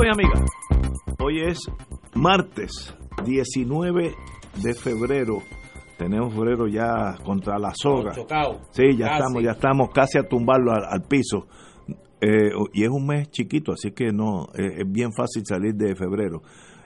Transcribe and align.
Amigos 0.00 0.16
y 0.16 0.24
amigas, 0.24 0.50
hoy 1.18 1.40
es 1.42 1.58
martes 2.14 2.96
19 3.22 4.14
de 4.62 4.74
febrero. 4.74 5.42
Tenemos 5.98 6.32
febrero 6.32 6.66
ya 6.68 7.18
contra 7.22 7.58
la 7.58 7.72
soga. 7.74 8.14
Sí, 8.70 8.96
ya 8.96 9.08
estamos, 9.08 9.42
ya 9.42 9.50
estamos 9.50 9.90
casi 9.90 10.16
a 10.18 10.22
tumbarlo 10.22 10.72
al, 10.72 10.84
al 10.88 11.02
piso. 11.02 11.48
Eh, 12.18 12.50
y 12.72 12.84
es 12.84 12.88
un 12.88 13.06
mes 13.06 13.30
chiquito, 13.30 13.72
así 13.72 13.90
que 13.90 14.10
no 14.10 14.44
eh, 14.54 14.78
es 14.78 14.90
bien 14.90 15.12
fácil 15.12 15.44
salir 15.44 15.74
de 15.74 15.94
febrero. 15.94 16.40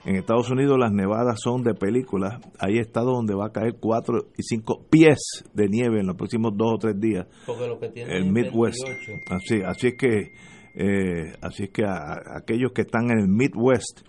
En 0.05 0.17
Estados 0.17 0.51
Unidos 0.51 0.77
las 0.77 0.91
nevadas 0.91 1.39
son 1.41 1.63
de 1.63 1.75
películas. 1.75 2.41
Hay 2.59 2.79
estados 2.79 3.15
donde 3.15 3.37
va 3.37 3.47
a 3.47 3.53
caer 3.53 3.77
4 3.79 4.33
y 4.37 4.43
5 4.43 4.87
pies 4.91 5.45
de 5.55 5.69
nieve 5.69 6.01
en 6.01 6.09
los 6.09 6.17
próximos 6.17 6.53
dos 6.57 6.75
o 6.75 6.79
tres 6.79 6.99
días. 6.99 7.29
Porque 7.47 7.69
lo 7.69 7.79
que 7.79 7.91
tiene 7.91 8.13
el 8.13 8.25
es 8.25 8.33
Midwest. 8.33 8.85
28. 8.85 9.21
Así, 9.31 9.63
así 9.63 9.87
es 9.89 9.95
que, 9.95 10.33
eh, 10.75 11.33
así 11.41 11.65
es 11.65 11.71
que 11.71 11.85
a, 11.85 11.95
a 11.95 12.39
aquellos 12.39 12.73
que 12.73 12.83
están 12.83 13.11
en 13.11 13.19
el 13.19 13.29
Midwest 13.29 14.01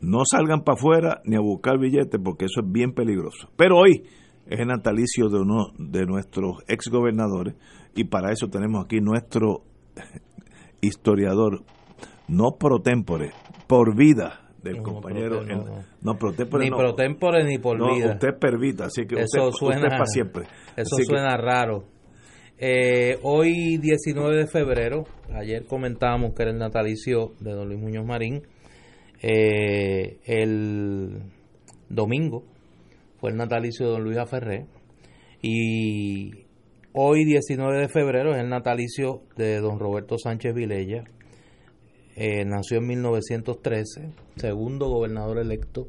no 0.00 0.20
salgan 0.30 0.62
para 0.62 0.76
afuera 0.78 1.20
ni 1.24 1.36
a 1.36 1.40
buscar 1.40 1.78
billetes 1.78 2.20
porque 2.22 2.46
eso 2.46 2.60
es 2.64 2.70
bien 2.72 2.92
peligroso. 2.92 3.50
Pero 3.56 3.76
hoy 3.78 4.04
es 4.46 4.58
el 4.60 4.68
natalicio 4.68 5.28
de 5.28 5.40
uno 5.40 5.66
de 5.78 6.06
nuestros 6.06 6.58
ex 6.68 6.88
gobernadores 6.90 7.54
y 7.94 8.04
para 8.04 8.32
eso 8.32 8.48
tenemos 8.48 8.84
aquí 8.84 9.00
nuestro 9.00 9.62
historiador, 10.80 11.62
no 12.28 12.52
pro 12.58 12.80
tempore, 12.80 13.30
por 13.66 13.94
vida 13.96 14.48
del 14.62 14.76
No, 14.78 14.82
compañero. 14.82 15.42
no, 15.42 15.56
no. 15.64 15.74
no, 16.02 16.14
pro 16.14 16.32
tempore 16.32 16.64
Ni 16.64 16.70
pro 16.70 16.94
tempore 16.94 17.44
ni 17.44 17.58
por 17.58 17.78
vida. 17.94 18.12
usted 18.12 18.38
pervita, 18.38 18.86
así 18.86 19.06
que 19.06 19.16
Eso 19.16 19.48
usted, 19.48 19.58
suena, 19.58 19.76
usted 19.76 19.88
para 19.90 20.06
siempre. 20.06 20.42
Eso 20.76 20.94
Así 20.96 21.02
que- 21.02 21.04
suena 21.04 21.36
raro. 21.36 21.84
Eh, 22.62 23.18
hoy 23.22 23.78
19 23.78 24.36
de 24.36 24.46
febrero, 24.46 25.04
ayer 25.32 25.64
comentábamos 25.64 26.34
que 26.34 26.42
era 26.42 26.50
el 26.50 26.58
natalicio 26.58 27.32
de 27.40 27.52
don 27.52 27.66
Luis 27.68 27.80
Muñoz 27.80 28.04
Marín. 28.04 28.42
Eh, 29.22 30.18
el 30.26 31.22
domingo 31.88 32.44
fue 33.18 33.30
el 33.30 33.38
natalicio 33.38 33.86
de 33.86 33.92
don 33.92 34.04
Luis 34.04 34.18
Aferré. 34.18 34.66
Y 35.40 36.44
hoy 36.92 37.24
19 37.24 37.78
de 37.78 37.88
febrero 37.88 38.34
es 38.34 38.42
el 38.42 38.50
natalicio 38.50 39.22
de 39.38 39.58
don 39.60 39.78
Roberto 39.78 40.18
Sánchez 40.18 40.52
Vilella. 40.52 41.04
Eh, 42.14 42.44
nació 42.44 42.76
en 42.76 42.88
1913, 42.88 44.12
segundo 44.36 44.90
gobernador 44.90 45.38
electo 45.38 45.88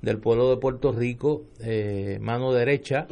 del 0.00 0.18
pueblo 0.18 0.48
de 0.48 0.56
Puerto 0.56 0.92
Rico, 0.92 1.42
eh, 1.62 2.16
mano 2.22 2.54
derecha, 2.54 3.06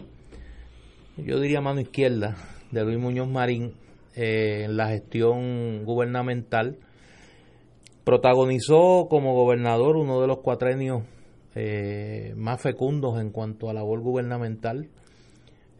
yo 1.18 1.38
diría 1.40 1.60
mano 1.60 1.80
izquierda, 1.80 2.36
de 2.70 2.84
Luis 2.84 2.98
Muñoz 2.98 3.28
Marín 3.28 3.72
eh, 4.14 4.64
en 4.64 4.76
la 4.76 4.88
gestión 4.88 5.84
gubernamental. 5.84 6.78
Protagonizó 8.04 9.06
como 9.08 9.34
gobernador 9.34 9.96
uno 9.96 10.20
de 10.20 10.26
los 10.26 10.38
cuatrenios 10.38 11.02
eh, 11.54 12.32
más 12.36 12.60
fecundos 12.60 13.20
en 13.20 13.30
cuanto 13.30 13.68
a 13.68 13.74
labor 13.74 14.00
gubernamental, 14.00 14.88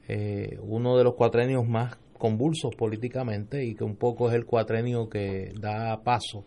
eh, 0.08 0.58
uno 0.62 0.96
de 0.96 1.04
los 1.04 1.14
cuatrenios 1.14 1.66
más 1.66 1.96
convulsos 2.18 2.74
políticamente 2.74 3.64
y 3.64 3.74
que 3.74 3.84
un 3.84 3.96
poco 3.96 4.28
es 4.28 4.34
el 4.34 4.44
cuatrenio 4.44 5.08
que 5.08 5.52
da 5.60 6.02
paso 6.02 6.44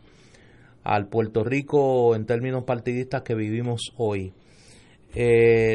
al 0.84 1.07
Puerto 1.07 1.44
Rico 1.44 2.16
en 2.16 2.25
términos 2.25 2.63
partidistas 2.63 3.22
que 3.22 3.35
vivimos 3.35 3.94
hoy. 3.97 4.34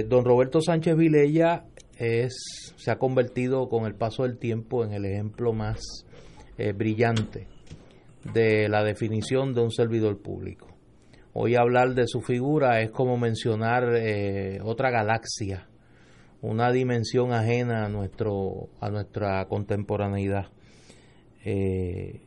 Don 0.09 0.25
Roberto 0.25 0.62
Sánchez 0.62 0.97
Vilella 0.97 1.65
es, 1.97 2.75
se 2.77 2.91
ha 2.91 2.99
convertido 2.99 3.69
con 3.69 3.87
el 3.87 3.95
paso 3.95 4.23
del 4.23 4.39
tiempo 4.39 4.84
en 4.84 4.93
el 4.93 5.05
ejemplo 5.05 5.53
más 5.53 5.81
eh, 6.59 6.73
brillante 6.73 7.49
de 8.33 8.69
la 8.69 8.83
definición 8.83 9.55
de 9.55 9.62
un 9.62 9.71
servidor 9.71 10.21
público. 10.21 10.69
Hoy 11.33 11.55
hablar 11.55 11.95
de 11.95 12.06
su 12.06 12.23
figura 12.23 12.81
es 12.81 12.91
como 12.91 13.19
mencionar 13.19 13.95
eh, 13.95 14.59
otra 14.62 14.91
galaxia, 14.91 15.69
una 16.41 16.73
dimensión 16.73 17.33
ajena 17.33 17.85
a, 17.85 17.89
nuestro, 17.89 18.69
a 18.81 18.91
nuestra 18.91 19.45
contemporaneidad. 19.47 20.47
Eh, 21.45 22.23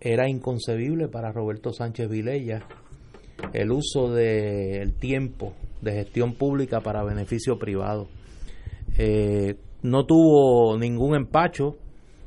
era 0.00 0.28
inconcebible 0.28 1.08
para 1.08 1.32
Roberto 1.32 1.72
Sánchez 1.72 2.08
Vilella 2.08 2.62
el 3.52 3.70
uso 3.70 4.12
del 4.12 4.94
tiempo 4.94 5.54
de 5.80 5.92
gestión 5.92 6.34
pública 6.34 6.80
para 6.80 7.04
beneficio 7.04 7.58
privado. 7.58 8.08
Eh, 8.98 9.54
no 9.82 10.06
tuvo 10.06 10.76
ningún 10.76 11.14
empacho 11.14 11.76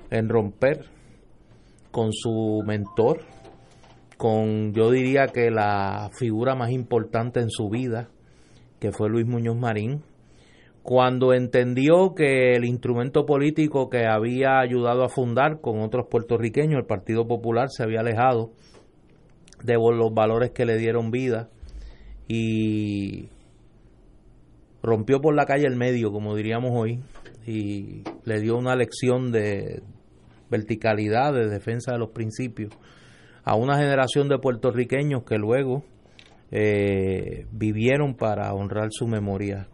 en 0.10 0.30
romper 0.30 0.86
con 1.92 2.14
su 2.14 2.62
mentor, 2.66 3.20
con 4.18 4.74
yo 4.74 4.90
diría 4.90 5.28
que 5.28 5.52
la 5.52 6.10
figura 6.14 6.56
más 6.56 6.72
importante 6.72 7.42
en 7.42 7.50
su 7.50 7.70
vida, 7.70 8.10
que 8.80 8.94
fue 8.94 9.10
Luis 9.10 9.28
Muñoz 9.28 9.58
Marín, 9.58 10.04
cuando 10.82 11.34
entendió 11.34 12.16
que 12.16 12.56
el 12.56 12.64
instrumento 12.64 13.26
político 13.26 13.90
que 13.90 14.06
había 14.08 14.60
ayudado 14.60 15.04
a 15.04 15.10
fundar 15.10 15.60
con 15.60 15.82
otros 15.82 16.08
puertorriqueños, 16.10 16.80
el 16.80 16.86
Partido 16.86 17.28
Popular, 17.28 17.68
se 17.70 17.84
había 17.84 18.00
alejado 18.00 18.52
de 19.62 19.74
los 19.74 20.14
valores 20.14 20.52
que 20.52 20.66
le 20.66 20.78
dieron 20.78 21.12
vida 21.12 21.50
y 22.28 23.30
rompió 24.82 25.22
por 25.22 25.36
la 25.36 25.46
calle 25.46 25.68
el 25.68 25.76
medio, 25.76 26.12
como 26.12 26.36
diríamos 26.36 26.72
hoy, 26.74 27.02
y 27.46 28.04
le 28.26 28.40
dio 28.40 28.58
una 28.58 28.76
lección 28.76 29.32
de 29.32 29.82
verticalidad, 30.50 31.34
de 31.34 31.48
defensa 31.48 31.94
de 31.94 32.00
los 32.00 32.10
principios 32.10 32.74
a 33.44 33.56
una 33.56 33.78
generación 33.78 34.30
de 34.30 34.38
puertorriqueños 34.38 35.24
que 35.24 35.38
luego 35.38 35.84
eh, 36.52 37.46
vivieron 37.52 38.16
para 38.16 38.54
honrar 38.54 38.90
su 38.92 39.08
memoria. 39.08 39.68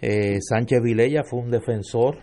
Eh, 0.00 0.40
Sánchez 0.40 0.82
Vilella 0.82 1.22
fue 1.24 1.40
un 1.40 1.50
defensor 1.50 2.18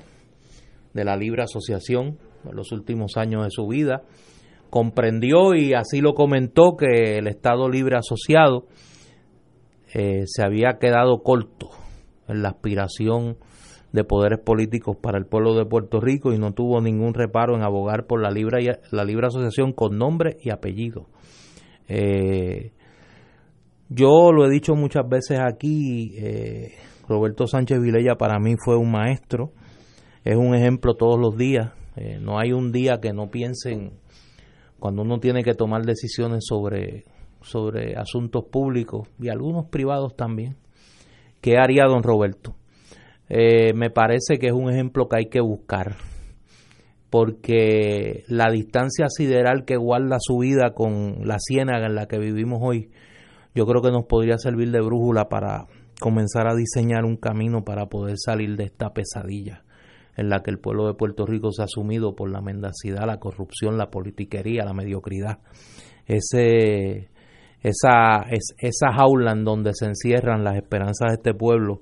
de 0.93 1.03
la 1.03 1.17
libre 1.17 1.43
asociación 1.43 2.19
en 2.47 2.55
los 2.55 2.71
últimos 2.71 3.17
años 3.17 3.43
de 3.43 3.51
su 3.51 3.67
vida. 3.67 4.03
Comprendió 4.69 5.55
y 5.55 5.73
así 5.73 6.01
lo 6.01 6.13
comentó 6.13 6.75
que 6.77 7.17
el 7.17 7.27
Estado 7.27 7.69
Libre 7.69 7.97
Asociado 7.97 8.65
eh, 9.93 10.23
se 10.25 10.43
había 10.43 10.77
quedado 10.79 11.23
corto 11.23 11.84
en 12.27 12.41
la 12.41 12.49
aspiración 12.49 13.37
de 13.91 14.03
poderes 14.03 14.39
políticos 14.39 14.97
para 15.01 15.17
el 15.17 15.25
pueblo 15.25 15.55
de 15.55 15.65
Puerto 15.65 16.01
Rico 16.01 16.33
y 16.33 16.37
no 16.37 16.53
tuvo 16.53 16.81
ningún 16.81 17.13
reparo 17.13 17.55
en 17.55 17.63
abogar 17.63 18.05
por 18.05 18.21
la 18.21 18.29
libre, 18.29 18.79
la 18.91 19.03
libre 19.05 19.27
asociación 19.27 19.71
con 19.71 19.97
nombre 19.97 20.37
y 20.41 20.49
apellido. 20.49 21.07
Eh, 21.87 22.73
yo 23.89 24.31
lo 24.31 24.45
he 24.45 24.49
dicho 24.49 24.75
muchas 24.75 25.07
veces 25.07 25.39
aquí, 25.39 26.13
eh, 26.17 26.73
Roberto 27.07 27.47
Sánchez 27.47 27.79
Vilella 27.79 28.15
para 28.15 28.39
mí 28.39 28.55
fue 28.57 28.75
un 28.75 28.91
maestro, 28.91 29.51
es 30.23 30.35
un 30.35 30.55
ejemplo 30.55 30.95
todos 30.95 31.19
los 31.19 31.37
días, 31.37 31.71
eh, 31.95 32.17
no 32.19 32.39
hay 32.39 32.51
un 32.51 32.71
día 32.71 32.99
que 32.99 33.13
no 33.13 33.29
piensen 33.29 33.93
cuando 34.79 35.03
uno 35.03 35.19
tiene 35.19 35.43
que 35.43 35.53
tomar 35.53 35.83
decisiones 35.85 36.43
sobre, 36.47 37.05
sobre 37.41 37.95
asuntos 37.95 38.45
públicos 38.51 39.07
y 39.19 39.29
algunos 39.29 39.67
privados 39.67 40.15
también, 40.15 40.57
¿qué 41.41 41.57
haría 41.57 41.85
don 41.85 42.03
Roberto? 42.03 42.55
Eh, 43.29 43.73
me 43.73 43.89
parece 43.89 44.37
que 44.39 44.47
es 44.47 44.53
un 44.53 44.69
ejemplo 44.69 45.07
que 45.07 45.17
hay 45.17 45.25
que 45.29 45.41
buscar, 45.41 45.95
porque 47.09 48.23
la 48.27 48.51
distancia 48.51 49.07
sideral 49.09 49.65
que 49.65 49.77
guarda 49.77 50.17
su 50.19 50.39
vida 50.39 50.73
con 50.73 51.27
la 51.27 51.37
ciénaga 51.39 51.87
en 51.87 51.95
la 51.95 52.07
que 52.07 52.19
vivimos 52.19 52.59
hoy, 52.61 52.91
yo 53.53 53.65
creo 53.65 53.81
que 53.81 53.91
nos 53.91 54.05
podría 54.05 54.37
servir 54.37 54.71
de 54.71 54.81
brújula 54.81 55.29
para 55.29 55.67
comenzar 55.99 56.47
a 56.47 56.55
diseñar 56.55 57.05
un 57.05 57.17
camino 57.17 57.63
para 57.63 57.87
poder 57.87 58.17
salir 58.17 58.57
de 58.57 58.65
esta 58.65 58.93
pesadilla 58.93 59.63
en 60.17 60.29
la 60.29 60.41
que 60.41 60.51
el 60.51 60.59
pueblo 60.59 60.87
de 60.87 60.93
Puerto 60.93 61.25
Rico 61.25 61.51
se 61.51 61.63
ha 61.63 61.67
sumido 61.67 62.15
por 62.15 62.31
la 62.31 62.41
mendacidad, 62.41 63.05
la 63.05 63.19
corrupción, 63.19 63.77
la 63.77 63.89
politiquería, 63.89 64.63
la 64.63 64.73
mediocridad. 64.73 65.39
Ese, 66.05 67.09
esa, 67.65 68.21
es, 68.29 68.53
esa 68.59 68.93
jaula 68.93 69.31
en 69.31 69.43
donde 69.43 69.73
se 69.73 69.85
encierran 69.85 70.43
las 70.43 70.55
esperanzas 70.55 71.09
de 71.09 71.13
este 71.15 71.33
pueblo 71.33 71.81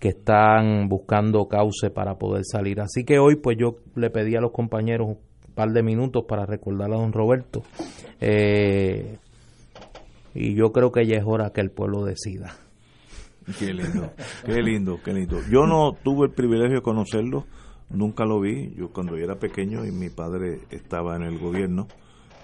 que 0.00 0.08
están 0.08 0.88
buscando 0.88 1.46
cauce 1.46 1.90
para 1.90 2.16
poder 2.16 2.42
salir. 2.44 2.80
Así 2.80 3.04
que 3.04 3.20
hoy 3.20 3.36
pues 3.36 3.56
yo 3.58 3.76
le 3.94 4.10
pedí 4.10 4.34
a 4.34 4.40
los 4.40 4.50
compañeros 4.50 5.08
un 5.08 5.18
par 5.54 5.70
de 5.70 5.84
minutos 5.84 6.24
para 6.26 6.46
recordar 6.46 6.90
a 6.92 6.96
don 6.96 7.12
Roberto 7.12 7.62
eh, 8.20 9.18
y 10.34 10.54
yo 10.54 10.72
creo 10.72 10.90
que 10.90 11.06
ya 11.06 11.16
es 11.16 11.24
hora 11.24 11.50
que 11.50 11.60
el 11.60 11.70
pueblo 11.70 12.04
decida. 12.04 12.56
Qué 13.58 13.72
lindo, 13.72 14.12
qué 14.44 14.62
lindo, 14.62 14.98
qué 15.04 15.12
lindo. 15.12 15.38
Yo 15.50 15.66
no 15.66 15.92
tuve 15.92 16.26
el 16.26 16.32
privilegio 16.32 16.76
de 16.76 16.82
conocerlo, 16.82 17.46
nunca 17.88 18.24
lo 18.24 18.40
vi. 18.40 18.74
Yo 18.74 18.88
cuando 18.92 19.16
yo 19.16 19.24
era 19.24 19.36
pequeño 19.36 19.84
y 19.84 19.92
mi 19.92 20.08
padre 20.08 20.60
estaba 20.70 21.16
en 21.16 21.22
el 21.22 21.38
gobierno, 21.38 21.86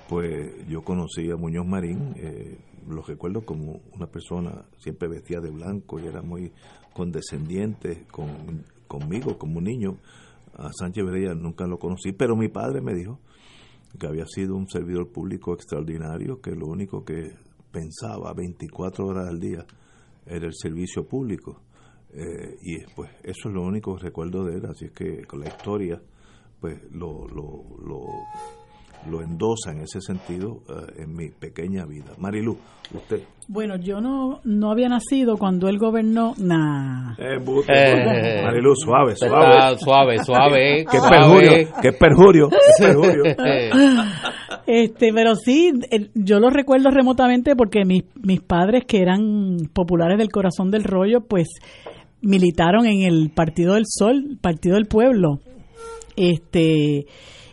pues 0.08 0.66
yo 0.68 0.82
conocí 0.82 1.30
a 1.30 1.36
Muñoz 1.36 1.66
Marín, 1.66 2.14
eh, 2.16 2.58
lo 2.88 3.02
recuerdo 3.02 3.44
como 3.44 3.80
una 3.94 4.06
persona 4.06 4.64
siempre 4.78 5.08
vestida 5.08 5.40
de 5.40 5.50
blanco 5.50 5.98
y 5.98 6.06
era 6.06 6.22
muy 6.22 6.52
condescendiente 6.92 8.04
con, 8.10 8.64
conmigo 8.86 9.36
como 9.38 9.60
niño. 9.60 9.98
A 10.54 10.70
Sánchez 10.72 11.04
Berea 11.04 11.34
nunca 11.34 11.66
lo 11.66 11.78
conocí, 11.78 12.12
pero 12.12 12.36
mi 12.36 12.48
padre 12.48 12.80
me 12.80 12.94
dijo 12.94 13.18
que 13.98 14.06
había 14.06 14.26
sido 14.26 14.56
un 14.56 14.68
servidor 14.68 15.10
público 15.10 15.54
extraordinario, 15.54 16.40
que 16.40 16.52
lo 16.52 16.66
único 16.66 17.04
que 17.04 17.34
pensaba 17.72 18.32
24 18.32 19.06
horas 19.06 19.28
al 19.28 19.40
día 19.40 19.66
era 20.24 20.46
el 20.46 20.54
servicio 20.54 21.06
público. 21.06 21.60
Eh, 22.12 22.56
y 22.62 22.78
pues 22.94 23.10
eso 23.22 23.48
es 23.48 23.54
lo 23.54 23.62
único 23.62 23.96
que 23.96 24.04
recuerdo 24.04 24.44
de 24.44 24.56
él, 24.56 24.66
así 24.66 24.86
es 24.86 24.92
que 24.92 25.24
con 25.24 25.40
la 25.40 25.48
historia 25.48 26.00
pues 26.60 26.82
lo, 26.90 27.28
lo, 27.28 27.64
lo 27.84 28.06
lo 29.10 29.22
endosa 29.22 29.72
en 29.72 29.82
ese 29.82 30.00
sentido 30.00 30.62
eh, 30.68 31.02
en 31.02 31.14
mi 31.14 31.30
pequeña 31.30 31.84
vida. 31.84 32.12
Marilu, 32.18 32.58
usted. 32.94 33.22
Bueno, 33.48 33.76
yo 33.76 34.00
no, 34.00 34.40
no 34.44 34.70
había 34.70 34.88
nacido 34.88 35.36
cuando 35.36 35.68
él 35.68 35.78
gobernó. 35.78 36.34
Nah. 36.38 37.14
Eh, 37.18 37.38
eh, 37.68 38.42
Marilu, 38.44 38.74
suave, 38.74 39.16
suave. 39.16 39.78
suave, 39.78 40.18
suave. 40.24 40.84
qué 40.90 40.98
perjurio, 40.98 41.68
qué 41.80 41.92
perjurio. 41.92 42.48
perjurio. 42.78 43.24
este, 44.66 45.12
pero 45.12 45.36
sí, 45.36 45.72
yo 46.14 46.40
lo 46.40 46.50
recuerdo 46.50 46.90
remotamente 46.90 47.54
porque 47.54 47.84
mis, 47.84 48.04
mis 48.20 48.40
padres, 48.40 48.84
que 48.86 49.00
eran 49.00 49.56
populares 49.72 50.18
del 50.18 50.30
corazón 50.30 50.70
del 50.70 50.84
rollo, 50.84 51.20
pues 51.20 51.48
militaron 52.20 52.86
en 52.86 53.02
el 53.02 53.30
Partido 53.30 53.74
del 53.74 53.84
Sol, 53.86 54.38
Partido 54.40 54.74
del 54.74 54.86
Pueblo. 54.86 55.38
Este 56.16 57.06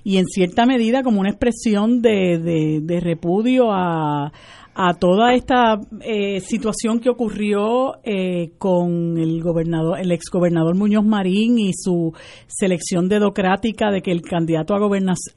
y 0.04 0.18
en 0.18 0.26
cierta 0.26 0.66
medida 0.66 1.04
como 1.04 1.20
una 1.20 1.30
expresión 1.30 2.02
de, 2.02 2.82
de, 2.82 3.00
repudio 3.00 3.72
a, 3.72 4.32
a 4.76 4.94
toda 4.96 5.34
esta 5.34 5.80
eh, 6.02 6.40
situación 6.42 7.00
que 7.00 7.10
ocurrió 7.10 7.96
eh, 8.04 8.52
con 8.58 9.18
el 9.18 9.42
gobernador, 9.42 10.00
el 10.00 10.12
exgobernador 10.12 10.76
Muñoz 10.76 11.06
Marín 11.06 11.58
y 11.58 11.72
su 11.74 12.14
selección 12.48 13.08
dedocrática 13.08 13.92
de 13.92 14.02
que 14.02 14.12
el 14.12 14.22
candidato 14.22 14.76
a, 14.76 14.80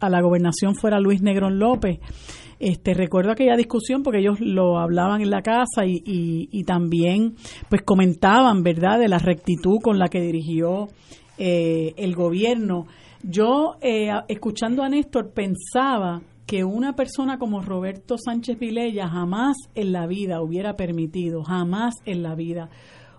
a 0.01 0.11
la 0.11 0.21
gobernación 0.21 0.75
fuera 0.75 0.99
Luis 0.99 1.23
Negrón 1.23 1.59
López. 1.59 2.01
Este, 2.59 2.95
recuerdo 2.95 3.33
aquella 3.33 3.55
discusión 3.55 4.03
porque 4.03 4.21
ellos 4.21 4.41
lo 4.41 4.79
hablaban 4.79 5.21
en 5.21 5.31
la 5.31 5.43
casa 5.43 5.85
y, 5.85 6.03
y, 6.07 6.49
y 6.51 6.65
también 6.65 7.35
pues 7.69 7.83
comentaban, 7.83 8.63
¿verdad?, 8.63 8.99
de 8.99 9.09
la 9.09 9.19
rectitud 9.19 9.77
con 9.83 9.99
la 9.99 10.09
que 10.09 10.23
dirigió 10.23 10.89
eh, 11.37 11.93
el 11.99 12.15
gobierno 12.15 12.87
yo, 13.29 13.77
eh, 13.81 14.11
escuchando 14.29 14.83
a 14.83 14.89
Néstor, 14.89 15.33
pensaba 15.33 16.23
que 16.47 16.63
una 16.63 16.95
persona 16.95 17.39
como 17.39 17.61
Roberto 17.61 18.17
Sánchez 18.19 18.59
Vilella 18.59 19.09
jamás 19.09 19.57
en 19.75 19.93
la 19.93 20.07
vida 20.07 20.41
hubiera 20.41 20.77
permitido, 20.77 21.43
jamás 21.43 21.95
en 22.05 22.23
la 22.23 22.37
vida 22.37 22.71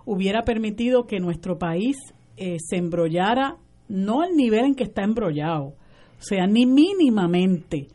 hubiera 0.06 0.44
permitido 0.44 1.06
que 1.08 1.20
nuestro 1.20 1.60
país 1.60 1.98
eh, 2.38 2.56
se 2.60 2.78
embrollara, 2.78 3.58
no 3.90 4.22
al 4.22 4.36
nivel 4.36 4.64
en 4.66 4.76
que 4.76 4.86
está 4.86 5.04
embrollado, 5.04 5.74
o 6.20 6.22
sea, 6.22 6.48
ni 6.48 6.66
mínimamente 6.66 7.88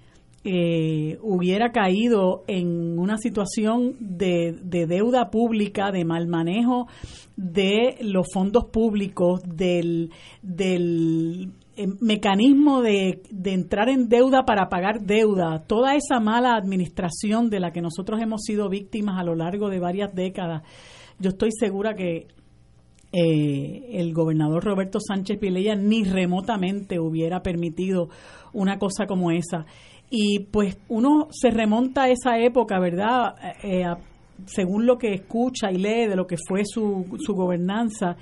eh, 0.44 1.19
hubiera 1.23 1.73
caído 1.73 2.44
en 2.47 2.99
una 2.99 3.17
situación 3.17 3.97
de, 4.00 4.53
de, 4.62 4.87
deuda 4.87 5.31
pública, 5.31 5.93
de 5.93 6.05
mal 6.05 6.26
manejo 6.26 6.88
de 7.37 7.97
los 8.03 8.26
fondos 8.32 8.67
públicos, 8.67 9.41
del, 9.47 10.11
del 10.43 11.53
mecanismo 12.01 12.83
de, 12.83 13.23
de, 13.31 13.53
entrar 13.53 13.89
en 13.89 14.09
deuda 14.09 14.45
para 14.45 14.69
pagar 14.69 15.01
deuda, 15.01 15.65
toda 15.67 15.95
esa 15.95 16.21
mala 16.21 16.55
administración 16.55 17.51
de 17.51 17.61
la 17.61 17.73
que 17.73 17.81
nosotros 17.81 18.21
hemos 18.21 18.43
sido 18.43 18.69
víctimas 18.69 19.19
a 19.19 19.25
lo 19.25 19.35
largo 19.35 19.69
de 19.69 19.81
varias 19.81 20.15
décadas, 20.15 20.63
yo 21.19 21.31
estoy 21.31 21.51
segura 21.53 21.95
que 21.95 22.27
eh, 23.13 24.01
el 24.01 24.15
gobernador 24.15 24.65
Roberto 24.65 24.99
Sánchez 24.99 25.39
Pileya 25.39 25.75
ni 25.75 26.03
remotamente 26.03 26.99
hubiera 26.99 27.43
permitido 27.43 28.09
una 28.55 28.79
cosa 28.79 29.07
como 29.07 29.31
esa. 29.31 29.67
Y 30.09 30.41
pues 30.51 30.79
uno 30.89 31.29
se 31.31 31.51
remonta 31.51 32.05
a 32.05 32.09
esa 32.09 32.39
época, 32.39 32.79
¿verdad? 32.79 33.35
Eh, 33.63 33.85
según 34.47 34.87
lo 34.87 34.97
que 34.97 35.13
escucha 35.13 35.71
y 35.71 35.77
lee 35.77 36.07
de 36.07 36.17
lo 36.17 36.27
que 36.27 36.37
fue 36.49 36.63
su, 36.65 37.07
su 37.19 37.35
gobernanza 37.35 38.17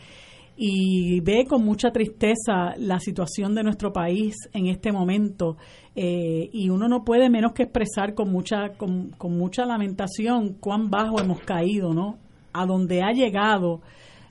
y 0.62 1.20
ve 1.20 1.46
con 1.48 1.64
mucha 1.64 1.90
tristeza 1.90 2.74
la 2.76 3.00
situación 3.00 3.54
de 3.54 3.62
nuestro 3.62 3.94
país 3.94 4.34
en 4.52 4.66
este 4.66 4.92
momento 4.92 5.56
eh, 5.96 6.50
y 6.52 6.68
uno 6.68 6.86
no 6.86 7.02
puede 7.02 7.30
menos 7.30 7.52
que 7.52 7.62
expresar 7.62 8.14
con 8.14 8.30
mucha 8.30 8.74
con, 8.76 9.08
con, 9.12 9.38
mucha 9.38 9.64
lamentación 9.64 10.56
cuán 10.60 10.90
bajo 10.90 11.18
hemos 11.18 11.40
caído 11.40 11.94
no 11.94 12.18
a 12.52 12.66
donde 12.66 13.00
ha 13.00 13.10
llegado 13.12 13.80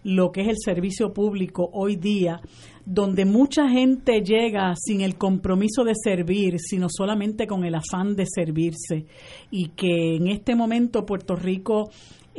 lo 0.03 0.31
que 0.31 0.41
es 0.41 0.49
el 0.49 0.57
servicio 0.63 1.13
público 1.13 1.67
hoy 1.73 1.95
día 1.95 2.41
donde 2.85 3.25
mucha 3.25 3.67
gente 3.67 4.21
llega 4.21 4.75
sin 4.75 5.01
el 5.01 5.15
compromiso 5.17 5.83
de 5.83 5.93
servir 5.95 6.59
sino 6.59 6.89
solamente 6.95 7.47
con 7.47 7.65
el 7.65 7.73
afán 7.73 8.15
de 8.15 8.25
servirse 8.27 9.07
y 9.49 9.69
que 9.69 10.17
en 10.17 10.27
este 10.27 10.53
momento 10.53 11.07
Puerto 11.07 11.35
Rico 11.35 11.89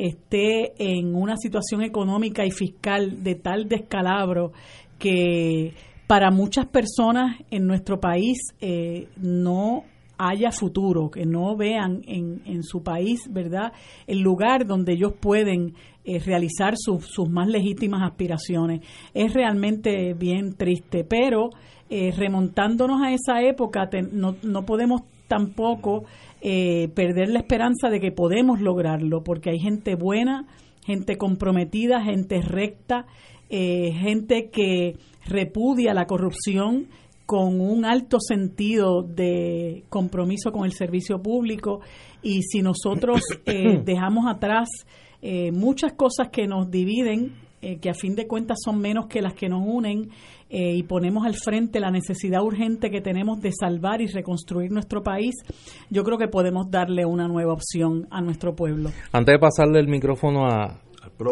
esté 0.07 0.73
en 0.79 1.15
una 1.15 1.37
situación 1.37 1.83
económica 1.83 2.45
y 2.45 2.51
fiscal 2.51 3.23
de 3.23 3.35
tal 3.35 3.69
descalabro 3.69 4.53
que 4.99 5.75
para 6.07 6.31
muchas 6.31 6.67
personas 6.67 7.37
en 7.51 7.67
nuestro 7.67 8.01
país 8.01 8.39
eh, 8.61 9.09
no 9.17 9.85
haya 10.19 10.51
futuro, 10.51 11.11
que 11.11 11.25
no 11.25 11.57
vean 11.57 12.03
en, 12.07 12.43
en, 12.45 12.63
su 12.63 12.83
país, 12.83 13.21
¿verdad?, 13.31 13.73
el 14.07 14.21
lugar 14.21 14.67
donde 14.67 14.93
ellos 14.93 15.15
pueden 15.19 15.75
eh, 16.05 16.19
realizar 16.19 16.75
sus, 16.77 17.07
sus 17.07 17.31
más 17.31 17.49
legítimas 17.49 18.03
aspiraciones. 18.03 18.81
Es 19.15 19.33
realmente 19.33 20.13
bien 20.13 20.57
triste, 20.57 21.05
pero 21.05 21.51
eh, 21.89 22.13
remontándonos 22.15 23.01
a 23.03 23.13
esa 23.13 23.41
época, 23.43 23.89
no, 24.13 24.37
no 24.43 24.67
podemos 24.67 25.03
tampoco 25.27 26.05
eh, 26.43 26.89
perder 26.95 27.29
la 27.29 27.41
esperanza 27.41 27.91
de 27.91 28.01
que 28.01 28.13
podemos 28.13 28.61
lograrlo, 28.61 29.23
porque 29.23 29.51
hay 29.51 29.59
gente 29.59 29.95
buena, 29.95 30.47
gente 30.87 31.17
comprometida, 31.17 32.03
gente 32.03 32.41
recta, 32.41 33.07
eh, 33.51 33.93
gente 33.93 34.49
que 34.51 34.97
repudia 35.27 35.93
la 35.93 36.07
corrupción 36.07 36.89
con 37.27 37.61
un 37.61 37.85
alto 37.85 38.19
sentido 38.21 39.03
de 39.03 39.85
compromiso 39.89 40.51
con 40.51 40.65
el 40.65 40.73
servicio 40.73 41.23
público. 41.23 41.81
Y 42.23 42.43
si 42.43 42.63
nosotros 42.63 43.21
eh, 43.47 43.83
dejamos 43.85 44.27
atrás 44.27 44.69
muchas 45.53 45.93
cosas 45.93 46.31
que 46.33 46.47
nos 46.47 46.71
dividen, 46.71 47.35
que 47.61 47.91
a 47.91 47.93
fin 47.93 48.17
de 48.17 48.27
cuentas 48.27 48.57
son 48.65 48.81
menos 48.81 49.07
que 49.07 49.21
las 49.21 49.35
que 49.35 49.51
nos 49.51 49.63
unen, 49.63 50.09
eh, 50.53 50.75
y 50.75 50.83
ponemos 50.83 51.25
al 51.25 51.37
frente 51.37 51.79
la 51.79 51.93
necesidad 51.93 52.43
urgente 52.43 52.91
que 52.91 53.01
tenemos 53.01 53.41
de 53.41 53.53
salvar 53.53 54.01
y 54.01 54.09
reconstruir 54.09 54.73
nuestro 54.73 55.05
país, 55.05 55.37
yo 55.91 56.03
creo 56.03 56.19
que 56.19 56.27
podemos 56.27 56.69
darle 56.71 57.07
una 57.07 57.29
nueva 57.29 57.53
opción 57.53 58.09
a 58.11 58.21
nuestro 58.21 58.57
pueblo. 58.57 58.91
Antes 59.13 59.35
de 59.35 59.39
pasarle 59.39 59.79
el 59.79 59.87
micrófono 59.87 60.47
a, 60.47 60.81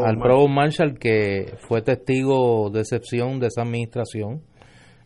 al 0.05 0.19
Pro 0.19 0.47
Marshall, 0.47 1.01
que 1.01 1.55
fue 1.67 1.83
testigo 1.83 2.71
de 2.71 2.81
excepción 2.81 3.41
de 3.41 3.49
esa 3.49 3.63
administración, 3.63 4.43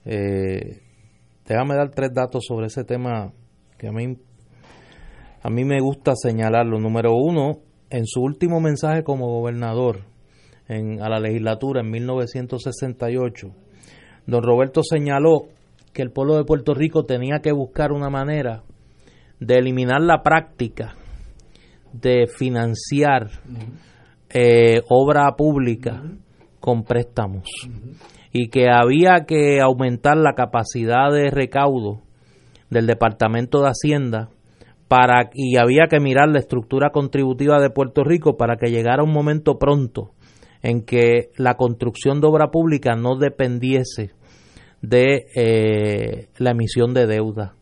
eh, 0.05 0.83
déjame 1.49 1.75
dar 1.75 1.91
tres 1.91 2.13
datos 2.13 2.45
sobre 2.47 2.67
ese 2.67 2.85
tema 2.85 3.33
que 3.79 3.89
a 3.89 3.93
mí, 3.93 4.19
a 5.43 5.49
mí 5.49 5.65
me 5.65 5.81
gusta 5.81 6.13
señalarlo. 6.17 6.79
Número 6.79 7.15
uno, 7.15 7.61
en 7.89 8.05
su 8.05 8.21
último 8.21 8.61
mensaje 8.61 9.05
como 9.05 9.27
gobernador 9.29 10.01
en, 10.69 11.01
a 11.01 11.09
la 11.09 11.19
legislatura 11.19 11.81
en 11.81 11.91
1968, 11.91 13.62
don 14.27 14.43
Roberto 14.43 14.83
señaló 14.83 15.49
que 15.93 16.03
el 16.03 16.11
pueblo 16.11 16.37
de 16.37 16.45
Puerto 16.45 16.75
Rico 16.75 17.05
tenía 17.05 17.41
que 17.41 17.53
buscar 17.53 17.93
una 17.93 18.11
manera 18.11 18.63
de 19.41 19.59
eliminar 19.59 20.01
la 20.01 20.23
práctica 20.23 20.95
de 21.93 22.27
financiar 22.27 23.29
eh, 24.31 24.83
obra 24.89 25.31
pública 25.37 26.03
con 26.61 26.85
préstamos. 26.85 27.49
y 28.33 28.49
que 28.49 28.71
había 28.71 29.27
que 29.27 29.61
aumentar 29.61 30.17
la 30.17 30.33
capacidad 30.35 31.13
de 31.13 31.31
recaudo 31.31 32.01
del 32.71 32.87
Departamento 32.87 33.61
de 33.61 33.69
Hacienda 33.69 34.31
para 34.89 35.31
y 35.35 35.57
había 35.57 35.87
que 35.89 36.01
mirar 36.01 36.29
la 36.31 36.39
estructura 36.39 36.91
contributiva 36.91 37.61
de 37.61 37.69
Puerto 37.69 38.05
Rico 38.05 38.39
para 38.39 38.57
que 38.57 38.71
llegara 38.71 39.03
un 39.03 39.13
momento 39.13 39.59
pronto 39.59 40.13
en 40.63 40.83
que 40.83 41.31
la 41.37 41.55
construcción 41.55 42.21
de 42.21 42.29
obra 42.29 42.51
pública 42.51 42.95
no 42.95 43.17
dependiese 43.17 44.13
de 44.81 45.27
eh, 45.35 46.29
la 46.39 46.51
emisión 46.51 46.95
de 46.95 47.07
deuda. 47.07 47.55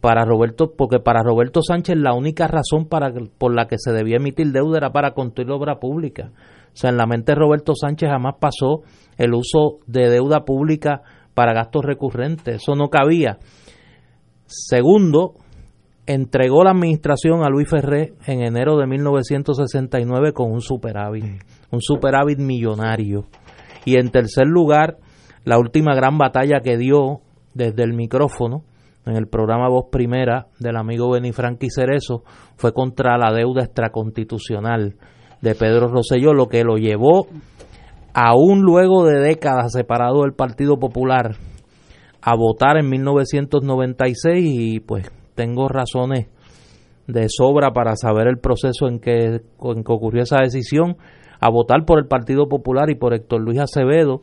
Para 0.00 0.24
Roberto, 0.24 0.72
porque 0.76 1.00
para 1.00 1.22
Roberto 1.22 1.62
Sánchez 1.62 1.96
la 1.96 2.14
única 2.14 2.46
razón 2.46 2.86
para, 2.86 3.12
por 3.38 3.54
la 3.54 3.66
que 3.66 3.76
se 3.78 3.92
debía 3.92 4.16
emitir 4.16 4.52
deuda 4.52 4.78
era 4.78 4.92
para 4.92 5.14
construir 5.14 5.50
obra 5.50 5.80
pública. 5.80 6.30
O 6.72 6.76
sea, 6.76 6.90
en 6.90 6.98
la 6.98 7.06
mente 7.06 7.32
de 7.32 7.36
Roberto 7.36 7.74
Sánchez 7.74 8.10
jamás 8.10 8.34
pasó 8.38 8.82
el 9.16 9.34
uso 9.34 9.78
de 9.86 10.10
deuda 10.10 10.44
pública 10.44 11.02
para 11.34 11.54
gastos 11.54 11.84
recurrentes. 11.84 12.56
Eso 12.56 12.74
no 12.76 12.88
cabía. 12.88 13.38
Segundo, 14.46 15.34
entregó 16.06 16.64
la 16.64 16.70
administración 16.70 17.44
a 17.44 17.50
Luis 17.50 17.68
Ferré 17.68 18.14
en 18.26 18.42
enero 18.42 18.76
de 18.76 18.86
1969 18.86 20.32
con 20.32 20.52
un 20.52 20.60
superávit, 20.60 21.24
un 21.70 21.80
superávit 21.80 22.38
millonario. 22.38 23.24
Y 23.84 23.98
en 23.98 24.10
tercer 24.10 24.46
lugar, 24.46 24.98
la 25.44 25.58
última 25.58 25.94
gran 25.94 26.18
batalla 26.18 26.60
que 26.60 26.76
dio 26.76 27.20
desde 27.54 27.82
el 27.82 27.92
micrófono 27.92 28.64
en 29.04 29.16
el 29.16 29.28
programa 29.28 29.68
Voz 29.68 29.86
Primera 29.90 30.46
del 30.58 30.76
amigo 30.76 31.10
Benifranqui 31.10 31.68
Cerezo 31.70 32.24
fue 32.56 32.72
contra 32.72 33.16
la 33.18 33.32
deuda 33.32 33.62
extraconstitucional 33.62 34.96
de 35.40 35.54
Pedro 35.54 35.88
Rosselló, 35.88 36.32
lo 36.32 36.48
que 36.48 36.64
lo 36.64 36.76
llevó 36.76 37.28
aún 38.18 38.62
luego 38.62 39.04
de 39.04 39.20
décadas 39.20 39.72
separado 39.72 40.22
del 40.22 40.32
Partido 40.32 40.78
Popular 40.78 41.36
a 42.22 42.34
votar 42.34 42.78
en 42.78 42.88
1996 42.88 44.42
y 44.42 44.80
pues 44.80 45.12
tengo 45.36 45.68
razones 45.68 46.26
de 47.06 47.26
sobra 47.28 47.70
para 47.70 47.94
saber 47.94 48.26
el 48.26 48.38
proceso 48.38 48.88
en 48.88 48.98
que, 48.98 49.26
en 49.26 49.84
ocurrió 49.86 50.22
esa 50.22 50.42
decisión, 50.42 50.96
a 51.40 51.50
votar 51.50 51.84
por 51.84 52.00
el 52.00 52.06
Partido 52.06 52.48
Popular 52.48 52.90
y 52.90 52.96
por 52.96 53.14
Héctor 53.14 53.42
Luis 53.42 53.60
Acevedo 53.60 54.22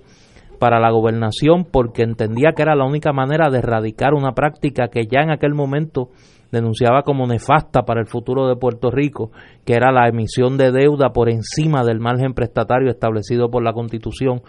para 0.59 0.79
la 0.79 0.91
gobernación 0.91 1.65
porque 1.65 2.03
entendía 2.03 2.53
que 2.55 2.63
era 2.63 2.75
la 2.75 2.85
única 2.85 3.13
manera 3.13 3.49
de 3.49 3.59
erradicar 3.59 4.13
una 4.13 4.33
práctica 4.33 4.87
que 4.87 5.07
ya 5.09 5.21
en 5.21 5.31
aquel 5.31 5.53
momento 5.53 6.09
denunciaba 6.51 7.03
como 7.03 7.27
nefasta 7.27 7.83
para 7.83 8.01
el 8.01 8.07
futuro 8.07 8.47
de 8.47 8.55
Puerto 8.55 8.91
Rico, 8.91 9.31
que 9.65 9.73
era 9.73 9.91
la 9.91 10.07
emisión 10.07 10.57
de 10.57 10.71
deuda 10.71 11.09
por 11.09 11.29
encima 11.29 11.83
del 11.83 11.99
margen 11.99 12.33
prestatario 12.33 12.89
establecido 12.89 13.49
por 13.49 13.63
la 13.63 13.73
Constitución, 13.73 14.41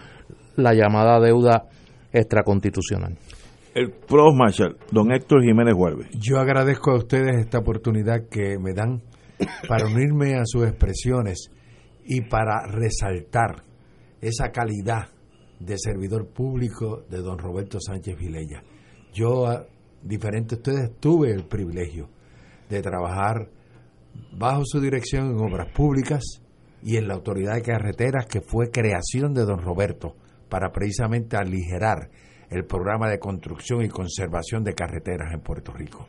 la 0.56 0.74
llamada 0.74 1.18
deuda 1.20 1.64
extraconstitucional 2.12 3.16
el 3.74 3.90
Pro 3.90 4.32
Marshal, 4.32 4.76
don 4.92 5.10
Héctor 5.12 5.42
Jiménez 5.42 5.74
Huerve. 5.76 6.08
Yo 6.12 6.38
agradezco 6.38 6.92
a 6.92 6.98
ustedes 6.98 7.40
esta 7.40 7.58
oportunidad 7.58 8.28
que 8.30 8.56
me 8.58 8.72
dan 8.72 9.02
para 9.68 9.86
unirme 9.86 10.36
a 10.36 10.44
sus 10.44 10.64
expresiones 10.64 11.50
y 12.04 12.20
para 12.22 12.66
resaltar 12.68 13.64
esa 14.20 14.52
calidad 14.52 15.08
de 15.58 15.76
servidor 15.76 16.28
público 16.28 17.02
de 17.10 17.18
don 17.18 17.38
Roberto 17.38 17.78
Sánchez 17.80 18.16
Vilella. 18.16 18.62
Yo, 19.12 19.44
diferente 20.02 20.54
a 20.54 20.58
ustedes, 20.58 20.92
tuve 21.00 21.32
el 21.32 21.44
privilegio 21.44 22.08
de 22.70 22.80
trabajar 22.80 23.50
bajo 24.38 24.62
su 24.64 24.80
dirección 24.80 25.30
en 25.30 25.40
obras 25.40 25.72
públicas 25.74 26.22
y 26.80 26.96
en 26.96 27.08
la 27.08 27.14
autoridad 27.14 27.54
de 27.54 27.62
carreteras 27.62 28.26
que 28.26 28.40
fue 28.40 28.70
creación 28.70 29.34
de 29.34 29.44
don 29.44 29.58
Roberto 29.58 30.14
para 30.48 30.70
precisamente 30.70 31.36
aligerar 31.36 32.10
el 32.50 32.64
programa 32.64 33.08
de 33.08 33.18
construcción 33.18 33.82
y 33.82 33.88
conservación 33.88 34.64
de 34.64 34.74
carreteras 34.74 35.32
en 35.32 35.40
Puerto 35.40 35.72
Rico. 35.72 36.08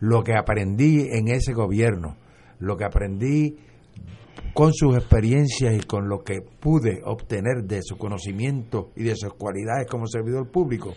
Lo 0.00 0.22
que 0.22 0.34
aprendí 0.34 1.08
en 1.10 1.28
ese 1.28 1.52
gobierno, 1.52 2.16
lo 2.58 2.76
que 2.76 2.84
aprendí 2.84 3.56
con 4.52 4.72
sus 4.72 4.96
experiencias 4.96 5.74
y 5.74 5.86
con 5.86 6.08
lo 6.08 6.22
que 6.22 6.40
pude 6.40 7.00
obtener 7.04 7.64
de 7.64 7.80
su 7.82 7.96
conocimiento 7.96 8.92
y 8.96 9.04
de 9.04 9.16
sus 9.16 9.34
cualidades 9.34 9.86
como 9.88 10.06
servidor 10.06 10.50
público, 10.50 10.94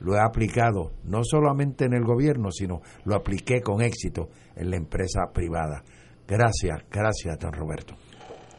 lo 0.00 0.14
he 0.14 0.20
aplicado 0.20 0.92
no 1.04 1.22
solamente 1.22 1.84
en 1.84 1.94
el 1.94 2.04
gobierno, 2.04 2.50
sino 2.50 2.80
lo 3.04 3.14
apliqué 3.14 3.60
con 3.60 3.82
éxito 3.82 4.28
en 4.56 4.70
la 4.70 4.76
empresa 4.76 5.30
privada. 5.32 5.82
Gracias, 6.26 6.82
gracias, 6.90 7.38
don 7.38 7.52
Roberto. 7.52 7.94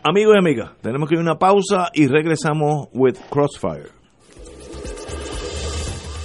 Amigos 0.04 0.36
y 0.36 0.40
amigas, 0.40 0.72
tenemos 0.82 1.10
que 1.10 1.16
ir 1.16 1.20
a 1.20 1.24
una 1.24 1.40
pausa 1.40 1.90
y 1.94 2.08
regresamos 2.08 2.90
with 2.94 3.18
Crossfire. 3.32 3.95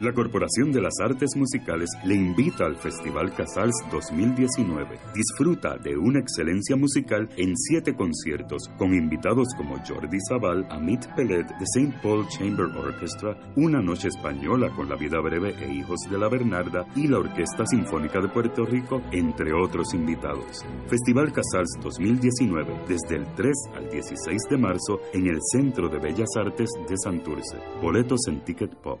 La 0.00 0.14
Corporación 0.14 0.72
de 0.72 0.80
las 0.80 0.94
Artes 0.98 1.36
Musicales 1.36 1.90
le 2.06 2.14
invita 2.14 2.64
al 2.64 2.76
Festival 2.76 3.34
Casals 3.34 3.74
2019. 3.92 4.98
Disfruta 5.14 5.76
de 5.76 5.94
una 5.94 6.20
excelencia 6.20 6.74
musical 6.74 7.28
en 7.36 7.54
siete 7.54 7.94
conciertos 7.94 8.62
con 8.78 8.94
invitados 8.94 9.48
como 9.58 9.76
Jordi 9.86 10.16
Zaval, 10.26 10.66
Amit 10.70 11.04
Pellet 11.14 11.46
de 11.46 11.64
St. 11.64 11.98
Paul 12.02 12.26
Chamber 12.28 12.74
Orchestra, 12.74 13.36
Una 13.56 13.82
Noche 13.82 14.08
Española 14.08 14.70
con 14.74 14.88
La 14.88 14.96
Vida 14.96 15.20
Breve 15.20 15.54
e 15.60 15.70
Hijos 15.70 16.00
de 16.10 16.16
la 16.16 16.30
Bernarda 16.30 16.86
y 16.96 17.06
la 17.06 17.18
Orquesta 17.18 17.66
Sinfónica 17.66 18.22
de 18.22 18.28
Puerto 18.28 18.64
Rico, 18.64 19.02
entre 19.12 19.52
otros 19.52 19.92
invitados. 19.92 20.64
Festival 20.88 21.30
Casals 21.30 21.76
2019 21.82 22.84
desde 22.88 23.16
el 23.16 23.34
3 23.34 23.52
al 23.74 23.90
16 23.90 24.38
de 24.48 24.56
marzo 24.56 24.98
en 25.12 25.26
el 25.26 25.40
Centro 25.52 25.90
de 25.90 25.98
Bellas 25.98 26.30
Artes 26.38 26.70
de 26.88 26.96
Santurce. 26.96 27.58
Boletos 27.82 28.20
en 28.28 28.42
Ticket 28.42 28.74
Pop. 28.76 29.00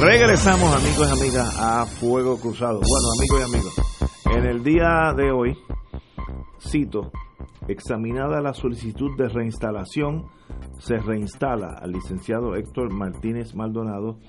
Regresamos, 0.00 0.72
amigos 0.76 1.08
y 1.08 1.20
amigas, 1.20 1.58
a 1.58 1.84
Fuego 1.84 2.38
Cruzado. 2.38 2.80
Bueno, 2.80 3.08
amigos 3.18 3.40
y 3.40 3.42
amigas, 3.42 4.36
en 4.36 4.46
el 4.46 4.62
día 4.62 5.12
de 5.16 5.32
hoy, 5.32 5.58
cito, 6.60 7.10
examinada 7.66 8.40
la 8.40 8.54
solicitud 8.54 9.16
de 9.18 9.28
reinstalación, 9.28 10.26
se 10.78 10.98
reinstala 10.98 11.78
al 11.82 11.90
licenciado 11.90 12.54
Héctor 12.54 12.92
Martínez 12.92 13.56
Maldonado 13.56 14.20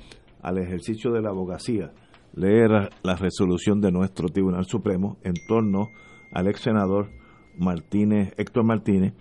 al 0.42 0.58
ejercicio 0.58 1.12
de 1.12 1.22
la 1.22 1.30
abogacía. 1.30 1.92
Leer 2.34 2.90
la 3.04 3.16
resolución 3.16 3.80
de 3.80 3.92
nuestro 3.92 4.30
Tribunal 4.30 4.66
Supremo 4.66 5.18
en 5.24 5.36
torno 5.48 5.90
al 6.32 6.48
ex 6.48 6.62
senador 6.62 7.12
Martínez, 7.60 8.34
Héctor 8.38 8.64
Martínez, 8.64 9.14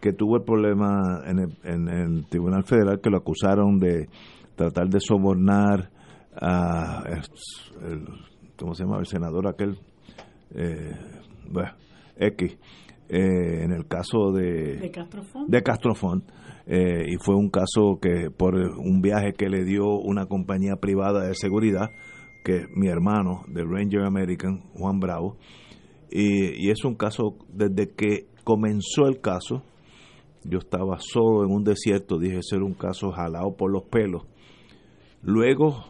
que 0.00 0.12
tuvo 0.12 0.38
el 0.38 0.42
problema 0.42 1.22
en 1.26 1.38
el, 1.38 1.58
en 1.62 1.88
el 1.88 2.26
Tribunal 2.26 2.64
Federal 2.64 3.00
que 3.00 3.10
lo 3.10 3.18
acusaron 3.18 3.78
de 3.78 4.08
tratar 4.56 4.88
de 4.88 4.98
sobornar 5.00 5.91
a, 6.40 7.04
el, 7.82 8.04
¿cómo 8.56 8.74
se 8.74 8.84
llama? 8.84 8.98
El 8.98 9.06
senador 9.06 9.48
aquel, 9.48 9.78
eh, 10.54 10.96
bueno, 11.50 11.72
X, 12.16 12.58
eh, 13.08 13.64
en 13.64 13.72
el 13.72 13.86
caso 13.86 14.32
de, 14.32 14.76
de 14.76 14.90
Castrofón. 14.90 15.46
De 15.48 15.62
Castrofón 15.62 16.24
eh, 16.66 17.06
y 17.08 17.16
fue 17.16 17.34
un 17.34 17.50
caso 17.50 17.98
que 18.00 18.30
por 18.30 18.54
un 18.54 19.02
viaje 19.02 19.32
que 19.32 19.48
le 19.48 19.64
dio 19.64 19.98
una 19.98 20.26
compañía 20.26 20.76
privada 20.76 21.26
de 21.26 21.34
seguridad, 21.34 21.90
que 22.44 22.66
mi 22.74 22.88
hermano 22.88 23.42
del 23.48 23.68
Ranger 23.68 24.04
American, 24.04 24.62
Juan 24.74 25.00
Bravo, 25.00 25.36
y, 26.10 26.66
y 26.66 26.70
es 26.70 26.84
un 26.84 26.94
caso 26.94 27.36
desde 27.52 27.90
que 27.94 28.26
comenzó 28.44 29.06
el 29.06 29.20
caso, 29.20 29.62
yo 30.44 30.58
estaba 30.58 30.98
solo 30.98 31.44
en 31.44 31.52
un 31.52 31.64
desierto, 31.64 32.18
dije 32.18 32.38
ser 32.42 32.62
un 32.62 32.74
caso 32.74 33.10
jalado 33.10 33.56
por 33.56 33.70
los 33.70 33.84
pelos. 33.84 34.22
Luego 35.22 35.84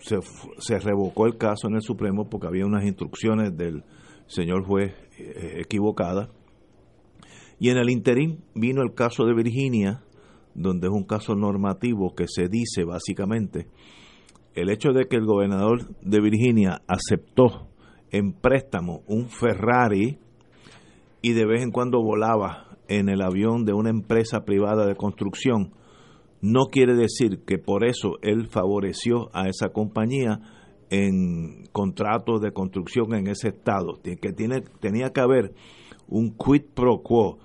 se, 0.00 0.78
revocó 0.78 1.26
el 1.26 1.36
caso 1.36 1.68
en 1.68 1.74
el 1.74 1.82
Supremo 1.82 2.28
porque 2.28 2.46
había 2.46 2.66
unas 2.66 2.84
instrucciones 2.84 3.56
del 3.56 3.84
señor 4.26 4.64
juez 4.64 4.92
eh, 5.18 5.60
equivocadas. 5.60 6.28
Y 7.58 7.68
en 7.68 7.76
el 7.76 7.90
interín 7.90 8.42
vino 8.54 8.82
el 8.82 8.94
caso 8.94 9.24
de 9.24 9.34
Virginia, 9.34 10.02
donde 10.54 10.88
es 10.88 10.92
un 10.92 11.04
caso 11.04 11.34
normativo 11.34 12.14
que 12.14 12.26
se 12.26 12.48
dice 12.48 12.84
básicamente 12.84 13.68
el 14.54 14.70
hecho 14.70 14.92
de 14.92 15.06
que 15.06 15.16
el 15.16 15.24
gobernador 15.24 15.94
de 16.02 16.20
Virginia 16.20 16.82
aceptó 16.86 17.68
en 18.10 18.32
préstamo 18.32 19.02
un 19.06 19.28
Ferrari 19.28 20.18
y 21.22 21.32
de 21.32 21.46
vez 21.46 21.62
en 21.62 21.70
cuando 21.70 22.02
volaba 22.02 22.76
en 22.88 23.08
el 23.08 23.22
avión 23.22 23.64
de 23.64 23.72
una 23.72 23.90
empresa 23.90 24.44
privada 24.44 24.86
de 24.86 24.96
construcción, 24.96 25.72
no 26.40 26.66
quiere 26.66 26.94
decir 26.94 27.44
que 27.44 27.58
por 27.58 27.84
eso 27.84 28.18
él 28.22 28.46
favoreció 28.48 29.28
a 29.32 29.48
esa 29.48 29.70
compañía 29.70 30.40
en 30.90 31.66
contratos 31.72 32.40
de 32.40 32.52
construcción 32.52 33.14
en 33.14 33.28
ese 33.28 33.48
estado, 33.48 34.00
que 34.02 34.32
tiene, 34.32 34.62
tenía 34.80 35.10
que 35.10 35.20
haber 35.20 35.54
un 36.08 36.36
quid 36.36 36.62
pro 36.74 37.02
quo. 37.02 37.38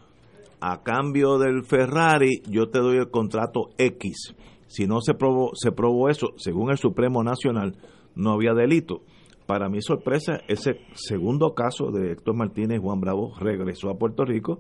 A 0.62 0.82
cambio 0.82 1.38
del 1.38 1.64
Ferrari, 1.64 2.42
yo 2.50 2.70
te 2.70 2.80
doy 2.80 2.98
el 2.98 3.12
contrato 3.12 3.70
X. 3.78 4.34
Si 4.68 4.88
no 4.88 5.02
se 5.02 5.14
probó, 5.14 5.52
se 5.54 5.72
probó 5.72 6.10
eso, 6.10 6.30
según 6.38 6.72
el 6.72 6.78
Supremo 6.78 7.24
Nacional, 7.24 7.78
no 8.16 8.32
había 8.32 8.54
delito. 8.54 9.02
Para 9.46 9.70
mi 9.70 9.82
sorpresa, 9.82 10.40
ese 10.48 10.80
segundo 10.96 11.54
caso 11.54 11.92
de 11.92 12.14
Héctor 12.14 12.36
Martínez 12.36 12.80
Juan 12.82 13.00
Bravo 13.00 13.34
regresó 13.40 13.92
a 13.92 13.98
Puerto 13.98 14.26
Rico 14.26 14.60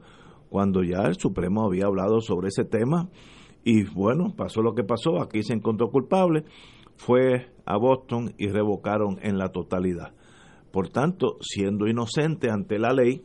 cuando 0.49 0.83
ya 0.83 1.01
el 1.07 1.15
Supremo 1.15 1.65
había 1.65 1.85
hablado 1.85 2.21
sobre 2.21 2.49
ese 2.49 2.65
tema 2.65 3.09
y 3.65 3.83
bueno, 3.83 4.35
pasó 4.37 4.61
lo 4.61 4.75
que 4.75 4.83
pasó, 4.83 5.19
aquí 5.19 5.41
se 5.41 5.53
encontró 5.53 5.89
culpable, 5.89 6.45
fue 6.97 7.47
a 7.65 7.77
Boston 7.77 8.33
y 8.37 8.47
revocaron 8.47 9.17
en 9.23 9.39
la 9.39 9.49
totalidad. 9.49 10.13
Por 10.71 10.89
tanto, 10.89 11.37
siendo 11.41 11.87
inocente 11.87 12.51
ante 12.51 12.77
la 12.77 12.93
ley, 12.93 13.23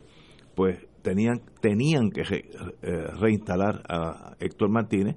pues 0.55 0.79
tenían, 1.03 1.41
tenían 1.61 2.09
que 2.09 2.21
eh, 2.21 3.03
reinstalar 3.19 3.83
a 3.87 4.35
Héctor 4.39 4.71
Martínez, 4.71 5.15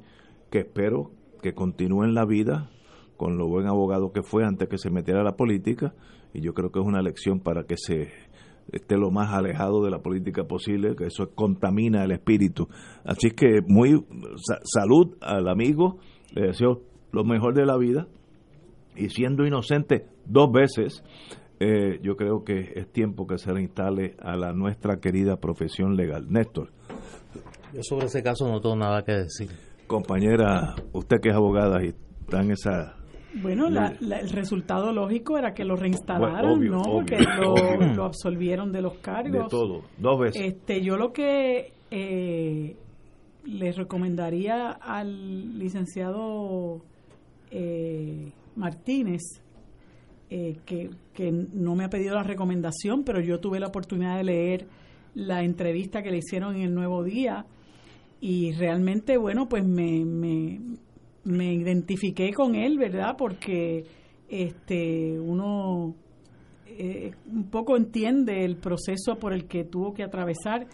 que 0.50 0.58
espero 0.58 1.10
que 1.40 1.54
continúe 1.54 2.04
en 2.04 2.14
la 2.14 2.26
vida 2.26 2.70
con 3.16 3.38
lo 3.38 3.48
buen 3.48 3.66
abogado 3.66 4.12
que 4.12 4.22
fue 4.22 4.44
antes 4.44 4.68
que 4.68 4.76
se 4.76 4.90
metiera 4.90 5.22
a 5.22 5.24
la 5.24 5.37
política, 5.37 5.94
y 6.34 6.42
yo 6.42 6.52
creo 6.52 6.70
que 6.70 6.80
es 6.80 6.87
una 6.87 7.00
lección 7.00 7.40
para 7.40 7.64
que 7.64 7.76
se 7.78 8.10
esté 8.72 8.96
lo 8.96 9.11
más 9.11 9.33
alejado 9.33 9.85
de 9.85 9.90
la 9.90 10.00
política 10.00 10.44
posible, 10.44 10.96
que 10.96 11.07
eso 11.07 11.31
contamina 11.35 12.05
el 12.05 12.12
espíritu. 12.12 12.68
Así 13.05 13.31
que 13.31 13.61
muy 13.66 14.05
salud 14.64 15.16
al 15.20 15.48
amigo, 15.48 15.98
le 16.35 16.48
deseo 16.48 16.83
lo 17.12 17.24
mejor 17.24 17.55
de 17.55 17.66
la 17.66 17.77
vida 17.77 18.07
y 18.96 19.09
siendo 19.09 19.46
inocente 19.46 20.07
dos 20.27 20.50
veces, 20.53 21.03
eh, 21.61 21.98
yo 22.03 22.16
creo 22.16 22.44
que 22.44 22.72
es 22.74 22.92
tiempo 22.92 23.27
que 23.27 23.38
se 23.38 23.53
reinstale 23.53 24.16
a 24.20 24.37
la 24.37 24.53
nuestra 24.53 24.98
querida 24.98 25.37
profesión 25.37 25.96
legal. 25.96 26.27
Néstor. 26.29 26.70
Yo 27.72 27.83
sobre 27.83 28.07
ese 28.07 28.22
caso 28.22 28.46
no 28.46 28.61
tengo 28.61 28.77
nada 28.77 29.03
que 29.03 29.12
decir. 29.12 29.50
Compañera, 29.87 30.74
usted 30.92 31.18
que 31.20 31.31
es 31.31 31.35
abogada 31.35 31.85
y 31.85 31.88
está 31.88 32.42
en 32.42 32.53
esa 32.53 32.96
bueno, 33.42 33.66
el 33.68 34.30
resultado 34.30 34.92
lógico 34.92 35.38
era 35.38 35.54
que 35.54 35.64
lo 35.64 35.76
reinstalaron, 35.76 36.64
¿no? 36.66 36.82
Porque 36.82 37.18
lo, 37.96 38.04
absolvieron 38.04 38.72
de 38.72 38.82
los 38.82 38.94
cargos. 38.98 39.44
De 39.44 39.48
todo, 39.48 39.82
dos 39.98 40.20
veces. 40.20 40.42
Este, 40.42 40.82
yo 40.82 40.96
lo 40.96 41.12
que 41.12 41.72
eh, 41.90 42.76
les 43.44 43.76
recomendaría 43.76 44.70
al 44.70 45.58
licenciado 45.58 46.82
eh, 47.50 48.32
Martínez, 48.56 49.22
eh, 50.30 50.56
que, 50.64 50.90
que 51.12 51.30
no 51.30 51.74
me 51.74 51.84
ha 51.84 51.90
pedido 51.90 52.14
la 52.14 52.22
recomendación, 52.22 53.04
pero 53.04 53.20
yo 53.20 53.40
tuve 53.40 53.60
la 53.60 53.66
oportunidad 53.66 54.16
de 54.16 54.24
leer 54.24 54.66
la 55.14 55.44
entrevista 55.44 56.02
que 56.02 56.10
le 56.10 56.18
hicieron 56.18 56.56
en 56.56 56.62
el 56.62 56.74
Nuevo 56.74 57.04
Día 57.04 57.46
y 58.20 58.52
realmente, 58.52 59.18
bueno, 59.18 59.48
pues 59.48 59.66
me, 59.66 60.04
me, 60.04 60.58
me 61.24 61.54
identifiqué 61.54 62.32
con 62.32 62.54
él, 62.54 62.78
¿verdad? 62.78 63.16
Porque 63.16 63.84
este 64.28 65.18
uno 65.18 65.94
eh, 66.66 67.12
un 67.30 67.44
poco 67.50 67.76
entiende 67.76 68.44
el 68.44 68.56
proceso 68.56 69.16
por 69.18 69.32
el 69.32 69.46
que 69.46 69.64
tuvo 69.64 69.94
que 69.94 70.02
atravesar, 70.02 70.66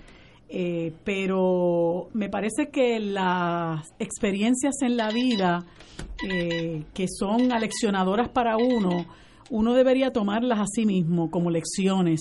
eh, 0.49 0.93
pero 1.05 2.09
me 2.13 2.29
parece 2.29 2.71
que 2.71 2.99
las 2.99 3.87
experiencias 3.99 4.83
en 4.83 4.97
la 4.97 5.11
vida 5.11 5.65
eh, 6.29 6.85
que 6.95 7.07
son 7.07 7.53
aleccionadoras 7.53 8.29
para 8.31 8.57
uno, 8.57 9.07
uno 9.51 9.75
debería 9.75 10.13
tomarlas 10.13 10.61
a 10.61 10.67
sí 10.67 10.87
mismo 10.87 11.31
como 11.31 11.51
lecciones. 11.51 12.21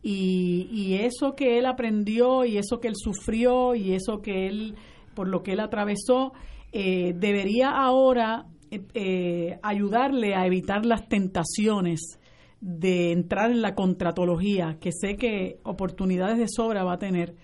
Y, 0.00 0.68
y 0.70 0.94
eso 0.94 1.34
que 1.34 1.58
él 1.58 1.66
aprendió 1.66 2.44
y 2.44 2.56
eso 2.56 2.78
que 2.78 2.88
él 2.88 2.94
sufrió 2.96 3.74
y 3.74 3.94
eso 3.94 4.22
que 4.22 4.46
él, 4.46 4.76
por 5.14 5.28
lo 5.28 5.42
que 5.42 5.52
él 5.52 5.60
atravesó, 5.60 6.32
eh, 6.72 7.14
debería 7.16 7.70
ahora 7.70 8.46
eh, 8.70 8.82
eh, 8.92 9.58
ayudarle 9.62 10.34
a 10.34 10.46
evitar 10.46 10.84
las 10.84 11.08
tentaciones 11.08 12.18
de 12.60 13.12
entrar 13.12 13.50
en 13.50 13.62
la 13.62 13.74
contratología, 13.74 14.76
que 14.80 14.90
sé 14.92 15.16
que 15.16 15.60
oportunidades 15.62 16.38
de 16.38 16.46
sobra 16.48 16.84
va 16.84 16.94
a 16.94 16.98
tener 16.98 17.34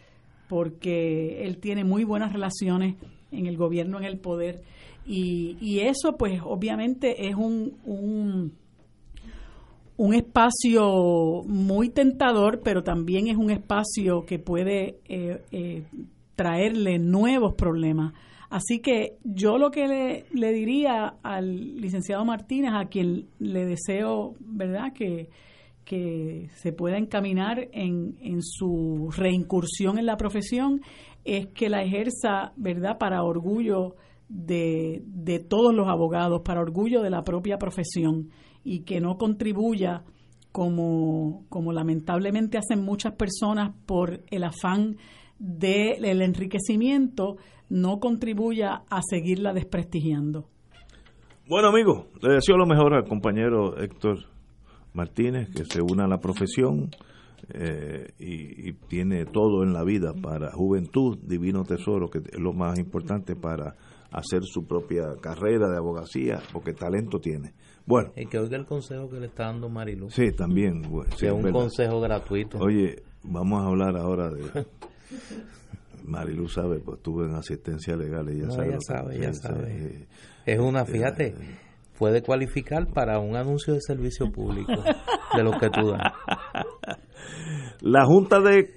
porque 0.49 1.45
él 1.45 1.59
tiene 1.59 1.85
muy 1.85 2.05
buenas 2.05 2.33
relaciones 2.33 2.97
en 3.31 3.47
el 3.47 3.57
gobierno, 3.57 3.99
en 3.99 4.05
el 4.05 4.19
poder, 4.19 4.63
y, 5.07 5.81
eso 5.81 6.17
pues 6.17 6.41
obviamente 6.43 7.29
es 7.29 7.35
un, 7.35 7.77
un, 7.85 8.53
un, 9.99 10.15
espacio 10.15 11.43
muy 11.47 11.91
tentador, 11.91 12.63
pero 12.63 12.83
también 12.83 13.29
es 13.29 13.37
un 13.37 13.51
espacio 13.51 14.25
que 14.25 14.39
puede 14.39 15.01
traerle 16.37 16.99
nuevos 16.99 17.55
problemas 17.55 18.15
Así 18.55 18.79
que 18.79 19.17
yo 19.25 19.59
lo 19.59 19.73
que 19.73 19.89
le, 20.31 20.53
diría 20.53 21.17
al 21.25 21.81
licenciado 21.81 22.25
Martínez, 22.25 22.71
a 22.73 22.85
quien 22.85 23.27
le 23.41 23.67
deseo, 23.67 24.37
¿verdad?, 24.39 24.93
que, 24.93 25.29
que 25.85 26.51
se 26.55 26.73
pueda 26.73 26.97
encaminar 26.97 27.69
en, 27.73 28.17
en 28.21 28.45
su 28.45 29.11
reincursión 29.11 29.99
en 29.99 30.07
la 30.07 30.17
profesión, 30.17 30.83
es 31.25 31.49
que 31.49 31.69
la 31.69 31.83
ejerza, 31.83 32.53
¿verdad?, 32.55 32.97
para 32.97 33.25
orgullo 33.25 33.97
de, 34.29 35.03
de 35.05 35.41
todos 35.41 35.75
los 35.75 35.89
abogados, 35.89 36.43
para 36.45 36.61
orgullo 36.61 37.03
de 37.03 37.11
la 37.11 37.25
propia 37.25 37.59
profesión 37.59 38.31
y 38.63 38.85
que 38.85 39.01
no 39.01 39.19
contribuya 39.19 40.05
como, 40.53 41.45
como 41.49 41.73
lamentablemente 41.73 42.57
hacen 42.57 42.85
muchas 42.85 43.15
personas 43.17 43.75
por 43.85 44.23
el 44.31 44.45
afán 44.45 44.97
del 45.41 46.23
enriquecimiento 46.23 47.39
no 47.69 47.99
contribuya 48.01 48.83
a 48.89 49.01
seguirla 49.03 49.53
desprestigiando. 49.53 50.49
Bueno, 51.49 51.69
amigos, 51.69 52.07
le 52.23 52.35
deseo 52.35 52.57
lo 52.57 52.67
mejor 52.67 52.95
al 52.95 53.05
compañero 53.05 53.77
Héctor 53.79 54.19
Martínez, 54.95 55.51
que 55.51 55.65
se 55.65 55.83
una 55.83 56.05
a 56.05 56.09
la 56.09 56.19
profesión 56.19 56.91
eh, 57.53 58.13
y, 58.19 58.73
tiene 58.89 59.27
todo 59.27 59.63
en 59.63 59.73
la 59.73 59.85
vida 59.85 60.15
para 60.15 60.53
juventud, 60.53 61.19
divino 61.23 61.65
tesoro, 61.65 62.09
que 62.09 62.19
es 62.19 62.39
lo 62.39 62.53
más 62.53 62.79
importante 62.79 63.37
para 63.37 63.75
hacer 64.11 64.43
su 64.45 64.67
propia 64.67 65.17
carrera 65.21 65.69
de 65.69 65.77
abogacía, 65.77 66.41
porque 66.53 66.73
talento 66.73 67.19
tiene. 67.19 67.53
Bueno. 67.85 68.13
Y 68.17 68.27
que 68.27 68.39
oiga 68.39 68.57
el 68.57 68.65
consejo 68.65 69.11
que 69.11 69.21
le 69.21 69.27
está 69.27 69.45
dando 69.47 69.69
Marilu. 69.69 70.09
Sí, 70.11 70.33
también. 70.33 70.83
es 71.07 71.23
un 71.31 71.51
consejo 71.53 72.01
gratuito. 72.01 72.59
Oye, 72.59 73.03
vamos 73.23 73.63
a 73.63 73.67
hablar 73.67 73.97
ahora 73.97 74.31
de... 74.31 74.43
Marilu 76.05 76.49
sabe, 76.49 76.81
pues 76.81 76.99
estuve 76.99 77.27
en 77.27 77.35
asistencia 77.35 77.97
legal, 77.97 78.29
ella 78.29 78.47
no, 78.47 78.53
sabe. 78.53 78.69
Ella 78.69 78.79
sabe, 78.81 79.17
ella 79.17 79.33
sabe. 79.33 80.07
es 80.45 80.59
una, 80.59 80.81
este, 80.81 80.93
fíjate, 80.93 81.35
puede 81.99 82.23
cualificar 82.23 82.87
para 82.93 83.19
un 83.19 83.37
anuncio 83.37 83.75
de 83.75 83.81
servicio 83.81 84.31
público 84.31 84.73
de 85.37 85.43
lo 85.43 85.53
que 85.59 85.71
tú 85.71 85.91
das. 85.91 86.13
La 87.81 88.05
Junta 88.05 88.41
de 88.41 88.71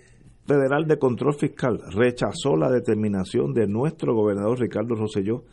Federal 0.45 0.87
de 0.87 0.97
Control 0.97 1.33
Fiscal 1.33 1.79
rechazó 1.91 2.55
la 2.57 2.69
determinación 2.69 3.53
de 3.53 3.67
nuestro 3.67 4.13
gobernador 4.15 4.59
Ricardo 4.59 4.95
Rosselló 4.95 5.43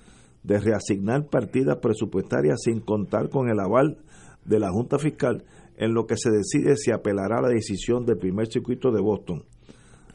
de 0.42 0.60
reasignar 0.60 1.26
partidas 1.26 1.78
presupuestarias 1.78 2.62
sin 2.62 2.80
contar 2.80 3.28
con 3.28 3.48
el 3.48 3.58
aval 3.58 3.98
de 4.44 4.60
la 4.60 4.70
Junta 4.70 4.98
Fiscal 4.98 5.44
en 5.76 5.94
lo 5.94 6.06
que 6.06 6.16
se 6.16 6.30
decide 6.30 6.76
si 6.76 6.92
apelará 6.92 7.38
a 7.38 7.42
la 7.42 7.48
decisión 7.48 8.04
del 8.04 8.18
primer 8.18 8.46
circuito 8.46 8.92
de 8.92 9.00
Boston. 9.00 9.44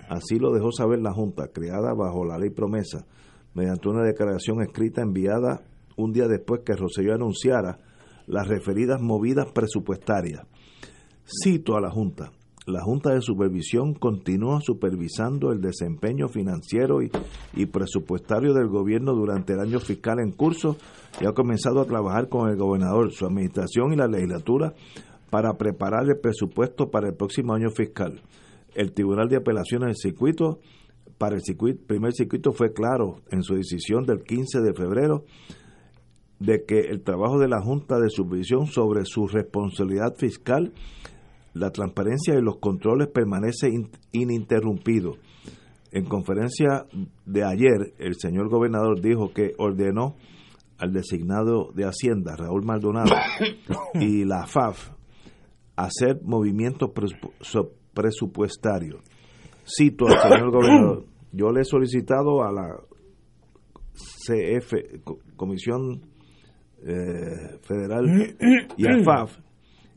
Así 0.09 0.39
lo 0.39 0.51
dejó 0.51 0.71
saber 0.71 0.99
la 0.99 1.13
Junta, 1.13 1.47
creada 1.53 1.93
bajo 1.93 2.25
la 2.25 2.37
ley 2.37 2.49
promesa, 2.49 3.05
mediante 3.53 3.87
una 3.87 4.03
declaración 4.03 4.61
escrita 4.61 5.01
enviada 5.01 5.61
un 5.95 6.11
día 6.11 6.27
después 6.27 6.61
que 6.65 6.75
Rosselló 6.75 7.13
anunciara 7.13 7.77
las 8.27 8.47
referidas 8.47 9.01
movidas 9.01 9.51
presupuestarias. 9.53 10.41
Cito 11.25 11.77
a 11.77 11.81
la 11.81 11.91
Junta 11.91 12.31
la 12.69 12.81
Junta 12.81 13.13
de 13.13 13.21
Supervisión 13.21 13.93
continúa 13.93 14.61
supervisando 14.61 15.51
el 15.51 15.61
desempeño 15.61 16.27
financiero 16.27 17.01
y, 17.01 17.65
presupuestario 17.65 18.53
del 18.53 18.67
gobierno 18.67 19.13
durante 19.13 19.53
el 19.53 19.59
año 19.59 19.79
fiscal 19.79 20.19
en 20.19 20.31
curso 20.31 20.77
y 21.19 21.25
ha 21.25 21.33
comenzado 21.33 21.81
a 21.81 21.85
trabajar 21.85 22.29
con 22.29 22.49
el 22.49 22.57
gobernador, 22.57 23.11
su 23.11 23.25
administración 23.25 23.93
y 23.93 23.95
la 23.95 24.07
legislatura 24.07 24.73
para 25.29 25.53
preparar 25.57 26.07
el 26.07 26.19
presupuesto 26.19 26.89
para 26.89 27.09
el 27.09 27.15
próximo 27.15 27.53
año 27.53 27.69
fiscal. 27.69 28.21
El 28.79 28.93
Tribunal 28.93 29.27
de 29.27 29.35
Apelaciones 29.35 29.87
del 29.87 29.97
Circuito 29.97 30.59
para 31.17 31.35
el 31.35 31.41
primer 31.85 32.13
circuito 32.13 32.53
fue 32.53 32.71
claro 32.71 33.17
en 33.29 33.43
su 33.43 33.55
decisión 33.55 34.05
del 34.05 34.23
15 34.23 34.61
de 34.61 34.73
febrero 34.73 35.25
de 36.39 36.63
que 36.63 36.79
el 36.79 37.01
trabajo 37.01 37.39
de 37.39 37.49
la 37.49 37.61
Junta 37.61 37.99
de 37.99 38.09
Supervisión 38.09 38.67
sobre 38.67 39.03
su 39.03 39.27
responsabilidad 39.27 40.15
fiscal 40.15 40.71
la 41.53 41.71
transparencia 41.71 42.35
y 42.35 42.41
los 42.41 42.59
controles 42.59 43.09
permanece 43.09 43.69
ininterrumpido. 44.13 45.17
En 45.91 46.05
conferencia 46.05 46.85
de 47.25 47.43
ayer, 47.43 47.93
el 47.97 48.15
señor 48.15 48.47
gobernador 48.47 49.01
dijo 49.01 49.33
que 49.33 49.55
ordenó 49.57 50.15
al 50.77 50.93
designado 50.93 51.73
de 51.75 51.83
Hacienda, 51.83 52.37
Raúl 52.37 52.63
Maldonado, 52.63 53.11
y 53.95 54.23
la 54.23 54.47
FAF 54.47 54.91
hacer 55.75 56.21
movimientos 56.23 56.91
presupuestarios. 57.99 59.01
Cito 59.65 60.07
al 60.07 60.21
señor 60.21 60.51
gobernador, 60.53 61.05
yo 61.33 61.51
le 61.51 61.61
he 61.61 61.65
solicitado 61.65 62.43
a 62.43 62.51
la 62.53 62.79
CF, 64.25 64.73
Comisión 65.35 66.01
eh, 66.81 67.59
Federal, 67.61 68.05
y 68.77 68.87
a 68.87 69.03
FAF, 69.03 69.37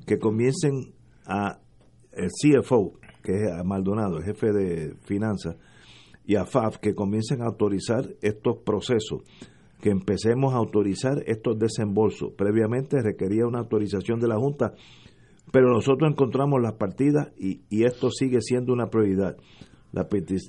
que 0.04 0.18
comiencen 0.18 0.92
a 1.26 1.60
el 2.10 2.28
CFO, 2.28 2.94
que 3.22 3.32
es 3.34 3.52
a 3.52 3.62
Maldonado, 3.62 4.18
el 4.18 4.24
jefe 4.24 4.52
de 4.52 4.96
finanzas, 5.04 5.56
y 6.26 6.34
a 6.34 6.44
FAF 6.44 6.78
que 6.78 6.94
comiencen 6.94 7.40
a 7.42 7.46
autorizar 7.46 8.04
estos 8.20 8.58
procesos, 8.64 9.22
que 9.80 9.90
empecemos 9.90 10.54
a 10.54 10.56
autorizar 10.56 11.22
estos 11.26 11.56
desembolsos. 11.56 12.32
Previamente 12.36 13.00
requería 13.00 13.46
una 13.46 13.60
autorización 13.60 14.18
de 14.18 14.26
la 14.26 14.38
Junta, 14.38 14.74
pero 15.52 15.70
nosotros 15.70 16.10
encontramos 16.10 16.60
las 16.60 16.72
partidas 16.72 17.30
y, 17.38 17.60
esto 17.84 18.10
sigue 18.10 18.40
siendo 18.40 18.72
una 18.72 18.88
prioridad. 18.88 19.36
La, 19.92 20.08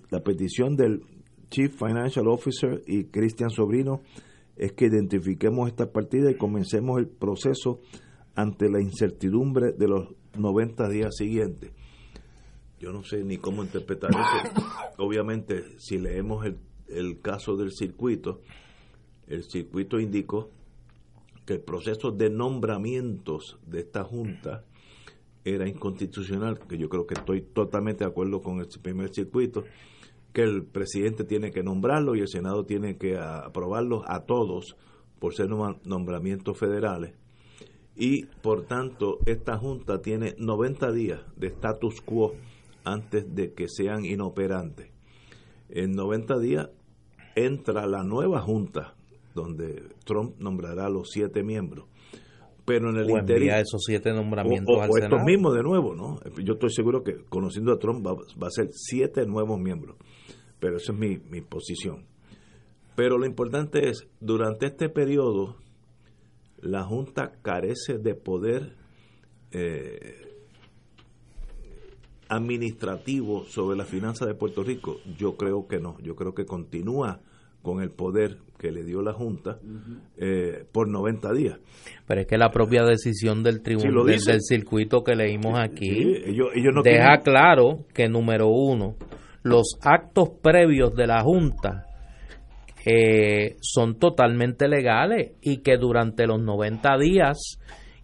la 0.10 0.24
petición 0.24 0.78
del 0.78 1.04
Chief 1.50 1.78
Financial 1.78 2.26
Officer 2.28 2.82
y 2.88 3.06
Cristian 3.06 3.50
Sobrino 3.50 4.02
es 4.56 4.72
que 4.72 4.86
identifiquemos 4.86 5.68
esta 5.68 5.92
partida 5.92 6.32
y 6.32 6.36
comencemos 6.36 7.00
el 7.00 7.08
proceso 7.08 7.82
ante 8.34 8.70
la 8.70 8.82
incertidumbre 8.82 9.74
de 9.74 9.88
los 9.89 10.16
90 10.38 10.88
días 10.88 11.13
siguientes. 11.18 11.74
Yo 12.80 12.94
no 12.94 13.04
sé 13.04 13.26
ni 13.26 13.38
cómo 13.38 13.62
interpretar 13.62 14.10
eso. 14.12 14.63
Obviamente, 14.98 15.80
si 15.80 15.98
leemos 15.98 16.46
el, 16.46 16.58
el 16.88 17.20
caso 17.20 17.58
del 17.58 17.74
circuito, 17.74 18.39
el 19.28 19.44
circuito 19.44 20.00
indicó 20.00 20.50
que 21.46 21.56
el 21.56 21.62
proceso 21.62 22.12
de 22.12 22.30
nombramientos 22.30 23.60
de 23.68 23.82
esta 23.82 24.06
Junta 24.06 24.63
era 25.45 25.67
inconstitucional, 25.67 26.60
que 26.60 26.77
yo 26.77 26.89
creo 26.89 27.06
que 27.06 27.15
estoy 27.15 27.41
totalmente 27.41 28.03
de 28.03 28.10
acuerdo 28.10 28.41
con 28.41 28.60
el 28.60 28.67
primer 28.82 29.13
circuito, 29.13 29.63
que 30.32 30.41
el 30.41 30.63
presidente 30.63 31.23
tiene 31.23 31.51
que 31.51 31.63
nombrarlo 31.63 32.15
y 32.15 32.21
el 32.21 32.27
Senado 32.27 32.65
tiene 32.65 32.97
que 32.97 33.17
aprobarlos 33.17 34.03
a 34.08 34.25
todos 34.25 34.75
por 35.19 35.36
ser 35.36 35.49
nombramientos 35.49 36.58
federales 36.58 37.13
y 37.95 38.25
por 38.25 38.65
tanto 38.65 39.19
esta 39.25 39.58
Junta 39.58 40.01
tiene 40.01 40.36
90 40.38 40.91
días 40.91 41.21
de 41.36 41.47
status 41.47 42.01
quo 42.01 42.34
antes 42.84 43.34
de 43.36 43.53
que 43.53 43.67
sean 43.67 44.06
inoperantes. 44.06 44.91
En 45.69 45.91
90 45.91 46.39
días 46.39 46.69
entra 47.36 47.88
la 47.88 48.03
nueva 48.03 48.41
Junta 48.41 48.95
donde 49.34 49.84
Trump 50.06 50.38
nombrará 50.39 50.86
a 50.86 50.89
los 50.89 51.10
siete 51.12 51.43
miembros. 51.43 51.86
Pero 52.65 52.89
en 52.89 52.97
el 52.97 53.10
interior 53.10 53.58
esos 53.58 53.84
siete 53.86 54.13
nombramientos 54.13 54.76
o, 54.76 54.97
estos 54.97 55.23
mismos 55.23 55.54
de 55.54 55.63
nuevo, 55.63 55.93
¿no? 55.93 56.19
Yo 56.43 56.54
estoy 56.54 56.69
seguro 56.69 57.04
que 57.04 57.23
conociendo 57.28 57.73
a 57.73 57.80
Trump 57.80 58.06
va, 58.06 58.13
va 58.13 58.47
a 58.47 58.52
ser 58.52 58.69
siete 58.71 59.26
nuevos 59.26 59.60
miembros. 59.60 59.97
Pero 60.60 60.78
esa 60.78 60.93
es 60.93 60.97
mi, 60.97 61.17
mi 61.30 61.41
posición. 61.41 62.06
Pero 62.95 63.17
lo 63.17 63.26
importante 63.26 63.89
es, 63.89 64.08
durante 64.21 64.67
este 64.67 64.88
periodo, 64.88 65.58
la 66.62 66.84
Junta 66.84 67.34
carece 67.41 67.97
de 67.97 68.15
poder 68.15 68.78
eh, 69.52 70.34
administrativo 72.30 73.45
sobre 73.45 73.78
la 73.78 73.86
finanza 73.86 74.26
de 74.26 74.36
Puerto 74.36 74.63
Rico? 74.63 74.97
Yo 75.17 75.36
creo 75.36 75.67
que 75.67 75.80
no, 75.80 75.97
yo 76.02 76.15
creo 76.15 76.34
que 76.34 76.45
continúa 76.45 77.21
con 77.63 77.82
el 77.82 77.89
poder 77.89 78.38
que 78.60 78.71
le 78.71 78.84
dio 78.84 79.02
la 79.02 79.13
Junta 79.13 79.58
eh, 80.17 80.63
por 80.71 80.88
90 80.88 81.34
días. 81.34 81.60
Pero 82.06 82.21
es 82.21 82.28
que 82.28 82.38
la 82.38 82.52
propia 82.52 82.84
decisión 82.84 83.41
del 83.41 83.62
tribunal 83.63 84.06
del, 84.06 84.41
circuito 84.41 85.04
que 85.04 85.15
leímos 85.15 85.60
aquí 85.60 85.89
deja 86.84 87.17
claro 87.23 87.86
que 87.93 88.08
número 88.08 88.49
uno, 88.49 88.95
los 89.41 89.78
actos 89.82 90.30
previos 90.41 90.95
de 90.95 91.08
la 91.08 91.21
Junta 91.23 91.88
eh, 92.86 93.56
son 93.62 93.97
totalmente 93.97 94.67
legales 94.67 95.34
y 95.41 95.58
que 95.58 95.78
durante 95.78 96.28
los 96.28 96.41
90 96.41 96.97
días 96.97 97.58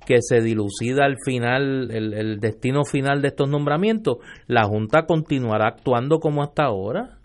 que 0.06 0.17
se 0.22 0.41
dilucida 0.41 1.06
el 1.06 1.17
final, 1.24 1.91
el, 1.91 2.39
destino 2.39 2.84
final 2.84 3.22
de 3.22 3.28
estos 3.28 3.48
nombramientos, 3.48 4.17
la 4.48 4.63
Junta 4.63 5.06
continuará 5.06 5.67
actuando 5.67 6.19
como 6.19 6.41
hasta 6.41 6.63
ahora. 6.63 7.19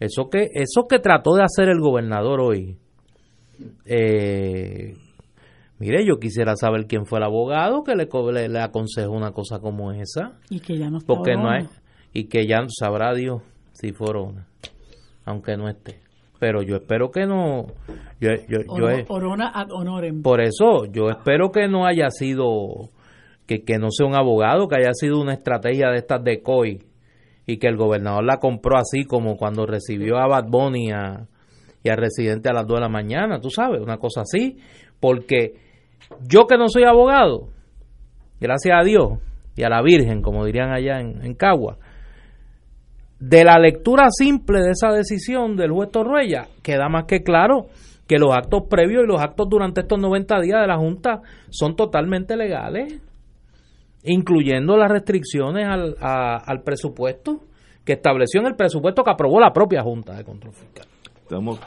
Eso 0.00 0.30
que, 0.30 0.48
eso 0.54 0.86
que 0.88 0.98
trató 0.98 1.34
de 1.34 1.44
hacer 1.44 1.68
el 1.68 1.78
gobernador 1.78 2.40
hoy. 2.40 2.78
Eh, 3.84 4.94
mire, 5.78 6.06
yo 6.06 6.18
quisiera 6.18 6.56
saber 6.56 6.86
quién 6.86 7.04
fue 7.04 7.18
el 7.18 7.26
abogado 7.26 7.84
que 7.84 7.94
le, 7.94 8.08
le, 8.48 8.60
aconsejó 8.60 9.12
una 9.12 9.32
cosa 9.32 9.60
como 9.60 9.92
esa. 9.92 10.38
Y 10.48 10.60
que 10.60 10.78
ya 10.78 10.88
no 10.90 10.98
está 10.98 11.06
Porque 11.06 11.34
no 11.34 11.50
Y 12.14 12.24
que 12.24 12.46
ya 12.46 12.56
sabrá 12.68 13.14
Dios 13.14 13.42
si 13.72 13.92
fueron, 13.92 14.46
aunque 15.24 15.56
no 15.56 15.68
esté 15.68 16.00
pero 16.40 16.62
yo 16.62 16.76
espero 16.76 17.10
que 17.10 17.26
no 17.26 17.66
yo, 18.18 18.30
yo, 18.48 18.60
por 20.22 20.40
eso 20.40 20.86
yo 20.90 21.10
espero 21.10 21.52
que 21.52 21.68
no 21.68 21.86
haya 21.86 22.08
sido 22.08 22.88
que, 23.46 23.62
que, 23.62 23.78
no 23.78 23.88
sea 23.90 24.06
un 24.06 24.14
abogado 24.14 24.66
que 24.66 24.76
haya 24.76 24.94
sido 24.94 25.20
una 25.20 25.34
estrategia 25.34 25.90
de 25.90 25.98
estas 25.98 26.24
de 26.24 26.42
COI 26.42 26.78
y 27.52 27.58
que 27.58 27.68
el 27.68 27.76
gobernador 27.76 28.24
la 28.24 28.38
compró 28.38 28.76
así 28.76 29.04
como 29.04 29.36
cuando 29.36 29.66
recibió 29.66 30.18
a 30.18 30.26
Bad 30.26 30.48
Bunny 30.48 30.88
y 30.88 31.88
al 31.88 31.96
residente 31.96 32.48
a 32.48 32.52
las 32.52 32.66
2 32.66 32.76
de 32.76 32.80
la 32.80 32.88
mañana 32.88 33.40
tú 33.40 33.50
sabes 33.50 33.80
una 33.80 33.98
cosa 33.98 34.22
así. 34.22 34.58
Porque 35.00 35.54
yo 36.28 36.46
que 36.46 36.56
no 36.56 36.68
soy 36.68 36.84
abogado 36.84 37.48
gracias 38.40 38.76
a 38.78 38.84
Dios 38.84 39.18
y 39.56 39.62
a 39.62 39.68
la 39.68 39.82
Virgen 39.82 40.22
como 40.22 40.44
dirían 40.44 40.72
allá 40.72 41.00
en, 41.00 41.24
en 41.24 41.34
Cagua 41.34 41.78
de 43.20 43.44
la 43.44 43.58
lectura 43.58 44.06
simple 44.10 44.60
de 44.62 44.70
esa 44.70 44.90
decisión 44.92 45.54
del 45.54 45.70
juez 45.70 45.90
Torruella, 45.90 46.48
queda 46.62 46.88
más 46.88 47.04
que 47.04 47.22
claro 47.22 47.66
que 48.08 48.18
los 48.18 48.34
actos 48.34 48.62
previos 48.68 49.04
y 49.04 49.06
los 49.06 49.20
actos 49.20 49.46
durante 49.48 49.82
estos 49.82 50.00
90 50.00 50.40
días 50.40 50.62
de 50.62 50.66
la 50.66 50.78
Junta 50.78 51.20
son 51.50 51.76
totalmente 51.76 52.36
legales, 52.36 53.00
incluyendo 54.04 54.76
las 54.76 54.90
restricciones 54.90 55.66
al, 55.66 55.96
al 56.00 56.62
presupuesto 56.62 57.40
que 57.84 57.94
estableció 57.94 58.40
en 58.40 58.46
el 58.46 58.56
presupuesto 58.56 59.02
que 59.02 59.10
aprobó 59.10 59.40
la 59.40 59.52
propia 59.52 59.82
Junta 59.82 60.14
de 60.14 60.24
Control 60.24 60.52
Fiscal. 60.52 60.86
Estamos 61.22 61.60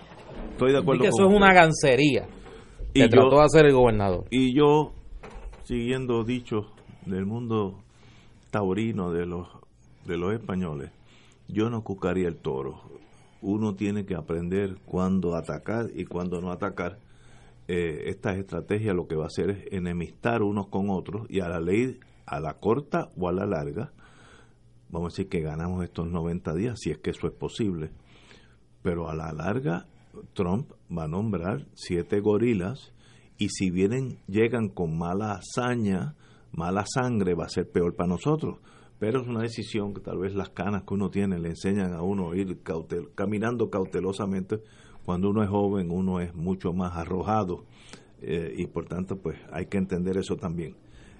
Estoy 0.53 0.71
de 0.71 0.77
acuerdo 0.77 1.01
que 1.01 1.07
eso 1.07 1.27
es 1.27 1.35
una 1.35 1.51
gancería 1.51 2.27
que 2.93 3.07
trató 3.07 3.37
de 3.37 3.43
hacer 3.43 3.65
el 3.65 3.73
gobernador. 3.73 4.25
Y 4.29 4.55
yo, 4.55 4.93
siguiendo 5.63 6.23
dichos 6.23 6.67
del 7.05 7.25
mundo 7.25 7.79
taurino 8.51 9.11
de 9.11 9.25
los, 9.25 9.47
de 10.05 10.17
los 10.17 10.33
españoles, 10.33 10.91
yo 11.47 11.69
no 11.71 11.83
cucaría 11.83 12.27
el 12.27 12.37
toro. 12.37 12.81
Uno 13.41 13.73
tiene 13.73 14.05
que 14.05 14.15
aprender 14.15 14.77
cuándo 14.85 15.35
atacar 15.35 15.87
y 15.93 16.05
cuándo 16.05 16.39
no 16.39 16.51
atacar. 16.51 16.99
Eh, 17.67 18.03
esta 18.05 18.35
estrategia 18.35 18.93
lo 18.93 19.07
que 19.07 19.15
va 19.15 19.23
a 19.23 19.27
hacer 19.27 19.49
es 19.49 19.73
enemistar 19.73 20.43
unos 20.43 20.67
con 20.67 20.89
otros 20.89 21.25
y 21.29 21.39
a 21.39 21.49
la 21.49 21.59
ley, 21.59 21.99
a 22.25 22.39
la 22.39 22.55
corta 22.55 23.09
o 23.17 23.27
a 23.27 23.33
la 23.33 23.45
larga, 23.45 23.91
vamos 24.89 25.13
a 25.13 25.13
decir 25.13 25.29
que 25.29 25.41
ganamos 25.41 25.83
estos 25.83 26.07
90 26.07 26.53
días, 26.53 26.79
si 26.79 26.91
es 26.91 26.99
que 26.99 27.11
eso 27.11 27.27
es 27.27 27.33
posible, 27.33 27.91
pero 28.81 29.09
a 29.09 29.15
la 29.15 29.31
larga 29.31 29.87
Trump 30.33 30.71
va 30.95 31.05
a 31.05 31.07
nombrar 31.07 31.65
siete 31.73 32.19
gorilas 32.19 32.93
y 33.37 33.49
si 33.49 33.71
vienen, 33.71 34.19
llegan 34.27 34.69
con 34.69 34.97
mala 34.97 35.33
hazaña, 35.33 36.15
mala 36.51 36.85
sangre, 36.85 37.33
va 37.33 37.45
a 37.45 37.49
ser 37.49 37.69
peor 37.69 37.95
para 37.95 38.09
nosotros. 38.09 38.59
Pero 38.99 39.21
es 39.21 39.27
una 39.27 39.41
decisión 39.41 39.93
que 39.93 40.01
tal 40.01 40.19
vez 40.19 40.33
las 40.35 40.49
canas 40.49 40.83
que 40.83 40.93
uno 40.93 41.09
tiene 41.09 41.39
le 41.39 41.49
enseñan 41.49 41.93
a 41.93 42.03
uno 42.03 42.35
ir 42.35 42.61
caminando 43.15 43.69
cautelosamente. 43.69 44.61
Cuando 45.03 45.29
uno 45.29 45.43
es 45.43 45.49
joven, 45.49 45.91
uno 45.91 46.21
es 46.21 46.33
mucho 46.33 46.71
más 46.71 46.95
arrojado 46.95 47.65
eh, 48.21 48.53
y 48.57 48.67
por 48.67 48.85
tanto, 48.85 49.17
pues 49.17 49.37
hay 49.51 49.65
que 49.65 49.77
entender 49.77 50.17
eso 50.17 50.37
también. 50.37 50.77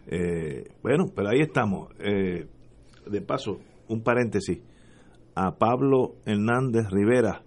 Eh, 0.08 0.70
bueno, 0.82 1.06
pero 1.16 1.30
ahí 1.30 1.42
estamos. 1.42 1.89
Eh, 2.00 2.48
de 3.10 3.22
paso, 3.22 3.60
un 3.88 4.02
paréntesis, 4.02 4.60
a 5.36 5.56
Pablo 5.58 6.16
Hernández 6.26 6.89
Rivera, 6.89 7.42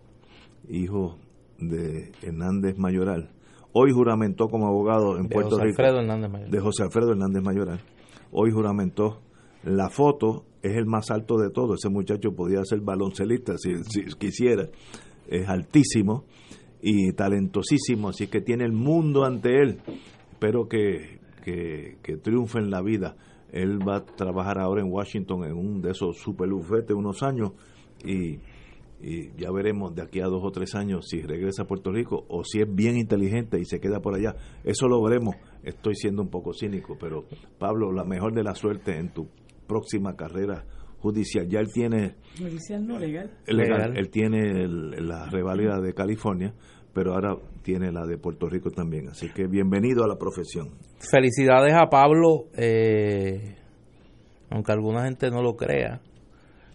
hijo 0.69 1.19
de 1.59 2.13
Hernández 2.23 2.77
Mayoral, 2.79 3.31
hoy 3.73 3.93
juramentó 3.93 4.49
como 4.49 4.67
abogado 4.67 5.19
en 5.19 5.29
Puerto 5.29 5.59
Rico. 5.59 5.83
De 5.83 6.61
José 6.61 6.83
Alfredo 6.83 7.13
Hernández 7.13 7.43
Mayoral. 7.43 7.81
Hoy 8.33 8.51
juramentó. 8.51 9.21
La 9.65 9.89
foto 9.89 10.45
es 10.63 10.77
el 10.77 10.87
más 10.87 11.11
alto 11.11 11.39
de 11.39 11.51
todo. 11.51 11.75
Ese 11.75 11.89
muchacho 11.89 12.31
podía 12.37 12.65
ser 12.65 12.81
baloncelista 12.83 13.59
si, 13.59 13.75
si 13.85 14.05
quisiera. 14.17 14.69
Es 15.27 15.49
altísimo 15.49 16.25
y 16.81 17.13
talentosísimo, 17.13 18.11
así 18.11 18.29
que 18.29 18.41
tiene 18.41 18.65
el 18.65 18.73
mundo 18.73 19.25
ante 19.25 19.61
él. 19.61 19.81
Espero 20.31 20.69
que, 20.69 21.19
que, 21.47 21.99
que 22.03 22.17
triunfe 22.17 22.59
en 22.59 22.71
la 22.71 22.83
vida. 22.83 23.15
Él 23.53 23.79
va 23.87 23.99
a 23.99 24.05
trabajar 24.05 24.59
ahora 24.59 24.83
en 24.83 24.91
Washington 24.91 25.45
en 25.45 25.53
un 25.53 25.81
de 25.81 25.93
esos 25.93 26.19
super 26.19 26.53
unos 26.53 27.23
años 27.23 27.53
y, 28.05 28.41
ya 29.37 29.53
veremos 29.53 29.95
de 29.95 30.03
aquí 30.03 30.21
a 30.21 30.25
dos 30.25 30.43
o 30.43 30.51
tres 30.51 30.75
años 30.75 31.07
si 31.07 31.21
regresa 31.21 31.63
a 31.63 31.67
Puerto 31.67 31.93
Rico 31.93 32.25
o 32.29 32.43
si 32.45 32.63
es 32.63 32.75
bien 32.75 32.97
inteligente 32.97 33.61
y 33.61 33.67
se 33.67 33.79
queda 33.79 34.01
por 34.01 34.15
allá. 34.15 34.35
Eso 34.65 34.89
lo 34.89 35.03
veremos. 35.03 35.37
Estoy 35.63 35.95
siendo 35.95 36.23
un 36.23 36.31
poco 36.31 36.55
cínico, 36.55 36.97
pero 36.99 37.27
Pablo, 37.59 37.93
la 37.93 38.05
mejor 38.05 38.33
de 38.33 38.43
la 38.43 38.55
suerte 38.55 38.97
en 38.97 39.13
tu 39.13 39.29
próxima 39.69 40.17
carrera 40.17 40.65
judicial. 40.99 41.47
Ya 41.47 41.61
él 41.61 41.69
tiene... 41.73 42.17
Judicial 42.39 42.87
no, 42.87 42.99
legal. 42.99 43.31
Legal. 43.47 43.97
Él 43.97 44.09
tiene 44.09 44.67
la 44.67 45.29
reválida 45.29 45.79
de 45.79 45.93
California 45.93 46.55
pero 46.97 47.13
ahora 47.13 47.37
tiene 47.63 47.93
la 47.93 48.07
de 48.07 48.17
Puerto 48.17 48.49
Rico 48.49 48.71
también. 48.71 49.11
Así 49.11 49.29
que 49.29 49.47
bienvenido 49.47 50.03
a 50.03 50.09
la 50.09 50.17
profesión. 50.17 50.71
Felicidades 50.99 51.75
a 51.75 51.91
Pablo, 51.91 52.47
eh, 52.57 53.55
aunque 54.49 54.73
alguna 54.73 55.05
gente 55.05 55.29
no 55.29 55.43
lo 55.43 55.57
crea. 55.57 56.01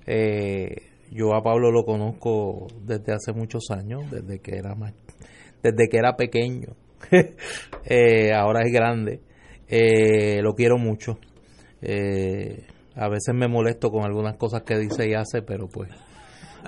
Eh, 0.06 0.76
yo 1.10 1.34
a 1.34 1.42
Pablo 1.42 1.72
lo 1.72 1.84
conozco 1.86 2.68
desde 2.86 3.14
hace 3.14 3.34
muchos 3.34 3.64
años, 3.72 4.12
desde 4.12 4.40
que 4.42 4.58
era 4.58 4.76
más, 4.76 4.94
desde 5.64 5.90
que 5.90 5.98
era 5.98 6.16
pequeño. 6.16 6.76
Eh, 7.84 8.32
ahora 8.32 8.60
es 8.64 8.72
grande. 8.72 9.22
lo 10.44 10.54
quiero 10.54 10.78
mucho. 10.78 11.18
a 11.84 13.10
veces 13.10 13.34
me 13.34 13.48
molesto 13.48 13.90
con 13.90 14.04
algunas 14.04 14.38
cosas 14.38 14.62
que 14.62 14.78
dice 14.78 15.10
y 15.10 15.16
hace, 15.16 15.42
pero 15.42 15.68
pues 15.68 15.90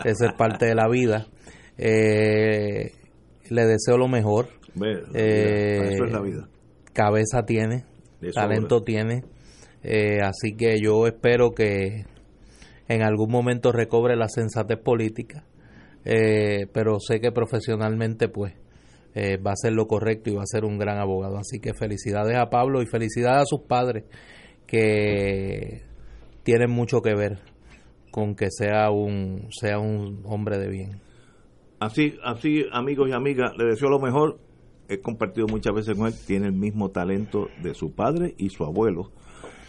esa 0.03 0.25
es 0.25 0.33
parte 0.33 0.65
de 0.65 0.73
la 0.73 0.89
vida. 0.89 1.27
Eh, 1.77 2.91
le 3.49 3.65
deseo 3.65 3.97
lo 3.97 4.07
mejor. 4.07 4.47
Eh, 5.13 5.93
eso 5.93 6.05
es 6.05 6.11
la 6.11 6.21
vida. 6.21 6.47
Cabeza 6.93 7.45
tiene, 7.45 7.85
talento 8.33 8.83
tiene. 8.83 9.23
Eh, 9.83 10.19
así 10.21 10.55
que 10.55 10.79
yo 10.81 11.07
espero 11.07 11.51
que 11.51 12.05
en 12.87 13.01
algún 13.03 13.31
momento 13.31 13.71
recobre 13.71 14.15
la 14.15 14.27
sensatez 14.29 14.79
política. 14.79 15.43
Eh, 16.05 16.67
pero 16.73 16.99
sé 16.99 17.19
que 17.19 17.31
profesionalmente 17.31 18.27
pues 18.27 18.53
va 19.15 19.51
a 19.51 19.55
ser 19.55 19.73
lo 19.73 19.87
correcto 19.87 20.31
y 20.31 20.35
va 20.35 20.41
a 20.41 20.47
ser 20.47 20.65
un 20.65 20.77
gran 20.77 20.97
abogado. 20.97 21.37
Así 21.37 21.59
que 21.59 21.73
felicidades 21.73 22.37
a 22.37 22.49
Pablo 22.49 22.81
y 22.81 22.87
felicidades 22.87 23.43
a 23.43 23.45
sus 23.45 23.61
padres 23.61 24.05
que 24.65 25.83
tienen 26.43 26.71
mucho 26.71 27.01
que 27.01 27.13
ver 27.15 27.39
con 28.11 28.35
que 28.35 28.47
sea 28.49 28.91
un 28.91 29.47
sea 29.51 29.79
un 29.79 30.21
hombre 30.25 30.57
de 30.57 30.67
bien. 30.67 31.01
Así, 31.83 32.13
así, 32.23 32.63
amigos 32.71 33.09
y 33.09 33.11
amigas, 33.11 33.57
le 33.57 33.65
deseo 33.65 33.89
lo 33.89 33.99
mejor. 33.99 34.39
He 34.87 35.01
compartido 35.01 35.47
muchas 35.47 35.75
veces 35.75 35.97
con 35.97 36.07
él, 36.07 36.13
tiene 36.25 36.45
el 36.45 36.53
mismo 36.53 36.91
talento 36.91 37.49
de 37.61 37.73
su 37.73 37.91
padre 37.91 38.35
y 38.37 38.51
su 38.51 38.63
abuelo. 38.63 39.11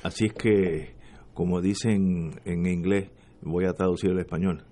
Así 0.04 0.26
es 0.26 0.32
que, 0.32 0.94
como 1.34 1.60
dicen 1.60 2.40
en 2.44 2.66
inglés, 2.66 3.10
voy 3.42 3.64
a 3.64 3.72
traducir 3.72 4.10
el 4.10 4.20
español, 4.20 4.62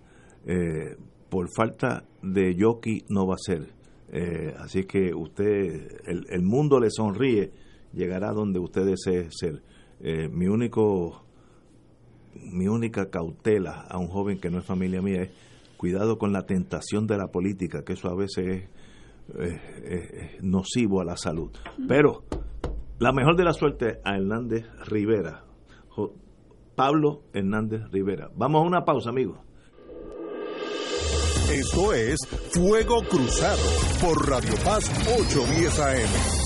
eh, 0.46 0.94
por 1.30 1.48
falta 1.52 2.04
de 2.22 2.54
yoki 2.54 3.02
no 3.08 3.26
va 3.26 3.34
a 3.34 3.38
ser. 3.38 3.72
Eh, 4.12 4.54
así 4.58 4.84
que 4.84 5.12
usted, 5.12 6.00
el, 6.06 6.26
el, 6.30 6.42
mundo 6.42 6.78
le 6.78 6.90
sonríe, 6.90 7.50
llegará 7.92 8.30
donde 8.30 8.60
usted 8.60 8.84
desee 8.84 9.32
ser. 9.32 9.64
Eh, 9.98 10.28
mi 10.28 10.46
único, 10.46 11.24
mi 12.36 12.68
única 12.68 13.10
cautela 13.10 13.84
a 13.90 13.98
un 13.98 14.06
joven 14.06 14.38
que 14.38 14.48
no 14.48 14.58
es 14.58 14.64
familia 14.64 15.02
mía 15.02 15.22
es 15.22 15.30
cuidado 15.82 16.16
con 16.16 16.32
la 16.32 16.46
tentación 16.46 17.08
de 17.08 17.18
la 17.18 17.32
política, 17.32 17.82
que 17.84 17.94
eso 17.94 18.08
a 18.08 18.14
veces 18.14 18.68
es, 19.36 20.40
nocivo 20.40 21.00
a 21.00 21.04
la 21.04 21.16
salud. 21.16 21.50
Pero 21.88 22.22
la 23.00 23.12
mejor 23.12 23.36
de 23.36 23.42
la 23.42 23.52
suerte 23.52 23.98
a 24.04 24.14
Hernández 24.14 24.64
Rivera, 24.86 25.42
Pablo 26.76 27.24
Hernández 27.32 27.80
Rivera. 27.90 28.30
Vamos 28.36 28.62
a 28.62 28.68
una 28.68 28.84
pausa, 28.84 29.10
amigos. 29.10 29.40
Esto 31.52 31.92
es 31.92 32.20
Fuego 32.52 33.02
Cruzado 33.10 33.62
por 34.00 34.30
Radio 34.30 34.54
Paz 34.64 34.88
810 35.18 35.80
AM. 35.80 36.41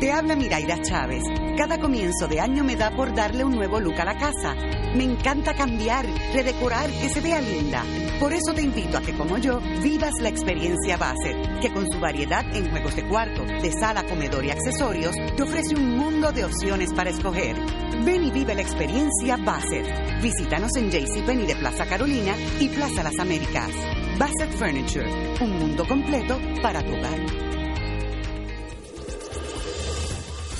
Te 0.00 0.12
habla 0.12 0.36
Miraida 0.36 0.82
Chávez. 0.82 1.22
Cada 1.56 1.80
comienzo 1.80 2.28
de 2.28 2.38
año 2.38 2.62
me 2.64 2.76
da 2.76 2.90
por 2.90 3.14
darle 3.14 3.44
un 3.44 3.52
nuevo 3.52 3.80
look 3.80 3.98
a 3.98 4.04
la 4.04 4.18
casa. 4.18 4.54
Me 4.94 5.04
encanta 5.04 5.54
cambiar, 5.54 6.04
redecorar, 6.34 6.90
que 6.90 7.08
se 7.08 7.22
vea 7.22 7.40
linda. 7.40 7.82
Por 8.20 8.34
eso 8.34 8.52
te 8.52 8.60
invito 8.60 8.98
a 8.98 9.00
que, 9.00 9.16
como 9.16 9.38
yo, 9.38 9.58
vivas 9.82 10.12
la 10.20 10.28
experiencia 10.28 10.98
Bassett, 10.98 11.60
que 11.60 11.72
con 11.72 11.90
su 11.90 11.98
variedad 11.98 12.44
en 12.54 12.70
juegos 12.70 12.94
de 12.94 13.08
cuarto, 13.08 13.42
de 13.44 13.72
sala, 13.72 14.04
comedor 14.04 14.44
y 14.44 14.50
accesorios, 14.50 15.16
te 15.34 15.42
ofrece 15.42 15.74
un 15.74 15.96
mundo 15.96 16.30
de 16.30 16.44
opciones 16.44 16.92
para 16.92 17.08
escoger. 17.08 17.56
Ven 18.04 18.24
y 18.24 18.30
vive 18.30 18.54
la 18.54 18.62
experiencia 18.62 19.38
Bassett. 19.38 20.20
Visítanos 20.20 20.76
en 20.76 20.90
JCPenney 20.90 21.46
de 21.46 21.56
Plaza 21.56 21.86
Carolina 21.86 22.34
y 22.60 22.68
Plaza 22.68 23.02
Las 23.02 23.18
Américas. 23.18 23.70
Bassett 24.18 24.52
Furniture, 24.58 25.10
un 25.40 25.58
mundo 25.58 25.88
completo 25.88 26.38
para 26.60 26.82
tu 26.82 26.92
hogar. 26.92 27.45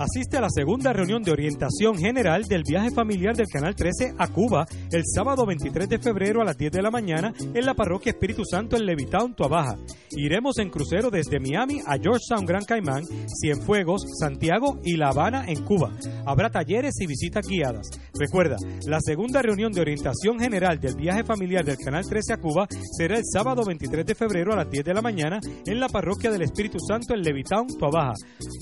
Asiste 0.00 0.38
a 0.38 0.40
la 0.40 0.48
segunda 0.48 0.94
reunión 0.94 1.22
de 1.22 1.30
orientación 1.30 1.98
general 1.98 2.44
del 2.44 2.62
viaje 2.66 2.90
familiar 2.90 3.36
del 3.36 3.48
Canal 3.48 3.74
13 3.74 4.14
a 4.16 4.28
Cuba 4.28 4.66
el 4.90 5.02
sábado 5.04 5.44
23 5.44 5.90
de 5.90 5.98
febrero 5.98 6.40
a 6.40 6.44
las 6.46 6.56
10 6.56 6.72
de 6.72 6.80
la 6.80 6.90
mañana 6.90 7.34
en 7.38 7.66
la 7.66 7.74
parroquia 7.74 8.12
Espíritu 8.12 8.42
Santo 8.46 8.76
en 8.76 8.86
Levitown, 8.86 9.34
Tuabaja. 9.34 9.76
Iremos 10.12 10.56
en 10.56 10.70
crucero 10.70 11.10
desde 11.10 11.38
Miami 11.38 11.80
a 11.86 11.98
Georgetown, 11.98 12.46
Gran 12.46 12.64
Caimán, 12.64 13.04
Cienfuegos, 13.42 14.06
Santiago 14.18 14.80
y 14.82 14.96
La 14.96 15.10
Habana 15.10 15.44
en 15.46 15.62
Cuba. 15.66 15.92
Habrá 16.24 16.48
talleres 16.48 16.94
y 16.98 17.06
visitas 17.06 17.46
guiadas. 17.46 17.90
Recuerda, 18.18 18.56
la 18.86 19.00
segunda 19.00 19.42
reunión 19.42 19.70
de 19.70 19.82
orientación 19.82 20.40
general 20.40 20.80
del 20.80 20.96
viaje 20.96 21.24
familiar 21.24 21.62
del 21.62 21.76
Canal 21.76 22.06
13 22.08 22.32
a 22.32 22.36
Cuba 22.38 22.66
será 22.96 23.18
el 23.18 23.24
sábado 23.30 23.64
23 23.66 24.06
de 24.06 24.14
febrero 24.14 24.54
a 24.54 24.56
las 24.56 24.70
10 24.70 24.82
de 24.82 24.94
la 24.94 25.02
mañana 25.02 25.40
en 25.66 25.78
la 25.78 25.88
parroquia 25.90 26.30
del 26.30 26.40
Espíritu 26.40 26.78
Santo 26.80 27.12
en 27.12 27.20
Levitown, 27.20 27.66
Tuabaja. 27.78 28.14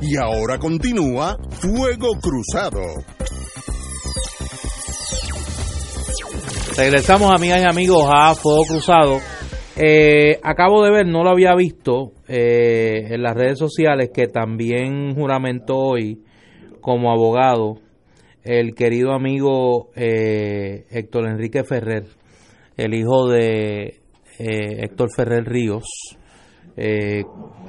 Y 0.00 0.16
ahora 0.16 0.58
continúa 0.58 1.36
Fuego 1.50 2.12
Cruzado. 2.20 2.80
Regresamos, 6.76 7.34
amigas 7.34 7.60
y 7.60 7.64
amigos, 7.64 8.08
a 8.08 8.32
Fuego 8.36 8.62
Cruzado. 8.68 9.18
Eh, 9.76 10.38
acabo 10.44 10.84
de 10.84 10.92
ver, 10.92 11.06
no 11.06 11.24
lo 11.24 11.30
había 11.30 11.54
visto 11.56 12.12
eh, 12.28 13.08
en 13.10 13.22
las 13.22 13.34
redes 13.34 13.58
sociales, 13.58 14.10
que 14.14 14.28
también 14.28 15.16
juramentó 15.16 15.76
hoy 15.76 16.22
como 16.80 17.10
abogado 17.10 17.80
el 18.44 18.76
querido 18.76 19.12
amigo 19.12 19.90
eh, 19.96 20.86
Héctor 20.90 21.28
Enrique 21.28 21.64
Ferrer, 21.64 22.04
el 22.76 22.94
hijo 22.94 23.28
de 23.28 24.00
Héctor 24.38 25.08
Ferrer 25.16 25.44
Ríos. 25.44 26.17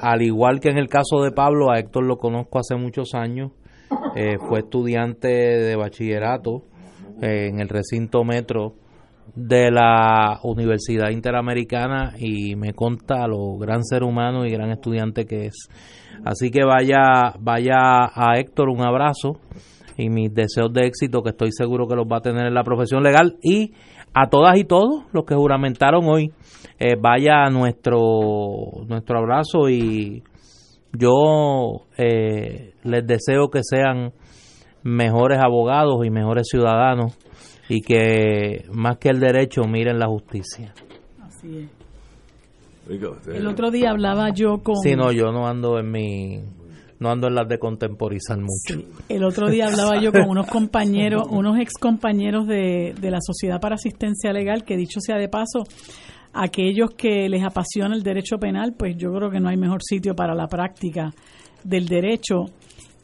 Al 0.02 0.22
igual 0.22 0.60
que 0.60 0.69
en 0.69 0.78
el 0.78 0.88
caso 0.88 1.22
de 1.24 1.32
Pablo, 1.32 1.72
a 1.72 1.80
Héctor 1.80 2.04
lo 2.04 2.17
conozco 2.17 2.60
hace 2.60 2.76
muchos 2.76 3.13
años. 3.13 3.52
fue 4.48 4.60
estudiante 4.60 5.28
de 5.28 5.76
bachillerato 5.76 6.63
en 7.22 7.60
el 7.60 7.69
recinto 7.69 8.24
metro 8.24 8.76
de 9.36 9.72
la 9.72 10.39
Universidad 10.43 11.10
Interamericana 11.10 12.13
y 12.17 12.56
me 12.56 12.74
conta 12.74 13.28
lo 13.28 13.58
gran 13.58 13.84
ser 13.84 14.04
humano 14.04 14.45
y 14.45 14.52
gran 14.52 14.72
estudiante 14.72 15.26
que 15.26 15.48
es. 15.48 15.69
Así 16.26 16.52
que 16.52 16.63
vaya, 16.65 17.34
vaya 17.39 18.10
a 18.13 18.38
Héctor 18.38 18.69
un 18.69 18.82
abrazo 18.82 19.39
y 19.98 20.10
mis 20.10 20.34
deseos 20.34 20.72
de 20.74 20.88
éxito 20.88 21.22
que 21.22 21.30
estoy 21.32 21.52
seguro 21.52 21.88
que 21.88 21.95
los 21.95 22.06
va 22.06 22.17
a 22.17 22.22
tener 22.22 22.48
en 22.48 22.54
la 22.54 22.63
profesión 22.63 23.04
legal 23.04 23.38
y 23.41 23.74
a 24.13 24.30
todas 24.30 24.58
y 24.58 24.63
todos 24.63 25.04
los 25.13 25.26
que 25.26 25.36
juramentaron 25.36 26.06
hoy, 26.06 26.32
eh, 26.80 26.95
vaya 27.00 27.43
a 27.45 27.50
nuestro, 27.50 27.98
nuestro 28.88 29.19
abrazo 29.19 29.69
y 29.69 30.24
yo 30.93 31.86
eh, 31.98 32.74
les 32.84 33.06
deseo 33.06 33.50
que 33.50 33.62
sean 33.63 34.13
mejores 34.84 35.39
abogados 35.39 36.06
y 36.06 36.10
mejores 36.10 36.48
ciudadanos 36.50 37.17
y 37.67 37.82
que 37.82 38.65
más 38.74 38.98
que 38.98 39.10
el 39.10 39.19
derecho 39.19 39.62
miren 39.63 40.00
la 40.00 40.08
justicia. 40.08 40.74
Así 41.22 41.60
es. 41.60 41.80
El 43.28 43.45
otro 43.45 43.69
día 43.69 43.91
hablaba 43.91 44.32
yo 44.32 44.63
con... 44.63 44.76
Sí, 44.78 44.95
no, 44.95 45.12
yo 45.12 45.32
no 45.32 45.48
ando 45.48 45.78
en 45.78 45.91
mi... 45.91 46.43
No 46.99 47.09
ando 47.09 47.27
en 47.27 47.35
las 47.35 47.47
de 47.47 47.57
contemporizar 47.57 48.38
mucho. 48.38 48.85
El 49.07 49.23
otro 49.23 49.49
día 49.49 49.67
hablaba 49.67 50.01
yo 50.01 50.12
con 50.12 50.29
unos 50.29 50.47
compañeros, 50.47 51.23
unos 51.31 51.57
ex 51.59 51.73
compañeros 51.79 52.45
de, 52.47 52.93
de 52.99 53.12
la 53.12 53.19
Sociedad 53.21 53.59
para 53.62 53.75
Asistencia 53.75 54.33
Legal, 54.33 54.63
que 54.65 54.75
dicho 54.75 54.99
sea 54.99 55.17
de 55.17 55.29
paso, 55.29 55.63
aquellos 56.33 56.91
que 56.91 57.29
les 57.29 57.43
apasiona 57.43 57.95
el 57.95 58.03
derecho 58.03 58.38
penal, 58.38 58.75
pues 58.77 58.95
yo 58.97 59.12
creo 59.13 59.29
que 59.29 59.39
no 59.39 59.49
hay 59.49 59.57
mejor 59.57 59.81
sitio 59.81 60.15
para 60.15 60.35
la 60.35 60.47
práctica 60.47 61.13
del 61.63 61.88
derecho 61.88 62.45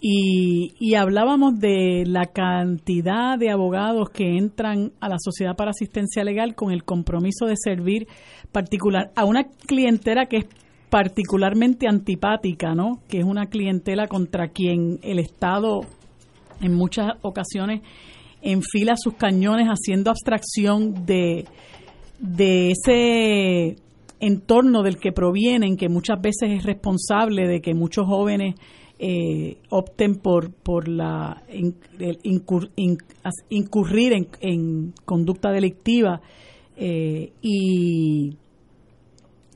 y, 0.08 0.94
hablábamos 0.94 1.60
de 1.60 2.04
la 2.06 2.28
cantidad 2.28 3.40
de 3.40 3.50
abogados 3.50 4.10
que 4.10 4.38
entran 4.38 4.92
a 5.00 5.10
la 5.10 5.18
Sociedad 5.18 5.56
para 5.56 5.72
Asistencia 5.72 6.24
Legal 6.24 6.54
con 6.54 6.72
el 6.72 6.84
compromiso 6.84 7.48
de 7.48 7.56
servir 7.58 8.08
particular 8.52 9.12
a 9.16 9.26
una 9.26 9.46
clientela 9.66 10.28
que 10.28 10.38
es 10.38 10.46
particularmente 10.96 11.90
antipática, 11.90 12.74
¿no? 12.74 13.02
Que 13.10 13.18
es 13.18 13.26
una 13.26 13.48
clientela 13.48 14.08
contra 14.08 14.48
quien 14.48 14.98
el 15.04 15.20
Estado 15.20 15.82
en 16.62 16.74
muchas 16.74 17.16
ocasiones 17.22 17.82
enfila 18.42 18.96
sus 18.96 19.16
cañones 19.16 19.68
haciendo 19.68 20.10
abstracción 20.10 21.06
de, 21.06 21.48
de 22.20 22.72
ese 22.72 23.76
entorno 24.22 24.84
del 24.84 24.98
que 24.98 25.12
provienen, 25.12 25.76
que 25.76 25.90
muchas 25.90 26.22
veces 26.22 26.52
es 26.52 26.64
responsable 26.64 27.46
de 27.46 27.60
que 27.60 27.74
muchos 27.74 28.08
jóvenes 28.08 28.56
eh, 28.98 29.58
opten 29.72 30.16
por, 30.16 30.54
por 30.54 30.88
la 30.88 31.44
incurrir 33.50 34.14
en, 34.40 34.94
conducta 35.04 35.52
delictiva. 35.52 36.22
Eh, 36.78 37.34
y, 37.42 38.38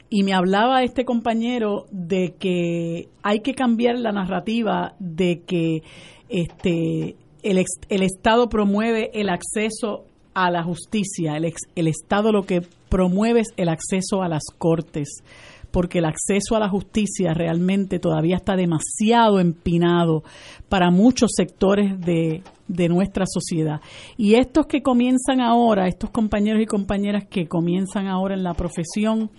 y 0.09 0.23
me 0.23 0.33
hablaba 0.33 0.83
este 0.83 1.05
compañero 1.05 1.85
de 1.91 2.33
que 2.39 3.09
hay 3.21 3.41
que 3.41 3.53
cambiar 3.53 3.99
la 3.99 4.11
narrativa 4.11 4.93
de 4.99 5.41
que 5.45 5.83
este 6.29 7.15
el, 7.43 7.63
el 7.89 8.03
Estado 8.03 8.49
promueve 8.49 9.11
el 9.13 9.29
acceso 9.29 10.05
a 10.33 10.51
la 10.51 10.63
justicia, 10.63 11.37
el, 11.37 11.53
el 11.75 11.87
Estado 11.87 12.31
lo 12.31 12.43
que 12.43 12.61
promueve 12.89 13.41
es 13.41 13.49
el 13.57 13.69
acceso 13.69 14.21
a 14.23 14.27
las 14.27 14.43
cortes 14.57 15.23
porque 15.71 15.99
el 15.99 16.05
acceso 16.05 16.55
a 16.55 16.59
la 16.59 16.69
justicia 16.69 17.33
realmente 17.33 17.99
todavía 17.99 18.37
está 18.37 18.55
demasiado 18.55 19.39
empinado 19.39 20.23
para 20.67 20.91
muchos 20.91 21.31
sectores 21.35 21.99
de, 21.99 22.41
nuestra 22.89 23.25
sociedad. 23.27 23.81
Y 24.17 24.35
estos 24.35 24.67
que 24.67 24.81
comienzan 24.81 25.41
ahora, 25.41 25.87
estos 25.87 26.09
compañeros 26.09 26.61
y 26.61 26.65
compañeras 26.65 27.25
que 27.29 27.47
comienzan 27.47 28.07
ahora 28.07 28.35
en 28.35 28.43
la 28.43 28.53
profesión, 28.53 29.29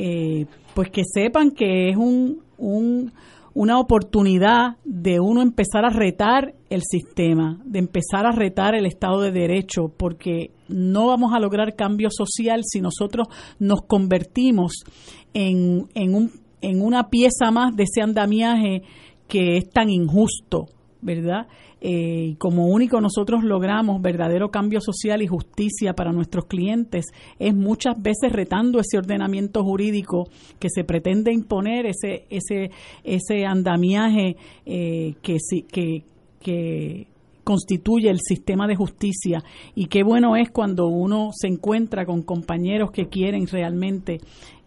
eh, 0.00 0.46
pues 0.74 0.90
que 0.90 1.02
sepan 1.04 1.50
que 1.50 1.88
es 1.90 1.96
un, 1.96 2.40
un, 2.56 3.12
una 3.52 3.80
oportunidad 3.80 4.76
de 4.84 5.18
uno 5.18 5.42
empezar 5.42 5.84
a 5.84 5.90
retar 5.90 6.54
el 6.70 6.82
sistema, 6.88 7.60
de 7.64 7.80
empezar 7.80 8.24
a 8.24 8.30
retar 8.30 8.76
el 8.76 8.86
Estado 8.86 9.20
de 9.20 9.32
Derecho, 9.32 9.88
porque 9.88 10.52
no 10.68 11.08
vamos 11.08 11.32
a 11.34 11.40
lograr 11.40 11.74
cambio 11.74 12.10
social 12.12 12.60
si 12.64 12.80
nosotros 12.80 13.26
nos 13.58 13.82
convertimos 13.82 14.84
en, 15.34 15.88
en, 15.94 16.14
un, 16.14 16.30
en 16.60 16.80
una 16.80 17.10
pieza 17.10 17.50
más 17.50 17.74
de 17.74 17.82
ese 17.82 18.00
andamiaje 18.00 18.82
que 19.26 19.56
es 19.56 19.68
tan 19.68 19.90
injusto, 19.90 20.66
¿verdad? 21.00 21.46
Eh, 21.80 22.34
como 22.38 22.66
único 22.66 23.00
nosotros 23.00 23.44
logramos 23.44 24.02
verdadero 24.02 24.50
cambio 24.50 24.80
social 24.80 25.22
y 25.22 25.28
justicia 25.28 25.92
para 25.92 26.10
nuestros 26.10 26.46
clientes 26.46 27.06
es 27.38 27.54
muchas 27.54 27.94
veces 28.02 28.32
retando 28.32 28.80
ese 28.80 28.98
ordenamiento 28.98 29.62
jurídico 29.62 30.28
que 30.58 30.68
se 30.70 30.82
pretende 30.82 31.32
imponer, 31.32 31.86
ese, 31.86 32.24
ese, 32.30 32.72
ese 33.04 33.46
andamiaje 33.46 34.36
eh, 34.66 35.14
que, 35.22 35.36
que, 35.70 36.02
que 36.40 37.06
constituye 37.44 38.10
el 38.10 38.18
sistema 38.18 38.66
de 38.66 38.74
justicia 38.74 39.44
y 39.76 39.86
qué 39.86 40.02
bueno 40.02 40.34
es 40.34 40.50
cuando 40.50 40.88
uno 40.88 41.30
se 41.32 41.46
encuentra 41.46 42.04
con 42.04 42.22
compañeros 42.22 42.90
que 42.90 43.06
quieren 43.06 43.46
realmente 43.46 44.18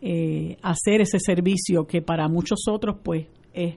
eh, 0.02 0.56
hacer 0.62 1.02
ese 1.02 1.20
servicio 1.20 1.86
que 1.86 2.02
para 2.02 2.30
muchos 2.30 2.62
otros 2.70 2.96
pues 3.04 3.28
es 3.54 3.76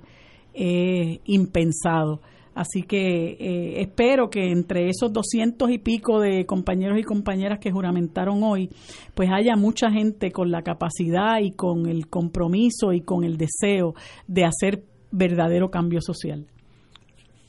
impensado. 1.25 2.21
Así 2.55 2.83
que 2.83 3.37
eh, 3.39 3.81
espero 3.81 4.31
que 4.31 4.51
entre 4.51 4.89
esos 4.89 5.13
doscientos 5.13 5.71
y 5.71 5.79
pico 5.79 6.21
de 6.21 6.47
compañeros 6.47 6.99
y 6.99 7.03
compañeras 7.03 7.59
que 7.59 7.73
juramentaron 7.73 8.43
hoy, 8.45 8.71
pues 9.15 9.29
haya 9.33 9.57
mucha 9.57 9.91
gente 9.91 10.31
con 10.31 10.51
la 10.51 10.63
capacidad 10.63 11.41
y 11.41 11.53
con 11.53 11.87
el 11.87 12.09
compromiso 12.09 12.93
y 12.93 13.01
con 13.01 13.25
el 13.25 13.37
deseo 13.37 13.95
de 14.29 14.45
hacer 14.45 14.85
verdadero 15.11 15.71
cambio 15.71 16.01
social. 16.01 16.47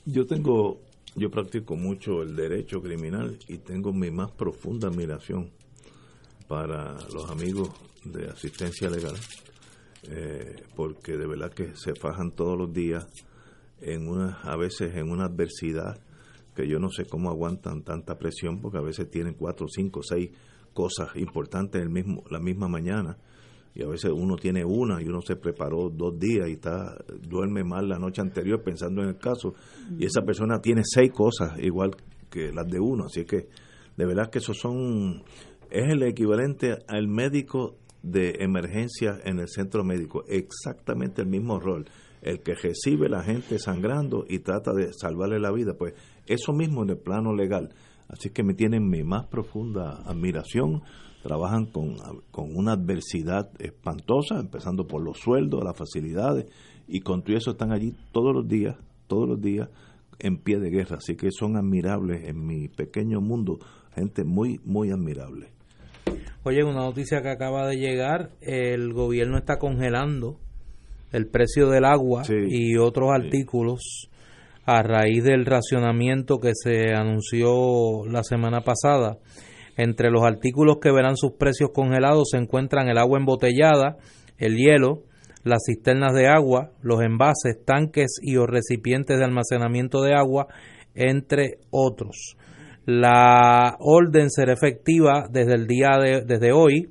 Yo 0.04 0.26
tengo, 0.26 0.80
yo 1.14 1.30
practico 1.30 1.76
mucho 1.76 2.22
el 2.22 2.34
derecho 2.34 2.80
criminal 2.80 3.38
y 3.48 3.58
tengo 3.58 3.92
mi 3.92 4.10
más 4.10 4.32
profunda 4.32 4.88
admiración 4.88 5.50
para 6.48 6.96
los 7.12 7.30
amigos 7.30 7.70
de 8.04 8.28
asistencia 8.28 8.88
legal, 8.88 9.14
eh, 10.10 10.62
porque 10.74 11.16
de 11.16 11.26
verdad 11.26 11.52
que 11.52 11.74
se 11.76 11.94
fajan 11.94 12.30
todos 12.30 12.56
los 12.56 12.72
días 12.72 13.06
en 13.80 14.08
una, 14.08 14.40
a 14.42 14.56
veces 14.56 14.94
en 14.96 15.10
una 15.10 15.26
adversidad 15.26 15.98
que 16.54 16.66
yo 16.66 16.78
no 16.78 16.90
sé 16.90 17.04
cómo 17.04 17.28
aguantan 17.30 17.82
tanta 17.82 18.18
presión, 18.18 18.60
porque 18.60 18.78
a 18.78 18.82
veces 18.82 19.10
tienen 19.10 19.34
cuatro, 19.34 19.66
cinco, 19.68 20.00
seis 20.02 20.30
cosas 20.72 21.14
importantes 21.16 21.80
el 21.82 21.90
mismo, 21.90 22.24
la 22.30 22.40
misma 22.40 22.66
mañana. 22.66 23.18
Y 23.74 23.82
a 23.82 23.88
veces 23.88 24.10
uno 24.10 24.36
tiene 24.36 24.64
una 24.64 25.02
y 25.02 25.06
uno 25.06 25.20
se 25.20 25.36
preparó 25.36 25.90
dos 25.90 26.18
días 26.18 26.48
y 26.48 26.52
está 26.52 26.96
duerme 27.20 27.62
mal 27.62 27.86
la 27.88 27.98
noche 27.98 28.22
anterior 28.22 28.62
pensando 28.62 29.02
en 29.02 29.08
el 29.08 29.18
caso. 29.18 29.54
Y 29.98 30.06
esa 30.06 30.22
persona 30.22 30.62
tiene 30.62 30.80
seis 30.82 31.12
cosas 31.12 31.58
igual 31.58 31.94
que 32.30 32.52
las 32.52 32.66
de 32.66 32.80
uno. 32.80 33.04
Así 33.04 33.26
que 33.26 33.48
de 33.96 34.06
verdad 34.06 34.30
que 34.30 34.38
eso 34.38 34.54
son 34.54 35.22
es 35.70 35.92
el 35.92 36.02
equivalente 36.04 36.78
al 36.88 37.06
médico 37.06 37.76
de 38.02 38.36
emergencia 38.40 39.18
en 39.24 39.40
el 39.40 39.48
centro 39.48 39.84
médico. 39.84 40.24
Exactamente 40.26 41.20
el 41.20 41.28
mismo 41.28 41.60
rol 41.60 41.86
el 42.22 42.40
que 42.40 42.54
recibe 42.54 43.08
la 43.08 43.22
gente 43.22 43.58
sangrando 43.58 44.24
y 44.28 44.40
trata 44.40 44.72
de 44.72 44.92
salvarle 44.92 45.38
la 45.38 45.52
vida 45.52 45.74
pues 45.78 45.94
eso 46.26 46.52
mismo 46.52 46.82
en 46.82 46.90
el 46.90 46.98
plano 46.98 47.34
legal 47.34 47.74
así 48.08 48.30
que 48.30 48.42
me 48.42 48.54
tienen 48.54 48.88
mi 48.88 49.02
más 49.02 49.26
profunda 49.26 50.02
admiración 50.04 50.82
trabajan 51.26 51.66
con, 51.66 51.96
una 52.54 52.72
adversidad 52.72 53.50
espantosa, 53.58 54.38
empezando 54.38 54.86
por 54.86 55.02
los 55.02 55.18
sueldos, 55.18 55.64
las 55.64 55.76
facilidades, 55.76 56.46
y 56.86 57.00
con 57.00 57.22
todo 57.22 57.36
eso 57.36 57.50
están 57.52 57.72
allí 57.72 57.94
todos 58.12 58.32
los 58.32 58.46
días, 58.46 58.76
todos 59.08 59.28
los 59.28 59.40
días 59.40 59.68
en 60.20 60.38
pie 60.38 60.58
de 60.60 60.70
guerra. 60.70 60.98
Así 60.98 61.16
que 61.16 61.30
son 61.32 61.56
admirables 61.56 62.28
en 62.28 62.46
mi 62.46 62.68
pequeño 62.68 63.20
mundo, 63.20 63.58
gente 63.94 64.24
muy, 64.24 64.60
muy 64.64 64.90
admirable. 64.90 65.48
Oye, 66.44 66.62
una 66.62 66.84
noticia 66.84 67.22
que 67.22 67.30
acaba 67.30 67.66
de 67.66 67.76
llegar, 67.76 68.30
el 68.40 68.92
gobierno 68.92 69.36
está 69.36 69.58
congelando 69.58 70.38
el 71.12 71.26
precio 71.26 71.68
del 71.68 71.84
agua 71.84 72.22
y 72.28 72.76
otros 72.76 73.10
artículos 73.12 74.08
a 74.64 74.82
raíz 74.82 75.22
del 75.22 75.46
racionamiento 75.46 76.38
que 76.38 76.52
se 76.54 76.92
anunció 76.92 78.04
la 78.06 78.22
semana 78.24 78.62
pasada. 78.62 79.18
Entre 79.76 80.10
los 80.10 80.24
artículos 80.24 80.78
que 80.80 80.90
verán 80.90 81.16
sus 81.16 81.32
precios 81.32 81.70
congelados 81.72 82.30
se 82.32 82.38
encuentran 82.38 82.88
el 82.88 82.98
agua 82.98 83.18
embotellada, 83.18 83.96
el 84.38 84.56
hielo, 84.56 85.04
las 85.44 85.62
cisternas 85.66 86.12
de 86.14 86.26
agua, 86.26 86.72
los 86.82 87.02
envases, 87.02 87.64
tanques 87.64 88.18
y 88.20 88.36
o 88.36 88.46
recipientes 88.46 89.18
de 89.18 89.24
almacenamiento 89.24 90.02
de 90.02 90.14
agua, 90.14 90.48
entre 90.94 91.58
otros. 91.70 92.36
La 92.84 93.76
orden 93.78 94.30
será 94.30 94.52
efectiva 94.52 95.28
desde 95.30 95.54
el 95.54 95.66
día 95.66 95.98
de 96.02 96.22
desde 96.22 96.52
hoy 96.52 96.90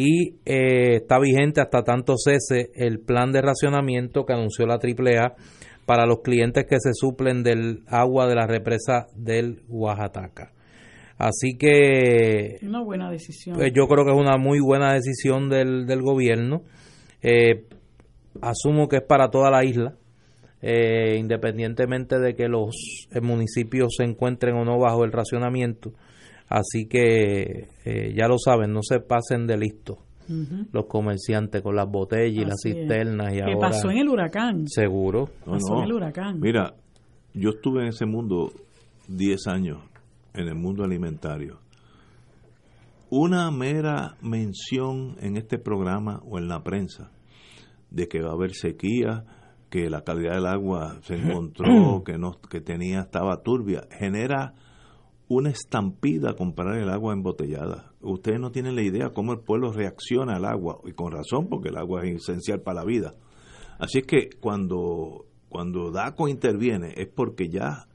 y 0.00 0.36
eh, 0.44 0.98
está 0.98 1.18
vigente 1.18 1.60
hasta 1.60 1.82
tanto 1.82 2.14
cese 2.16 2.70
el 2.76 3.00
plan 3.00 3.32
de 3.32 3.42
racionamiento 3.42 4.24
que 4.24 4.32
anunció 4.32 4.64
la 4.64 4.74
AAA 4.76 5.34
para 5.86 6.06
los 6.06 6.20
clientes 6.20 6.66
que 6.66 6.76
se 6.78 6.92
suplen 6.94 7.42
del 7.42 7.82
agua 7.88 8.28
de 8.28 8.36
la 8.36 8.46
represa 8.46 9.08
del 9.16 9.62
Oaxaca. 9.68 10.52
Así 11.18 11.58
que... 11.58 12.58
Una 12.62 12.80
buena 12.80 13.10
decisión. 13.10 13.56
Pues 13.56 13.72
yo 13.74 13.88
creo 13.88 14.04
que 14.04 14.12
es 14.12 14.16
una 14.16 14.36
muy 14.36 14.60
buena 14.60 14.92
decisión 14.92 15.48
del, 15.48 15.84
del 15.88 16.00
gobierno. 16.00 16.62
Eh, 17.20 17.64
asumo 18.40 18.86
que 18.86 18.98
es 18.98 19.02
para 19.02 19.30
toda 19.30 19.50
la 19.50 19.64
isla, 19.64 19.96
eh, 20.62 21.16
independientemente 21.18 22.20
de 22.20 22.36
que 22.36 22.46
los 22.46 23.08
municipios 23.20 23.96
se 23.96 24.04
encuentren 24.04 24.54
o 24.54 24.64
no 24.64 24.78
bajo 24.78 25.04
el 25.04 25.10
racionamiento. 25.10 25.90
Así 26.48 26.86
que 26.86 27.68
eh, 27.84 28.14
ya 28.16 28.26
lo 28.26 28.38
saben, 28.38 28.72
no 28.72 28.82
se 28.82 29.00
pasen 29.00 29.46
de 29.46 29.58
listo 29.58 29.98
los 30.72 30.86
comerciantes 30.86 31.62
con 31.62 31.74
las 31.74 31.88
botellas 31.88 32.42
y 32.42 32.44
las 32.44 32.60
cisternas. 32.62 33.32
Y 33.32 33.36
¿Qué 33.36 33.56
pasó 33.58 33.90
en 33.90 33.98
el 33.98 34.08
huracán? 34.08 34.66
Seguro. 34.68 35.30
pasó 35.44 35.78
en 35.78 35.84
el 35.84 35.92
huracán. 35.92 36.38
Mira, 36.38 36.74
yo 37.32 37.50
estuve 37.50 37.82
en 37.82 37.88
ese 37.88 38.04
mundo 38.04 38.52
10 39.08 39.46
años 39.46 39.78
en 40.34 40.48
el 40.48 40.54
mundo 40.54 40.84
alimentario. 40.84 41.60
Una 43.10 43.50
mera 43.50 44.16
mención 44.20 45.16
en 45.20 45.38
este 45.38 45.58
programa 45.58 46.20
o 46.26 46.38
en 46.38 46.48
la 46.48 46.62
prensa 46.62 47.10
de 47.90 48.06
que 48.06 48.20
va 48.20 48.30
a 48.30 48.34
haber 48.34 48.52
sequía, 48.52 49.24
que 49.70 49.88
la 49.88 50.02
calidad 50.02 50.34
del 50.34 50.46
agua 50.46 50.98
se 51.02 51.14
encontró, 51.16 52.02
que 52.04 52.18
no, 52.18 52.38
que 52.50 52.60
tenía, 52.60 53.00
estaba 53.00 53.42
turbia, 53.42 53.86
genera 53.98 54.54
una 55.28 55.50
estampida 55.50 56.30
a 56.30 56.34
comprar 56.34 56.78
el 56.78 56.88
agua 56.88 57.12
embotellada. 57.12 57.92
Ustedes 58.00 58.40
no 58.40 58.50
tienen 58.50 58.74
la 58.74 58.82
idea 58.82 59.10
cómo 59.10 59.32
el 59.32 59.40
pueblo 59.40 59.72
reacciona 59.72 60.36
al 60.36 60.44
agua, 60.46 60.80
y 60.84 60.92
con 60.92 61.12
razón, 61.12 61.48
porque 61.48 61.68
el 61.68 61.76
agua 61.76 62.04
es 62.04 62.22
esencial 62.22 62.60
para 62.60 62.80
la 62.80 62.86
vida. 62.86 63.14
Así 63.78 63.98
es 63.98 64.06
que 64.06 64.30
cuando, 64.40 65.26
cuando 65.48 65.90
DACO 65.90 66.28
interviene 66.28 66.94
es 66.96 67.08
porque 67.08 67.48
ya 67.48 67.86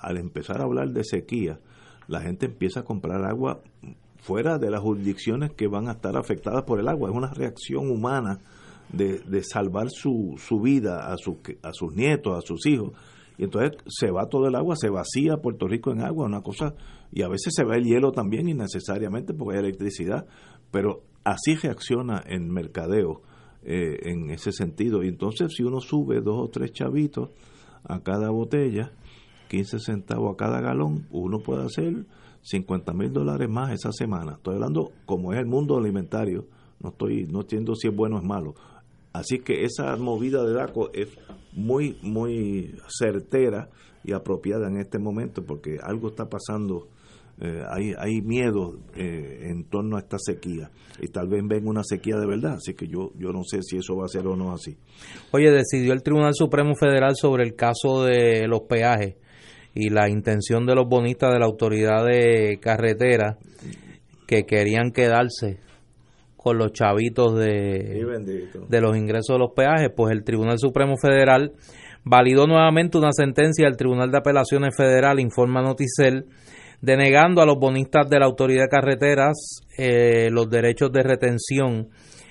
al 0.00 0.16
empezar 0.16 0.60
a 0.60 0.64
hablar 0.64 0.90
de 0.90 1.04
sequía, 1.04 1.58
la 2.06 2.20
gente 2.20 2.46
empieza 2.46 2.80
a 2.80 2.84
comprar 2.84 3.24
agua 3.24 3.60
fuera 4.18 4.58
de 4.58 4.70
las 4.70 4.80
jurisdicciones 4.80 5.52
que 5.52 5.68
van 5.68 5.88
a 5.88 5.92
estar 5.92 6.16
afectadas 6.16 6.64
por 6.64 6.80
el 6.80 6.88
agua. 6.88 7.10
Es 7.10 7.16
una 7.16 7.32
reacción 7.32 7.90
humana 7.90 8.40
de, 8.90 9.18
de 9.20 9.42
salvar 9.42 9.88
su, 9.90 10.34
su 10.38 10.60
vida 10.60 11.12
a, 11.12 11.16
su, 11.16 11.38
a 11.62 11.72
sus 11.72 11.94
nietos, 11.94 12.36
a 12.36 12.40
sus 12.40 12.66
hijos. 12.66 12.92
Y 13.36 13.44
entonces 13.44 13.72
se 13.86 14.10
va 14.10 14.28
todo 14.28 14.46
el 14.46 14.54
agua, 14.54 14.76
se 14.76 14.90
vacía 14.90 15.38
Puerto 15.38 15.66
Rico 15.66 15.90
en 15.90 16.02
agua, 16.02 16.26
una 16.26 16.42
cosa, 16.42 16.74
y 17.12 17.22
a 17.22 17.28
veces 17.28 17.52
se 17.54 17.64
va 17.64 17.76
el 17.76 17.84
hielo 17.84 18.12
también 18.12 18.48
innecesariamente 18.48 19.34
porque 19.34 19.58
hay 19.58 19.64
electricidad, 19.64 20.26
pero 20.70 21.02
así 21.24 21.56
reacciona 21.56 22.22
en 22.26 22.50
mercadeo 22.50 23.22
eh, 23.62 24.10
en 24.10 24.30
ese 24.30 24.52
sentido. 24.52 25.02
Y 25.02 25.08
entonces 25.08 25.52
si 25.56 25.62
uno 25.62 25.80
sube 25.80 26.20
dos 26.20 26.38
o 26.38 26.48
tres 26.48 26.72
chavitos 26.72 27.30
a 27.82 28.00
cada 28.00 28.30
botella, 28.30 28.92
15 29.48 29.78
centavos 29.78 30.34
a 30.34 30.36
cada 30.36 30.60
galón, 30.60 31.06
uno 31.10 31.38
puede 31.40 31.64
hacer 31.64 32.06
50 32.42 32.92
mil 32.92 33.12
dólares 33.12 33.48
más 33.48 33.72
esa 33.72 33.90
semana. 33.92 34.32
Estoy 34.32 34.54
hablando 34.54 34.92
como 35.06 35.32
es 35.32 35.38
el 35.38 35.46
mundo 35.46 35.78
alimentario, 35.78 36.46
no 36.80 36.90
estoy 36.90 37.26
no 37.26 37.40
entiendo 37.40 37.74
si 37.74 37.88
es 37.88 37.94
bueno 37.94 38.16
o 38.16 38.18
es 38.18 38.24
malo. 38.24 38.54
Así 39.12 39.38
que 39.38 39.64
esa 39.64 39.96
movida 39.96 40.44
de 40.44 40.52
DACO 40.52 40.90
es 40.92 41.08
muy, 41.54 41.98
muy 42.02 42.74
certera 42.88 43.68
y 44.04 44.12
apropiada 44.12 44.68
en 44.68 44.78
este 44.78 44.98
momento 44.98 45.44
porque 45.44 45.78
algo 45.82 46.08
está 46.08 46.28
pasando, 46.28 46.88
eh, 47.40 47.62
hay, 47.68 47.94
hay 47.98 48.20
miedo 48.20 48.78
eh, 48.94 49.48
en 49.50 49.64
torno 49.64 49.96
a 49.96 50.00
esta 50.00 50.18
sequía 50.18 50.70
y 51.00 51.08
tal 51.08 51.28
vez 51.28 51.42
venga 51.46 51.70
una 51.70 51.82
sequía 51.82 52.16
de 52.16 52.26
verdad, 52.26 52.54
así 52.54 52.74
que 52.74 52.86
yo, 52.86 53.12
yo 53.18 53.32
no 53.32 53.42
sé 53.44 53.62
si 53.62 53.78
eso 53.78 53.96
va 53.96 54.04
a 54.04 54.08
ser 54.08 54.26
o 54.26 54.36
no 54.36 54.52
así. 54.52 54.76
Oye, 55.32 55.50
decidió 55.50 55.92
el 55.92 56.02
Tribunal 56.02 56.34
Supremo 56.34 56.74
Federal 56.74 57.14
sobre 57.16 57.44
el 57.44 57.54
caso 57.54 58.04
de 58.04 58.46
los 58.46 58.62
peajes 58.62 59.16
y 59.74 59.90
la 59.90 60.08
intención 60.08 60.66
de 60.66 60.74
los 60.74 60.86
bonistas 60.88 61.32
de 61.32 61.38
la 61.40 61.46
autoridad 61.46 62.04
de 62.04 62.58
carretera 62.60 63.38
que 64.26 64.44
querían 64.44 64.92
quedarse 64.92 65.63
con 66.44 66.58
los 66.58 66.72
chavitos 66.72 67.38
de, 67.38 68.04
de 68.68 68.80
los 68.82 68.94
ingresos 68.98 69.34
de 69.34 69.38
los 69.38 69.52
peajes, 69.56 69.88
pues 69.96 70.12
el 70.12 70.24
Tribunal 70.24 70.58
Supremo 70.58 70.98
Federal 70.98 71.52
validó 72.04 72.46
nuevamente 72.46 72.98
una 72.98 73.12
sentencia 73.12 73.64
del 73.64 73.78
Tribunal 73.78 74.10
de 74.10 74.18
Apelaciones 74.18 74.76
Federal, 74.76 75.20
informa 75.20 75.62
Noticel, 75.62 76.26
denegando 76.82 77.40
a 77.40 77.46
los 77.46 77.58
bonistas 77.58 78.10
de 78.10 78.18
la 78.18 78.26
autoridad 78.26 78.64
de 78.64 78.68
carreteras 78.68 79.62
eh, 79.78 80.28
los 80.30 80.50
derechos 80.50 80.92
de 80.92 81.02
retención 81.02 81.88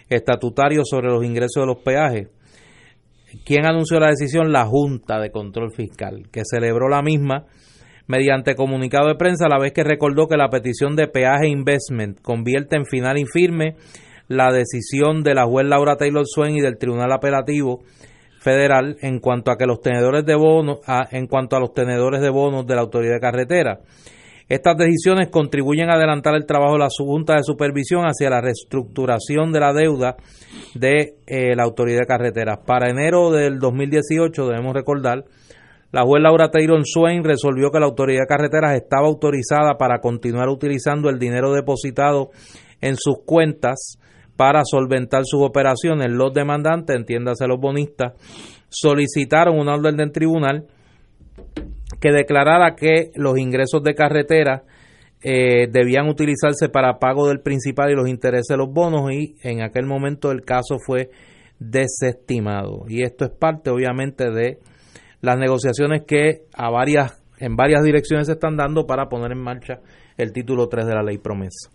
estatutarios 0.08 0.88
sobre 0.88 1.08
los 1.08 1.26
ingresos 1.26 1.64
de 1.64 1.66
los 1.66 1.80
peajes. 1.84 2.28
¿Quién 3.44 3.66
anunció 3.66 4.00
la 4.00 4.10
decisión? 4.10 4.52
La 4.52 4.66
Junta 4.66 5.20
de 5.20 5.32
Control 5.32 5.72
Fiscal, 5.74 6.30
que 6.32 6.44
celebró 6.46 6.88
la 6.88 7.02
misma 7.02 7.48
mediante 8.08 8.56
comunicado 8.56 9.08
de 9.08 9.16
prensa 9.16 9.46
a 9.46 9.50
la 9.50 9.60
vez 9.60 9.74
que 9.74 9.84
recordó 9.84 10.28
que 10.28 10.38
la 10.38 10.50
petición 10.50 10.96
de 10.96 11.08
peaje 11.08 11.48
investment 11.48 12.22
convierte 12.22 12.76
en 12.76 12.86
final 12.86 13.18
y 13.18 13.26
firme 13.26 13.76
la 14.28 14.52
decisión 14.52 15.24
de 15.24 15.36
la 15.36 15.46
juez 15.46 15.68
Laura 15.68 15.96
Taylor 15.96 16.26
Swain 16.26 16.56
y 16.56 16.62
del 16.62 16.78
Tribunal 16.78 17.12
Apelativo 17.12 17.84
Federal 18.40 18.98
en 19.02 19.20
cuanto 19.20 19.52
a 19.52 19.58
que 19.58 19.66
los 19.66 19.82
tenedores 19.82 20.26
de 20.26 20.36
bonos 20.36 20.80
en 21.12 21.28
cuanto 21.28 21.56
a 21.56 21.60
los 21.60 21.74
tenedores 21.74 22.22
de 22.22 22.30
bonos 22.30 22.66
de 22.66 22.76
la 22.76 22.82
autoridad 22.82 23.14
de 23.14 23.20
carretera 23.22 23.80
estas 24.50 24.78
decisiones 24.78 25.30
contribuyen 25.30 25.90
a 25.90 25.96
adelantar 25.96 26.36
el 26.36 26.46
trabajo 26.46 26.74
de 26.74 26.80
la 26.80 26.90
Junta 26.96 27.36
de 27.36 27.44
Supervisión 27.44 28.04
hacia 28.04 28.30
la 28.30 28.42
reestructuración 28.42 29.52
de 29.52 29.60
la 29.60 29.74
deuda 29.74 30.18
de 30.76 31.16
eh, 31.26 31.56
la 31.56 31.64
Autoridad 31.64 32.02
de 32.02 32.06
Carreteras. 32.06 32.60
Para 32.66 32.90
enero 32.90 33.32
del 33.32 33.60
2018, 33.60 34.48
debemos 34.48 34.74
recordar, 34.74 35.24
la 35.94 36.02
juez 36.02 36.24
Laura 36.24 36.50
Taylor 36.50 36.82
Swain 36.84 37.24
resolvió 37.24 37.70
que 37.70 37.80
la 37.80 37.86
autoridad 37.86 38.22
de 38.22 38.28
carreteras 38.28 38.76
estaba 38.76 39.06
autorizada 39.06 39.78
para 39.78 40.00
continuar 40.00 40.50
utilizando 40.50 41.08
el 41.08 41.20
dinero 41.20 41.54
depositado 41.54 42.32
en 42.82 42.96
sus 42.98 43.18
cuentas 43.24 44.00
para 44.36 44.64
solventar 44.66 45.22
sus 45.24 45.44
operaciones. 45.44 46.08
Los 46.10 46.34
demandantes, 46.34 46.96
entiéndase 46.96 47.46
los 47.46 47.60
bonistas, 47.60 48.14
solicitaron 48.70 49.60
una 49.60 49.76
orden 49.76 49.96
del 49.96 50.12
tribunal 50.12 50.66
que 52.02 52.12
declarara 52.12 52.76
que 52.76 53.12
los 53.14 53.38
ingresos 53.38 53.84
de 53.84 53.94
carretera 53.94 54.64
eh, 55.22 55.68
debían 55.72 56.10
utilizarse 56.10 56.70
para 56.70 56.98
pago 56.98 57.28
del 57.28 57.42
principal 57.42 57.92
y 57.92 57.96
los 57.96 58.10
intereses 58.10 58.48
de 58.50 58.58
los 58.58 58.74
bonos 58.74 59.12
y 59.12 59.36
en 59.44 59.62
aquel 59.62 59.86
momento 59.86 60.32
el 60.32 60.42
caso 60.42 60.80
fue 60.84 61.12
desestimado. 61.60 62.86
Y 62.88 63.04
esto 63.04 63.26
es 63.26 63.32
parte 63.32 63.70
obviamente 63.70 64.32
de 64.32 64.58
las 65.24 65.38
negociaciones 65.38 66.04
que 66.06 66.44
a 66.54 66.70
varias, 66.70 67.24
en 67.40 67.56
varias 67.56 67.82
direcciones 67.82 68.28
se 68.28 68.34
están 68.34 68.58
dando 68.58 68.86
para 68.86 69.08
poner 69.08 69.32
en 69.32 69.42
marcha 69.42 69.80
el 70.18 70.34
título 70.34 70.68
3 70.68 70.86
de 70.86 70.94
la 70.94 71.02
ley 71.02 71.18
promesa. 71.18 71.72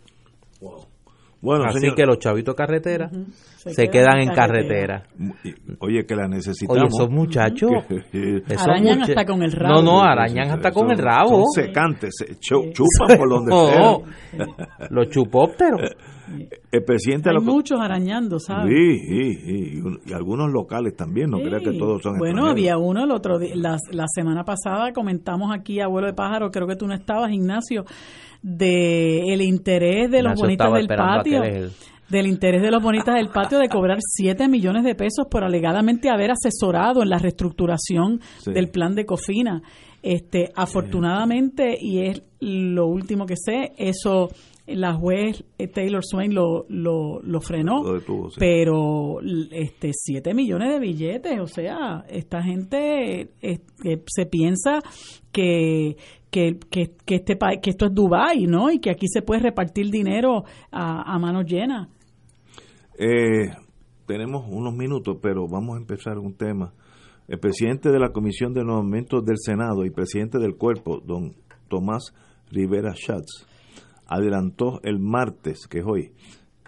Bueno, 1.41 1.65
Así 1.67 1.89
que 1.95 2.05
los 2.05 2.19
chavitos 2.19 2.55
carretera 2.57 3.11
se, 3.57 3.89
quedan, 3.89 4.19
en 4.19 4.31
carretera. 4.31 5.05
Oye, 5.79 6.05
que 6.05 6.17
la 6.17 6.27
necesitamos. 6.27 6.83
Oye, 6.83 6.89
esos 6.89 7.11
muchachos. 7.11 7.71
arañan 8.57 9.03
hasta 9.03 9.25
con 9.25 9.43
el 9.43 9.53
rabo. 9.53 9.77
No, 9.77 9.83
no, 9.83 10.03
arañan 10.03 10.51
hasta 10.51 10.73
con 10.73 10.91
el 10.91 10.99
rabo. 10.99 11.45
Son 11.45 11.65
secantes, 11.65 12.15
se 12.19 12.35
chupan 12.41 13.17
por 13.17 13.31
donde 13.31 13.51
no, 13.51 14.03
Los 14.91 15.11
chupópteros. 15.11 15.81
El 16.71 16.85
presidente 16.85 17.31
Hay 17.31 17.39
muchos 17.39 17.81
arañando, 17.81 18.39
¿sabes? 18.39 18.71
Sí, 18.77 18.99
sí, 18.99 19.81
y, 20.05 20.13
algunos 20.13 20.53
locales 20.53 20.95
también, 20.95 21.31
no 21.31 21.39
crea 21.39 21.59
que 21.61 21.73
todos 21.79 22.03
son 22.03 22.19
Bueno, 22.19 22.47
había 22.47 22.77
uno 22.77 23.05
el 23.05 23.11
otro 23.11 23.39
la, 23.39 23.79
la 23.93 24.05
semana 24.09 24.45
pasada 24.45 24.93
comentamos 24.93 25.51
aquí 25.55 25.81
abuelo 25.81 26.07
de 26.07 26.13
pájaro, 26.13 26.51
creo 26.51 26.67
que 26.67 26.77
tú 26.77 26.87
no 26.87 26.93
estabas, 26.93 27.33
Ignacio, 27.33 27.85
de 28.49 29.35
el 29.35 29.43
interés 29.43 30.11
de 30.11 30.23
los 30.23 30.35
bonitas 30.41 30.73
del 30.73 30.89
patio. 30.89 31.43
Del 32.09 32.27
interés 32.27 32.63
de 32.63 32.71
los 32.71 32.83
bonitas 32.83 33.17
del 33.17 33.29
patio 33.29 33.59
de 33.59 33.69
cobrar 33.69 33.99
7 34.01 34.49
millones 34.49 34.83
de 34.83 34.95
pesos 34.95 35.27
por 35.31 35.45
alegadamente 35.45 36.09
haber 36.09 36.31
asesorado 36.31 37.03
en 37.03 37.11
la 37.11 37.19
reestructuración 37.19 38.23
del 38.47 38.71
plan 38.71 38.95
de 38.95 39.05
Cofina. 39.05 39.61
Este, 40.03 40.51
afortunadamente, 40.55 41.77
y 41.79 42.07
es 42.07 42.23
lo 42.41 42.87
último 42.87 43.27
que 43.27 43.35
sé, 43.37 43.73
eso 43.77 44.31
la 44.69 44.95
juez 44.95 45.45
eh, 45.59 45.67
Taylor 45.67 46.03
Swain 46.05 46.35
lo, 46.35 46.67
lo, 46.69 47.21
lo 47.23 47.41
frenó, 47.41 47.83
pero 48.39 49.19
este 49.51 49.91
7 49.93 50.35
millones 50.35 50.73
de 50.73 50.79
billetes, 50.79 51.41
o 51.41 51.47
sea, 51.47 52.05
esta 52.09 52.43
gente 52.43 53.31
eh, 53.43 53.61
se 54.07 54.27
piensa 54.27 54.81
que, 55.33 55.97
que, 56.31 56.59
que, 56.71 56.93
que, 57.05 57.17
este, 57.17 57.39
que 57.63 57.71
esto 57.71 57.87
es 57.87 57.95
Dubai, 57.95 58.47
¿no? 58.47 58.71
Y 58.71 58.79
que 58.79 58.91
aquí 58.91 59.07
se 59.09 59.23
puede 59.23 59.41
repartir 59.41 59.91
dinero 59.91 60.45
a, 60.71 61.15
a 61.15 61.19
manos 61.19 61.45
llenas. 61.47 61.89
Eh, 62.99 63.51
tenemos 64.07 64.45
unos 64.49 64.75
minutos, 64.75 65.19
pero 65.23 65.47
vamos 65.49 65.77
a 65.77 65.81
empezar 65.81 66.19
un 66.19 66.35
tema. 66.35 66.73
El 67.29 67.39
presidente 67.39 67.91
de 67.91 67.99
la 67.99 68.11
Comisión 68.11 68.55
de 68.55 68.65
Nombramientos 68.65 69.25
del 69.25 69.37
Senado 69.39 69.85
y 69.85 69.91
presidente 69.91 70.39
del 70.39 70.57
cuerpo, 70.57 71.01
don 71.05 71.35
Tomás 71.69 72.15
Rivera 72.51 72.95
Schatz, 72.95 73.47
adelantó 74.07 74.81
el 74.83 74.99
martes, 74.99 75.67
que 75.69 75.81
es 75.81 75.85
hoy, 75.87 76.13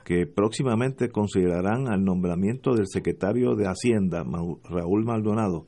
que 0.04 0.26
próximamente 0.26 1.08
considerarán 1.08 1.88
al 1.88 2.04
nombramiento 2.04 2.74
del 2.74 2.86
secretario 2.86 3.54
de 3.54 3.66
Hacienda, 3.66 4.22
Raúl 4.64 5.04
Maldonado, 5.04 5.66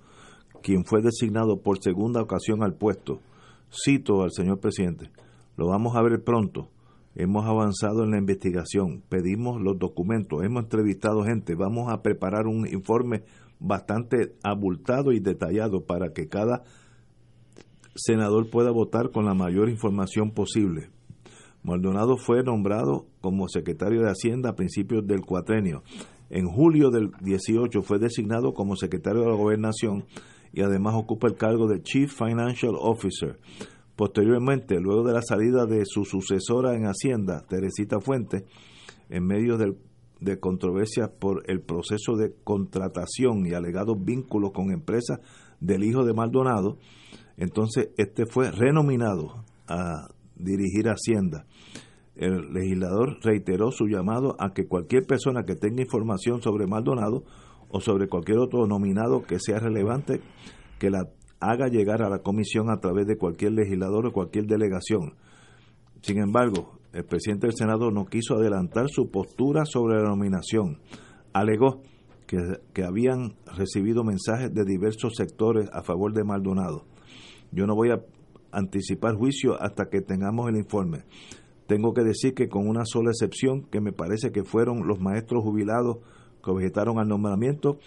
quien 0.62 0.84
fue 0.84 1.00
designado 1.00 1.62
por 1.62 1.78
segunda 1.82 2.20
ocasión 2.20 2.62
al 2.62 2.74
puesto. 2.74 3.20
Cito 3.72 4.22
al 4.22 4.32
señor 4.32 4.60
presidente, 4.60 5.10
lo 5.56 5.66
vamos 5.66 5.96
a 5.96 6.02
ver 6.02 6.22
pronto. 6.22 6.68
Hemos 7.14 7.46
avanzado 7.46 8.04
en 8.04 8.10
la 8.10 8.18
investigación, 8.18 9.02
pedimos 9.08 9.60
los 9.60 9.78
documentos, 9.78 10.42
hemos 10.44 10.64
entrevistado 10.64 11.24
gente, 11.24 11.54
vamos 11.54 11.90
a 11.90 12.02
preparar 12.02 12.46
un 12.46 12.66
informe 12.66 13.24
bastante 13.58 14.34
abultado 14.42 15.12
y 15.12 15.20
detallado 15.20 15.84
para 15.84 16.12
que 16.12 16.28
cada 16.28 16.64
senador 17.94 18.50
pueda 18.50 18.70
votar 18.70 19.10
con 19.10 19.24
la 19.24 19.34
mayor 19.34 19.68
información 19.68 20.32
posible. 20.32 20.90
Maldonado 21.62 22.16
fue 22.16 22.42
nombrado 22.42 23.06
como 23.20 23.48
secretario 23.48 24.02
de 24.02 24.10
Hacienda 24.10 24.50
a 24.50 24.54
principios 24.54 25.06
del 25.06 25.20
cuatrenio. 25.20 25.82
En 26.28 26.46
julio 26.46 26.90
del 26.90 27.10
18 27.20 27.82
fue 27.82 27.98
designado 27.98 28.52
como 28.52 28.76
secretario 28.76 29.22
de 29.22 29.28
la 29.28 29.36
Gobernación 29.36 30.04
y 30.52 30.62
además 30.62 30.94
ocupa 30.96 31.28
el 31.28 31.34
cargo 31.34 31.66
de 31.66 31.82
Chief 31.82 32.12
Financial 32.12 32.74
Officer. 32.78 33.38
Posteriormente, 33.96 34.80
luego 34.80 35.04
de 35.04 35.12
la 35.12 35.22
salida 35.22 35.66
de 35.66 35.84
su 35.84 36.04
sucesora 36.04 36.74
en 36.74 36.84
Hacienda, 36.84 37.44
Teresita 37.48 38.00
Fuentes, 38.00 38.44
en 39.08 39.26
medio 39.26 39.56
de 39.58 40.40
controversias 40.40 41.10
por 41.10 41.42
el 41.46 41.60
proceso 41.60 42.16
de 42.16 42.34
contratación 42.44 43.46
y 43.46 43.54
alegados 43.54 43.96
vínculos 44.02 44.52
con 44.52 44.72
empresas 44.72 45.20
del 45.60 45.84
hijo 45.84 46.04
de 46.04 46.14
Maldonado, 46.14 46.78
entonces 47.36 47.90
este 47.96 48.26
fue 48.26 48.50
renominado 48.50 49.44
a 49.68 50.08
dirigir 50.36 50.88
Hacienda. 50.88 51.46
El 52.14 52.52
legislador 52.52 53.18
reiteró 53.22 53.70
su 53.70 53.86
llamado 53.86 54.36
a 54.38 54.52
que 54.52 54.66
cualquier 54.66 55.06
persona 55.06 55.44
que 55.44 55.56
tenga 55.56 55.82
información 55.82 56.42
sobre 56.42 56.66
Maldonado 56.66 57.24
o 57.72 57.80
sobre 57.80 58.06
cualquier 58.08 58.38
otro 58.38 58.66
nominado 58.66 59.22
que 59.22 59.40
sea 59.40 59.58
relevante, 59.58 60.20
que 60.78 60.90
la 60.90 61.08
haga 61.40 61.68
llegar 61.68 62.02
a 62.02 62.08
la 62.08 62.20
comisión 62.20 62.70
a 62.70 62.78
través 62.78 63.06
de 63.06 63.16
cualquier 63.16 63.52
legislador 63.52 64.06
o 64.06 64.12
cualquier 64.12 64.46
delegación. 64.46 65.14
Sin 66.02 66.18
embargo, 66.18 66.78
el 66.92 67.04
presidente 67.04 67.46
del 67.46 67.56
Senado 67.56 67.90
no 67.90 68.04
quiso 68.04 68.36
adelantar 68.36 68.88
su 68.88 69.10
postura 69.10 69.64
sobre 69.64 69.96
la 69.96 70.08
nominación. 70.08 70.78
Alegó 71.32 71.80
que, 72.26 72.38
que 72.72 72.84
habían 72.84 73.34
recibido 73.56 74.04
mensajes 74.04 74.52
de 74.52 74.64
diversos 74.64 75.14
sectores 75.16 75.68
a 75.72 75.82
favor 75.82 76.12
de 76.12 76.24
Maldonado. 76.24 76.84
Yo 77.50 77.66
no 77.66 77.74
voy 77.74 77.90
a 77.90 78.02
anticipar 78.52 79.16
juicio 79.16 79.60
hasta 79.60 79.86
que 79.86 80.02
tengamos 80.02 80.48
el 80.48 80.56
informe. 80.56 81.04
Tengo 81.66 81.94
que 81.94 82.02
decir 82.02 82.34
que 82.34 82.48
con 82.48 82.68
una 82.68 82.84
sola 82.84 83.10
excepción, 83.10 83.62
que 83.62 83.80
me 83.80 83.92
parece 83.92 84.30
que 84.30 84.44
fueron 84.44 84.86
los 84.86 85.00
maestros 85.00 85.42
jubilados 85.42 85.98
que 86.42 86.50
objetaron 86.50 86.98
al 86.98 87.08
nombramiento, 87.08 87.78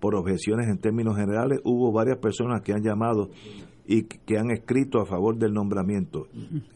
por 0.00 0.14
objeciones 0.14 0.68
en 0.68 0.78
términos 0.78 1.16
generales, 1.16 1.60
hubo 1.64 1.90
varias 1.92 2.18
personas 2.18 2.60
que 2.62 2.72
han 2.72 2.82
llamado 2.82 3.30
y 3.86 4.04
que 4.04 4.38
han 4.38 4.50
escrito 4.50 5.00
a 5.00 5.06
favor 5.06 5.36
del 5.38 5.52
nombramiento. 5.52 6.26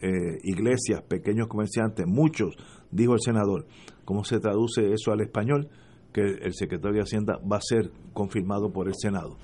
Eh, 0.01 0.39
iglesias, 0.45 1.03
pequeños 1.03 1.47
comerciantes, 1.49 2.07
muchos, 2.07 2.57
dijo 2.91 3.15
el 3.15 3.21
senador. 3.21 3.67
¿Cómo 4.05 4.25
se 4.25 4.41
traduce 4.41 4.93
eso 4.93 5.13
al 5.13 5.21
español? 5.21 5.69
Que 6.13 6.23
el 6.23 6.55
secretario 6.55 6.97
de 6.97 7.03
Hacienda 7.03 7.39
va 7.41 7.59
a 7.59 7.61
ser 7.63 7.91
confirmado 8.15 8.73
por 8.73 8.89
el 8.89 8.95
Senado 8.95 9.37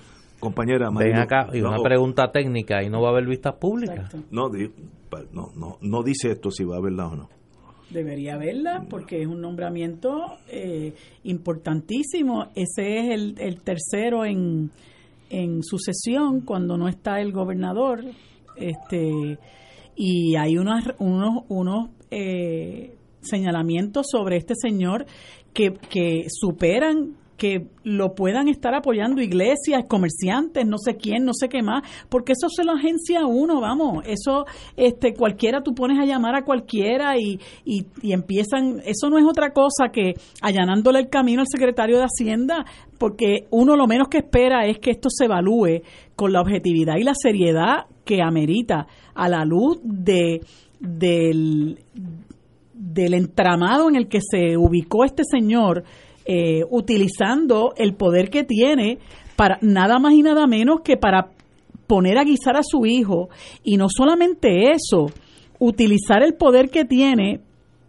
compañera 0.45 0.91
Ven 0.91 1.17
acá, 1.17 1.49
y 1.55 1.63
una 1.63 1.83
pregunta 1.83 2.31
técnica, 2.31 2.83
¿y 2.83 2.91
no 2.91 3.01
va 3.01 3.09
a 3.09 3.13
haber 3.13 3.27
vistas 3.27 3.55
públicas? 3.55 4.15
No, 4.31 4.51
no, 5.33 5.53
no, 5.57 5.79
no 5.81 6.03
dice 6.03 6.33
esto 6.33 6.51
si 6.51 6.65
va 6.65 6.77
a 6.77 6.79
haberla 6.79 7.07
o 7.07 7.17
no. 7.17 7.29
Debería 7.95 8.35
haberla 8.35 8.87
porque 8.91 9.23
es 9.23 9.29
un 9.29 9.41
nombramiento 9.41 10.37
eh, 10.49 10.95
importantísimo. 11.23 12.49
Ese 12.57 12.99
es 12.99 13.11
el, 13.11 13.37
el 13.39 13.61
tercero 13.61 14.25
en, 14.25 14.73
en 15.31 15.63
sucesión 15.63 16.41
cuando 16.41 16.77
no 16.77 16.89
está 16.89 17.21
el 17.21 17.31
gobernador. 17.33 18.05
este 18.57 19.39
Y 19.95 20.35
hay 20.35 20.59
unos, 20.59 20.83
unos, 20.99 21.45
unos 21.49 21.91
eh, 22.11 22.97
señalamientos 23.23 24.07
sobre 24.11 24.39
este 24.39 24.55
señor 24.57 25.07
que, 25.53 25.75
que 25.89 26.27
superan 26.29 27.15
que 27.37 27.67
lo 27.83 28.15
puedan 28.15 28.49
estar 28.49 28.75
apoyando 28.75 29.21
iglesias, 29.21 29.85
comerciantes, 29.89 30.67
no 30.67 30.79
sé 30.79 30.97
quién, 30.97 31.25
no 31.25 31.33
sé 31.35 31.49
qué 31.49 31.63
más, 31.63 31.83
porque 32.09 32.33
eso 32.33 32.49
se 32.49 32.65
lo 32.65 32.73
agencia 32.73 33.27
uno, 33.27 33.61
vamos, 33.61 34.05
eso 34.07 34.47
este 34.77 35.15
cualquiera 35.15 35.63
tú 35.63 35.75
pones 35.75 35.99
a 35.99 36.07
llamar 36.07 36.37
a 36.37 36.45
cualquiera 36.45 37.19
y, 37.19 37.41
y, 37.65 37.87
y 38.03 38.13
empiezan, 38.13 38.81
eso 38.85 39.11
no 39.11 39.19
es 39.19 39.25
otra 39.25 39.53
cosa 39.53 39.89
que 39.93 40.15
allanándole 40.41 41.01
el 41.01 41.09
camino 41.09 41.41
al 41.41 41.49
secretario 41.51 41.99
de 41.99 42.05
Hacienda, 42.05 42.65
porque 42.99 43.47
uno 43.51 43.77
lo 43.77 43.87
menos 43.87 44.09
que 44.09 44.19
espera 44.19 44.67
es 44.67 44.79
que 44.79 44.91
esto 44.91 45.09
se 45.11 45.25
evalúe 45.25 45.83
con 46.17 46.33
la 46.33 46.41
objetividad 46.41 46.97
y 46.97 47.03
la 47.03 47.15
seriedad 47.15 47.87
que 48.05 48.23
amerita 48.23 48.87
a 49.15 49.29
la 49.29 49.45
luz 49.45 49.79
de 49.83 50.41
del, 50.79 51.79
del 52.75 53.15
entramado 53.15 53.89
en 53.89 53.97
el 53.97 54.09
que 54.09 54.21
se 54.21 54.57
ubicó 54.57 55.05
este 55.05 55.23
señor 55.25 55.85
eh, 56.25 56.63
utilizando 56.71 57.75
el 57.77 57.95
poder 57.95 58.31
que 58.31 58.45
tiene 58.45 58.99
para 59.37 59.59
nada 59.61 59.99
más 59.99 60.15
y 60.15 60.23
nada 60.23 60.47
menos 60.47 60.81
que 60.83 60.97
para 60.97 61.31
poner 61.87 62.19
a 62.19 62.25
guisar 62.25 62.57
a 62.57 62.63
su 62.63 62.87
hijo. 62.87 63.29
Y 63.63 63.77
no 63.77 63.87
solamente 63.89 64.71
eso, 64.73 65.07
utilizar 65.59 66.23
el 66.23 66.35
poder 66.35 66.71
que 66.71 66.85
tiene 66.85 67.41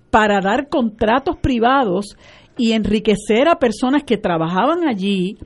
para 0.10 0.40
dar 0.42 0.70
contratos 0.70 1.38
privados 1.38 2.16
y 2.58 2.72
enriquecer 2.72 3.48
a 3.48 3.60
personas 3.60 4.04
que 4.04 4.18
trabajaban 4.18 4.88
allí 4.88 5.38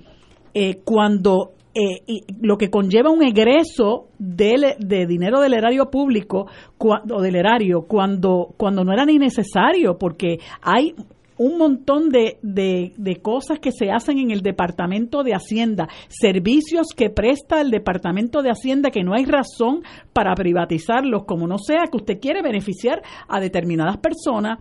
eh, 0.54 0.80
cuando 0.84 1.54
eh, 1.74 2.24
lo 2.42 2.58
que 2.58 2.70
conlleva 2.70 3.12
un 3.12 3.24
egreso 3.24 4.08
de, 4.18 4.76
de 4.80 5.06
dinero 5.06 5.40
del 5.40 5.54
erario 5.54 5.90
público 5.90 6.48
o 6.78 7.22
del 7.22 7.36
erario 7.36 7.84
cuando, 7.88 8.54
cuando 8.58 8.84
no 8.84 8.92
era 8.92 9.06
ni 9.06 9.18
necesario, 9.18 9.98
porque 9.98 10.40
hay 10.62 10.96
un 11.40 11.58
montón 11.58 12.10
de, 12.10 12.38
de, 12.42 12.94
de, 12.98 13.16
cosas 13.22 13.60
que 13.60 13.72
se 13.72 13.92
hacen 13.92 14.20
en 14.20 14.30
el 14.30 14.42
Departamento 14.42 15.24
de 15.24 15.34
Hacienda, 15.34 15.88
servicios 16.10 16.88
que 16.96 17.10
presta 17.10 17.62
el 17.62 17.72
Departamento 17.72 18.42
de 18.42 18.52
Hacienda 18.52 18.92
que 18.92 19.04
no 19.04 19.14
hay 19.14 19.26
razón 19.26 19.84
para 20.12 20.36
privatizarlos, 20.36 21.24
como 21.24 21.48
no 21.48 21.58
sea 21.58 21.86
que 21.90 21.98
usted 21.98 22.20
quiere 22.20 22.42
beneficiar 22.42 23.02
a 23.30 23.40
determinadas 23.40 23.98
personas 23.98 24.60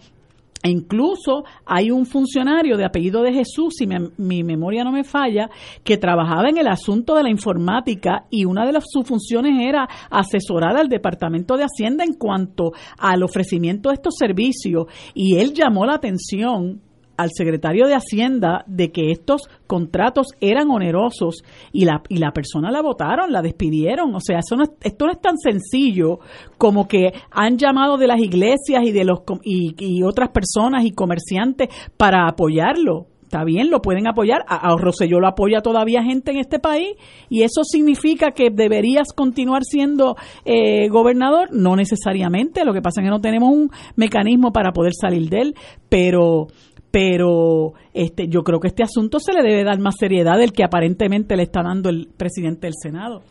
e 0.62 0.70
incluso 0.70 1.44
hay 1.64 1.90
un 1.90 2.06
funcionario 2.06 2.76
de 2.76 2.84
apellido 2.84 3.22
de 3.22 3.32
Jesús, 3.32 3.74
si 3.78 3.86
mi 3.86 4.42
memoria 4.42 4.84
no 4.84 4.92
me 4.92 5.04
falla, 5.04 5.50
que 5.84 5.98
trabajaba 5.98 6.48
en 6.48 6.58
el 6.58 6.66
asunto 6.66 7.14
de 7.14 7.22
la 7.22 7.30
informática 7.30 8.26
y 8.30 8.44
una 8.44 8.66
de 8.66 8.72
las, 8.72 8.84
sus 8.88 9.06
funciones 9.06 9.60
era 9.60 9.88
asesorar 10.10 10.76
al 10.76 10.88
Departamento 10.88 11.56
de 11.56 11.64
Hacienda 11.64 12.04
en 12.04 12.14
cuanto 12.14 12.72
al 12.98 13.22
ofrecimiento 13.22 13.88
de 13.88 13.96
estos 13.96 14.14
servicios. 14.18 14.86
Y 15.14 15.36
él 15.36 15.52
llamó 15.54 15.86
la 15.86 15.94
atención 15.94 16.80
al 17.18 17.30
secretario 17.34 17.86
de 17.86 17.94
Hacienda 17.94 18.64
de 18.66 18.92
que 18.92 19.10
estos 19.10 19.42
contratos 19.66 20.28
eran 20.40 20.70
onerosos 20.70 21.42
y 21.72 21.84
la, 21.84 22.00
y 22.08 22.18
la 22.18 22.30
persona 22.30 22.70
la 22.70 22.80
votaron, 22.80 23.32
la 23.32 23.42
despidieron. 23.42 24.14
O 24.14 24.20
sea, 24.20 24.38
eso 24.38 24.56
no 24.56 24.64
esto 24.80 25.06
no 25.06 25.12
es 25.12 25.20
tan 25.20 25.36
sencillo 25.36 26.20
como 26.56 26.86
que 26.86 27.12
han 27.30 27.58
llamado 27.58 27.98
de 27.98 28.06
las 28.06 28.20
iglesias 28.20 28.84
y 28.84 28.92
de 28.92 29.04
los 29.04 29.18
y, 29.42 29.74
y 29.78 30.02
otras 30.04 30.30
personas 30.30 30.84
y 30.84 30.92
comerciantes 30.92 31.68
para 31.96 32.28
apoyarlo. 32.28 33.06
Está 33.28 33.44
bien, 33.44 33.68
lo 33.68 33.82
pueden 33.82 34.08
apoyar. 34.08 34.42
A, 34.48 34.72
a 34.72 34.76
Rosselló 34.78 35.20
lo 35.20 35.28
apoya 35.28 35.60
todavía 35.60 36.02
gente 36.02 36.30
en 36.30 36.38
este 36.38 36.58
país 36.58 36.96
y 37.28 37.42
eso 37.42 37.62
significa 37.62 38.30
que 38.30 38.48
deberías 38.48 39.12
continuar 39.14 39.64
siendo 39.64 40.16
eh, 40.46 40.88
gobernador. 40.88 41.50
No 41.52 41.76
necesariamente. 41.76 42.64
Lo 42.64 42.72
que 42.72 42.80
pasa 42.80 43.02
es 43.02 43.04
que 43.04 43.10
no 43.10 43.20
tenemos 43.20 43.50
un 43.50 43.70
mecanismo 43.96 44.50
para 44.50 44.72
poder 44.72 44.92
salir 44.98 45.28
de 45.28 45.40
él, 45.40 45.54
pero 45.90 46.46
pero 46.90 47.74
este 47.92 48.28
yo 48.28 48.42
creo 48.42 48.60
que 48.60 48.68
este 48.68 48.82
asunto 48.82 49.18
se 49.20 49.32
le 49.32 49.42
debe 49.42 49.64
dar 49.64 49.78
más 49.78 49.96
seriedad 49.98 50.38
del 50.38 50.52
que 50.52 50.64
aparentemente 50.64 51.36
le 51.36 51.42
está 51.42 51.62
dando 51.62 51.90
el 51.90 52.08
presidente 52.16 52.66
del 52.66 52.74
Senado. 52.80 53.22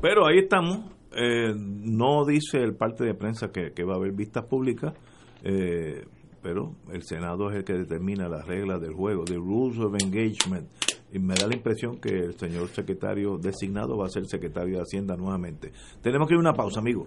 Pero 0.00 0.26
ahí 0.26 0.38
estamos. 0.38 0.92
Eh, 1.16 1.54
no 1.56 2.24
dice 2.24 2.58
el 2.58 2.74
parte 2.74 3.04
de 3.04 3.14
prensa 3.14 3.50
que, 3.52 3.84
va 3.84 3.94
a 3.94 3.96
haber 3.96 4.12
vistas 4.12 4.44
públicas, 4.46 4.92
eh, 5.44 6.04
pero 6.42 6.74
el 6.92 7.04
Senado 7.04 7.50
es 7.50 7.56
el 7.56 7.64
que 7.64 7.74
determina 7.74 8.28
las 8.28 8.46
reglas 8.46 8.80
del 8.80 8.94
juego, 8.94 9.24
the 9.24 9.36
rules 9.36 9.78
of 9.78 9.94
engagement. 10.02 10.68
Y 11.12 11.20
me 11.20 11.34
da 11.34 11.46
la 11.46 11.54
impresión 11.54 12.00
que 12.00 12.08
el 12.08 12.34
señor 12.34 12.68
secretario 12.70 13.38
designado 13.38 13.96
va 13.96 14.06
a 14.06 14.08
ser 14.08 14.26
secretario 14.26 14.76
de 14.76 14.82
Hacienda 14.82 15.16
nuevamente. 15.16 15.70
Tenemos 16.02 16.26
que 16.26 16.34
ir 16.34 16.38
a 16.38 16.40
una 16.40 16.52
pausa, 16.52 16.80
amigo. 16.80 17.06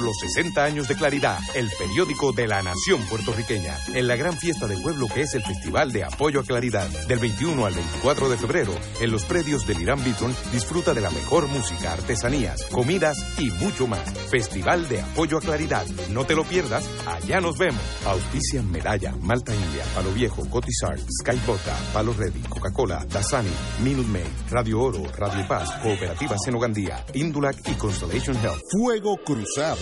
los 0.00 0.18
60 0.18 0.64
años 0.64 0.88
de 0.88 0.96
Claridad, 0.96 1.38
el 1.54 1.70
periódico 1.78 2.32
de 2.32 2.46
la 2.46 2.62
nación 2.62 3.00
puertorriqueña, 3.08 3.76
en 3.94 4.06
la 4.06 4.16
gran 4.16 4.36
fiesta 4.36 4.66
del 4.66 4.80
pueblo 4.82 5.08
que 5.08 5.22
es 5.22 5.34
el 5.34 5.42
Festival 5.42 5.92
de 5.92 6.04
Apoyo 6.04 6.40
a 6.40 6.44
Claridad. 6.44 6.88
Del 7.06 7.18
21 7.18 7.66
al 7.66 7.74
24 7.74 8.28
de 8.28 8.36
febrero, 8.36 8.74
en 9.00 9.10
los 9.10 9.24
predios 9.24 9.66
del 9.66 9.80
Irán 9.80 10.02
Bithorn, 10.04 10.34
disfruta 10.52 10.94
de 10.94 11.00
la 11.00 11.10
mejor 11.10 11.48
música, 11.48 11.92
artesanías, 11.92 12.64
comidas 12.64 13.18
y 13.38 13.50
mucho 13.50 13.86
más. 13.86 14.12
Festival 14.30 14.88
de 14.88 15.00
Apoyo 15.00 15.38
a 15.38 15.40
Claridad. 15.40 15.86
No 16.10 16.24
te 16.24 16.34
lo 16.34 16.44
pierdas, 16.44 16.88
allá 17.06 17.40
nos 17.40 17.58
vemos. 17.58 17.82
Auspician 18.06 18.70
Medalla, 18.70 19.14
Malta 19.20 19.54
India, 19.54 19.84
Palo 19.94 20.12
Viejo, 20.12 20.48
Cotizar, 20.48 20.98
Sky 20.98 21.40
Vodka, 21.46 21.76
Palo 21.92 22.12
Ready, 22.12 22.40
Coca-Cola, 22.48 23.04
Dasani, 23.08 23.52
Minute 23.82 24.08
Maid, 24.08 24.50
Radio 24.50 24.80
Oro, 24.80 25.02
Radio 25.18 25.46
Paz, 25.46 25.70
Cooperativa 25.82 26.36
Senogandía, 26.38 27.04
Indulac 27.14 27.56
y 27.68 27.74
Constellation 27.74 28.36
Health. 28.36 28.62
Fuego 28.70 29.16
Cruzado 29.24 29.81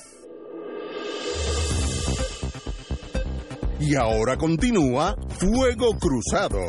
Y 3.81 3.95
ahora 3.95 4.37
continúa 4.37 5.15
Fuego 5.29 5.97
Cruzado. 5.99 6.59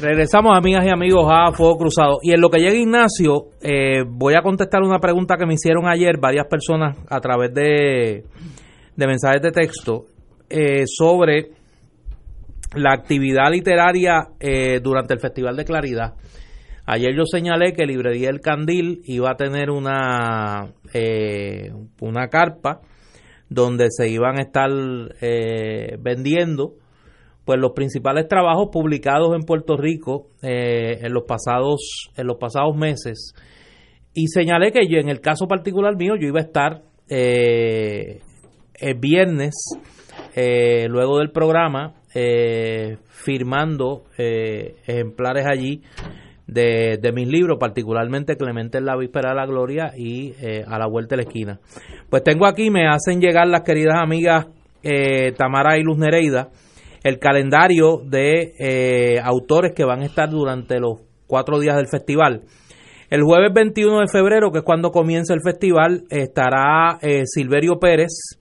Regresamos, 0.00 0.56
amigas 0.56 0.84
y 0.86 0.90
amigos, 0.90 1.24
a 1.30 1.52
Fuego 1.52 1.78
Cruzado. 1.78 2.18
Y 2.22 2.32
en 2.32 2.40
lo 2.40 2.50
que 2.50 2.58
llega 2.58 2.74
Ignacio, 2.74 3.50
eh, 3.60 4.02
voy 4.08 4.34
a 4.34 4.42
contestar 4.42 4.82
una 4.82 4.98
pregunta 4.98 5.36
que 5.36 5.46
me 5.46 5.54
hicieron 5.54 5.86
ayer 5.86 6.18
varias 6.20 6.46
personas 6.46 6.96
a 7.08 7.20
través 7.20 7.54
de, 7.54 8.24
de 8.96 9.06
mensajes 9.06 9.40
de 9.40 9.52
texto 9.52 10.06
eh, 10.50 10.82
sobre 10.86 11.52
la 12.74 12.92
actividad 12.92 13.52
literaria 13.52 14.30
eh, 14.40 14.80
durante 14.82 15.14
el 15.14 15.20
Festival 15.20 15.56
de 15.56 15.64
Claridad. 15.64 16.14
Ayer 16.90 17.14
yo 17.14 17.24
señalé 17.26 17.74
que 17.74 17.84
Librería 17.84 18.30
El 18.30 18.40
Candil 18.40 19.02
iba 19.04 19.30
a 19.30 19.36
tener 19.36 19.68
una, 19.70 20.72
eh, 20.94 21.70
una 22.00 22.28
carpa 22.28 22.80
donde 23.50 23.88
se 23.90 24.08
iban 24.08 24.38
a 24.38 24.42
estar 24.42 24.70
eh, 25.20 25.98
vendiendo 26.00 26.76
pues 27.44 27.60
los 27.60 27.72
principales 27.72 28.26
trabajos 28.26 28.70
publicados 28.72 29.36
en 29.36 29.42
Puerto 29.42 29.76
Rico 29.76 30.28
eh, 30.40 31.00
en 31.02 31.12
los 31.12 31.24
pasados 31.24 32.08
en 32.16 32.26
los 32.26 32.38
pasados 32.38 32.74
meses. 32.74 33.34
Y 34.14 34.28
señalé 34.28 34.72
que 34.72 34.88
yo 34.88 34.96
en 34.98 35.10
el 35.10 35.20
caso 35.20 35.46
particular 35.46 35.94
mío 35.94 36.14
yo 36.18 36.26
iba 36.26 36.40
a 36.40 36.44
estar 36.44 36.84
el 37.06 38.20
viernes 38.98 39.54
luego 40.34 41.18
del 41.18 41.32
programa 41.32 41.96
firmando 43.08 44.04
ejemplares 44.16 45.44
allí 45.46 45.82
de, 46.48 46.98
de, 47.00 47.12
mis 47.12 47.28
libros, 47.28 47.58
particularmente 47.60 48.36
Clemente 48.36 48.78
en 48.78 48.86
la 48.86 48.96
Víspera 48.96 49.30
de 49.30 49.36
la 49.36 49.46
Gloria 49.46 49.92
y 49.96 50.32
eh, 50.40 50.64
A 50.66 50.78
la 50.78 50.88
Vuelta 50.88 51.14
de 51.14 51.22
la 51.22 51.28
Esquina. 51.28 51.60
Pues 52.08 52.24
tengo 52.24 52.46
aquí, 52.46 52.70
me 52.70 52.88
hacen 52.88 53.20
llegar 53.20 53.46
las 53.46 53.62
queridas 53.62 53.96
amigas 53.96 54.46
eh, 54.82 55.32
Tamara 55.36 55.78
y 55.78 55.82
Luz 55.82 55.98
Nereida, 55.98 56.48
el 57.04 57.18
calendario 57.18 57.98
de 58.04 58.54
eh, 58.58 59.20
autores 59.22 59.72
que 59.76 59.84
van 59.84 60.00
a 60.00 60.06
estar 60.06 60.30
durante 60.30 60.80
los 60.80 61.02
cuatro 61.26 61.60
días 61.60 61.76
del 61.76 61.86
festival. 61.86 62.42
El 63.10 63.22
jueves 63.22 63.52
21 63.54 64.00
de 64.00 64.08
febrero, 64.08 64.50
que 64.50 64.58
es 64.58 64.64
cuando 64.64 64.90
comienza 64.90 65.34
el 65.34 65.40
festival, 65.42 66.04
estará 66.10 66.98
Silverio 67.24 67.78
Pérez 67.78 68.38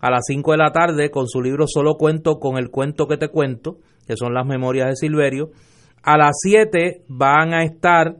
a 0.00 0.10
las 0.10 0.24
5 0.26 0.52
de 0.52 0.58
la 0.58 0.72
tarde 0.72 1.10
con 1.10 1.26
su 1.26 1.42
libro 1.42 1.66
Solo 1.66 1.96
cuento 1.96 2.38
con 2.38 2.56
el 2.56 2.70
cuento 2.70 3.06
que 3.06 3.18
te 3.18 3.28
cuento, 3.28 3.76
que 4.06 4.16
son 4.16 4.32
las 4.32 4.46
memorias 4.46 4.88
de 4.88 4.96
Silverio. 4.96 5.50
A 6.06 6.16
las 6.16 6.36
7 6.40 7.02
van 7.08 7.52
a 7.52 7.64
estar 7.64 8.14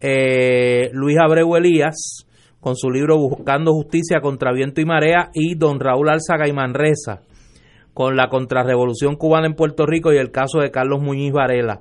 eh, 0.00 0.90
Luis 0.92 1.18
Abreu 1.18 1.56
Elías 1.56 2.24
con 2.60 2.76
su 2.76 2.88
libro 2.88 3.18
Buscando 3.18 3.72
Justicia 3.72 4.20
contra 4.20 4.52
Viento 4.52 4.80
y 4.80 4.84
Marea 4.84 5.30
y 5.34 5.56
don 5.56 5.80
Raúl 5.80 6.08
Alzaga 6.08 6.46
y 6.46 6.52
Manresa 6.52 7.22
con 7.94 8.14
la 8.14 8.28
contrarrevolución 8.28 9.16
cubana 9.16 9.48
en 9.48 9.54
Puerto 9.54 9.86
Rico 9.86 10.12
y 10.12 10.18
el 10.18 10.30
caso 10.30 10.60
de 10.60 10.70
Carlos 10.70 11.02
Muñiz 11.02 11.32
Varela. 11.32 11.80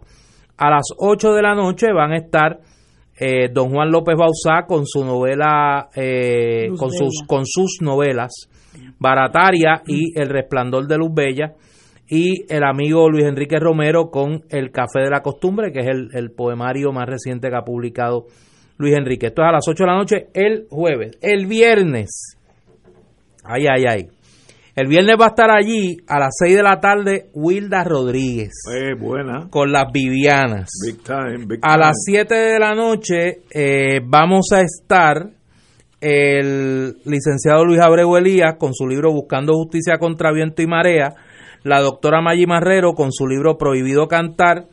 A 0.57 0.71
las 0.71 0.87
8 0.97 1.31
de 1.33 1.41
la 1.43 1.53
noche 1.53 1.93
van 1.93 2.13
a 2.13 2.17
estar 2.17 2.59
eh, 3.19 3.49
don 3.53 3.69
Juan 3.69 3.91
López 3.91 4.15
Bauzá 4.17 4.65
con 4.67 4.87
su 4.87 5.05
novela, 5.05 5.89
eh, 5.95 6.69
con, 6.75 6.89
sus, 6.89 7.21
con 7.27 7.45
sus 7.45 7.77
novelas 7.81 8.49
Barataria 8.97 9.83
y 9.85 10.19
El 10.19 10.27
Resplandor 10.27 10.87
de 10.87 10.97
Luz 10.97 11.13
Bella 11.13 11.53
y 12.11 12.43
el 12.53 12.65
amigo 12.65 13.09
Luis 13.09 13.23
Enrique 13.23 13.57
Romero 13.57 14.11
con 14.11 14.43
El 14.49 14.69
Café 14.71 14.99
de 14.99 15.09
la 15.09 15.21
Costumbre, 15.21 15.71
que 15.71 15.79
es 15.79 15.87
el, 15.87 16.31
poemario 16.31 16.91
más 16.91 17.07
reciente 17.07 17.49
que 17.49 17.55
ha 17.55 17.63
publicado 17.63 18.25
Luis 18.77 18.97
Enrique. 18.97 19.27
Esto 19.27 19.43
es 19.43 19.47
a 19.47 19.51
las 19.53 19.65
8 19.65 19.81
de 19.81 19.89
la 19.89 19.95
noche 19.95 20.27
el 20.33 20.67
jueves. 20.69 21.17
El 21.21 21.45
viernes, 21.45 22.35
ay, 23.45 23.65
ay, 23.65 23.85
ay. 23.89 24.07
El 24.75 24.87
viernes 24.87 25.15
va 25.19 25.25
a 25.25 25.29
estar 25.29 25.51
allí 25.51 25.97
a 26.05 26.19
las 26.19 26.33
6 26.37 26.57
de 26.57 26.63
la 26.63 26.81
tarde 26.81 27.29
Wilda 27.33 27.85
Rodríguez. 27.85 28.51
Eh, 28.73 28.93
buena. 28.99 29.47
Con 29.49 29.71
las 29.71 29.85
Vivianas. 29.93 30.69
Big 30.85 31.01
time, 31.03 31.45
big 31.47 31.59
A 31.61 31.77
las 31.77 31.95
7 32.05 32.35
de 32.35 32.59
la 32.59 32.73
noche 32.73 33.43
eh, 33.51 34.01
vamos 34.03 34.47
a 34.51 34.59
estar 34.59 35.29
el 36.01 36.97
licenciado 37.05 37.63
Luis 37.63 37.79
Abreu 37.79 38.17
Elías 38.17 38.55
con 38.57 38.73
su 38.73 38.85
libro 38.85 39.13
Buscando 39.13 39.53
Justicia 39.53 39.97
contra 39.97 40.33
Viento 40.33 40.61
y 40.61 40.67
Marea 40.67 41.15
la 41.63 41.81
doctora 41.81 42.21
Maggi 42.21 42.45
Marrero 42.45 42.93
con 42.93 43.11
su 43.11 43.27
libro 43.27 43.57
Prohibido 43.57 44.07
Cantar 44.07 44.67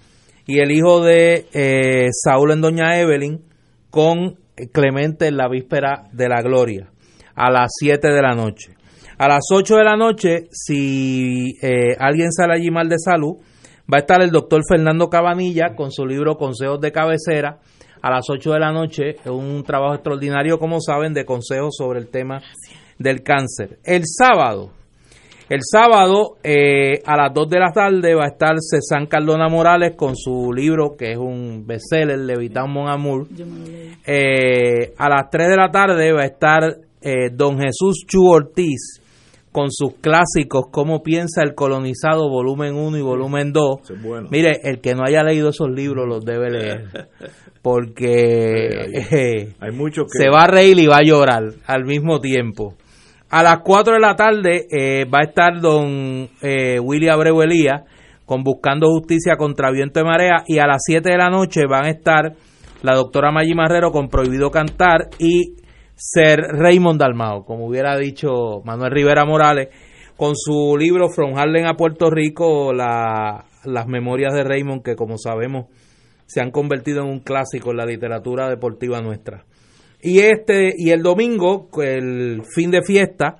y 0.47 0.61
el 0.61 0.71
hijo 0.71 1.03
de 1.03 1.47
eh, 1.53 2.09
Saúl 2.13 2.53
en 2.53 2.61
Doña 2.61 2.99
Evelyn 2.99 3.43
con 3.91 4.37
Clemente 4.73 5.29
en 5.29 5.37
la 5.37 5.49
víspera 5.49 6.09
de 6.13 6.29
la 6.29 6.43
gloria 6.43 6.91
a 7.35 7.51
las 7.51 7.71
7 7.79 8.09
de 8.09 8.23
la 8.23 8.35
noche. 8.35 8.75
A 9.19 9.29
las 9.29 9.45
8 9.53 9.77
de 9.77 9.85
la 9.85 9.97
noche, 9.97 10.49
si 10.51 11.57
eh, 11.63 11.95
alguien 11.99 12.33
sale 12.33 12.55
allí 12.55 12.71
mal 12.71 12.89
de 12.89 12.99
salud, 12.99 13.37
va 13.93 13.99
a 13.99 14.01
estar 14.01 14.23
el 14.23 14.31
doctor 14.31 14.63
Fernando 14.69 15.09
Cabanilla 15.09 15.75
con 15.77 15.93
su 15.93 16.07
libro 16.07 16.37
Consejos 16.37 16.81
de 16.81 16.93
Cabecera 16.93 17.59
a 18.03 18.11
las 18.11 18.29
8 18.29 18.53
de 18.53 18.61
la 18.61 18.73
noche, 18.73 19.17
un 19.27 19.63
trabajo 19.65 19.95
extraordinario, 19.95 20.59
como 20.59 20.81
saben, 20.81 21.15
de 21.15 21.25
consejos 21.25 21.77
sobre 21.77 22.01
el 22.01 22.09
tema 22.09 22.41
del 22.99 23.23
cáncer. 23.23 23.79
El 23.85 24.03
sábado, 24.07 24.71
el 25.49 25.61
sábado 25.63 26.37
eh, 26.43 27.03
a 27.07 27.17
las 27.17 27.33
2 27.33 27.49
de 27.49 27.59
la 27.59 27.73
tarde 27.73 28.15
va 28.15 28.25
a 28.25 28.29
estar 28.29 28.57
César 28.59 29.09
Cardona 29.09 29.49
Morales 29.49 29.95
con 29.97 30.15
su 30.15 30.53
libro 30.53 30.95
que 30.97 31.13
es 31.13 31.19
un 31.19 31.67
bestseller, 31.67 32.19
Levitán 32.19 32.71
Mon 32.71 32.89
Amour. 32.89 33.27
Eh, 34.07 34.93
a 34.97 35.09
las 35.09 35.31
3 35.31 35.49
de 35.49 35.57
la 35.57 35.71
tarde 35.71 36.13
va 36.13 36.23
a 36.23 36.27
estar 36.27 36.77
eh, 37.01 37.31
Don 37.33 37.59
Jesús 37.59 38.05
Chu 38.07 38.27
Ortiz 38.29 39.01
con 39.51 39.71
sus 39.71 39.95
clásicos 39.95 40.67
Cómo 40.71 41.03
piensa 41.03 41.43
el 41.43 41.55
colonizado, 41.55 42.29
volumen 42.29 42.75
1 42.75 42.99
y 42.99 43.03
volumen 43.03 43.53
2. 43.53 43.81
Mire, 44.31 44.61
el 44.63 44.81
que 44.81 44.95
no 44.95 45.03
haya 45.07 45.23
leído 45.23 45.49
esos 45.49 45.71
libros 45.71 46.07
los 46.07 46.25
debe 46.25 46.51
leer. 46.51 47.09
Porque 47.63 49.55
hay, 49.61 49.73
mucho 49.73 50.03
que... 50.05 50.25
se 50.25 50.29
va 50.29 50.45
a 50.45 50.47
reír 50.47 50.79
y 50.79 50.87
va 50.87 50.99
a 50.99 51.03
llorar 51.03 51.43
al 51.67 51.85
mismo 51.85 52.21
tiempo. 52.21 52.75
A 53.31 53.43
las 53.43 53.59
4 53.63 53.95
de 53.95 54.01
la 54.01 54.17
tarde 54.17 54.67
eh, 54.71 55.05
va 55.05 55.19
a 55.21 55.25
estar 55.25 55.61
don 55.61 56.31
eh, 56.41 56.81
Willy 56.81 57.09
Abreu 57.09 57.43
Elías 57.43 57.83
con 58.25 58.43
Buscando 58.43 58.89
Justicia 58.89 59.37
contra 59.37 59.71
Viento 59.71 60.01
de 60.01 60.07
Marea 60.07 60.45
y 60.47 60.59
a 60.59 60.67
las 60.67 60.83
7 60.87 61.11
de 61.11 61.19
la 61.19 61.29
noche 61.29 61.67
van 61.69 61.85
a 61.85 61.91
estar 61.91 62.33
la 62.83 62.95
doctora 62.95 63.31
Maggi 63.31 63.55
Marrero 63.55 63.91
con 63.91 64.09
Prohibido 64.09 64.51
Cantar 64.51 65.11
y 65.19 65.57
Ser 65.95 66.39
Raymond 66.41 67.01
Dalmao, 67.01 67.45
como 67.45 67.67
hubiera 67.67 67.99
dicho 67.99 68.63
Manuel 68.65 68.93
Rivera 68.93 69.27
Morales, 69.27 69.69
con 70.17 70.35
su 70.35 70.77
libro 70.79 71.11
From 71.11 71.37
Harlem 71.37 71.67
a 71.67 71.75
Puerto 71.75 72.09
Rico, 72.09 72.73
la, 72.73 73.45
las 73.65 73.87
memorias 73.89 74.33
de 74.33 74.45
Raymond, 74.45 74.83
que 74.83 74.97
como 74.97 75.19
sabemos 75.19 75.67
se 76.25 76.41
han 76.41 76.51
convertido 76.51 77.03
en 77.03 77.09
un 77.09 77.21
clásico 77.21 77.73
en 77.73 77.79
la 77.79 77.85
literatura 77.85 78.49
deportiva 78.49 79.01
nuestra. 79.01 79.45
Y 80.01 80.21
este 80.21 80.73
y 80.77 80.91
el 80.91 81.03
domingo, 81.03 81.69
el 81.83 82.43
fin 82.55 82.71
de 82.71 82.83
fiesta, 82.83 83.37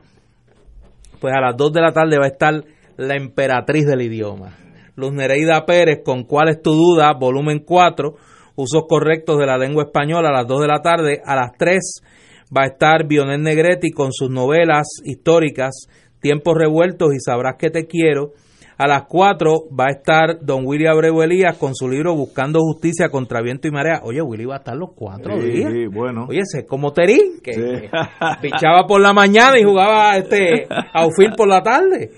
pues 1.21 1.35
a 1.35 1.41
las 1.41 1.57
2 1.57 1.73
de 1.73 1.81
la 1.81 1.93
tarde 1.93 2.19
va 2.19 2.27
a 2.27 2.29
estar 2.29 2.65
la 2.97 3.17
emperatriz 3.17 3.87
del 3.87 4.03
idioma. 4.03 4.57
Luz 4.97 5.13
Nereida 5.13 5.65
Pérez 5.65 6.01
con 6.05 6.25
¿Cuál 6.25 6.49
es 6.49 6.61
tu 6.61 6.73
duda? 6.73 7.15
volumen 7.15 7.61
4, 7.65 8.15
usos 8.57 8.83
correctos 8.89 9.39
de 9.39 9.47
la 9.47 9.57
lengua 9.57 9.85
española 9.85 10.31
a 10.31 10.33
las 10.33 10.47
2 10.49 10.63
de 10.63 10.67
la 10.67 10.83
tarde. 10.83 11.23
A 11.25 11.37
las 11.37 11.53
3 11.57 12.03
va 12.57 12.63
a 12.63 12.67
estar 12.67 13.07
Bionel 13.07 13.43
Negretti 13.43 13.91
con 13.91 14.13
sus 14.13 14.31
novelas 14.31 14.89
históricas 15.05 15.87
Tiempos 16.21 16.57
revueltos 16.59 17.15
y 17.15 17.21
Sabrás 17.21 17.55
que 17.59 17.71
te 17.71 17.87
quiero. 17.87 18.33
A 18.81 18.87
las 18.87 19.07
4 19.09 19.71
va 19.77 19.87
a 19.87 19.91
estar 19.91 20.39
don 20.41 20.65
Willy 20.65 20.87
Abreu 20.87 21.21
Elías 21.21 21.57
con 21.57 21.75
su 21.75 21.89
libro 21.89 22.15
Buscando 22.15 22.61
Justicia 22.61 23.09
contra 23.09 23.43
Viento 23.43 23.67
y 23.67 23.73
Marea. 23.73 24.03
Oye, 24.05 24.23
Willy 24.23 24.45
va 24.45 24.55
a 24.55 24.59
estar 24.59 24.77
los 24.77 24.91
cuatro 24.95 25.37
días. 25.37 25.73
Sí, 25.73 25.87
bueno. 25.87 26.27
Oye, 26.29 26.39
ese 26.39 26.61
es 26.61 26.69
como 26.69 26.93
Terín, 26.93 27.41
que, 27.43 27.91
pichaba 28.41 28.87
por 28.87 29.01
la 29.01 29.13
mañana 29.13 29.59
y 29.59 29.65
jugaba 29.65 30.17
este 30.17 30.69
outfield 30.95 31.35
por 31.37 31.49
la 31.49 31.61
tarde. 31.61 32.13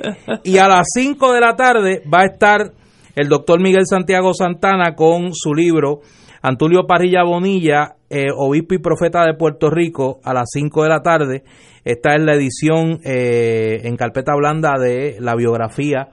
Y 0.45 0.59
a 0.59 0.69
las 0.69 0.87
5 0.93 1.33
de 1.33 1.41
la 1.41 1.57
tarde 1.57 2.03
va 2.13 2.21
a 2.21 2.27
estar 2.27 2.73
el 3.17 3.29
doctor 3.31 3.59
Miguel 3.59 3.87
Santiago 3.87 4.35
Santana 4.35 4.95
con 4.95 5.31
su 5.33 5.55
libro 5.55 6.01
Antulio 6.43 6.87
Parrilla 6.87 7.25
Bonilla, 7.25 7.95
eh, 8.11 8.27
obispo 8.37 8.75
y 8.75 8.81
profeta 8.81 9.25
de 9.25 9.33
Puerto 9.33 9.71
Rico, 9.71 10.21
a 10.25 10.35
las 10.35 10.51
5 10.53 10.83
de 10.83 10.89
la 10.91 11.01
tarde. 11.01 11.43
Esta 11.87 12.15
es 12.17 12.23
la 12.23 12.35
edición 12.35 13.01
eh, 13.03 13.81
en 13.85 13.97
carpeta 13.97 14.35
blanda 14.37 14.79
de 14.79 15.17
la 15.21 15.35
biografía 15.35 16.11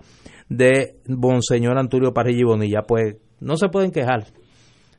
de 0.50 0.96
Monseñor 1.08 1.78
Antonio 1.78 2.14
Parrilla 2.14 2.42
y 2.42 2.44
Bonilla. 2.44 2.82
Pues 2.88 3.16
no 3.40 3.58
se 3.58 3.70
pueden 3.70 3.92
quejar. 3.92 4.26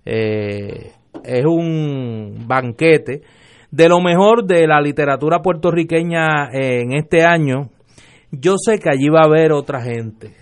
Eh, 0.05 0.93
es 1.25 1.45
un 1.45 2.45
banquete 2.47 3.23
de 3.71 3.89
lo 3.89 4.01
mejor 4.01 4.47
de 4.47 4.67
la 4.67 4.81
literatura 4.81 5.41
puertorriqueña 5.41 6.51
en 6.53 6.93
este 6.93 7.25
año. 7.25 7.71
Yo 8.31 8.57
sé 8.59 8.79
que 8.79 8.91
allí 8.91 9.09
va 9.09 9.23
a 9.23 9.27
haber 9.27 9.53
otra 9.53 9.81
gente, 9.83 10.33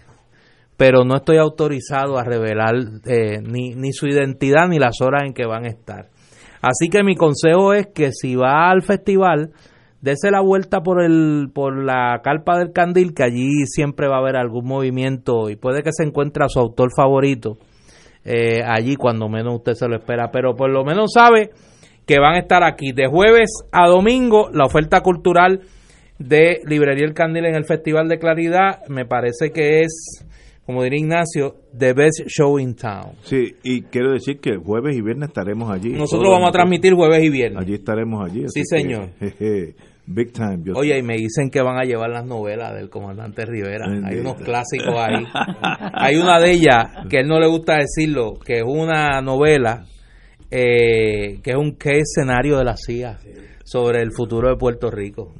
pero 0.77 1.05
no 1.05 1.17
estoy 1.17 1.39
autorizado 1.39 2.19
a 2.19 2.25
revelar 2.25 2.75
eh, 3.07 3.41
ni, 3.43 3.75
ni 3.75 3.93
su 3.93 4.07
identidad 4.07 4.69
ni 4.69 4.79
las 4.79 5.01
horas 5.01 5.23
en 5.25 5.35
que 5.35 5.47
van 5.47 5.65
a 5.65 5.69
estar. 5.69 6.09
Así 6.61 6.89
que 6.91 7.05
mi 7.05 7.15
consejo 7.15 7.75
es 7.75 7.89
que 7.95 8.11
si 8.13 8.35
va 8.35 8.71
al 8.71 8.83
festival, 8.83 9.53
dese 10.01 10.31
la 10.31 10.41
vuelta 10.41 10.83
por 10.83 11.03
el 11.03 11.51
por 11.53 11.83
la 11.83 12.21
carpa 12.23 12.59
del 12.59 12.73
candil 12.73 13.15
que 13.15 13.25
allí 13.25 13.67
siempre 13.67 14.09
va 14.09 14.17
a 14.17 14.21
haber 14.21 14.37
algún 14.37 14.67
movimiento 14.67 15.51
y 15.51 15.57
puede 15.57 15.83
que 15.83 15.93
se 15.93 16.05
encuentre 16.05 16.45
a 16.45 16.49
su 16.49 16.59
autor 16.61 16.91
favorito 16.95 17.59
eh, 18.29 18.61
allí 18.67 18.97
cuando 18.97 19.29
menos 19.29 19.55
usted 19.55 19.75
se 19.75 19.89
lo 19.89 19.97
espera. 19.97 20.31
Pero 20.33 20.57
por 20.57 20.69
lo 20.69 20.85
menos 20.85 21.13
sabe 21.15 21.51
que 22.07 22.19
van 22.19 22.35
a 22.35 22.41
estar 22.41 22.65
aquí 22.65 22.93
de 22.93 23.07
jueves 23.07 23.51
a 23.71 23.87
domingo 23.87 24.51
la 24.53 24.67
oferta 24.67 25.01
cultural 25.01 25.61
de 26.19 26.61
Librería 26.67 27.07
El 27.07 27.15
Candil 27.15 27.47
en 27.47 27.55
el 27.55 27.65
Festival 27.65 28.09
de 28.09 28.19
Claridad. 28.19 28.81
Me 28.89 29.07
parece 29.07 29.51
que 29.53 29.83
es 29.83 30.27
como 30.67 30.83
diría 30.83 30.99
Ignacio, 30.99 31.55
the 31.79 31.93
best 31.93 32.27
show 32.27 32.59
in 32.59 32.75
town. 32.75 33.13
Sí, 33.23 33.55
y 33.63 33.83
quiero 33.83 34.13
decir 34.13 34.41
que 34.41 34.57
jueves 34.57 34.97
y 34.97 35.01
viernes 35.01 35.29
estaremos 35.29 35.71
allí. 35.71 35.91
Nosotros 35.93 36.29
vamos 36.31 36.49
a 36.49 36.53
transmitir 36.53 36.93
jueves 36.95 37.23
y 37.23 37.31
viernes. 37.31 37.63
Allí 37.63 37.75
estaremos 37.75 38.29
allí. 38.29 38.45
Sí, 38.49 38.63
señor. 38.65 39.11
big 40.07 40.33
time. 40.33 40.63
Oye, 40.75 40.99
y 40.99 41.03
me 41.03 41.17
dicen 41.17 41.51
que 41.51 41.63
van 41.63 41.79
a 41.79 41.85
llevar 41.85 42.11
las 42.11 42.27
novelas 42.27 42.75
del 42.75 42.91
comandante 42.91 43.45
Rivera. 43.45 43.87
Hay 44.05 44.19
unos 44.19 44.35
clásicos 44.35 44.95
ahí. 44.97 45.25
Hay 45.95 46.17
una 46.17 46.41
de 46.41 46.51
ellas, 46.51 47.07
que 47.09 47.21
él 47.21 47.29
no 47.29 47.39
le 47.39 47.47
gusta 47.47 47.77
decirlo, 47.77 48.35
que 48.35 48.59
es 48.59 48.65
una 48.67 49.21
novela 49.21 49.85
eh, 50.51 51.41
que 51.43 51.51
es 51.51 51.57
un 51.57 51.77
qué 51.77 51.99
escenario 51.99 52.59
de 52.59 52.65
la 52.65 52.77
CIA 52.77 53.19
sobre 53.65 54.01
el 54.03 54.13
futuro 54.13 54.49
de 54.49 54.57
Puerto 54.57 54.91
Rico. 54.91 55.33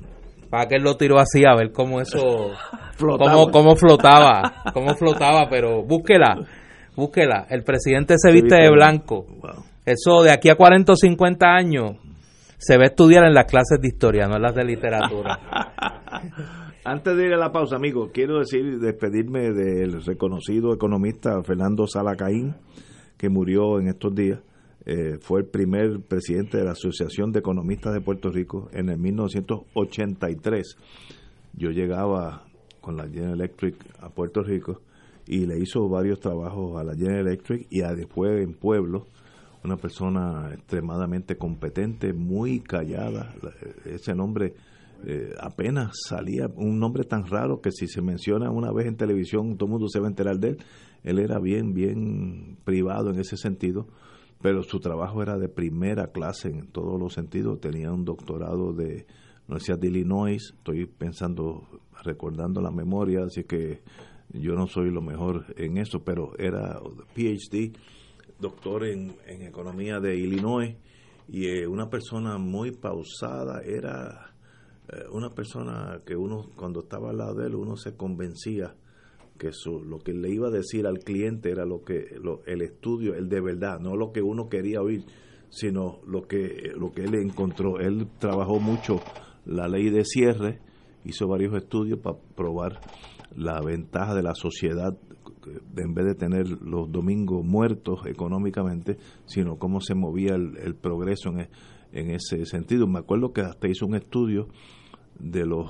Que 0.69 0.77
él 0.77 0.83
lo 0.83 0.97
tiró 0.97 1.19
así 1.19 1.45
a 1.45 1.55
ver 1.55 1.73
cómo 1.73 2.01
eso 2.01 2.19
flotaba. 2.97 3.51
Cómo, 3.53 3.77
flotaba, 3.77 4.65
cómo 4.73 4.95
flotaba, 4.95 5.49
pero 5.51 5.83
búsquela, 5.83 6.37
búsquela. 6.97 7.47
El 7.51 7.63
presidente 7.63 8.15
se, 8.17 8.33
viste, 8.33 8.57
de 8.57 8.71
blanco. 8.71 9.27
Eso 9.85 10.23
de 10.23 10.33
aquí 10.33 10.49
a 10.49 10.57
40 10.57 10.93
o 10.93 10.97
50 10.97 11.47
años 11.47 11.93
se 12.59 12.77
va 12.77 12.85
a 12.85 12.87
estudiar 12.87 13.25
en 13.25 13.35
las 13.35 13.45
clases 13.45 13.79
de 13.81 13.89
historia, 13.89 14.27
no 14.27 14.37
en 14.37 14.43
las 14.43 14.55
de 14.55 14.65
literatura. 14.65 15.39
Antes 16.85 17.17
de 17.17 17.27
ir 17.27 17.35
a 17.35 17.37
la 17.37 17.51
pausa, 17.51 17.77
amigo, 17.77 18.11
quiero 18.13 18.39
decir, 18.39 18.79
despedirme 18.79 19.53
del 19.53 20.05
reconocido 20.05 20.73
economista 20.73 21.43
Fernando 21.43 21.87
Salacaín, 21.87 22.55
que 23.19 23.29
murió 23.29 23.81
en 23.81 23.89
estos 23.89 24.15
días. 24.15 24.39
Eh, 24.89 25.19
fue 25.21 25.41
el 25.41 25.47
primer 25.47 26.01
presidente 26.01 26.59
de 26.59 26.65
la 26.65 26.71
Asociación 26.71 27.33
de 27.33 27.41
Economistas 27.41 27.93
de 27.93 28.01
Puerto 28.01 28.31
Rico 28.31 28.69
en 28.73 28.89
el 28.89 28.99
1983. 28.99 30.77
Yo 31.55 31.71
llegaba 31.71 32.45
con 32.81 32.97
la 32.97 33.09
General 33.09 33.35
Electric 33.35 33.75
a 33.99 34.11
Puerto 34.11 34.45
Rico 34.45 34.81
y 35.27 35.45
le 35.45 35.59
hizo 35.59 35.89
varios 35.89 36.21
trabajos 36.21 36.81
a 36.81 36.85
la 36.85 36.95
General 36.95 37.27
Electric 37.27 37.67
y 37.69 37.81
después 37.81 38.41
en 38.41 38.55
Pueblo 38.55 39.07
una 39.65 39.77
persona 39.77 40.51
extremadamente 40.55 41.37
competente, 41.37 42.13
muy 42.13 42.61
callada. 42.61 43.35
Ese 43.85 44.15
nombre 44.15 44.55
eh, 45.05 45.35
apenas 45.41 45.97
salía, 46.09 46.47
un 46.55 46.79
nombre 46.79 47.03
tan 47.03 47.27
raro 47.27 47.61
que 47.61 47.73
si 47.73 47.89
se 47.89 48.01
menciona 48.01 48.51
una 48.51 48.73
vez 48.73 48.87
en 48.87 48.97
televisión 48.97 49.57
todo 49.57 49.67
el 49.67 49.73
mundo 49.73 49.89
se 49.89 49.99
va 49.99 50.07
a 50.07 50.11
enterar 50.11 50.39
de 50.39 50.51
él. 50.51 50.59
Él 51.03 51.19
era 51.19 51.41
bien, 51.41 51.75
bien 51.75 52.57
privado 52.65 53.11
en 53.11 53.19
ese 53.19 53.37
sentido, 53.37 53.89
pero 54.41 54.63
su 54.63 54.81
trabajo 54.81 55.23
era 55.23 55.39
de 55.39 55.49
primera 55.49 56.09
clase 56.09 56.49
en 56.49 56.69
todos 56.69 57.01
los 57.01 57.15
sentidos. 57.15 57.61
Tenía 57.61 57.93
un 57.93 58.05
doctorado 58.05 58.73
de 58.73 59.07
Universidad 59.49 59.79
de 59.79 59.89
Illinois, 59.89 60.53
estoy 60.57 60.87
pensando, 60.87 61.67
recordando 62.03 62.61
la 62.61 62.71
memoria, 62.71 63.25
así 63.25 63.45
que 63.45 63.83
yo 64.31 64.55
no 64.55 64.67
soy 64.67 64.91
lo 64.91 65.03
mejor 65.03 65.47
en 65.57 65.79
eso, 65.79 66.03
pero 66.03 66.33
era 66.39 66.81
PhD, 67.15 67.73
doctor 68.41 68.85
en, 68.85 69.15
en 69.27 69.43
economía 69.43 70.01
de 70.01 70.17
Illinois 70.17 70.77
y 71.29 71.47
eh, 71.47 71.67
una 71.67 71.89
persona 71.89 72.39
muy 72.39 72.73
pausada, 72.73 73.63
era 73.63 74.35
eh, 74.89 75.05
una 75.11 75.31
persona 75.31 76.01
que 76.05 76.17
uno 76.17 76.51
cuando 76.55 76.81
estaba 76.81 77.11
al 77.11 77.19
lado 77.19 77.35
de 77.35 77.47
él 77.47 77.55
uno 77.55 77.77
se 77.77 77.97
convencía 77.97 78.75
que 79.37 79.53
su, 79.53 79.83
lo 79.85 79.99
que 79.99 80.13
le 80.13 80.31
iba 80.31 80.49
a 80.49 80.51
decir 80.51 80.87
al 80.87 80.99
cliente 80.99 81.51
era 81.51 81.65
lo 81.65 81.83
que 81.83 82.17
lo, 82.21 82.45
el 82.47 82.63
estudio, 82.63 83.15
el 83.15 83.29
de 83.29 83.41
verdad, 83.41 83.79
no 83.81 83.97
lo 83.97 84.13
que 84.13 84.23
uno 84.23 84.49
quería 84.49 84.81
oír, 84.81 85.05
sino 85.51 86.01
lo 86.07 86.27
que 86.27 86.73
lo 86.77 86.93
que 86.93 87.05
él 87.05 87.15
encontró. 87.15 87.79
Él 87.79 88.09
trabajó 88.19 88.61
mucho 88.61 89.01
la 89.45 89.69
ley 89.69 89.91
de 89.91 90.05
cierre, 90.05 90.61
hizo 91.05 91.29
varios 91.29 91.55
estudios 91.55 92.01
para 92.01 92.19
probar 92.35 92.81
la 93.35 93.61
ventaja 93.61 94.15
de 94.15 94.23
la 94.23 94.35
sociedad 94.35 94.97
en 95.77 95.95
vez 95.95 96.07
de 96.07 96.15
tener 96.15 96.49
los 96.49 96.91
domingos 96.91 97.45
muertos 97.45 98.01
económicamente, 98.07 98.97
sino 99.27 99.59
cómo 99.59 99.81
se 99.81 99.95
movía 99.95 100.35
el, 100.35 100.75
progreso 100.75 101.31
en, 101.31 101.49
en, 101.93 102.11
ese 102.11 102.45
sentido. 102.47 102.87
Me 102.87 102.99
acuerdo 102.99 103.33
que 103.33 103.43
hasta 103.43 103.69
hizo 103.69 103.87
un 103.87 103.95
estudio 103.95 104.49
de 105.19 105.47
los 105.47 105.69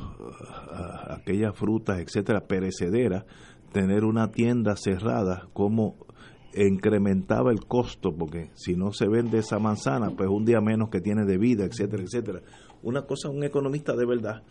aquellas 1.09 1.57
frutas, 1.57 2.01
etcétera, 2.01 2.47
perecederas, 2.47 3.25
tener 3.77 4.07
una 4.07 4.31
tienda 4.31 4.75
cerrada, 4.75 5.49
cómo 5.53 5.97
incrementaba 6.57 7.53
el 7.53 7.67
costo, 7.67 8.11
porque 8.11 8.49
si 8.55 8.75
no 8.75 8.91
se 8.91 9.07
vende 9.07 9.37
esa 9.37 9.59
manzana, 9.59 10.13
pues 10.17 10.31
un 10.31 10.47
día 10.47 10.63
menos 10.63 10.89
que 10.89 11.03
tiene 11.03 11.27
de 11.27 11.37
vida, 11.37 11.67
etcétera, 11.67 12.03
etcétera. 12.03 12.41
Una 12.83 13.03
cosa, 13.03 13.29
un 13.29 13.45
economista 13.45 13.95
de 13.95 14.07
verdad, 14.07 14.43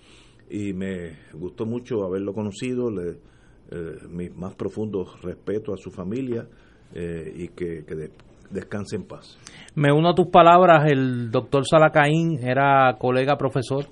y 0.47 0.73
me 0.73 1.17
gustó 1.33 1.65
mucho 1.65 2.05
haberlo 2.05 2.33
conocido, 2.33 2.91
le, 2.91 3.13
eh, 3.71 3.97
mi 4.11 4.29
más 4.29 4.53
profundo 4.53 5.07
respeto 5.23 5.73
a 5.73 5.77
su 5.77 5.89
familia 5.89 6.47
eh, 6.93 7.33
y 7.35 7.47
que, 7.47 7.83
descanse 8.51 8.95
en 8.95 9.05
paz. 9.05 9.39
Me 9.73 9.91
uno 9.91 10.09
a 10.09 10.13
tus 10.13 10.27
palabras, 10.27 10.85
el 10.91 11.31
doctor 11.31 11.63
Salacaín 11.67 12.37
era 12.43 12.95
colega 12.99 13.37
profesor 13.37 13.85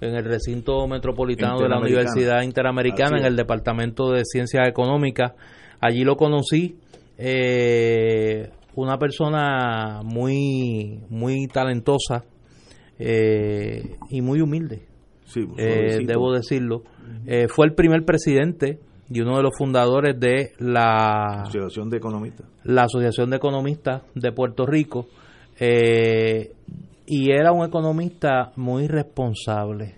en 0.00 0.14
el 0.14 0.24
recinto 0.24 0.86
metropolitano 0.86 1.60
de 1.60 1.68
la 1.68 1.78
Universidad 1.78 2.42
Interamericana, 2.42 3.18
en 3.18 3.26
el 3.26 3.36
Departamento 3.36 4.10
de 4.10 4.24
Ciencias 4.24 4.68
Económicas. 4.68 5.32
Allí 5.80 6.04
lo 6.04 6.16
conocí, 6.16 6.76
eh, 7.16 8.50
una 8.74 8.98
persona 8.98 10.02
muy, 10.04 11.00
muy 11.08 11.46
talentosa 11.46 12.24
y 12.98 14.20
muy 14.22 14.40
humilde, 14.40 14.86
debo 16.04 16.32
decirlo. 16.32 16.82
fue 17.48 17.66
el 17.66 17.74
primer 17.74 18.04
presidente 18.04 18.80
y 19.10 19.20
uno 19.20 19.36
de 19.36 19.42
los 19.42 19.56
fundadores 19.56 20.18
de 20.18 20.52
la 20.58 21.42
Asociación 21.42 21.88
de 21.88 21.96
Economistas. 21.96 22.46
La 22.64 22.82
Asociación 22.84 23.30
de 23.30 23.36
Economistas 23.36 24.02
de 24.14 24.32
Puerto 24.32 24.66
Rico. 24.66 25.06
Eh, 25.58 26.52
y 27.10 27.30
era 27.32 27.52
un 27.52 27.64
economista 27.64 28.52
muy 28.56 28.86
responsable. 28.86 29.94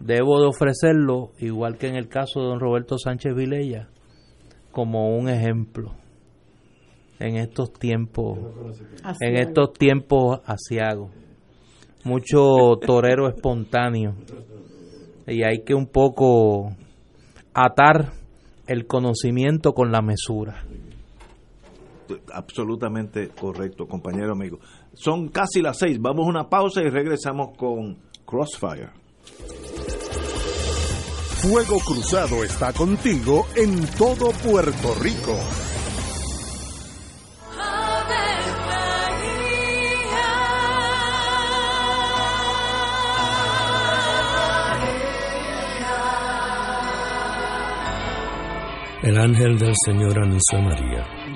Debo 0.00 0.40
de 0.40 0.48
ofrecerlo, 0.48 1.30
igual 1.38 1.78
que 1.78 1.86
en 1.86 1.94
el 1.94 2.08
caso 2.08 2.40
de 2.40 2.46
don 2.46 2.58
Roberto 2.58 2.98
Sánchez 2.98 3.36
Vilella, 3.36 3.88
como 4.72 5.16
un 5.16 5.28
ejemplo 5.28 5.92
en 7.20 7.36
estos 7.36 7.72
tiempos, 7.72 8.36
en 9.20 9.36
estos 9.36 9.74
tiempos 9.74 10.40
asiagos. 10.44 11.12
Mucho 12.02 12.78
torero 12.84 13.28
espontáneo. 13.28 14.16
Y 15.28 15.44
hay 15.44 15.62
que 15.62 15.72
un 15.72 15.86
poco 15.86 16.74
atar 17.54 18.10
el 18.66 18.88
conocimiento 18.88 19.72
con 19.72 19.92
la 19.92 20.02
mesura. 20.02 20.64
Absolutamente 22.32 23.28
correcto, 23.28 23.86
compañero 23.86 24.32
amigo. 24.32 24.58
Son 24.94 25.28
casi 25.28 25.60
las 25.60 25.78
seis. 25.78 25.98
Vamos 26.00 26.26
a 26.26 26.30
una 26.30 26.48
pausa 26.48 26.82
y 26.82 26.88
regresamos 26.88 27.56
con 27.56 27.98
Crossfire. 28.24 28.90
Fuego 31.42 31.78
Cruzado 31.80 32.44
está 32.44 32.72
contigo 32.72 33.46
en 33.56 33.84
todo 33.98 34.30
Puerto 34.30 34.94
Rico. 35.00 35.36
El 49.02 49.18
ángel 49.18 49.58
del 49.58 49.74
Señor 49.84 50.16
anunció 50.16 50.58
a 50.58 50.62
María. 50.62 51.21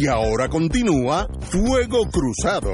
Y 0.00 0.06
ahora 0.06 0.48
continúa 0.48 1.26
Fuego 1.50 2.08
Cruzado. 2.08 2.70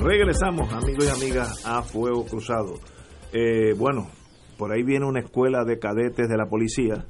Regresamos, 0.00 0.72
amigos 0.72 1.04
y 1.06 1.08
amigas, 1.10 1.64
a 1.64 1.82
Fuego 1.82 2.24
Cruzado. 2.24 2.80
Eh, 3.32 3.72
bueno, 3.78 4.08
por 4.58 4.72
ahí 4.72 4.82
viene 4.82 5.06
una 5.06 5.20
escuela 5.20 5.64
de 5.64 5.78
cadetes 5.78 6.28
de 6.28 6.36
la 6.36 6.46
policía. 6.46 7.06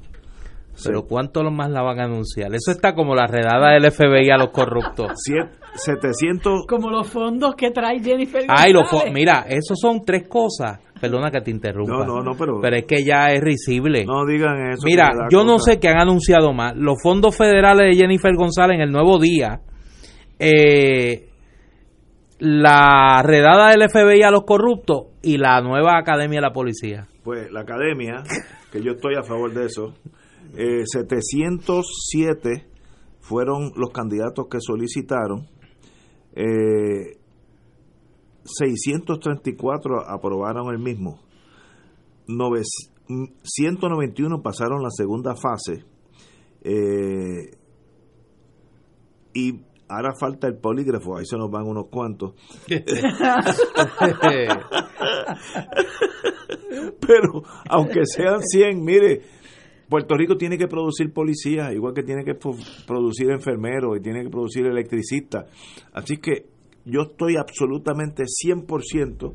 Pero 0.83 1.03
¿cuánto 1.03 1.43
más 1.51 1.69
la 1.69 1.81
van 1.81 1.99
a 1.99 2.05
anunciar? 2.05 2.53
Eso 2.53 2.71
está 2.71 2.93
como 2.93 3.15
la 3.15 3.27
redada 3.27 3.73
del 3.73 3.91
FBI 3.91 4.29
a 4.29 4.37
los 4.37 4.49
corruptos. 4.49 5.11
700... 5.75 6.65
Como 6.67 6.89
los 6.89 7.07
fondos 7.07 7.55
que 7.55 7.71
trae 7.71 7.99
Jennifer 7.99 8.45
Ay, 8.47 8.71
los 8.71 8.85
mira, 9.11 9.45
esos 9.49 9.77
son 9.79 10.03
tres 10.05 10.27
cosas. 10.27 10.79
Perdona 10.99 11.29
que 11.29 11.41
te 11.41 11.51
interrumpa. 11.51 12.05
No, 12.05 12.05
no, 12.05 12.21
no, 12.21 12.31
pero... 12.37 12.59
Pero 12.61 12.77
es 12.77 12.85
que 12.85 13.03
ya 13.03 13.31
es 13.31 13.41
risible. 13.41 14.05
No 14.05 14.25
digan 14.25 14.71
eso. 14.71 14.83
Mira, 14.85 15.09
yo 15.29 15.43
no 15.43 15.59
sé 15.59 15.79
qué 15.79 15.89
han 15.89 15.99
anunciado 15.99 16.53
más. 16.53 16.75
Los 16.75 17.01
fondos 17.01 17.35
federales 17.35 17.91
de 17.91 18.01
Jennifer 18.01 18.33
González 18.35 18.75
en 18.75 18.81
el 18.81 18.91
Nuevo 18.91 19.19
Día. 19.19 19.59
Eh, 20.39 21.29
la 22.39 23.21
redada 23.23 23.71
del 23.71 23.89
FBI 23.89 24.23
a 24.23 24.31
los 24.31 24.43
corruptos 24.43 25.07
y 25.21 25.37
la 25.37 25.61
nueva 25.61 25.97
academia 25.97 26.37
de 26.37 26.47
la 26.47 26.53
policía. 26.53 27.07
Pues 27.23 27.51
la 27.51 27.61
academia, 27.61 28.23
que 28.71 28.81
yo 28.81 28.93
estoy 28.93 29.15
a 29.15 29.23
favor 29.23 29.53
de 29.53 29.65
eso, 29.65 29.93
eh, 30.55 30.83
707 30.85 32.67
fueron 33.19 33.73
los 33.75 33.91
candidatos 33.91 34.47
que 34.49 34.59
solicitaron, 34.61 35.49
eh, 36.33 37.17
634 38.43 40.07
aprobaron 40.07 40.73
el 40.73 40.79
mismo, 40.79 41.19
191 42.27 44.41
pasaron 44.41 44.81
la 44.81 44.91
segunda 44.91 45.35
fase. 45.35 45.83
Eh, 46.61 47.57
y 49.33 49.61
ahora 49.87 50.13
falta 50.19 50.47
el 50.47 50.57
polígrafo, 50.57 51.15
ahí 51.17 51.25
se 51.25 51.37
nos 51.37 51.51
van 51.51 51.67
unos 51.67 51.85
cuantos. 51.89 52.33
Pero 56.99 57.43
aunque 57.69 58.05
sean 58.05 58.41
100, 58.41 58.83
mire, 58.83 59.21
Puerto 59.89 60.15
Rico 60.15 60.37
tiene 60.37 60.57
que 60.57 60.67
producir 60.67 61.13
policías, 61.13 61.73
igual 61.73 61.93
que 61.93 62.03
tiene 62.03 62.23
que 62.23 62.35
producir 62.35 63.29
enfermeros 63.29 63.97
y 63.97 64.01
tiene 64.01 64.23
que 64.23 64.29
producir 64.29 64.65
electricistas. 64.65 65.45
Así 65.93 66.17
que 66.17 66.47
yo 66.85 67.01
estoy 67.01 67.35
absolutamente 67.37 68.23
100% 68.23 69.33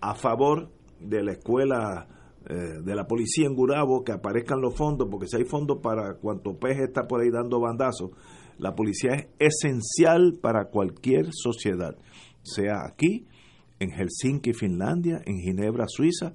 a 0.00 0.14
favor 0.14 0.70
de 1.00 1.22
la 1.22 1.32
escuela 1.32 2.06
eh, 2.48 2.80
de 2.82 2.94
la 2.94 3.06
policía 3.06 3.46
en 3.46 3.54
Gurabo, 3.54 4.04
que 4.04 4.12
aparezcan 4.12 4.60
los 4.60 4.74
fondos, 4.74 5.08
porque 5.10 5.26
si 5.26 5.36
hay 5.36 5.44
fondos 5.44 5.78
para 5.82 6.14
cuanto 6.14 6.58
peje 6.58 6.84
está 6.84 7.06
por 7.06 7.20
ahí 7.20 7.30
dando 7.30 7.60
bandazos, 7.60 8.10
la 8.58 8.74
policía 8.74 9.10
es 9.12 9.28
esencial 9.38 10.38
para 10.40 10.66
cualquier 10.70 11.28
sociedad, 11.32 11.96
sea 12.42 12.84
aquí, 12.86 13.26
en 13.78 13.90
Helsinki, 13.90 14.52
Finlandia, 14.52 15.20
en 15.24 15.38
Ginebra, 15.38 15.84
Suiza, 15.88 16.32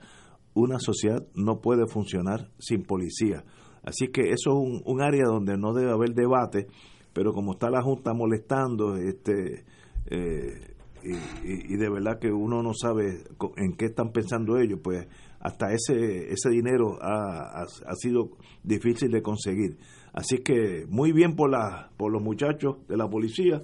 una 0.54 0.80
sociedad 0.80 1.26
no 1.36 1.60
puede 1.62 1.88
funcionar 1.88 2.50
sin 2.60 2.84
policía. 2.84 3.44
Así 3.84 4.08
que 4.08 4.30
eso 4.30 4.52
es 4.52 4.82
un, 4.86 5.02
área 5.02 5.26
donde 5.26 5.58
no 5.58 5.74
debe 5.74 5.92
haber 5.92 6.14
debate, 6.14 6.68
pero 7.12 7.34
como 7.34 7.54
está 7.54 7.70
la 7.70 7.82
Junta 7.82 8.14
molestando, 8.14 8.96
este, 8.96 9.66
eh, 10.08 10.76
y, 11.04 11.76
de 11.76 11.90
verdad 11.90 12.18
que 12.20 12.32
uno 12.32 12.64
no 12.64 12.74
sabe 12.74 13.24
en 13.58 13.74
qué 13.74 13.86
están 13.86 14.12
pensando 14.12 14.58
ellos, 14.58 14.80
pues 14.82 15.06
hasta 15.40 15.74
ese, 15.74 16.32
ese 16.32 16.50
dinero 16.50 16.98
ha, 17.02 17.64
ha 17.64 17.96
sido 17.96 18.30
difícil 18.64 19.12
de 19.12 19.22
conseguir. 19.22 19.78
Así 20.14 20.38
que 20.38 20.86
muy 20.88 21.12
bien 21.12 21.36
por, 21.36 21.50
la, 21.50 21.90
por 21.98 22.12
los 22.12 22.22
muchachos 22.22 22.78
de 22.88 22.96
la 22.96 23.10
policía, 23.10 23.62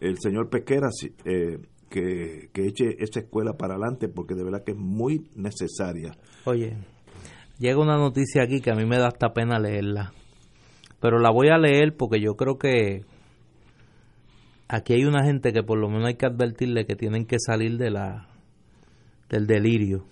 el 0.00 0.18
señor 0.18 0.50
Pesquera, 0.50 0.88
eh, 1.24 1.58
que, 2.52 2.66
eche 2.66 2.96
esta 2.98 3.20
escuela 3.20 3.54
para 3.56 3.74
adelante 3.74 4.08
porque 4.08 4.34
de 4.34 4.44
verdad 4.44 4.62
que 4.64 4.72
es 4.72 4.78
muy 4.78 5.28
necesaria. 5.34 6.12
Oye, 6.44 6.76
llega 7.58 7.80
una 7.80 7.96
noticia 7.96 8.42
aquí 8.42 8.60
que 8.60 8.70
a 8.70 8.74
mí 8.74 8.84
me 8.84 8.98
da 8.98 9.08
hasta 9.08 9.32
pena 9.32 9.58
leerla, 9.58 10.12
pero 11.00 11.18
la 11.18 11.30
voy 11.30 11.48
a 11.48 11.58
leer 11.58 11.96
porque 11.96 12.20
yo 12.20 12.34
creo 12.34 12.58
que 12.58 13.04
aquí 14.68 14.94
hay 14.94 15.04
una 15.04 15.24
gente 15.24 15.52
que 15.52 15.62
por 15.62 15.78
lo 15.78 15.88
menos 15.88 16.06
hay 16.06 16.16
que 16.16 16.26
advertirle 16.26 16.86
que 16.86 16.96
tienen 16.96 17.26
que 17.26 17.38
salir 17.38 17.78
de 17.78 17.90
la 17.90 18.28
del 19.30 19.46
delirio. 19.46 20.04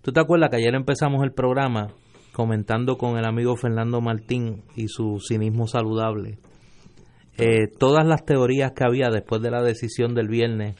¿Tú 0.00 0.12
te 0.12 0.20
acuerdas 0.20 0.50
que 0.50 0.56
ayer 0.56 0.74
empezamos 0.74 1.22
el 1.22 1.32
programa 1.32 1.94
comentando 2.32 2.96
con 2.96 3.18
el 3.18 3.24
amigo 3.24 3.56
Fernando 3.56 4.00
Martín 4.00 4.64
y 4.74 4.88
su 4.88 5.20
cinismo 5.20 5.68
saludable, 5.68 6.38
eh, 7.38 7.68
todas 7.78 8.06
las 8.06 8.24
teorías 8.24 8.72
que 8.72 8.84
había 8.84 9.08
después 9.10 9.40
de 9.42 9.50
la 9.50 9.62
decisión 9.62 10.14
del 10.14 10.28
viernes 10.28 10.76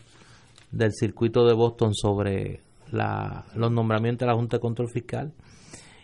del 0.71 0.93
circuito 0.93 1.47
de 1.47 1.55
Boston 1.55 1.95
sobre 1.95 2.61
la, 2.91 3.47
los 3.55 3.71
nombramientos 3.71 4.27
de 4.27 4.33
la 4.33 4.39
Junta 4.39 4.57
de 4.57 4.61
Control 4.61 4.89
Fiscal 4.93 5.33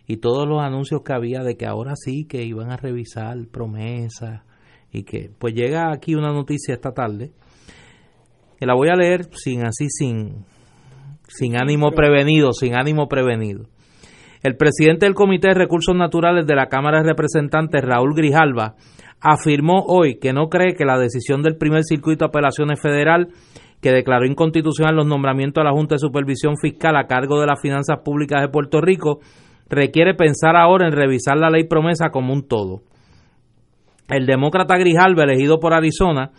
y 0.06 0.16
todos 0.18 0.48
los 0.48 0.62
anuncios 0.62 1.02
que 1.04 1.12
había 1.12 1.42
de 1.42 1.56
que 1.56 1.66
ahora 1.66 1.92
sí 1.94 2.26
que 2.26 2.42
iban 2.42 2.72
a 2.72 2.76
revisar 2.76 3.36
promesas 3.50 4.42
y 4.90 5.02
que 5.02 5.30
pues 5.38 5.54
llega 5.54 5.92
aquí 5.92 6.14
una 6.14 6.32
noticia 6.32 6.74
esta 6.74 6.92
tarde 6.92 7.30
que 8.58 8.66
la 8.66 8.74
voy 8.74 8.88
a 8.88 8.96
leer 8.96 9.28
sin 9.34 9.66
así 9.66 9.88
sin 9.90 10.46
sin 11.28 11.60
ánimo 11.60 11.90
prevenido 11.92 12.52
sin 12.52 12.74
ánimo 12.74 13.06
prevenido. 13.06 13.66
El 14.42 14.56
presidente 14.56 15.04
del 15.04 15.14
Comité 15.14 15.48
de 15.48 15.54
Recursos 15.54 15.96
Naturales 15.96 16.46
de 16.46 16.54
la 16.54 16.68
Cámara 16.68 17.02
de 17.02 17.08
Representantes, 17.08 17.82
Raúl 17.82 18.14
Grijalva, 18.14 18.76
afirmó 19.20 19.84
hoy 19.86 20.18
que 20.18 20.32
no 20.32 20.48
cree 20.48 20.74
que 20.74 20.84
la 20.84 20.98
decisión 20.98 21.42
del 21.42 21.56
primer 21.56 21.84
circuito 21.84 22.24
de 22.24 22.28
apelaciones 22.28 22.80
federal 22.80 23.28
que 23.80 23.92
declaró 23.92 24.26
inconstitucional 24.26 24.96
los 24.96 25.06
nombramientos 25.06 25.60
a 25.60 25.64
la 25.64 25.72
Junta 25.72 25.94
de 25.94 26.00
Supervisión 26.00 26.56
Fiscal 26.60 26.96
a 26.96 27.06
cargo 27.06 27.40
de 27.40 27.46
las 27.46 27.60
finanzas 27.60 27.98
públicas 28.04 28.40
de 28.40 28.48
Puerto 28.48 28.80
Rico 28.80 29.20
requiere 29.68 30.14
pensar 30.14 30.56
ahora 30.56 30.86
en 30.86 30.92
revisar 30.92 31.36
la 31.36 31.50
ley 31.50 31.64
promesa 31.64 32.10
como 32.10 32.32
un 32.32 32.46
todo. 32.46 32.82
El 34.08 34.26
demócrata 34.26 34.76
Grijalva, 34.78 35.24
elegido 35.24 35.60
por 35.60 35.74
Arizona, 35.74 36.30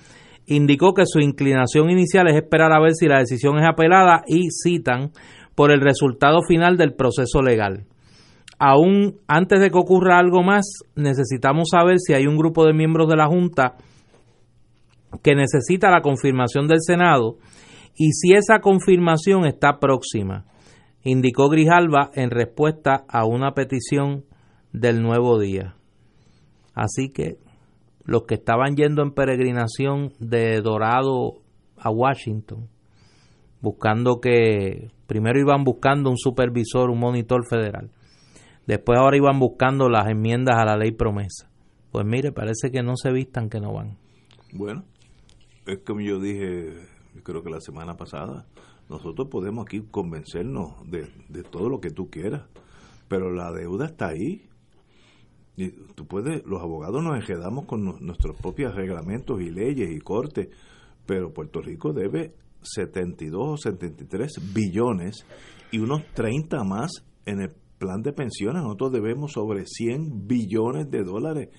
indicó 0.48 0.94
que 0.94 1.06
su 1.06 1.20
inclinación 1.20 1.90
inicial 1.92 2.28
es 2.28 2.36
esperar 2.36 2.72
a 2.74 2.82
ver 2.82 2.94
si 2.94 3.08
la 3.08 3.20
decisión 3.20 3.60
es 3.60 3.68
apelada 3.68 4.24
y 4.28 4.50
citan 4.50 5.12
por 5.56 5.72
el 5.72 5.82
resultado 5.82 6.42
final 6.42 6.78
del 6.78 6.94
proceso 6.94 7.42
legal. 7.42 7.86
Aún 8.60 9.20
antes 9.28 9.62
de 9.62 9.72
que 9.72 9.78
ocurra 9.78 10.20
algo 10.20 10.44
más, 10.44 10.66
necesitamos 10.96 11.70
saber 11.72 11.98
si 12.00 12.14
hay 12.14 12.28
un 12.28 12.38
grupo 12.38 12.66
de 12.66 12.74
miembros 12.74 13.08
de 13.08 13.16
la 13.16 13.28
Junta 13.28 13.78
que 15.24 15.34
necesita 15.34 15.90
la 15.90 16.02
confirmación 16.02 16.68
del 16.68 16.82
Senado 16.82 17.38
y 17.96 18.12
si 18.12 18.34
esa 18.34 18.60
confirmación 18.60 19.46
está 19.46 19.80
próxima, 19.80 20.46
indicó 21.04 21.50
Grijalva 21.50 22.12
en 22.14 22.32
respuesta 22.32 23.06
a 23.08 23.26
una 23.26 23.54
petición 23.54 24.26
del 24.74 25.02
nuevo 25.02 25.40
día. 25.40 25.76
Así 26.74 27.10
que 27.10 27.38
los 28.04 28.24
que 28.24 28.36
estaban 28.36 28.76
yendo 28.76 29.02
en 29.04 29.12
peregrinación 29.12 30.14
de 30.20 30.62
Dorado 30.62 31.42
a 31.78 31.90
Washington, 31.90 32.68
buscando 33.62 34.20
que 34.20 34.92
primero 35.08 35.40
iban 35.40 35.64
buscando 35.64 36.10
un 36.10 36.18
supervisor, 36.18 36.90
un 36.90 37.00
monitor 37.00 37.46
federal. 37.50 37.92
Después 38.70 39.00
ahora 39.00 39.18
iban 39.18 39.40
buscando 39.40 39.90
las 39.90 40.08
enmiendas 40.10 40.58
a 40.58 40.64
la 40.64 40.78
ley 40.78 40.92
promesa. 40.92 41.50
Pues 41.92 42.06
mire, 42.06 42.32
parece 42.32 42.70
que 42.70 42.84
no 42.84 42.98
se 42.98 43.12
vistan 43.12 43.50
que 43.50 43.60
no 43.60 43.74
van. 43.74 43.98
Bueno, 44.54 44.86
es 45.66 45.80
como 45.80 46.02
yo 46.02 46.20
dije, 46.20 46.76
creo 47.24 47.42
que 47.42 47.50
la 47.50 47.62
semana 47.62 47.98
pasada, 47.98 48.46
nosotros 48.88 49.28
podemos 49.28 49.66
aquí 49.66 49.82
convencernos 49.90 50.88
de, 50.88 51.10
de 51.30 51.42
todo 51.42 51.68
lo 51.68 51.80
que 51.80 51.90
tú 51.90 52.12
quieras, 52.12 52.44
pero 53.08 53.32
la 53.32 53.52
deuda 53.52 53.88
está 53.88 54.10
ahí. 54.10 54.48
Y 55.58 55.72
tú 55.96 56.06
puedes, 56.06 56.46
los 56.46 56.62
abogados 56.62 57.04
nos 57.04 57.16
enredamos 57.16 57.66
con 57.66 57.84
nuestros 58.06 58.38
propios 58.40 58.76
reglamentos 58.76 59.42
y 59.42 59.50
leyes 59.50 59.90
y 59.90 59.98
cortes, 60.00 60.50
pero 61.08 61.34
Puerto 61.34 61.60
Rico 61.60 61.92
debe 61.92 62.36
72 62.62 63.42
o 63.44 63.58
73 63.58 64.54
billones 64.54 65.26
y 65.72 65.80
unos 65.80 66.06
30 66.14 66.64
más 66.66 67.04
en 67.26 67.42
el 67.42 67.52
plan 67.80 68.04
de 68.04 68.14
pensiones, 68.14 68.62
nosotros 68.62 68.92
debemos 68.92 69.32
sobre 69.32 69.66
100 69.66 70.28
billones 70.28 70.92
de 70.92 71.04
dólares. 71.04 71.50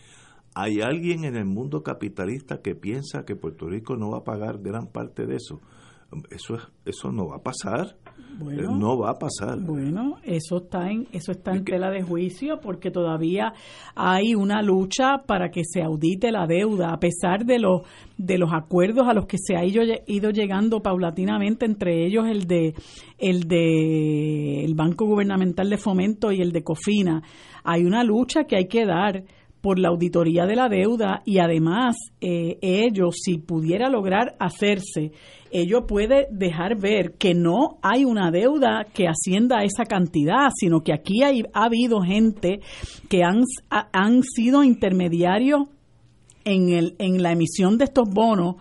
¿Hay 0.54 0.80
alguien 0.80 1.24
en 1.24 1.36
el 1.36 1.46
mundo 1.46 1.82
capitalista 1.82 2.60
que 2.60 2.74
piensa 2.74 3.24
que 3.24 3.36
Puerto 3.36 3.68
Rico 3.68 3.96
no 3.96 4.10
va 4.10 4.18
a 4.18 4.24
pagar 4.24 4.58
gran 4.58 4.86
parte 4.88 5.26
de 5.26 5.36
eso? 5.36 5.60
Eso, 6.30 6.58
eso 6.84 7.12
no 7.12 7.28
va 7.28 7.36
a 7.36 7.42
pasar. 7.42 7.96
Bueno, 8.38 8.76
no 8.76 8.98
va 8.98 9.10
a 9.10 9.18
pasar. 9.18 9.58
Bueno, 9.60 10.16
eso 10.22 10.58
está 10.58 10.90
en 10.90 11.06
eso 11.12 11.32
está 11.32 11.52
en 11.52 11.64
tela 11.64 11.90
de 11.90 12.02
juicio 12.02 12.60
porque 12.60 12.90
todavía 12.90 13.52
hay 13.94 14.34
una 14.34 14.62
lucha 14.62 15.22
para 15.26 15.50
que 15.50 15.62
se 15.64 15.82
audite 15.82 16.32
la 16.32 16.46
deuda 16.46 16.92
a 16.92 16.98
pesar 16.98 17.44
de 17.44 17.58
los 17.58 17.82
de 18.16 18.38
los 18.38 18.52
acuerdos 18.52 19.08
a 19.08 19.14
los 19.14 19.26
que 19.26 19.38
se 19.38 19.56
ha 19.56 19.64
ido, 19.64 19.82
ido 20.06 20.30
llegando 20.30 20.80
paulatinamente 20.80 21.66
entre 21.66 22.06
ellos 22.06 22.26
el 22.26 22.46
de 22.46 22.74
el 23.18 23.44
de 23.44 24.64
el 24.64 24.74
Banco 24.74 25.06
Gubernamental 25.06 25.68
de 25.68 25.78
Fomento 25.78 26.32
y 26.32 26.40
el 26.40 26.52
de 26.52 26.62
Cofina. 26.62 27.22
Hay 27.64 27.84
una 27.84 28.04
lucha 28.04 28.44
que 28.44 28.56
hay 28.56 28.68
que 28.68 28.86
dar 28.86 29.24
por 29.60 29.78
la 29.78 29.88
auditoría 29.88 30.46
de 30.46 30.56
la 30.56 30.68
deuda 30.68 31.22
y 31.24 31.38
además 31.38 31.96
eh, 32.20 32.58
ellos, 32.62 33.16
si 33.22 33.38
pudiera 33.38 33.88
lograr 33.88 34.36
hacerse, 34.38 35.12
ello 35.50 35.86
puede 35.86 36.26
dejar 36.30 36.78
ver 36.78 37.14
que 37.18 37.34
no 37.34 37.78
hay 37.82 38.04
una 38.04 38.30
deuda 38.30 38.86
que 38.92 39.08
ascienda 39.08 39.58
a 39.58 39.64
esa 39.64 39.84
cantidad, 39.84 40.48
sino 40.54 40.80
que 40.80 40.92
aquí 40.92 41.22
hay, 41.22 41.42
ha 41.52 41.64
habido 41.64 42.00
gente 42.00 42.60
que 43.08 43.22
han, 43.22 43.42
han 43.70 44.22
sido 44.22 44.62
intermediarios 44.62 45.68
en, 46.44 46.70
el, 46.70 46.96
en 46.98 47.22
la 47.22 47.32
emisión 47.32 47.78
de 47.78 47.84
estos 47.84 48.08
bonos 48.08 48.56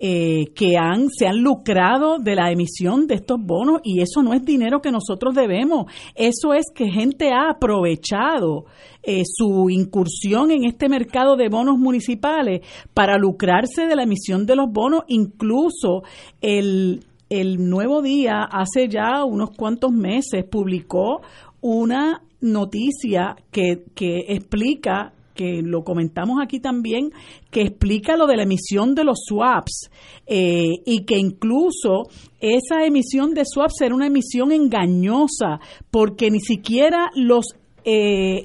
eh, 0.00 0.52
que 0.54 0.76
han, 0.76 1.08
se 1.08 1.26
han 1.26 1.38
lucrado 1.38 2.18
de 2.18 2.34
la 2.34 2.50
emisión 2.50 3.06
de 3.06 3.14
estos 3.14 3.38
bonos 3.40 3.80
y 3.84 4.00
eso 4.00 4.22
no 4.22 4.34
es 4.34 4.44
dinero 4.44 4.80
que 4.80 4.90
nosotros 4.90 5.34
debemos, 5.34 5.86
eso 6.14 6.52
es 6.52 6.66
que 6.74 6.90
gente 6.90 7.30
ha 7.32 7.48
aprovechado 7.50 8.66
eh, 9.06 9.22
su 9.26 9.68
incursión 9.70 10.50
en 10.50 10.64
este 10.64 10.88
mercado 10.88 11.36
de 11.36 11.48
bonos 11.48 11.78
municipales 11.78 12.60
para 12.94 13.18
lucrarse 13.18 13.86
de 13.86 13.96
la 13.96 14.04
emisión 14.04 14.46
de 14.46 14.56
los 14.56 14.70
bonos, 14.70 15.02
incluso 15.08 16.02
el, 16.40 17.04
el 17.28 17.68
Nuevo 17.68 18.02
Día 18.02 18.42
hace 18.44 18.88
ya 18.88 19.24
unos 19.24 19.50
cuantos 19.50 19.92
meses 19.92 20.44
publicó 20.44 21.20
una 21.60 22.22
noticia 22.40 23.36
que, 23.50 23.84
que 23.94 24.24
explica 24.28 25.12
que 25.34 25.62
lo 25.62 25.82
comentamos 25.82 26.38
aquí 26.40 26.60
también, 26.60 27.10
que 27.50 27.62
explica 27.62 28.16
lo 28.16 28.26
de 28.26 28.36
la 28.36 28.44
emisión 28.44 28.94
de 28.94 29.04
los 29.04 29.18
swaps 29.26 29.90
eh, 30.26 30.70
y 30.86 31.04
que 31.04 31.18
incluso 31.18 32.04
esa 32.40 32.84
emisión 32.86 33.34
de 33.34 33.44
swaps 33.44 33.80
era 33.82 33.94
una 33.94 34.06
emisión 34.06 34.52
engañosa 34.52 35.60
porque 35.90 36.30
ni 36.30 36.40
siquiera 36.40 37.10
los 37.16 37.56
eh, 37.84 38.44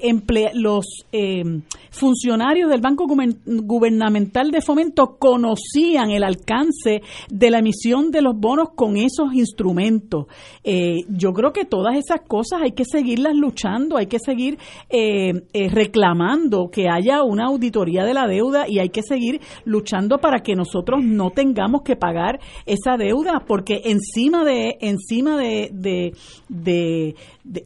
los 0.54 0.86
eh, 1.12 1.42
funcionarios 1.90 2.70
del 2.70 2.80
Banco 2.80 3.06
Gubernamental 3.06 4.50
de 4.50 4.60
Fomento 4.60 5.16
conocían 5.18 6.10
el 6.10 6.24
alcance 6.24 7.02
de 7.28 7.50
la 7.50 7.58
emisión 7.58 8.10
de 8.10 8.22
los 8.22 8.38
bonos 8.38 8.70
con 8.74 8.96
esos 8.96 9.34
instrumentos. 9.34 10.26
Eh, 10.64 10.98
yo 11.08 11.32
creo 11.32 11.52
que 11.52 11.64
todas 11.64 11.96
esas 11.96 12.20
cosas 12.26 12.60
hay 12.62 12.72
que 12.72 12.84
seguirlas 12.84 13.34
luchando, 13.34 13.96
hay 13.96 14.06
que 14.06 14.18
seguir 14.18 14.58
eh, 14.88 15.42
reclamando 15.70 16.70
que 16.70 16.88
haya 16.88 17.22
una 17.22 17.46
auditoría 17.46 18.04
de 18.04 18.14
la 18.14 18.26
deuda 18.26 18.68
y 18.68 18.78
hay 18.78 18.90
que 18.90 19.02
seguir 19.02 19.40
luchando 19.64 20.18
para 20.18 20.40
que 20.40 20.54
nosotros 20.54 21.00
no 21.02 21.30
tengamos 21.30 21.82
que 21.82 21.96
pagar 21.96 22.40
esa 22.66 22.96
deuda, 22.96 23.44
porque 23.46 23.82
encima 23.84 24.44
de 24.44 24.76
encima 24.80 25.36
de, 25.36 26.14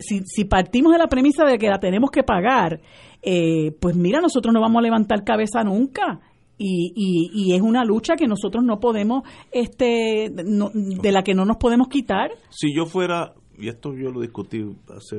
si, 0.01 0.21
si 0.25 0.45
partimos 0.45 0.93
de 0.93 0.99
la 0.99 1.09
premisa 1.09 1.45
de 1.45 1.59
que 1.59 1.69
la 1.69 1.79
tenemos 1.79 2.11
que 2.11 2.23
pagar, 2.23 2.81
eh, 3.23 3.73
pues 3.81 3.97
mira, 3.97 4.21
nosotros 4.21 4.53
no 4.53 4.61
vamos 4.61 4.81
a 4.81 4.83
levantar 4.83 5.25
cabeza 5.25 5.63
nunca. 5.63 6.21
Y, 6.57 6.93
y, 7.35 7.53
es 7.53 7.63
una 7.63 7.85
lucha 7.85 8.15
que 8.15 8.29
nosotros 8.29 8.63
no 8.65 8.79
podemos, 8.79 9.25
este, 9.51 10.31
de 10.31 11.13
la 11.13 11.23
que 11.23 11.35
no 11.35 11.45
nos 11.45 11.57
podemos 11.57 11.89
quitar. 11.89 12.31
Si 12.49 12.73
yo 12.73 12.87
fuera, 12.87 13.35
y 13.59 13.69
esto 13.69 13.93
yo 13.93 14.13
lo 14.13 14.21
discutí 14.21 14.65
hace 14.97 15.17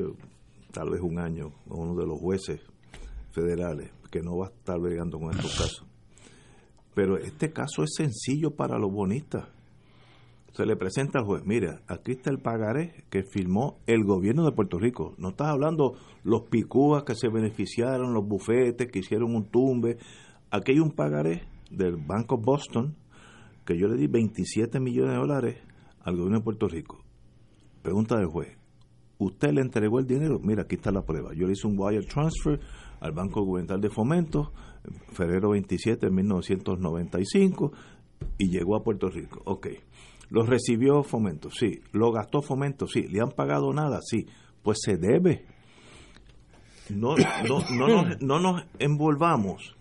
tal 0.72 0.91
vez 0.91 1.01
un 1.01 1.20
año 1.20 1.51
con 1.68 1.89
uno 1.89 2.01
de 2.01 2.07
los 2.07 2.20
jueces 2.22 2.61
federales, 3.32 3.91
que 4.09 4.22
no 4.22 4.38
va 4.38 4.47
a 4.47 4.49
estar 4.49 4.80
bregando 4.80 5.20
con 5.20 5.32
estos 5.32 5.51
casos. 5.57 5.86
Pero 6.93 7.18
este 7.18 7.51
caso 7.51 7.84
es 7.84 7.93
sencillo 7.95 8.51
para 8.51 8.80
los 8.80 8.91
bonistas 8.93 9.45
se 10.56 10.66
le 10.66 10.78
presenta 10.78 11.20
al 11.20 11.26
juez, 11.26 11.43
mira, 11.45 11.82
aquí 11.86 12.14
está 12.14 12.32
el 12.32 12.39
pagaré 12.39 13.03
que 13.10 13.24
firmó 13.24 13.80
el 13.88 14.06
gobierno 14.06 14.45
de 14.45 14.53
Puerto 14.53 14.80
Rico. 14.80 15.14
No 15.18 15.30
estás 15.30 15.49
hablando 15.49 15.95
los 16.24 16.43
picúas 16.43 17.03
que 17.03 17.14
se 17.14 17.28
beneficiaron, 17.28 18.14
los 18.14 18.26
bufetes 18.26 18.89
que 18.89 18.99
hicieron 18.99 19.36
un 19.36 19.51
tumbe. 19.51 19.97
Aquí 20.51 20.72
hay 20.72 20.80
un 20.80 20.91
pagaré 20.91 21.43
del 21.70 21.97
Banco 21.97 22.38
Boston 22.38 22.95
que 23.66 23.78
yo 23.78 23.89
le 23.89 23.97
di 23.97 24.08
27 24.08 24.80
millones 24.80 25.16
de 25.16 25.18
dólares 25.18 25.58
al 26.03 26.16
gobierno 26.16 26.38
de 26.38 26.43
Puerto 26.45 26.70
Rico. 26.70 27.03
Pregunta 27.82 28.16
del 28.16 28.28
juez, 28.28 28.58
¿usted 29.18 29.51
le 29.51 29.60
entregó 29.60 29.99
el 29.99 30.08
dinero? 30.08 30.39
Mira, 30.41 30.62
aquí 30.62 30.76
está 30.76 30.89
la 30.89 31.01
prueba. 31.01 31.34
Yo 31.34 31.47
le 31.47 31.51
hice 31.51 31.68
un 31.68 31.76
wire 31.78 32.06
transfer 32.06 32.62
al 33.01 33.12
Banco 33.12 33.41
Gubernamental 33.41 33.82
de 33.82 33.89
Fomento, 33.89 34.53
febrero 35.12 35.49
27 35.49 36.06
de 36.06 36.12
1995, 36.14 37.74
y 38.38 38.49
llegó 38.49 38.78
a 38.78 38.84
Puerto 38.84 39.10
Rico. 39.10 39.41
Ok. 39.43 39.68
¿Lo 40.30 40.44
recibió 40.44 41.04
Fomento? 41.04 41.50
Sí. 41.50 41.82
¿Lo 41.92 42.12
gastó 42.12 42.42
Fomento? 42.42 42.88
Sí. 42.88 43.04
¿Le 43.04 43.22
han 43.22 43.32
pagado 43.32 43.72
nada? 43.74 44.00
Sí. 44.02 44.26
Pues 44.64 44.80
se 44.82 44.98
debe. 44.98 45.46
No, 46.90 47.16
no, 47.48 47.60
no, 47.78 47.88
nos, 47.88 48.22
no 48.22 48.40
nos 48.40 48.64
envolvamos 48.80 49.76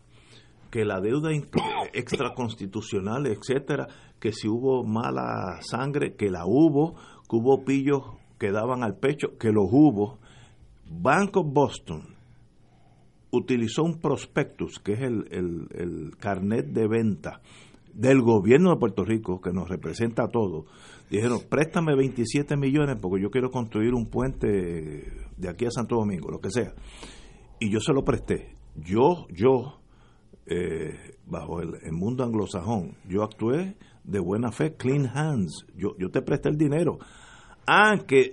que 0.71 0.85
la 0.85 1.01
deuda 1.01 1.31
extraconstitucional, 1.93 3.27
etcétera, 3.27 3.87
que 4.19 4.33
si 4.33 4.49
hubo 4.49 4.85
mala 4.85 5.61
sangre, 5.61 6.17
que 6.17 6.31
la 6.31 6.47
hubo, 6.47 6.95
que 7.29 7.37
hubo 7.37 7.65
pillos 7.65 8.03
que 8.39 8.51
daban 8.51 8.83
al 8.83 8.97
pecho, 8.97 9.39
que 9.39 9.53
los 9.53 9.67
hubo. 9.71 10.19
Bank 10.91 11.37
of 11.37 11.47
Boston 11.53 12.03
utilizó 13.31 13.85
un 13.85 14.01
prospectus, 14.01 14.79
que 14.81 14.95
es 14.95 15.01
el, 15.01 15.27
el 15.31 16.17
carnet 16.19 16.67
de 16.67 16.89
venta 16.89 17.41
del 17.95 18.23
gobierno 18.23 18.71
de 18.71 18.77
Puerto 18.77 19.05
Rico, 19.05 19.41
que 19.41 19.53
nos 19.53 19.69
representa 19.69 20.25
a 20.25 20.29
todos, 20.29 20.65
dijeron, 21.11 21.41
préstame 21.49 21.95
27 21.95 22.57
millones 22.57 22.97
porque 23.01 23.23
yo 23.23 23.31
quiero 23.31 23.51
construir 23.51 23.95
un 23.95 24.07
puente 24.07 24.49
de 25.37 25.49
aquí 25.49 25.67
a 25.67 25.71
Santo 25.71 25.97
Domingo, 25.97 26.31
lo 26.31 26.41
que 26.41 26.51
sea. 26.51 26.75
Y 27.61 27.71
yo 27.71 27.79
se 27.81 27.93
lo 27.93 28.05
presté. 28.05 28.57
Yo, 28.75 29.27
yo, 29.31 29.81
eh, 30.47 31.17
bajo 31.25 31.61
el, 31.61 31.93
mundo 31.93 32.25
anglosajón, 32.25 32.97
yo 33.09 33.23
actué 33.23 33.77
de 34.03 34.19
buena 34.19 34.51
fe, 34.51 34.75
clean 34.75 35.07
hands. 35.07 35.65
Yo, 35.77 35.97
yo 35.97 36.11
te 36.11 36.21
presté 36.21 36.49
el 36.49 36.57
dinero. 36.57 36.99
Aunque 37.67 38.33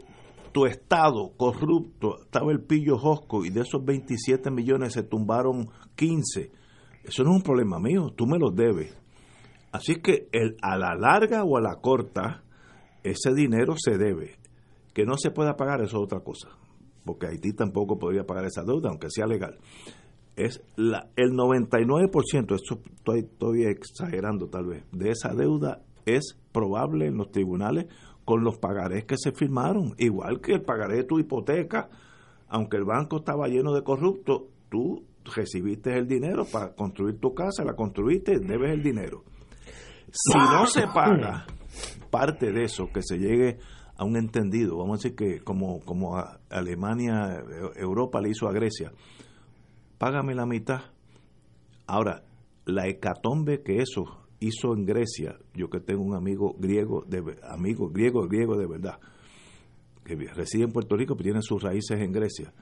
tu 0.51 0.65
estado 0.65 1.31
corrupto, 1.37 2.23
estaba 2.23 2.51
el 2.51 2.61
pillo 2.61 2.97
josco 2.97 3.45
y 3.45 3.51
de 3.51 3.61
esos 3.61 3.85
27 3.85 4.49
millones 4.49 4.93
se 4.93 5.03
tumbaron 5.03 5.69
15. 5.95 6.51
Eso 7.03 7.23
no 7.23 7.31
es 7.31 7.37
un 7.37 7.43
problema 7.43 7.79
mío, 7.79 8.11
tú 8.15 8.25
me 8.25 8.37
los 8.37 8.55
debes 8.55 9.00
Así 9.71 9.95
que 9.95 10.27
el, 10.31 10.57
a 10.61 10.77
la 10.77 10.95
larga 10.95 11.43
o 11.43 11.57
a 11.57 11.61
la 11.61 11.75
corta, 11.75 12.43
ese 13.03 13.33
dinero 13.33 13.75
se 13.77 13.97
debe. 13.97 14.37
Que 14.93 15.05
no 15.05 15.17
se 15.17 15.31
pueda 15.31 15.55
pagar, 15.55 15.81
eso 15.81 15.97
es 15.97 16.03
otra 16.03 16.19
cosa. 16.19 16.49
Porque 17.05 17.27
Haití 17.27 17.53
tampoco 17.53 17.97
podría 17.97 18.25
pagar 18.25 18.45
esa 18.45 18.63
deuda, 18.63 18.89
aunque 18.89 19.09
sea 19.09 19.25
legal. 19.25 19.57
Es 20.35 20.61
la, 20.75 21.09
el 21.15 21.31
99%, 21.31 22.55
esto 22.55 22.81
estoy, 22.95 23.19
estoy 23.19 23.63
exagerando 23.63 24.47
tal 24.47 24.65
vez, 24.65 24.83
de 24.91 25.09
esa 25.09 25.33
deuda 25.33 25.81
es 26.05 26.37
probable 26.51 27.07
en 27.07 27.17
los 27.17 27.31
tribunales 27.31 27.87
con 28.25 28.43
los 28.43 28.57
pagarés 28.57 29.05
que 29.05 29.15
se 29.17 29.31
firmaron. 29.31 29.93
Igual 29.97 30.41
que 30.41 30.53
el 30.53 30.61
pagaré 30.61 30.97
de 30.97 31.03
tu 31.03 31.19
hipoteca, 31.19 31.89
aunque 32.47 32.77
el 32.77 32.85
banco 32.85 33.17
estaba 33.17 33.47
lleno 33.47 33.73
de 33.73 33.83
corruptos, 33.83 34.43
tú 34.69 35.03
recibiste 35.35 35.97
el 35.97 36.07
dinero 36.07 36.45
para 36.45 36.73
construir 36.73 37.19
tu 37.19 37.33
casa, 37.33 37.63
la 37.63 37.75
construiste, 37.75 38.39
debes 38.39 38.71
el 38.71 38.83
dinero. 38.83 39.23
Si 40.11 40.37
no 40.37 40.65
se 40.67 40.87
paga 40.87 41.45
parte 42.09 42.51
de 42.51 42.65
eso, 42.65 42.89
que 42.93 43.01
se 43.01 43.17
llegue 43.17 43.57
a 43.95 44.03
un 44.03 44.17
entendido, 44.17 44.77
vamos 44.77 44.99
a 44.99 45.01
decir 45.03 45.15
que 45.15 45.39
como, 45.39 45.79
como 45.79 46.21
Alemania, 46.49 47.43
Europa 47.75 48.19
le 48.19 48.29
hizo 48.29 48.47
a 48.47 48.51
Grecia, 48.51 48.91
págame 49.97 50.35
la 50.35 50.45
mitad. 50.45 50.81
Ahora, 51.87 52.23
la 52.65 52.87
hecatombe 52.87 53.61
que 53.63 53.77
eso 53.77 54.27
hizo 54.39 54.73
en 54.73 54.85
Grecia, 54.85 55.37
yo 55.53 55.69
que 55.69 55.79
tengo 55.79 56.03
un 56.03 56.15
amigo 56.15 56.55
griego, 56.57 57.05
de, 57.07 57.37
amigo 57.49 57.89
griego, 57.89 58.27
griego 58.27 58.57
de 58.57 58.67
verdad, 58.67 58.99
que 60.03 60.15
reside 60.15 60.63
en 60.63 60.71
Puerto 60.71 60.97
Rico, 60.97 61.15
pero 61.15 61.25
tiene 61.25 61.41
sus 61.41 61.61
raíces 61.61 61.99
en 62.01 62.11
Grecia. 62.11 62.53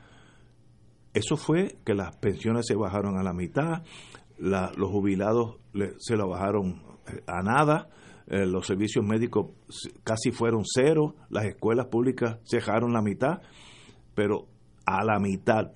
Eso 1.13 1.37
fue 1.37 1.77
que 1.85 1.95
las 1.95 2.15
pensiones 2.17 2.67
se 2.67 2.75
bajaron 2.75 3.17
a 3.17 3.23
la 3.23 3.33
mitad, 3.33 3.83
los 4.37 4.91
jubilados 4.91 5.57
se 5.97 6.15
lo 6.15 6.29
bajaron 6.29 6.88
a 7.27 7.41
nada, 7.41 7.89
eh, 8.27 8.45
los 8.45 8.67
servicios 8.67 9.05
médicos 9.05 9.47
casi 10.03 10.31
fueron 10.31 10.63
cero, 10.65 11.15
las 11.29 11.45
escuelas 11.45 11.87
públicas 11.87 12.39
cejaron 12.49 12.93
la 12.93 13.01
mitad, 13.01 13.41
pero 14.13 14.47
a 14.85 15.03
la 15.03 15.19
mitad. 15.19 15.71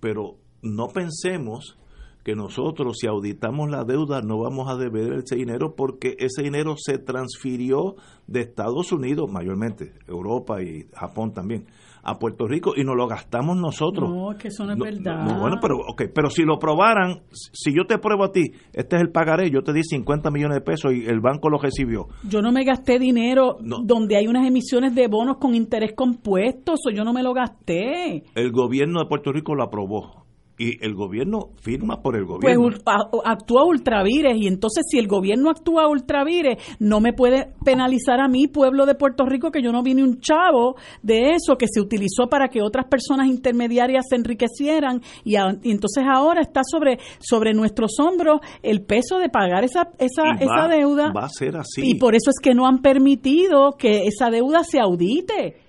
Pero 0.00 0.36
no 0.62 0.88
pensemos 0.88 1.78
que 2.24 2.34
nosotros 2.34 2.98
si 3.00 3.06
auditamos 3.06 3.70
la 3.70 3.84
deuda 3.84 4.20
no 4.20 4.38
vamos 4.38 4.68
a 4.68 4.76
deber 4.76 5.14
ese 5.24 5.36
dinero 5.36 5.74
porque 5.74 6.14
ese 6.18 6.42
dinero 6.42 6.74
se 6.76 6.98
transfirió 6.98 7.96
de 8.26 8.40
Estados 8.40 8.92
Unidos, 8.92 9.30
mayormente 9.32 9.94
Europa 10.06 10.62
y 10.62 10.88
Japón 10.92 11.32
también, 11.32 11.68
a 12.10 12.18
Puerto 12.18 12.46
Rico 12.46 12.72
y 12.76 12.84
nos 12.84 12.96
lo 12.96 13.06
gastamos 13.06 13.56
nosotros. 13.56 14.10
No, 14.10 14.32
es 14.32 14.38
que 14.38 14.48
eso 14.48 14.64
no 14.64 14.72
es 14.72 14.78
verdad. 14.78 15.38
bueno, 15.38 15.56
pero 15.60 15.76
okay, 15.88 16.08
pero 16.12 16.30
si 16.30 16.42
lo 16.42 16.58
probaran, 16.58 17.22
si 17.30 17.74
yo 17.74 17.84
te 17.86 17.98
pruebo 17.98 18.24
a 18.24 18.32
ti, 18.32 18.52
este 18.72 18.96
es 18.96 19.02
el 19.02 19.10
pagaré, 19.10 19.50
yo 19.50 19.62
te 19.62 19.72
di 19.72 19.82
50 19.82 20.30
millones 20.30 20.56
de 20.56 20.60
pesos 20.62 20.92
y 20.94 21.06
el 21.06 21.20
banco 21.20 21.48
lo 21.48 21.58
recibió. 21.58 22.08
Yo 22.28 22.40
no 22.40 22.52
me 22.52 22.64
gasté 22.64 22.98
dinero 22.98 23.56
donde 23.60 24.16
hay 24.16 24.26
unas 24.26 24.46
emisiones 24.46 24.94
de 24.94 25.08
bonos 25.08 25.38
con 25.38 25.54
interés 25.54 25.92
compuesto, 25.94 26.74
eso 26.74 26.90
yo 26.94 27.04
no 27.04 27.12
me 27.12 27.22
lo 27.22 27.32
gasté. 27.32 28.24
El 28.34 28.52
gobierno 28.52 29.00
de 29.00 29.06
Puerto 29.06 29.32
Rico 29.32 29.54
lo 29.54 29.64
aprobó 29.64 30.27
y 30.58 30.84
el 30.84 30.94
gobierno 30.94 31.50
firma 31.60 32.02
por 32.02 32.16
el 32.16 32.24
gobierno. 32.24 32.68
Pues 32.68 32.82
actúa 33.24 33.64
ultravires 33.64 34.36
y 34.36 34.48
entonces 34.48 34.84
si 34.90 34.98
el 34.98 35.06
gobierno 35.06 35.50
actúa 35.50 35.88
ultravires 35.88 36.58
no 36.80 37.00
me 37.00 37.12
puede 37.12 37.52
penalizar 37.64 38.20
a 38.20 38.28
mí, 38.28 38.48
pueblo 38.48 38.84
de 38.84 38.94
Puerto 38.94 39.24
Rico, 39.24 39.50
que 39.50 39.62
yo 39.62 39.70
no 39.70 39.82
vine 39.82 40.02
un 40.02 40.20
chavo 40.20 40.74
de 41.02 41.30
eso 41.30 41.56
que 41.56 41.66
se 41.72 41.80
utilizó 41.80 42.28
para 42.28 42.48
que 42.48 42.60
otras 42.60 42.86
personas 42.86 43.28
intermediarias 43.28 44.06
se 44.08 44.16
enriquecieran 44.16 45.00
y, 45.24 45.36
entonces 45.36 46.04
ahora 46.12 46.40
está 46.40 46.62
sobre 46.68 46.98
sobre 47.20 47.54
nuestros 47.54 47.92
hombros 48.00 48.40
el 48.62 48.82
peso 48.82 49.18
de 49.18 49.28
pagar 49.28 49.64
esa 49.64 49.90
esa, 49.98 50.22
esa 50.40 50.68
deuda. 50.68 51.12
Va 51.12 51.26
a 51.26 51.28
ser 51.28 51.56
así. 51.56 51.82
Y 51.84 51.94
por 51.94 52.14
eso 52.14 52.30
es 52.30 52.40
que 52.42 52.54
no 52.54 52.66
han 52.66 52.82
permitido 52.82 53.72
que 53.78 54.06
esa 54.06 54.30
deuda 54.30 54.64
se 54.64 54.80
audite 54.80 55.67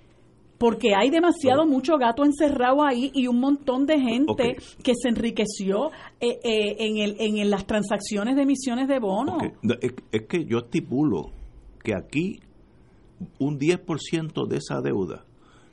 porque 0.59 0.93
hay 0.93 1.09
demasiado 1.09 1.65
mucho 1.65 1.97
gato 1.97 2.23
encerrado 2.23 2.83
ahí 2.83 3.11
y 3.15 3.27
un 3.27 3.39
montón 3.39 3.85
de 3.85 3.99
gente 3.99 4.57
que 4.83 4.93
se 4.93 5.09
enriqueció 5.09 5.89
eh, 6.19 6.37
eh, 6.43 6.75
en, 6.79 6.97
el, 6.97 7.15
en 7.17 7.49
las 7.49 7.65
transacciones 7.65 8.35
de 8.35 8.43
emisiones 8.43 8.87
de 8.87 8.99
bonos. 8.99 9.41
Es, 9.81 10.21
que 10.27 10.45
yo 10.45 10.59
estipulo 10.59 11.31
que 11.81 11.95
aquí 11.95 12.41
un 13.39 13.57
10% 13.57 14.47
de 14.47 14.57
esa 14.57 14.81
deuda, 14.81 15.25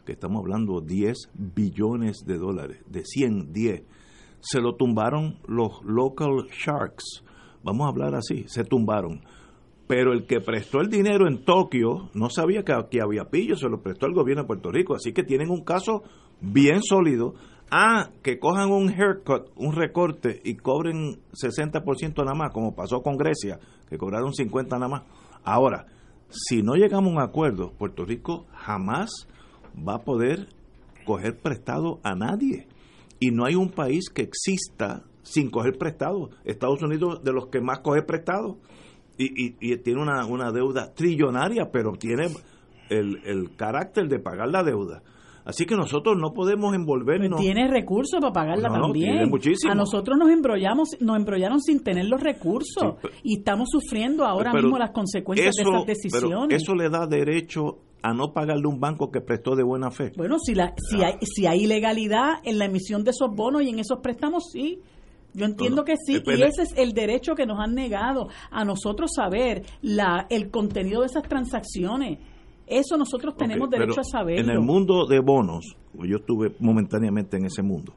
que 0.04 0.12
estamos 0.12 0.40
hablando 0.40 0.80
10 0.80 1.30
billones 1.34 2.18
de 2.24 2.38
dólares, 2.38 2.78
de 2.88 3.04
100, 3.04 3.52
10, 3.52 3.82
se 4.40 4.60
lo 4.60 4.76
tumbaron 4.76 5.40
los 5.48 5.82
local 5.84 6.46
sharks, 6.52 7.24
vamos 7.64 7.86
a 7.86 7.90
hablar 7.90 8.14
así, 8.14 8.44
se 8.46 8.62
tumbaron 8.62 9.22
pero 9.86 10.12
el 10.12 10.26
que 10.26 10.40
prestó 10.40 10.80
el 10.80 10.88
dinero 10.88 11.28
en 11.28 11.44
Tokio 11.44 12.10
no 12.14 12.28
sabía 12.28 12.64
que 12.64 12.72
había 12.72 13.30
pillo, 13.30 13.56
se 13.56 13.68
lo 13.68 13.82
prestó 13.82 14.06
el 14.06 14.14
gobierno 14.14 14.42
de 14.42 14.48
Puerto 14.48 14.72
Rico, 14.72 14.94
así 14.94 15.12
que 15.12 15.22
tienen 15.22 15.50
un 15.50 15.64
caso 15.64 16.02
bien 16.40 16.82
sólido. 16.82 17.34
Ah, 17.70 18.10
que 18.22 18.38
cojan 18.38 18.70
un 18.70 18.90
haircut, 18.90 19.50
un 19.56 19.74
recorte 19.74 20.40
y 20.44 20.54
cobren 20.54 21.18
60% 21.32 22.24
nada 22.24 22.34
más, 22.34 22.52
como 22.52 22.76
pasó 22.76 23.02
con 23.02 23.16
Grecia, 23.16 23.58
que 23.88 23.98
cobraron 23.98 24.32
50 24.32 24.76
nada 24.76 24.88
más. 24.88 25.02
Ahora, 25.42 25.86
si 26.30 26.62
no 26.62 26.74
llegamos 26.74 27.10
a 27.10 27.16
un 27.16 27.20
acuerdo, 27.20 27.72
Puerto 27.72 28.04
Rico 28.04 28.46
jamás 28.52 29.10
va 29.76 29.96
a 29.96 30.04
poder 30.04 30.48
coger 31.04 31.38
prestado 31.38 32.00
a 32.04 32.14
nadie. 32.14 32.68
Y 33.18 33.30
no 33.30 33.44
hay 33.44 33.56
un 33.56 33.70
país 33.70 34.10
que 34.10 34.22
exista 34.22 35.02
sin 35.22 35.50
coger 35.50 35.76
prestado. 35.76 36.30
Estados 36.44 36.82
Unidos 36.82 37.24
de 37.24 37.32
los 37.32 37.48
que 37.48 37.60
más 37.60 37.80
coge 37.80 38.02
prestado 38.02 38.58
y, 39.18 39.54
y, 39.60 39.76
tiene 39.78 40.00
una, 40.00 40.26
una, 40.26 40.52
deuda 40.52 40.92
trillonaria, 40.92 41.70
pero 41.72 41.92
tiene 41.92 42.26
el, 42.90 43.20
el, 43.24 43.56
carácter 43.56 44.08
de 44.08 44.18
pagar 44.18 44.48
la 44.48 44.62
deuda. 44.62 45.02
Así 45.46 45.64
que 45.64 45.76
nosotros 45.76 46.16
no 46.18 46.32
podemos 46.32 46.74
envolvernos. 46.74 47.38
Pues 47.38 47.42
tiene 47.42 47.68
recursos 47.68 48.20
para 48.20 48.32
pagarla 48.32 48.68
también. 48.68 49.30
a 49.68 49.74
nosotros 49.76 50.18
nos 50.18 50.28
embrollamos, 50.30 50.96
nos 51.00 51.16
embrollaron 51.16 51.60
sin 51.60 51.84
tener 51.84 52.06
los 52.06 52.20
recursos 52.20 52.96
y 53.22 53.38
estamos 53.38 53.68
sufriendo 53.70 54.24
ahora 54.24 54.52
mismo 54.52 54.76
las 54.76 54.90
consecuencias 54.90 55.54
de 55.54 55.62
esas 55.62 55.86
decisiones. 55.86 56.48
Pero 56.48 56.56
eso 56.56 56.74
le 56.74 56.90
da 56.90 57.06
derecho 57.06 57.78
a 58.02 58.12
no 58.12 58.32
pagarle 58.32 58.66
un 58.66 58.80
banco 58.80 59.12
que 59.12 59.20
prestó 59.20 59.54
de 59.54 59.62
buena 59.62 59.92
fe. 59.92 60.12
Bueno, 60.16 60.38
si 60.40 60.54
la, 60.54 60.74
si 60.76 61.02
hay, 61.04 61.14
si 61.22 61.46
hay 61.46 61.64
ilegalidad 61.64 62.40
en 62.42 62.58
la 62.58 62.64
emisión 62.64 63.04
de 63.04 63.10
esos 63.10 63.30
bonos 63.34 63.62
y 63.62 63.68
en 63.68 63.78
esos 63.78 64.00
préstamos, 64.00 64.50
sí. 64.52 64.80
Yo 65.36 65.44
entiendo 65.44 65.84
que 65.84 65.96
sí, 65.98 66.22
y 66.24 66.42
ese 66.42 66.62
es 66.62 66.72
el 66.78 66.92
derecho 66.92 67.34
que 67.34 67.44
nos 67.44 67.60
han 67.60 67.74
negado 67.74 68.28
a 68.50 68.64
nosotros 68.64 69.10
saber 69.14 69.64
la, 69.82 70.26
el 70.30 70.50
contenido 70.50 71.02
de 71.02 71.08
esas 71.08 71.24
transacciones. 71.24 72.18
Eso 72.66 72.96
nosotros 72.96 73.36
tenemos 73.36 73.68
derecho 73.68 74.00
a 74.00 74.04
saber. 74.04 74.40
En 74.40 74.48
el 74.48 74.60
mundo 74.60 75.06
de 75.06 75.20
bonos, 75.20 75.76
yo 75.92 76.16
estuve 76.16 76.56
momentáneamente 76.58 77.36
en 77.36 77.44
ese 77.44 77.62
mundo. 77.62 77.92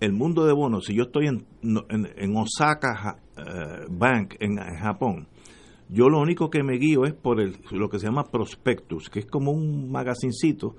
El 0.00 0.12
mundo 0.12 0.44
de 0.44 0.52
bonos, 0.52 0.86
si 0.86 0.96
yo 0.96 1.04
estoy 1.04 1.28
en, 1.28 1.46
en, 1.62 2.36
Osaka 2.36 3.16
eh, 3.36 3.86
Bank 3.88 4.34
en, 4.40 4.56
Japón, 4.56 5.28
yo 5.88 6.08
lo 6.08 6.20
único 6.20 6.50
que 6.50 6.64
me 6.64 6.78
guío 6.78 7.04
es 7.04 7.14
por 7.14 7.40
el, 7.40 7.58
lo 7.70 7.88
que 7.88 8.00
se 8.00 8.06
llama 8.06 8.24
prospectus, 8.24 9.08
que 9.08 9.20
es 9.20 9.26
como 9.26 9.52
un 9.52 9.88
magazincito 9.88 10.74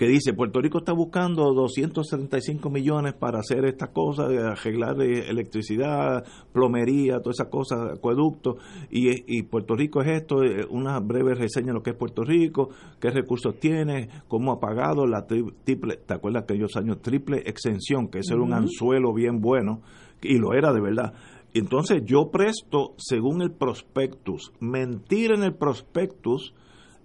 que 0.00 0.08
dice 0.08 0.32
Puerto 0.32 0.62
Rico 0.62 0.78
está 0.78 0.94
buscando 0.94 1.52
275 1.52 2.70
millones 2.70 3.12
para 3.12 3.40
hacer 3.40 3.66
estas 3.66 3.90
cosas, 3.90 4.30
arreglar 4.30 4.98
eh, 5.02 5.28
electricidad, 5.28 6.24
plomería, 6.54 7.20
todas 7.20 7.38
esas 7.38 7.48
cosas, 7.48 7.98
acueductos, 7.98 8.56
y, 8.90 9.42
Puerto 9.42 9.76
Rico 9.76 10.00
es 10.00 10.22
esto, 10.22 10.42
eh, 10.42 10.66
una 10.70 10.98
breve 11.00 11.34
reseña 11.34 11.66
de 11.66 11.72
lo 11.74 11.82
que 11.82 11.90
es 11.90 11.96
Puerto 11.96 12.24
Rico, 12.24 12.70
qué 12.98 13.10
recursos 13.10 13.60
tiene, 13.60 14.08
cómo 14.26 14.52
ha 14.52 14.58
pagado 14.58 15.06
la 15.06 15.26
triple, 15.26 15.98
¿te 15.98 16.14
acuerdas 16.14 16.44
aquellos 16.44 16.76
años? 16.76 17.02
Triple 17.02 17.42
exención, 17.44 18.08
que 18.08 18.20
ese 18.20 18.32
era 18.32 18.42
un 18.42 18.54
anzuelo 18.54 19.12
bien 19.12 19.42
bueno, 19.42 19.82
y 20.22 20.38
lo 20.38 20.54
era 20.54 20.72
de 20.72 20.80
verdad. 20.80 21.12
Entonces 21.52 22.04
yo 22.06 22.30
presto 22.30 22.94
según 22.96 23.42
el 23.42 23.52
prospectus. 23.52 24.50
Mentir 24.60 25.32
en 25.32 25.42
el 25.42 25.52
prospectus 25.52 26.54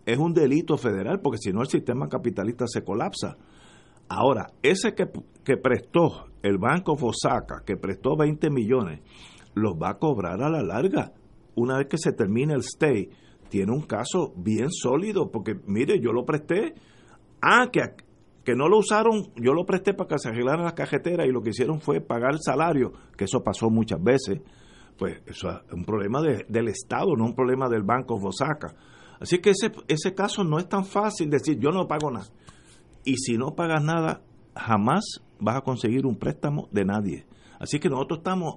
es 0.06 0.18
un 0.18 0.34
delito 0.34 0.78
federal, 0.78 1.20
porque 1.22 1.40
si 1.40 1.52
no 1.52 1.62
el 1.62 1.68
sistema 1.68 2.08
capitalista 2.08 2.66
se 2.68 2.84
colapsa. 2.84 3.38
Ahora, 4.08 4.48
ese 4.62 4.94
que, 4.94 5.08
que 5.44 5.58
prestó 5.58 6.28
el 6.44 6.58
Banco 6.58 6.96
Fosaca, 6.96 7.64
que 7.66 7.76
prestó 7.76 8.16
20 8.16 8.50
millones, 8.52 9.02
los 9.56 9.74
va 9.74 9.92
a 9.92 9.98
cobrar 9.98 10.42
a 10.44 10.50
la 10.50 10.62
larga. 10.62 11.14
Una 11.56 11.78
vez 11.78 11.88
que 11.88 11.98
se 11.98 12.12
termine 12.12 12.54
el 12.54 12.60
stay, 12.60 13.10
tiene 13.50 13.72
un 13.72 13.82
caso 13.82 14.34
bien 14.36 14.70
sólido, 14.70 15.32
porque 15.32 15.56
mire, 15.66 16.00
yo 16.00 16.12
lo 16.12 16.26
presté. 16.26 16.76
Ah, 17.42 17.70
que, 17.72 17.82
que 18.44 18.56
no 18.56 18.68
lo 18.68 18.78
usaron, 18.78 19.32
yo 19.36 19.54
lo 19.54 19.66
presté 19.66 19.94
para 19.94 20.10
que 20.10 20.20
se 20.20 20.30
arreglaran 20.30 20.66
las 20.66 20.74
cajeteras 20.74 21.28
y 21.28 21.32
lo 21.32 21.42
que 21.42 21.50
hicieron 21.50 21.82
fue 21.82 22.00
pagar 22.00 22.34
el 22.34 22.42
salario, 22.42 22.92
que 23.18 23.26
eso 23.26 23.44
pasó 23.44 23.70
muchas 23.70 24.02
veces. 24.04 24.42
Pues 24.98 25.22
eso 25.26 25.50
es 25.50 25.74
un 25.74 25.84
problema 25.84 26.22
del 26.22 26.68
Estado, 26.68 27.16
no 27.18 27.26
un 27.26 27.36
problema 27.36 27.68
del 27.70 27.84
Banco 27.84 28.20
Fosaca. 28.20 28.76
Así 29.20 29.40
que 29.40 29.52
ese, 29.52 29.72
ese 29.88 30.14
caso 30.14 30.44
no 30.44 30.60
es 30.60 30.68
tan 30.68 30.86
fácil 30.86 31.30
decir 31.30 31.60
yo 31.60 31.72
no 31.72 31.88
pago 31.88 32.12
nada. 32.12 32.28
Y 33.04 33.18
si 33.18 33.38
no 33.38 33.56
pagas 33.56 33.84
nada, 33.84 34.22
jamás 34.56 35.22
vas 35.40 35.58
a 35.58 35.62
conseguir 35.62 36.06
un 36.06 36.18
préstamo 36.18 36.68
de 36.72 36.86
nadie. 36.86 37.26
Así 37.60 37.80
que 37.80 37.90
nosotros 37.90 38.20
estamos 38.20 38.56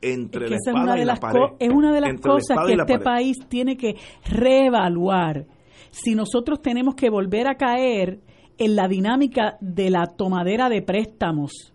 entre 0.00 0.48
la 0.48 0.56
espada 0.56 0.98
y 0.98 1.04
la 1.04 1.16
pared. 1.16 1.40
Es 1.58 1.70
una 1.70 1.92
de 1.92 2.00
las 2.00 2.20
cosas 2.20 2.58
que 2.66 2.74
este 2.74 2.98
país 2.98 3.36
tiene 3.48 3.76
que 3.76 3.96
reevaluar. 4.24 5.46
Si 5.90 6.14
nosotros 6.14 6.60
tenemos 6.60 6.94
que 6.94 7.08
volver 7.08 7.46
a 7.46 7.56
caer 7.56 8.20
en 8.58 8.76
la 8.76 8.88
dinámica 8.88 9.56
de 9.60 9.90
la 9.90 10.06
tomadera 10.06 10.68
de 10.68 10.82
préstamos, 10.82 11.73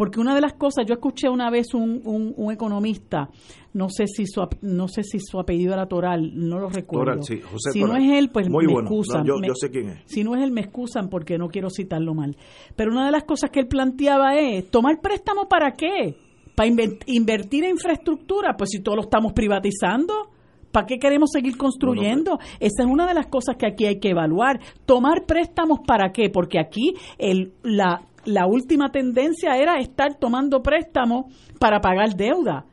porque 0.00 0.18
una 0.18 0.34
de 0.34 0.40
las 0.40 0.54
cosas, 0.54 0.86
yo 0.88 0.94
escuché 0.94 1.28
una 1.28 1.50
vez 1.50 1.74
un, 1.74 2.00
un, 2.34 2.50
economista, 2.50 3.28
no 3.74 3.90
sé 3.90 4.06
si 4.06 4.24
su 4.24 4.40
no 4.62 4.88
sé 4.88 5.02
si 5.02 5.18
su 5.20 5.38
apellido 5.38 5.74
era 5.74 5.84
Toral, 5.88 6.30
no 6.32 6.58
lo 6.58 6.70
recuerdo. 6.70 7.22
si 7.22 7.82
no 7.82 7.94
es 7.94 8.18
él, 8.18 8.30
pues 8.30 8.48
me 8.48 8.64
excusan. 8.64 9.26
yo, 9.26 9.36
sé 9.54 9.68
quién 9.68 9.90
es. 9.90 9.98
Si 10.06 10.24
no 10.24 10.34
es 10.34 10.42
él, 10.42 10.52
me 10.52 10.62
excusan 10.62 11.10
porque 11.10 11.36
no 11.36 11.48
quiero 11.48 11.68
citarlo 11.68 12.14
mal. 12.14 12.34
Pero 12.76 12.92
una 12.92 13.04
de 13.04 13.12
las 13.12 13.24
cosas 13.24 13.50
que 13.50 13.60
él 13.60 13.68
planteaba 13.68 14.38
es, 14.38 14.70
¿tomar 14.70 15.02
préstamo 15.02 15.50
para 15.50 15.72
qué? 15.72 16.16
¿Para 16.54 16.70
invertir 17.04 17.64
en 17.64 17.72
infraestructura? 17.72 18.54
Pues 18.56 18.70
si 18.70 18.80
todo 18.80 18.96
lo 18.96 19.02
estamos 19.02 19.34
privatizando. 19.34 20.30
¿Para 20.72 20.86
qué 20.86 20.98
queremos 20.98 21.30
seguir 21.32 21.56
construyendo? 21.56 22.38
Esa 22.60 22.84
es 22.84 22.88
una 22.88 23.06
de 23.06 23.14
las 23.14 23.26
cosas 23.26 23.56
que 23.56 23.66
aquí 23.66 23.86
hay 23.86 23.98
que 23.98 24.10
evaluar. 24.10 24.60
¿Tomar 24.86 25.26
préstamos 25.26 25.80
para 25.86 26.12
qué? 26.12 26.30
Porque 26.30 26.60
aquí 26.60 26.94
el, 27.18 27.52
la 27.62 28.02
la 28.24 28.46
última 28.46 28.90
tendencia 28.90 29.56
era 29.56 29.78
estar 29.78 30.18
tomando 30.18 30.62
préstamos 30.62 31.26
para 31.58 31.80
pagar 31.80 32.14
deuda. 32.14 32.66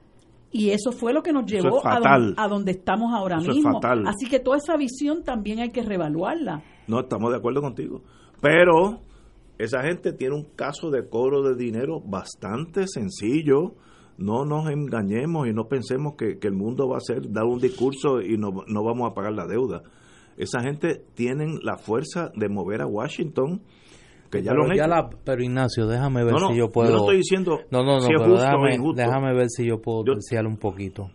Y 0.51 0.69
eso 0.69 0.91
fue 0.91 1.13
lo 1.13 1.21
que 1.21 1.33
nos 1.33 1.45
llevó 1.45 1.81
a, 1.85 2.47
donde 2.47 2.71
estamos 2.71 3.13
ahora 3.13 3.37
mismo. 3.37 3.79
Así 4.05 4.27
que 4.29 4.39
toda 4.39 4.57
esa 4.57 4.77
visión 4.77 5.23
también 5.23 5.59
hay 5.59 5.69
que 5.69 5.83
revaluarla. 5.83 6.63
No, 6.87 7.01
estamos 7.01 7.31
de 7.31 7.37
acuerdo 7.37 7.61
contigo. 7.61 8.01
Pero 8.41 9.01
esa 9.57 9.83
gente 9.83 10.13
tiene 10.13 10.35
un 10.35 10.45
caso 10.55 10.89
de 10.89 11.07
cobro 11.09 11.41
de 11.43 11.55
dinero 11.55 11.99
bastante 11.99 12.87
sencillo. 12.87 13.73
No 14.17 14.45
nos 14.45 14.69
engañemos 14.69 15.47
y 15.47 15.53
no 15.53 15.67
pensemos 15.67 16.15
que, 16.15 16.39
el 16.41 16.53
mundo 16.53 16.87
va 16.87 16.97
a 16.97 17.01
ser 17.01 17.29
dar 17.31 17.43
un 17.43 17.59
discurso 17.59 18.21
y 18.21 18.37
no, 18.37 18.63
no 18.67 18.83
vamos 18.83 19.11
a 19.11 19.13
pagar 19.13 19.33
la 19.33 19.45
deuda. 19.45 19.83
Esa 20.37 20.61
gente 20.61 21.03
tiene 21.13 21.59
la 21.61 21.77
fuerza 21.77 22.31
de 22.35 22.47
mover 22.47 22.81
a 22.81 22.87
Washington 22.87 23.61
que 24.29 24.43
ya 24.43 24.53
lo 24.53 24.65
han 24.65 24.71
hecho. 24.73 25.17
pero 25.23 25.43
Ignacio, 25.43 25.87
déjame 25.87 26.23
ver 26.23 26.35
si 26.49 26.57
yo 26.57 26.69
puedo. 26.69 26.89
Yo 26.89 26.95
no 26.95 27.01
estoy 27.01 27.17
diciendo 27.17 27.59
no, 27.71 27.83
no, 27.83 27.95
no, 27.95 28.01
si 28.01 28.13
es 28.13 28.19
pero 28.19 28.31
justo 28.31 28.43
déjame, 28.43 28.79
o 28.79 28.93
déjame 28.93 29.33
ver 29.33 29.49
si 29.49 29.67
yo 29.67 29.81
puedo 29.81 30.03
decir 30.15 30.39
un 30.45 30.57
poquito. 30.57 31.09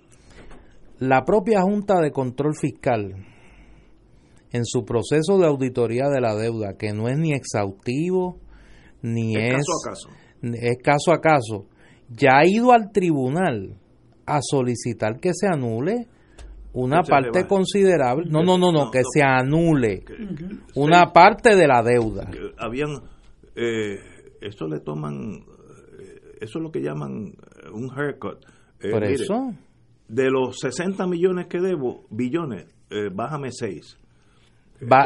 La 0.99 1.25
propia 1.25 1.63
Junta 1.63 2.01
de 2.01 2.13
Control 2.13 2.55
Fiscal, 2.55 3.15
en 4.53 4.65
su 4.65 4.85
proceso 4.85 5.39
de 5.39 5.47
auditoría 5.47 6.09
de 6.09 6.21
la 6.21 6.35
deuda, 6.35 6.77
que 6.79 6.93
no 6.93 7.09
es 7.09 7.19
ni 7.19 7.33
exhaustivo, 7.33 8.39
ni 9.03 9.35
es, 9.37 9.55
caso 9.55 9.73
a 9.73 9.91
caso. 9.91 10.09
es 10.43 10.79
caso 10.83 11.13
a 11.13 11.21
caso, 11.21 11.67
ya 12.09 12.39
ha 12.39 12.47
ido 12.47 12.73
al 12.73 12.93
tribunal 12.93 13.77
a 14.27 14.39
solicitar 14.43 15.19
que 15.19 15.33
se 15.35 15.49
anule 15.49 16.07
una 16.75 17.03
parte 17.03 17.47
considerable, 17.47 18.27
no, 18.31 18.43
no, 18.43 18.57
no, 18.57 18.73
no, 18.73 18.91
que 18.91 19.03
se 19.05 19.23
anule 19.23 20.05
una 20.75 21.13
parte 21.13 21.55
de 21.55 21.67
la 21.67 21.83
deuda. 21.83 22.31
Habían, 22.59 22.91
eh, 23.55 23.99
eso 24.41 24.67
le 24.67 24.81
toman, 24.81 25.45
eh, 26.01 26.39
eso 26.41 26.59
es 26.59 26.63
lo 26.63 26.71
que 26.71 26.81
llaman 26.81 27.35
un 27.73 27.91
haircut. 27.95 28.45
Eh, 28.81 28.91
Por 28.91 29.05
eso. 29.05 29.53
De 30.09 30.31
los 30.31 30.59
60 30.61 31.07
millones 31.07 31.47
que 31.47 31.61
debo, 31.61 32.05
billones, 32.11 32.67
bájame 33.15 33.51
6. 33.51 33.99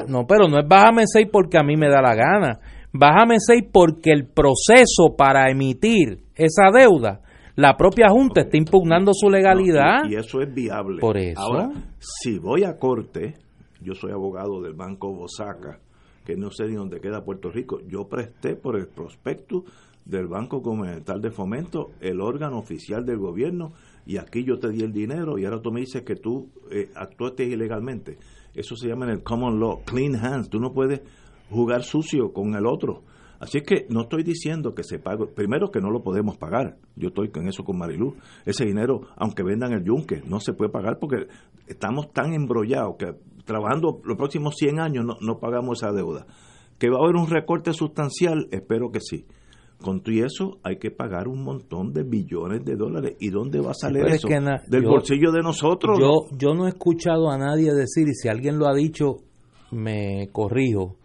no, 0.09 0.27
pero 0.27 0.49
no 0.49 0.59
es 0.59 0.67
bájame 0.67 1.05
6 1.07 1.29
porque 1.31 1.59
a 1.59 1.63
mí 1.63 1.77
me 1.77 1.89
da 1.89 2.01
la 2.01 2.15
gana. 2.15 2.59
Bájame 2.93 3.37
6 3.39 3.65
porque 3.73 4.11
el 4.11 4.27
proceso 4.27 5.15
para 5.17 5.51
emitir 5.51 6.23
esa 6.35 6.71
deuda 6.73 7.21
la 7.57 7.77
propia 7.77 8.09
Junta 8.11 8.43
está 8.43 8.57
impugnando 8.57 9.13
su 9.15 9.29
legalidad. 9.29 10.09
y, 10.09 10.15
eso 10.15 10.41
es 10.41 10.55
viable. 10.55 11.01
Por 11.01 11.17
eso. 11.17 11.41
Ahora, 11.41 11.71
si 11.99 12.39
voy 12.39 12.65
a 12.65 12.79
corte, 12.79 13.35
yo 13.81 13.95
soy 13.95 14.13
abogado 14.13 14.61
del 14.61 14.75
Banco 14.75 15.13
Bosaca, 15.13 15.81
que 16.25 16.37
no 16.37 16.51
sé 16.51 16.67
ni 16.67 16.75
dónde 16.75 17.01
queda 17.01 17.25
Puerto 17.25 17.51
Rico, 17.51 17.81
yo 17.89 18.09
presté 18.09 18.57
por 18.57 18.77
el 18.77 18.89
prospecto 18.89 19.65
del 20.05 20.29
Banco 20.29 20.63
Comunitario 20.63 21.21
de 21.21 21.31
Fomento, 21.31 21.91
el 22.01 22.21
órgano 22.21 22.59
oficial 22.59 23.05
del 23.05 23.19
gobierno, 23.19 23.73
y 24.07 24.19
aquí 24.19 24.45
yo 24.45 24.59
te 24.59 24.69
di 24.69 24.83
el 24.83 24.93
dinero 24.93 25.39
y 25.39 25.45
ahora 25.45 25.61
tú 25.61 25.73
me 25.73 25.81
dices 25.81 26.03
que 26.03 26.15
tú 26.15 26.51
eh, 26.71 26.91
actuaste 26.95 27.45
ilegalmente. 27.45 28.19
Eso 28.55 28.77
se 28.77 28.89
llama 28.89 29.07
en 29.07 29.13
el 29.13 29.23
common 29.23 29.59
law, 29.59 29.83
clean 29.85 30.15
hands. 30.15 30.49
Tú 30.49 30.61
no 30.61 30.73
puedes 30.73 31.01
jugar 31.51 31.83
sucio 31.83 32.33
con 32.33 32.55
el 32.55 32.67
otro. 32.67 33.03
Así 33.41 33.59
es 33.59 33.65
que 33.65 33.87
no 33.91 34.03
estoy 34.03 34.23
diciendo 34.23 34.75
que 34.75 34.83
se 34.83 34.99
pague, 34.99 35.27
primero 35.27 35.71
que 35.71 35.81
no 35.81 35.91
lo 35.91 36.03
podemos 36.03 36.37
pagar, 36.37 36.79
yo 36.97 37.09
estoy 37.09 37.31
con 37.31 37.49
eso 37.49 37.65
con 37.65 37.79
Marilú, 37.79 38.17
ese 38.45 38.65
dinero, 38.65 39.03
aunque 39.17 39.43
vendan 39.43 39.73
el 39.73 39.85
yunque, 39.85 40.23
no 40.27 40.41
se 40.41 40.53
puede 40.53 40.71
pagar 40.71 40.99
porque 40.99 41.27
estamos 41.67 42.13
tan 42.13 42.33
embrollados 42.33 42.97
que 42.99 43.15
trabajando 43.45 44.01
los 44.05 44.17
próximos 44.17 44.55
100 44.57 44.81
años 44.81 45.05
no, 45.05 45.17
no 45.21 45.39
pagamos 45.39 45.83
esa 45.83 45.93
deuda. 45.93 46.27
¿Que 46.79 46.91
va 46.91 46.99
a 46.99 47.05
haber 47.05 47.17
un 47.17 47.29
recorte 47.29 47.73
sustancial? 47.73 48.49
Espero 48.51 48.91
que 48.91 49.01
sí. 49.01 49.27
Con 49.83 50.03
todo 50.03 50.15
eso 50.25 50.59
hay 50.63 50.79
que 50.79 50.91
pagar 50.91 51.29
un 51.29 51.43
montón 51.43 51.93
de 51.93 52.03
billones 52.03 52.65
de 52.65 52.77
dólares. 52.77 53.17
¿Y 53.21 53.31
dónde 53.31 53.61
va 53.61 53.71
a 53.71 53.75
salir 53.75 54.05
eso? 54.07 54.29
Del 54.69 54.85
bolsillo 54.85 55.31
de 55.33 55.43
nosotros. 55.43 55.99
Yo, 55.99 56.27
yo 56.37 56.55
no 56.55 56.67
he 56.67 56.71
escuchado 56.71 57.31
a 57.31 57.39
nadie 57.39 57.73
decir, 57.75 58.09
y 58.09 58.15
si 58.15 58.29
alguien 58.29 58.59
lo 58.59 58.67
ha 58.67 58.75
dicho, 58.75 59.17
me 59.71 60.29
corrijo, 60.33 60.97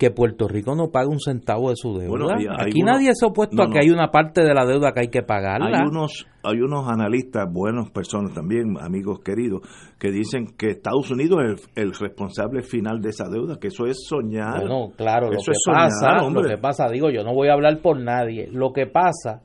que 0.00 0.10
Puerto 0.10 0.48
Rico 0.48 0.74
no 0.74 0.90
paga 0.90 1.10
un 1.10 1.20
centavo 1.20 1.68
de 1.68 1.76
su 1.76 1.92
deuda. 1.98 2.34
Aquí 2.58 2.80
nadie 2.80 3.10
se 3.14 3.26
ha 3.26 3.28
opuesto 3.28 3.62
a 3.62 3.70
que 3.70 3.80
hay 3.80 3.90
una 3.90 4.10
parte 4.10 4.40
de 4.40 4.54
la 4.54 4.64
deuda 4.64 4.92
que 4.92 5.00
hay 5.00 5.08
que 5.08 5.22
pagarla. 5.22 5.78
Hay 5.78 5.86
unos, 5.86 6.26
hay 6.42 6.58
unos 6.62 6.88
analistas, 6.88 7.46
buenas 7.52 7.90
personas 7.90 8.32
también, 8.32 8.78
amigos 8.80 9.20
queridos, 9.22 9.60
que 9.98 10.10
dicen 10.10 10.56
que 10.56 10.70
Estados 10.70 11.10
Unidos 11.10 11.40
es 11.44 11.70
el, 11.74 11.92
responsable 11.92 12.62
final 12.62 13.02
de 13.02 13.10
esa 13.10 13.28
deuda, 13.28 13.58
que 13.60 13.68
eso 13.68 13.84
es 13.84 13.98
soñar. 14.08 14.60
Bueno, 14.60 14.88
claro, 14.96 15.26
lo 15.30 15.36
que 15.36 15.52
pasa, 15.66 16.26
lo 16.30 16.42
que 16.44 16.56
pasa, 16.56 16.88
digo, 16.88 17.10
yo 17.10 17.22
no 17.22 17.34
voy 17.34 17.48
a 17.48 17.52
hablar 17.52 17.82
por 17.82 18.00
nadie. 18.00 18.48
Lo 18.50 18.72
que 18.72 18.86
pasa 18.86 19.42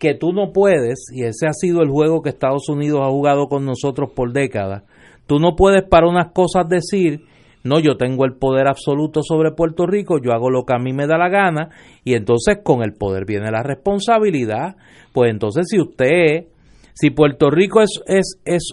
que 0.00 0.14
tú 0.14 0.32
no 0.32 0.50
puedes, 0.52 1.12
y 1.14 1.22
ese 1.22 1.46
ha 1.46 1.52
sido 1.52 1.82
el 1.82 1.90
juego 1.90 2.22
que 2.22 2.30
Estados 2.30 2.68
Unidos 2.68 3.02
ha 3.04 3.10
jugado 3.10 3.46
con 3.46 3.64
nosotros 3.64 4.10
por 4.16 4.32
décadas, 4.32 4.82
tú 5.26 5.38
no 5.38 5.54
puedes 5.54 5.84
para 5.88 6.08
unas 6.08 6.32
cosas 6.32 6.68
decir 6.68 7.20
no, 7.62 7.78
yo 7.78 7.96
tengo 7.96 8.24
el 8.24 8.36
poder 8.36 8.68
absoluto 8.68 9.20
sobre 9.22 9.52
Puerto 9.52 9.86
Rico, 9.86 10.18
yo 10.18 10.32
hago 10.32 10.50
lo 10.50 10.64
que 10.64 10.72
a 10.72 10.78
mí 10.78 10.92
me 10.92 11.06
da 11.06 11.18
la 11.18 11.28
gana 11.28 11.68
y 12.04 12.14
entonces 12.14 12.58
con 12.62 12.82
el 12.82 12.94
poder 12.94 13.26
viene 13.26 13.50
la 13.50 13.62
responsabilidad. 13.62 14.76
Pues 15.12 15.30
entonces 15.30 15.66
si 15.68 15.78
usted, 15.78 16.46
si 16.94 17.10
Puerto 17.10 17.50
Rico 17.50 17.82
es, 17.82 18.00
es, 18.06 18.40
es, 18.46 18.72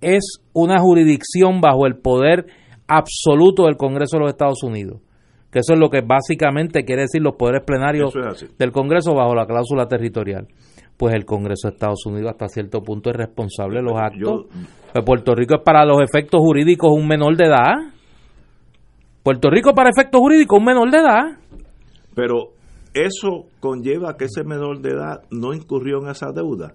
es 0.00 0.38
una 0.52 0.78
jurisdicción 0.80 1.60
bajo 1.60 1.86
el 1.86 1.96
poder 1.96 2.46
absoluto 2.86 3.64
del 3.64 3.76
Congreso 3.76 4.16
de 4.16 4.20
los 4.20 4.30
Estados 4.30 4.62
Unidos, 4.62 5.00
que 5.50 5.58
eso 5.58 5.72
es 5.72 5.78
lo 5.80 5.90
que 5.90 6.02
básicamente 6.02 6.84
quiere 6.84 7.02
decir 7.02 7.20
los 7.20 7.34
poderes 7.34 7.64
plenarios 7.64 8.14
del 8.58 8.70
Congreso 8.70 9.12
bajo 9.14 9.34
la 9.34 9.46
cláusula 9.46 9.88
territorial 9.88 10.46
pues 10.96 11.14
el 11.14 11.24
Congreso 11.24 11.68
de 11.68 11.74
Estados 11.74 12.06
Unidos 12.06 12.30
hasta 12.32 12.48
cierto 12.48 12.82
punto 12.82 13.10
es 13.10 13.16
responsable 13.16 13.78
de 13.78 13.82
los 13.82 13.94
actos. 13.96 14.46
Pues 14.92 15.04
Puerto 15.04 15.34
Rico 15.34 15.56
es 15.56 15.62
para 15.62 15.84
los 15.84 16.00
efectos 16.00 16.40
jurídicos 16.40 16.90
un 16.92 17.06
menor 17.06 17.36
de 17.36 17.46
edad. 17.46 17.72
Puerto 19.22 19.50
Rico 19.50 19.74
para 19.74 19.90
efectos 19.90 20.20
jurídicos 20.20 20.58
un 20.58 20.64
menor 20.64 20.90
de 20.90 20.98
edad. 20.98 21.38
Pero 22.14 22.50
eso 22.92 23.46
conlleva 23.58 24.16
que 24.16 24.26
ese 24.26 24.44
menor 24.44 24.80
de 24.80 24.90
edad 24.90 25.22
no 25.30 25.52
incurrió 25.52 26.00
en 26.00 26.10
esa 26.10 26.30
deuda. 26.30 26.70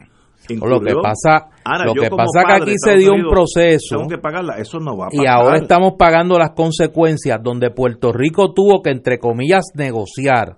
lo 0.49 0.81
que 0.81 0.93
pasa, 1.01 1.47
lo 1.85 1.93
que 1.93 2.09
pasa 2.09 2.43
que 2.45 2.53
aquí 2.53 2.73
se 2.75 2.97
dio 2.97 3.13
un 3.13 3.29
proceso. 3.29 3.97
Tengo 3.97 4.09
que 4.09 4.17
pagarla, 4.17 4.57
eso 4.57 4.79
no 4.79 4.97
va 4.97 5.05
a 5.05 5.09
Y 5.13 5.25
ahora 5.25 5.59
estamos 5.59 5.93
pagando 5.97 6.37
las 6.37 6.51
consecuencias 6.51 7.39
donde 7.41 7.71
Puerto 7.71 8.11
Rico 8.11 8.53
tuvo 8.53 8.81
que 8.81 8.89
entre 8.89 9.17
comillas 9.17 9.63
negociar 9.75 10.57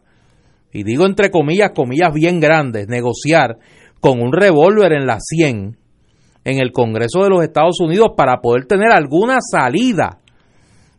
y 0.71 0.83
digo 0.83 1.05
entre 1.05 1.29
comillas, 1.29 1.71
comillas 1.75 2.13
bien 2.13 2.39
grandes, 2.39 2.87
negociar 2.87 3.57
con 3.99 4.21
un 4.21 4.31
revólver 4.31 4.93
en 4.93 5.05
la 5.05 5.19
100 5.19 5.77
en 6.43 6.59
el 6.59 6.71
Congreso 6.71 7.23
de 7.23 7.29
los 7.29 7.43
Estados 7.43 7.79
Unidos 7.79 8.09
para 8.17 8.41
poder 8.41 8.65
tener 8.65 8.91
alguna 8.91 9.37
salida, 9.41 10.19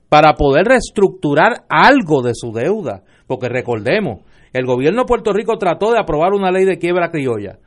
para 0.09 0.35
poder 0.35 0.66
reestructurar 0.66 1.65
algo 1.69 2.23
de 2.23 2.32
su 2.35 2.53
deuda. 2.53 3.03
Porque 3.27 3.49
recordemos, 3.49 4.20
el 4.53 4.66
gobierno 4.66 5.03
de 5.03 5.07
Puerto 5.07 5.32
Rico 5.32 5.57
trató 5.59 5.90
de 5.90 5.99
aprobar 5.99 6.32
una 6.32 6.51
ley 6.51 6.65
de 6.65 6.78
quiebra 6.78 7.11
criolla. 7.11 7.59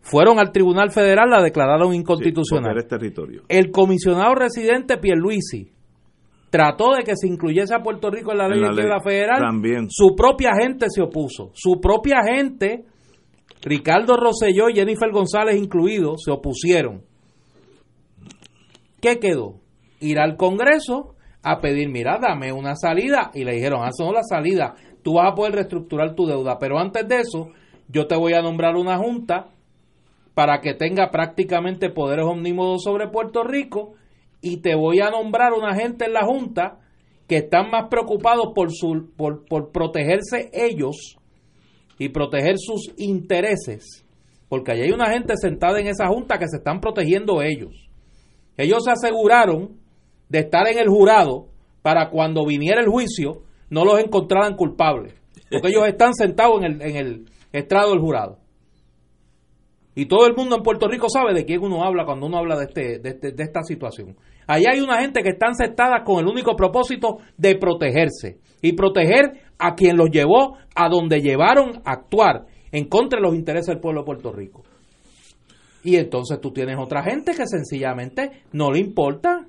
Fueron 0.00 0.38
al 0.38 0.52
Tribunal 0.52 0.90
Federal, 0.90 1.30
la 1.30 1.42
declararon 1.42 1.94
inconstitucional. 1.94 2.86
territorio. 2.86 3.42
El 3.48 3.70
comisionado 3.70 4.34
residente 4.34 4.98
Pierluisi 4.98 5.70
trató 6.52 6.94
de 6.94 7.02
que 7.02 7.16
se 7.16 7.26
incluyese 7.26 7.74
a 7.74 7.82
Puerto 7.82 8.10
Rico 8.10 8.32
en 8.32 8.38
la 8.38 8.46
ley 8.46 8.60
de 8.60 8.68
quiebra 8.74 9.00
federal. 9.00 9.40
También. 9.40 9.86
Su 9.88 10.14
propia 10.14 10.50
gente 10.60 10.86
se 10.90 11.00
opuso. 11.00 11.50
Su 11.54 11.80
propia 11.80 12.18
gente, 12.22 12.84
Ricardo 13.62 14.18
Rosselló 14.18 14.68
y 14.68 14.74
Jennifer 14.74 15.10
González 15.10 15.56
incluidos, 15.56 16.20
se 16.22 16.30
opusieron. 16.30 17.04
¿Qué 19.00 19.18
quedó? 19.18 19.60
Ir 19.98 20.20
al 20.20 20.36
Congreso 20.36 21.14
a 21.42 21.58
pedir, 21.60 21.88
mira, 21.88 22.18
dame 22.20 22.52
una 22.52 22.76
salida. 22.76 23.30
Y 23.32 23.44
le 23.44 23.54
dijeron, 23.54 23.80
ah, 23.82 23.90
no 23.98 24.12
la 24.12 24.22
salida. 24.22 24.74
Tú 25.02 25.14
vas 25.14 25.32
a 25.32 25.34
poder 25.34 25.54
reestructurar 25.54 26.14
tu 26.14 26.26
deuda. 26.26 26.58
Pero 26.60 26.78
antes 26.78 27.08
de 27.08 27.20
eso, 27.20 27.48
yo 27.88 28.06
te 28.06 28.14
voy 28.14 28.34
a 28.34 28.42
nombrar 28.42 28.76
una 28.76 28.98
junta 28.98 29.48
para 30.34 30.60
que 30.60 30.74
tenga 30.74 31.10
prácticamente 31.10 31.88
poderes 31.88 32.26
omnímodos 32.26 32.82
sobre 32.82 33.08
Puerto 33.08 33.42
Rico 33.42 33.94
y 34.42 34.58
te 34.58 34.74
voy 34.74 35.00
a 35.00 35.10
nombrar 35.10 35.52
una 35.54 35.74
gente 35.74 36.04
en 36.04 36.12
la 36.12 36.26
Junta 36.26 36.80
que 37.28 37.36
están 37.38 37.70
más 37.70 37.88
preocupados 37.88 38.48
por, 38.54 38.70
su, 38.72 39.10
por, 39.16 39.46
por 39.46 39.70
protegerse 39.70 40.50
ellos 40.52 41.16
y 41.98 42.08
proteger 42.08 42.56
sus 42.58 42.92
intereses, 42.98 44.04
porque 44.48 44.72
allí 44.72 44.82
hay 44.82 44.90
una 44.90 45.10
gente 45.10 45.34
sentada 45.36 45.80
en 45.80 45.86
esa 45.86 46.08
Junta 46.08 46.38
que 46.38 46.48
se 46.48 46.58
están 46.58 46.80
protegiendo 46.80 47.40
ellos. 47.40 47.88
Ellos 48.56 48.84
se 48.84 48.90
aseguraron 48.90 49.78
de 50.28 50.40
estar 50.40 50.66
en 50.66 50.78
el 50.78 50.88
jurado 50.88 51.46
para 51.80 52.10
cuando 52.10 52.44
viniera 52.44 52.80
el 52.80 52.88
juicio 52.88 53.44
no 53.70 53.84
los 53.84 53.98
encontraran 54.00 54.54
culpables, 54.56 55.14
porque 55.50 55.68
ellos 55.68 55.86
están 55.86 56.14
sentados 56.14 56.62
en 56.62 56.64
el, 56.64 56.82
en 56.82 56.96
el 56.96 57.24
estrado 57.52 57.90
del 57.90 58.00
jurado. 58.00 58.38
Y 59.94 60.06
todo 60.06 60.26
el 60.26 60.34
mundo 60.34 60.56
en 60.56 60.62
Puerto 60.62 60.88
Rico 60.88 61.08
sabe 61.08 61.34
de 61.34 61.44
quién 61.44 61.62
uno 61.62 61.84
habla 61.84 62.04
cuando 62.04 62.26
uno 62.26 62.38
habla 62.38 62.56
de, 62.56 62.64
este, 62.64 62.98
de, 62.98 63.10
este, 63.10 63.32
de 63.32 63.42
esta 63.42 63.62
situación. 63.62 64.16
Allá 64.46 64.70
hay 64.72 64.80
una 64.80 65.00
gente 65.00 65.22
que 65.22 65.30
están 65.30 65.54
sentada 65.54 66.02
con 66.04 66.20
el 66.20 66.26
único 66.26 66.56
propósito 66.56 67.18
de 67.36 67.56
protegerse 67.56 68.38
y 68.60 68.72
proteger 68.72 69.42
a 69.58 69.74
quien 69.74 69.96
los 69.96 70.10
llevó 70.10 70.56
a 70.74 70.88
donde 70.88 71.20
llevaron 71.20 71.82
a 71.84 71.92
actuar 71.92 72.46
en 72.70 72.88
contra 72.88 73.18
de 73.20 73.26
los 73.26 73.34
intereses 73.34 73.68
del 73.68 73.80
pueblo 73.80 74.00
de 74.00 74.06
Puerto 74.06 74.32
Rico. 74.32 74.62
Y 75.84 75.96
entonces 75.96 76.40
tú 76.40 76.52
tienes 76.52 76.76
otra 76.78 77.02
gente 77.02 77.32
que 77.32 77.46
sencillamente 77.46 78.42
no 78.52 78.70
le 78.70 78.78
importa. 78.78 79.46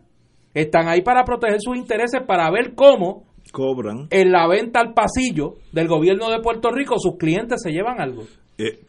Están 0.54 0.88
ahí 0.88 1.02
para 1.02 1.24
proteger 1.24 1.60
sus 1.60 1.78
intereses, 1.78 2.22
para 2.26 2.50
ver 2.52 2.74
cómo 2.76 3.26
cobran 3.52 4.08
en 4.10 4.32
la 4.32 4.48
venta 4.48 4.80
al 4.80 4.94
pasillo 4.94 5.56
del 5.72 5.88
gobierno 5.88 6.30
de 6.30 6.40
Puerto 6.40 6.72
Rico 6.72 6.96
sus 6.98 7.18
clientes 7.18 7.62
se 7.62 7.72
llevan 7.72 8.00
algo. 8.00 8.24
Eh, 8.58 8.80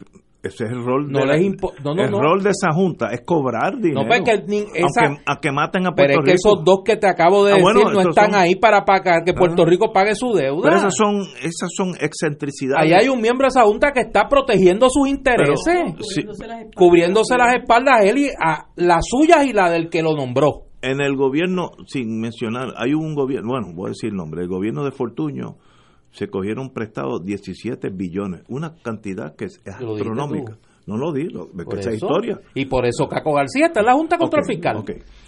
Ese 0.45 0.65
es 0.65 0.71
el 0.71 0.83
rol, 0.83 1.11
no 1.11 1.19
de, 1.19 1.25
les 1.25 1.41
la- 1.41 1.57
no, 1.83 1.95
no, 1.95 2.03
el 2.03 2.11
no. 2.11 2.21
rol 2.21 2.43
de 2.43 2.51
esa 2.51 2.71
junta, 2.71 3.07
es 3.11 3.21
cobrar 3.25 3.77
dinero. 3.77 4.03
No, 4.03 4.07
pues 4.07 4.21
que 4.21 4.43
ni- 4.47 4.59
esa- 4.75 5.05
aunque, 5.07 5.21
aunque 5.25 5.51
maten 5.51 5.87
a 5.87 5.91
Puerto 5.91 5.95
Pero 5.95 6.11
es 6.19 6.25
que 6.25 6.31
Rico. 6.33 6.49
esos 6.49 6.63
dos 6.63 6.79
que 6.85 6.97
te 6.97 7.07
acabo 7.07 7.43
de 7.45 7.53
Ah, 7.53 7.55
decir 7.55 7.63
bueno, 7.73 7.91
no 7.91 8.01
están 8.09 8.31
son- 8.31 8.39
ahí 8.41 8.55
para 8.55 8.85
pagar 8.85 9.23
que 9.25 9.33
Puerto 9.33 9.63
Ah. 9.63 9.65
Rico 9.67 9.91
pague 9.91 10.13
su 10.15 10.33
deuda. 10.33 10.61
Pero 10.63 10.75
esas 10.77 10.95
son, 10.95 11.21
esas 11.41 11.69
son 11.75 11.95
excentricidades. 11.99 12.83
Ahí 12.83 12.93
hay 12.93 13.09
un 13.09 13.19
miembro 13.19 13.45
de 13.45 13.49
esa 13.49 13.63
junta 13.63 13.91
que 13.91 14.01
está 14.01 14.27
protegiendo 14.29 14.87
sus 14.89 15.07
intereses, 15.07 15.63
Pero, 15.65 15.95
sí, 16.03 16.21
cubriéndose 16.75 17.37
las 17.37 17.55
espaldas 17.55 18.03
él 18.05 18.17
y 18.17 18.27
a 18.39 18.67
las 18.75 19.03
suyas 19.07 19.45
y 19.45 19.53
la 19.53 19.69
del 19.69 19.89
que 19.89 20.01
lo 20.01 20.15
nombró. 20.15 20.61
en 20.81 21.01
el 21.01 21.15
gobierno, 21.15 21.71
sin 21.87 22.21
mencionar, 22.21 22.67
hay 22.77 22.93
un 22.93 23.15
gobierno, 23.15 23.47
bueno, 23.49 23.67
voy 23.73 23.87
a 23.87 23.89
decir 23.89 24.11
el 24.11 24.15
nombre, 24.17 24.43
el 24.43 24.47
gobierno 24.47 24.83
de 24.85 24.91
Fortuño 24.91 25.55
se 26.15 26.27
cogieron 26.29 26.69
prestados 26.71 27.23
17 27.25 27.89
billones, 27.89 28.43
una 28.47 28.75
cantidad 28.81 29.35
que 29.35 29.45
es 29.45 29.61
Lo 29.81 29.95
astronómica. 29.95 30.57
No 30.87 30.97
lo 30.97 31.11
digo, 31.11 31.47
es 31.57 31.65
que 31.65 31.79
esa 31.79 31.93
historia. 31.93 32.39
Y 32.53 32.65
por 32.65 32.85
eso 32.85 33.07
Caco 33.07 33.33
García 33.33 33.65
está 33.67 33.79
en 33.79 33.87
la 33.87 33.93
Junta 33.93 34.17
Contra 34.19 34.41
el 34.41 34.45
Fiscal. 34.45 34.83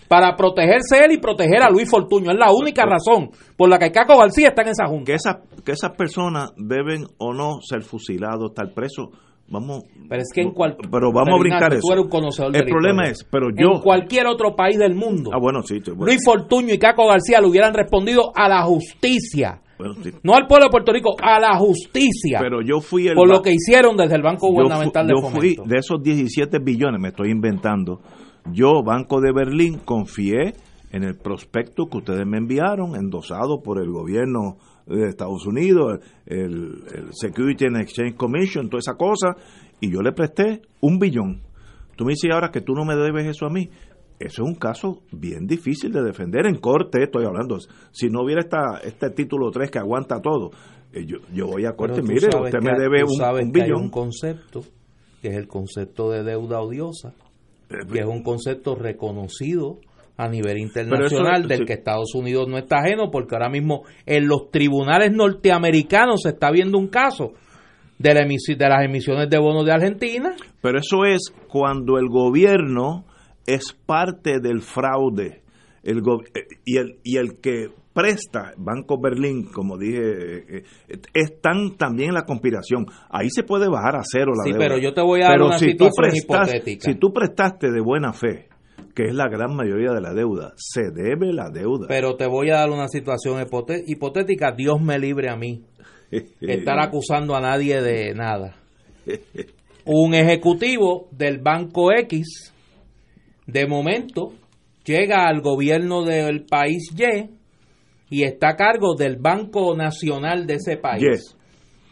Para 0.07 0.35
protegerse 0.35 1.03
él 1.03 1.13
y 1.13 1.17
proteger 1.17 1.63
a 1.63 1.69
Luis 1.71 1.89
Fortuño. 1.89 2.31
Es 2.31 2.37
la 2.37 2.51
única 2.53 2.85
razón 2.85 3.31
por 3.57 3.67
la 3.67 3.79
que 3.79 3.91
Caco 3.91 4.17
García 4.19 4.49
está 4.49 4.61
en 4.61 4.67
esa 4.69 4.85
Junta. 4.87 5.05
Que 5.05 5.15
esas, 5.15 5.37
que 5.65 5.71
esas 5.71 5.91
personas 5.97 6.51
deben 6.57 7.05
o 7.17 7.33
no 7.33 7.55
ser 7.67 7.81
fusilados, 7.81 8.51
estar 8.51 8.71
presos. 8.73 9.07
Vamos, 9.49 9.83
Pero 10.09 10.21
es 10.21 10.27
que 10.33 10.41
en 10.41 10.51
cual- 10.51 10.77
pero 10.91 11.11
vamos 11.11 11.33
a 11.33 11.39
brincar 11.39 11.73
eso. 11.73 11.81
tú 11.81 11.91
eres 11.93 12.03
un 12.03 12.09
conocedor 12.09 12.51
de 12.51 12.59
el 12.59 12.65
problema 12.65 13.03
historia. 13.07 13.11
es, 13.13 13.23
pero 13.31 13.47
yo, 13.49 13.77
En 13.77 13.81
cualquier 13.81 14.27
otro 14.27 14.55
país 14.55 14.77
del 14.77 14.93
mundo, 14.93 15.31
ah, 15.33 15.39
bueno, 15.41 15.63
sí, 15.63 15.79
sí, 15.83 15.89
bueno, 15.91 16.05
Luis 16.05 16.19
Fortuño 16.23 16.73
y 16.73 16.77
Caco 16.77 17.07
García 17.07 17.39
le 17.41 17.47
hubieran 17.47 17.73
respondido 17.73 18.31
a 18.35 18.47
la 18.49 18.61
justicia. 18.63 19.61
Sí. 20.03 20.11
No 20.23 20.33
al 20.35 20.47
pueblo 20.47 20.65
de 20.65 20.71
Puerto 20.71 20.91
Rico, 20.93 21.15
a 21.21 21.39
la 21.39 21.55
justicia. 21.57 22.39
pero 22.41 22.61
yo 22.61 22.79
fui 22.79 23.07
el 23.07 23.15
por 23.15 23.27
lo 23.27 23.41
que 23.41 23.53
hicieron 23.53 23.95
desde 23.97 24.15
el 24.15 24.21
Banco 24.21 24.47
yo 24.47 24.53
Gubernamental 24.53 25.07
de 25.07 25.13
yo 25.13 25.21
fui 25.29 25.55
Fomento. 25.55 25.63
de 25.65 25.77
esos 25.79 26.01
17 26.01 26.59
billones, 26.59 26.99
me 27.01 27.09
estoy 27.09 27.31
inventando. 27.31 28.01
Yo, 28.51 28.81
Banco 28.83 29.19
de 29.19 29.31
Berlín, 29.33 29.79
confié 29.83 30.53
en 30.91 31.03
el 31.03 31.17
prospecto 31.17 31.87
que 31.87 31.97
ustedes 31.97 32.25
me 32.25 32.37
enviaron, 32.37 32.95
endosado 32.95 33.61
por 33.61 33.81
el 33.81 33.89
gobierno 33.91 34.57
de 34.85 35.09
Estados 35.09 35.45
Unidos, 35.45 35.99
el, 36.25 36.83
el 36.95 37.07
Security 37.11 37.65
and 37.65 37.77
Exchange 37.77 38.15
Commission, 38.15 38.69
toda 38.69 38.79
esa 38.79 38.95
cosa, 38.95 39.35
y 39.81 39.91
yo 39.91 40.01
le 40.01 40.13
presté 40.13 40.61
un 40.79 40.97
billón. 40.97 41.41
Tú 41.97 42.05
me 42.05 42.11
dices 42.11 42.31
ahora 42.31 42.51
que 42.51 42.61
tú 42.61 42.73
no 42.73 42.85
me 42.85 42.95
debes 42.95 43.25
eso 43.25 43.47
a 43.47 43.49
mí. 43.49 43.69
Eso 44.19 44.43
es 44.43 44.47
un 44.49 44.55
caso 44.55 45.03
bien 45.11 45.45
difícil 45.45 45.91
de 45.91 46.01
defender 46.01 46.47
en 46.47 46.55
corte, 46.55 47.03
estoy 47.03 47.25
hablando. 47.25 47.57
Si 47.91 48.09
no 48.09 48.23
hubiera 48.23 48.41
esta, 48.41 48.79
este 48.83 49.11
título 49.11 49.51
3 49.51 49.69
que 49.69 49.77
aguanta 49.79 50.21
todo, 50.21 50.51
eh, 50.91 51.05
yo, 51.05 51.17
yo 51.33 51.45
voy 51.47 51.65
a 51.65 51.73
corte, 51.73 52.01
mire, 52.01 52.27
usted 52.27 52.59
me 52.61 52.77
debe 52.79 53.01
tú 53.01 53.11
un, 53.11 53.17
sabes 53.17 53.45
un 53.45 53.51
que 53.51 53.61
hay 53.61 53.71
un 53.71 53.89
concepto, 53.91 54.61
que 55.21 55.27
es 55.29 55.35
el 55.37 55.47
concepto 55.47 56.09
de 56.09 56.23
deuda 56.23 56.59
odiosa, 56.61 57.13
que 57.91 57.99
es 57.99 58.05
un 58.05 58.23
concepto 58.23 58.75
reconocido 58.75 59.79
a 60.17 60.27
nivel 60.27 60.57
internacional 60.57 61.41
eso- 61.41 61.47
del 61.49 61.59
sí. 61.59 61.65
que 61.65 61.73
Estados 61.73 62.15
Unidos 62.15 62.47
no 62.47 62.57
está 62.57 62.77
ajeno, 62.79 63.11
porque 63.11 63.35
ahora 63.35 63.49
mismo 63.49 63.83
en 64.07 64.27
los 64.27 64.49
tribunales 64.49 65.11
norteamericanos 65.11 66.21
se 66.23 66.29
está 66.29 66.49
viendo 66.49 66.79
un 66.79 66.87
caso 66.87 67.33
de, 67.99 68.13
la 68.15 68.21
de 68.25 68.69
las 68.69 68.83
emisiones 68.83 69.29
de 69.29 69.37
bonos 69.37 69.65
de 69.65 69.73
Argentina. 69.73 70.35
Pero 70.61 70.79
eso 70.79 71.05
es 71.05 71.31
cuando 71.47 71.99
el 71.99 72.07
gobierno 72.07 73.05
es 73.47 73.73
parte 73.85 74.39
del 74.39 74.61
fraude. 74.61 75.41
El 75.83 75.99
eh, 75.99 76.41
y, 76.65 76.77
el, 76.77 76.99
y 77.03 77.17
el 77.17 77.39
que 77.41 77.69
presta, 77.93 78.53
Banco 78.57 78.99
Berlín, 79.01 79.45
como 79.51 79.77
dije, 79.77 79.99
eh, 79.99 80.63
eh, 80.89 80.99
están 81.15 81.77
también 81.77 82.09
en 82.09 82.15
la 82.15 82.25
conspiración. 82.25 82.85
Ahí 83.09 83.29
se 83.31 83.41
puede 83.43 83.67
bajar 83.69 83.95
a 83.95 84.01
cero 84.03 84.33
la 84.37 84.43
Sí, 84.43 84.51
deuda. 84.51 84.63
pero 84.67 84.77
yo 84.77 84.93
te 84.93 85.01
voy 85.01 85.21
a 85.23 85.29
dar 85.29 85.41
una 85.41 85.57
si 85.57 85.71
situación 85.71 86.11
prestas- 86.11 86.47
hipotética. 86.49 86.91
Si 86.91 86.95
tú 86.99 87.11
prestaste 87.13 87.71
de 87.71 87.81
buena 87.81 88.13
fe, 88.13 88.49
que 88.93 89.03
es 89.05 89.15
la 89.15 89.27
gran 89.29 89.55
mayoría 89.55 89.93
de 89.93 90.01
la 90.01 90.13
deuda, 90.13 90.53
se 90.57 90.91
debe 90.91 91.31
la 91.33 91.49
deuda. 91.49 91.85
Pero 91.87 92.15
te 92.17 92.27
voy 92.27 92.49
a 92.49 92.55
dar 92.57 92.69
una 92.69 92.87
situación 92.87 93.43
hipotética, 93.87 94.51
Dios 94.51 94.81
me 94.81 94.99
libre 94.99 95.29
a 95.29 95.35
mí, 95.37 95.63
estar 96.41 96.79
acusando 96.79 97.35
a 97.35 97.41
nadie 97.41 97.81
de 97.81 98.13
nada. 98.13 98.55
Un 99.85 100.13
ejecutivo 100.13 101.07
del 101.11 101.39
Banco 101.39 101.91
X, 101.93 102.53
de 103.47 103.65
momento, 103.65 104.33
llega 104.85 105.27
al 105.27 105.41
gobierno 105.41 106.03
del 106.03 106.45
país 106.45 106.89
Y 106.97 107.29
y 108.09 108.23
está 108.23 108.49
a 108.49 108.55
cargo 108.55 108.95
del 108.95 109.17
Banco 109.17 109.75
Nacional 109.75 110.45
de 110.47 110.53
ese 110.55 110.77
país. 110.77 111.03
Yes. 111.03 111.35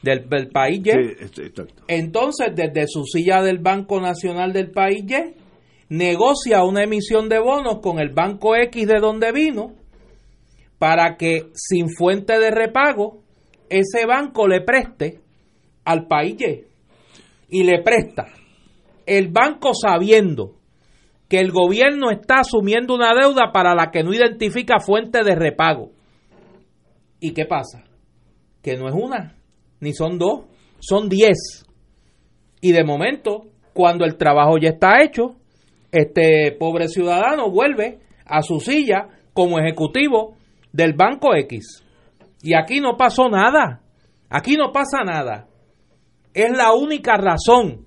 Del, 0.01 0.29
del 0.29 0.47
país 0.49 0.79
Y. 0.79 0.91
Sí, 0.91 0.97
es- 1.19 1.39
exacto. 1.39 1.83
Entonces, 1.87 2.47
desde 2.55 2.87
su 2.87 3.03
silla 3.05 3.41
del 3.41 3.57
Banco 3.59 3.99
Nacional 3.99 4.53
del 4.53 4.71
país 4.71 5.03
Y, 5.09 5.33
negocia 5.89 6.63
una 6.63 6.83
emisión 6.83 7.27
de 7.29 7.39
bonos 7.39 7.79
con 7.81 7.99
el 7.99 8.09
Banco 8.13 8.55
X 8.55 8.87
de 8.87 8.99
donde 8.99 9.31
vino 9.31 9.73
para 10.79 11.15
que 11.17 11.47
sin 11.53 11.89
fuente 11.89 12.37
de 12.39 12.51
repago 12.51 13.21
ese 13.69 14.05
banco 14.05 14.47
le 14.47 14.61
preste 14.61 15.19
al 15.85 16.07
país 16.07 16.35
Y. 16.39 16.63
Y 17.49 17.63
le 17.63 17.81
presta. 17.81 18.27
El 19.05 19.27
banco 19.29 19.71
sabiendo 19.73 20.53
que 21.27 21.39
el 21.39 21.51
gobierno 21.51 22.11
está 22.11 22.41
asumiendo 22.41 22.93
una 22.93 23.13
deuda 23.13 23.51
para 23.51 23.73
la 23.73 23.91
que 23.91 24.03
no 24.03 24.13
identifica 24.13 24.79
fuente 24.79 25.23
de 25.23 25.35
repago. 25.35 25.91
¿Y 27.19 27.33
qué 27.33 27.45
pasa? 27.45 27.83
Que 28.61 28.77
no 28.77 28.87
es 28.87 28.93
una, 28.95 29.35
ni 29.79 29.93
son 29.93 30.17
dos, 30.17 30.45
son 30.79 31.09
diez. 31.09 31.65
Y 32.61 32.71
de 32.71 32.83
momento, 32.83 33.47
cuando 33.73 34.05
el 34.05 34.17
trabajo 34.17 34.57
ya 34.57 34.69
está 34.69 35.01
hecho, 35.01 35.35
este 35.91 36.51
pobre 36.59 36.87
ciudadano 36.87 37.49
vuelve 37.49 37.99
a 38.25 38.41
su 38.41 38.59
silla 38.59 39.07
como 39.33 39.59
ejecutivo 39.59 40.37
del 40.71 40.93
Banco 40.93 41.35
X. 41.35 41.83
Y 42.41 42.53
aquí 42.53 42.79
no 42.79 42.97
pasó 42.97 43.29
nada. 43.29 43.81
Aquí 44.29 44.55
no 44.55 44.71
pasa 44.71 45.03
nada. 45.03 45.47
Es 46.33 46.51
la 46.55 46.73
única 46.73 47.17
razón 47.17 47.85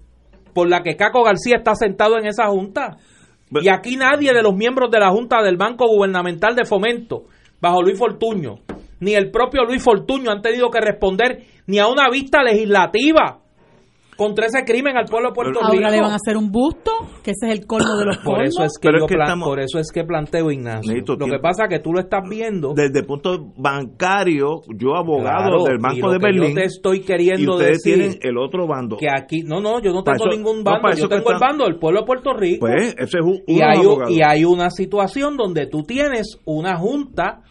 por 0.55 0.69
la 0.69 0.83
que 0.83 0.97
Caco 0.97 1.23
García 1.23 1.57
está 1.59 1.75
sentado 1.75 2.19
en 2.19 2.27
esa 2.27 2.47
junta. 2.49 2.97
Y 3.51 3.69
aquí 3.69 3.97
nadie 3.97 4.33
de 4.33 4.43
los 4.43 4.55
miembros 4.55 4.91
de 4.91 4.99
la 4.99 5.11
Junta 5.11 5.43
del 5.43 5.57
Banco 5.57 5.87
Gubernamental 5.87 6.55
de 6.55 6.65
Fomento, 6.65 7.25
bajo 7.61 7.83
Luis 7.83 7.99
Fortuño, 7.99 8.57
ni 9.01 9.15
el 9.15 9.31
propio 9.31 9.65
Luis 9.65 9.83
Fortuño 9.83 10.31
han 10.31 10.43
tenido 10.43 10.71
que 10.71 10.81
responder 10.81 11.45
ni 11.67 11.79
a 11.79 11.87
una 11.87 12.09
vista 12.11 12.43
legislativa 12.43 13.41
contra 14.19 14.47
ese 14.47 14.65
crimen 14.65 14.97
al 14.97 15.05
pueblo 15.07 15.29
de 15.29 15.35
Puerto 15.35 15.61
Rico. 15.61 15.73
Ahora 15.73 15.91
le 15.91 16.01
van 16.03 16.11
a 16.11 16.17
hacer 16.17 16.37
un 16.37 16.51
busto, 16.51 16.91
que 17.23 17.31
ese 17.31 17.47
es 17.47 17.53
el 17.61 17.67
colmo 17.67 17.97
de 17.97 18.05
los 18.07 18.19
Por 18.19 18.43
eso 18.43 18.65
es 18.65 18.73
que, 18.79 18.89
yo 18.91 18.97
es 18.97 19.05
que 19.07 19.15
plan- 19.15 19.27
estamos- 19.29 19.49
por 19.49 19.61
eso 19.61 19.79
es 19.79 19.93
que 19.93 20.03
planteo 20.05 20.51
Ignacio. 20.51 20.93
Necesito 20.93 21.15
Lo 21.17 21.27
que 21.27 21.39
pasa 21.39 21.63
es 21.65 21.69
que 21.71 21.79
tú 21.79 21.93
lo 21.93 22.01
estás 22.01 22.23
viendo 22.29 22.75
Desde 22.75 22.99
el 22.99 23.07
punto 23.07 23.53
bancario, 23.57 24.61
yo 24.77 24.97
abogado 24.97 25.51
Claro, 25.51 25.65
del 25.65 25.79
y 25.79 25.83
Banco 25.83 26.07
lo 26.09 26.13
de 26.15 26.19
que 26.19 26.27
yo 26.35 26.41
Berlín, 26.41 26.55
te 26.57 26.65
estoy 26.65 27.01
queriendo 27.01 27.43
y 27.43 27.49
ustedes 27.55 27.83
decir 27.83 27.95
tienen 27.95 28.19
el 28.23 28.39
otro 28.39 28.67
bando. 28.67 28.97
que 28.97 29.07
aquí 29.09 29.43
no 29.45 29.61
no 29.61 29.81
yo 29.81 29.93
no 29.93 30.03
tengo 30.03 30.17
eso- 30.17 30.37
ningún 30.37 30.65
bando 30.65 30.91
yo 30.95 31.09
tengo 31.09 31.31
el 31.31 31.39
bando 31.39 31.65
del 31.65 31.79
pueblo 31.79 32.01
de 32.01 32.07
Puerto 32.07 32.35
Rico 32.35 32.67
Pues 32.67 32.95
ese 32.99 33.19
es 33.19 33.25
un, 33.25 33.41
y 33.47 33.61
hay, 33.63 33.79
abogado. 33.79 34.11
y 34.11 34.21
hay 34.21 34.45
una 34.45 34.71
situación 34.71 35.37
donde 35.37 35.67
tú 35.67 35.85
tienes 35.85 36.39
una 36.45 36.77
junta 36.77 37.43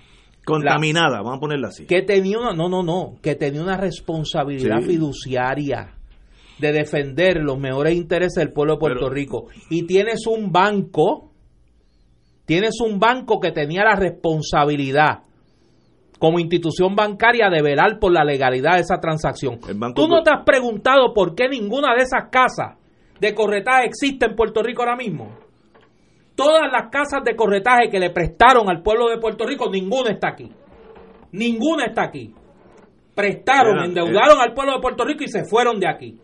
contaminada, 0.45 1.17
vamos 1.21 1.37
a 1.37 1.39
ponerla 1.39 1.67
así. 1.69 1.85
que 1.85 2.01
tenía 2.01 2.39
una 2.39 2.53
no 2.53 2.69
no 2.69 2.83
no 2.83 3.15
que 3.21 3.35
tenía 3.35 3.61
una 3.61 3.77
responsabilidad 3.77 4.79
Sí. 4.81 4.87
fiduciaria 4.87 5.93
de 6.59 6.71
defender 6.71 7.37
los 7.37 7.59
mejores 7.59 7.93
intereses 7.95 8.35
del 8.43 8.51
pueblo 8.53 8.73
de 8.73 8.79
Puerto 8.79 8.99
Pero- 9.05 9.13
Rico 9.13 9.47
y 9.69 9.85
tienes 9.85 10.25
un 10.27 10.51
banco 10.51 11.31
tienes 12.45 12.79
un 12.81 12.97
banco 12.99 13.39
que 13.39 13.51
tenía 13.51 13.83
la 13.83 13.95
responsabilidad 13.95 15.19
como 16.17 16.39
institución 16.39 16.95
bancaria 16.95 17.49
de 17.49 17.61
velar 17.61 17.99
por 17.99 18.11
la 18.11 18.23
legalidad 18.23 18.75
de 18.75 18.79
esa 18.81 18.99
transacción. 18.99 19.59
¿Tú 19.93 20.07
no 20.07 20.23
te 20.23 20.31
has 20.31 20.43
preguntado 20.45 21.13
por 21.13 21.35
qué 21.35 21.47
ninguna 21.47 21.93
de 21.95 22.03
esas 22.03 22.29
casas 22.31 22.77
de 23.19 23.35
corretaje 23.35 23.85
existe 23.85 24.25
en 24.25 24.35
Puerto 24.35 24.63
Rico 24.63 24.81
ahora 24.81 24.95
mismo? 24.95 25.37
Todas 26.35 26.71
las 26.71 26.89
casas 26.89 27.23
de 27.23 27.35
corretaje 27.35 27.89
que 27.91 27.99
le 27.99 28.09
prestaron 28.11 28.69
al 28.69 28.81
pueblo 28.81 29.09
de 29.09 29.17
Puerto 29.19 29.45
Rico, 29.45 29.69
ninguna 29.69 30.11
está 30.11 30.29
aquí. 30.29 30.49
Ninguna 31.33 31.85
está 31.85 32.03
aquí. 32.05 32.33
Prestaron, 33.13 33.73
Mira, 33.73 33.85
endeudaron 33.85 34.39
al 34.39 34.53
pueblo 34.53 34.73
de 34.75 34.79
Puerto 34.81 35.03
Rico 35.03 35.23
y 35.23 35.27
se 35.27 35.43
fueron 35.45 35.79
de 35.79 35.87
aquí. 35.89 36.17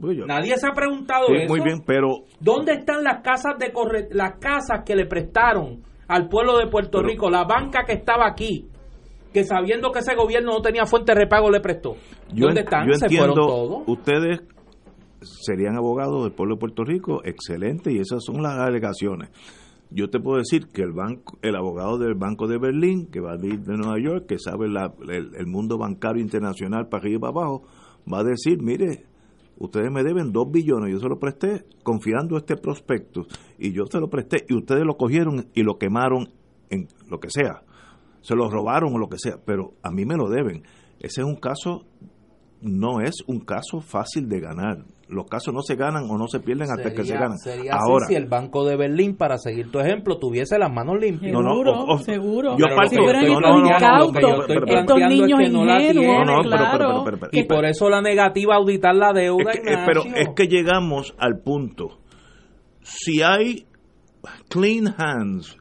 Yo- 0.00 0.26
Nadie 0.26 0.56
se 0.56 0.66
ha 0.66 0.72
preguntado 0.72 1.26
Sí, 1.26 1.34
eso. 1.36 1.48
muy 1.52 1.60
bien, 1.60 1.82
pero 1.86 2.08
¿Dónde 2.40 2.72
están 2.72 3.04
las 3.04 3.22
casas 3.22 3.58
de 3.58 3.72
corre- 3.72 4.08
las 4.12 4.38
casas 4.38 4.82
que 4.84 4.96
le 4.96 5.06
prestaron 5.06 5.82
al 6.08 6.28
pueblo 6.28 6.56
de 6.58 6.66
Puerto 6.68 6.98
Pero- 6.98 7.08
Rico? 7.08 7.30
La 7.30 7.44
banca 7.44 7.84
que 7.86 7.92
estaba 7.92 8.26
aquí, 8.26 8.66
que 9.32 9.44
sabiendo 9.44 9.92
que 9.92 9.98
ese 10.00 10.14
gobierno 10.16 10.52
no 10.52 10.62
tenía 10.62 10.86
fuente 10.86 11.12
de 11.12 11.20
repago 11.20 11.50
le 11.50 11.60
prestó. 11.60 11.96
¿Dónde 12.34 12.60
están? 12.60 12.86
yo 12.88 12.94
se 12.94 13.08
fueron 13.08 13.28
entiendo, 13.30 13.46
todos. 13.46 13.82
ustedes 13.86 14.40
serían 15.20 15.76
abogados 15.76 16.22
del 16.24 16.32
pueblo 16.32 16.54
de 16.54 16.60
Puerto 16.60 16.84
Rico, 16.84 17.20
excelente, 17.24 17.92
y 17.92 17.98
esas 17.98 18.24
son 18.24 18.42
las 18.42 18.56
alegaciones. 18.58 19.30
Yo 19.90 20.08
te 20.08 20.20
puedo 20.20 20.38
decir 20.38 20.68
que 20.72 20.82
el 20.82 20.92
banco, 20.92 21.36
el 21.42 21.56
abogado 21.56 21.98
del 21.98 22.14
Banco 22.14 22.46
de 22.46 22.58
Berlín, 22.58 23.08
que 23.10 23.20
va 23.20 23.32
a 23.32 23.36
ir 23.44 23.60
de 23.60 23.76
Nueva 23.76 23.98
York, 24.00 24.26
que 24.28 24.38
sabe 24.38 24.68
la- 24.68 24.94
el, 25.08 25.34
el 25.36 25.46
mundo 25.46 25.78
bancario 25.78 26.22
internacional 26.22 26.86
para 26.88 27.02
arriba 27.02 27.16
y 27.16 27.20
para 27.20 27.30
abajo, 27.32 27.62
va 28.10 28.20
a 28.20 28.24
decir, 28.24 28.62
mire, 28.62 29.04
ustedes 29.60 29.92
me 29.92 30.02
deben 30.02 30.32
dos 30.32 30.50
billones, 30.50 30.92
yo 30.92 30.98
se 30.98 31.08
lo 31.08 31.18
presté 31.18 31.64
confiando 31.84 32.36
este 32.36 32.56
prospecto 32.56 33.26
y 33.58 33.72
yo 33.72 33.84
se 33.86 34.00
lo 34.00 34.08
presté 34.08 34.44
y 34.48 34.54
ustedes 34.54 34.84
lo 34.84 34.96
cogieron 34.96 35.46
y 35.54 35.62
lo 35.62 35.78
quemaron 35.78 36.30
en 36.70 36.88
lo 37.08 37.20
que 37.20 37.30
sea, 37.30 37.62
se 38.22 38.34
lo 38.34 38.50
robaron 38.50 38.94
o 38.94 38.98
lo 38.98 39.08
que 39.08 39.18
sea, 39.18 39.36
pero 39.44 39.74
a 39.82 39.90
mí 39.90 40.04
me 40.04 40.16
lo 40.16 40.28
deben. 40.28 40.62
Ese 40.98 41.20
es 41.20 41.26
un 41.26 41.36
caso, 41.36 41.84
no 42.62 43.00
es 43.00 43.22
un 43.26 43.40
caso 43.40 43.80
fácil 43.80 44.28
de 44.28 44.40
ganar 44.40 44.84
los 45.10 45.26
casos 45.26 45.52
no 45.52 45.60
se 45.62 45.74
ganan 45.74 46.08
o 46.08 46.16
no 46.16 46.28
se 46.28 46.40
pierden 46.40 46.68
hasta 46.70 46.92
que 46.94 47.04
se 47.04 47.14
ganan. 47.14 47.36
Sería 47.38 47.72
Ahora, 47.74 48.04
así 48.04 48.14
si 48.14 48.20
el 48.20 48.26
Banco 48.26 48.64
de 48.64 48.76
Berlín, 48.76 49.16
para 49.16 49.38
seguir 49.38 49.70
tu 49.70 49.80
ejemplo, 49.80 50.18
tuviese 50.18 50.58
las 50.58 50.72
manos 50.72 51.00
limpias. 51.00 51.32
Seguro, 51.32 51.86
no, 51.86 51.98
seguro. 51.98 52.56
Yo 52.56 52.66
parto, 52.76 52.96
no, 52.96 53.40
no, 53.40 53.60
no, 53.60 54.12
que 54.12 54.20
yo 54.22 54.40
estoy 54.40 54.60
planteando 54.60 55.24
es 55.24 55.44
que 55.44 55.50
no 55.50 55.64
la 55.64 55.78
tienen, 55.78 56.42
claro. 56.44 57.04
Y 57.32 57.44
por 57.44 57.64
eso 57.64 57.90
la 57.90 58.00
negativa 58.00 58.54
a 58.54 58.58
auditar 58.58 58.94
la 58.94 59.12
deuda, 59.12 59.52
es 59.52 59.60
que, 59.60 59.76
Pero 59.84 60.02
es 60.04 60.28
que 60.34 60.46
llegamos 60.46 61.14
al 61.18 61.40
punto, 61.40 61.98
si 62.82 63.22
hay 63.22 63.66
clean 64.48 64.94
hands, 64.96 65.58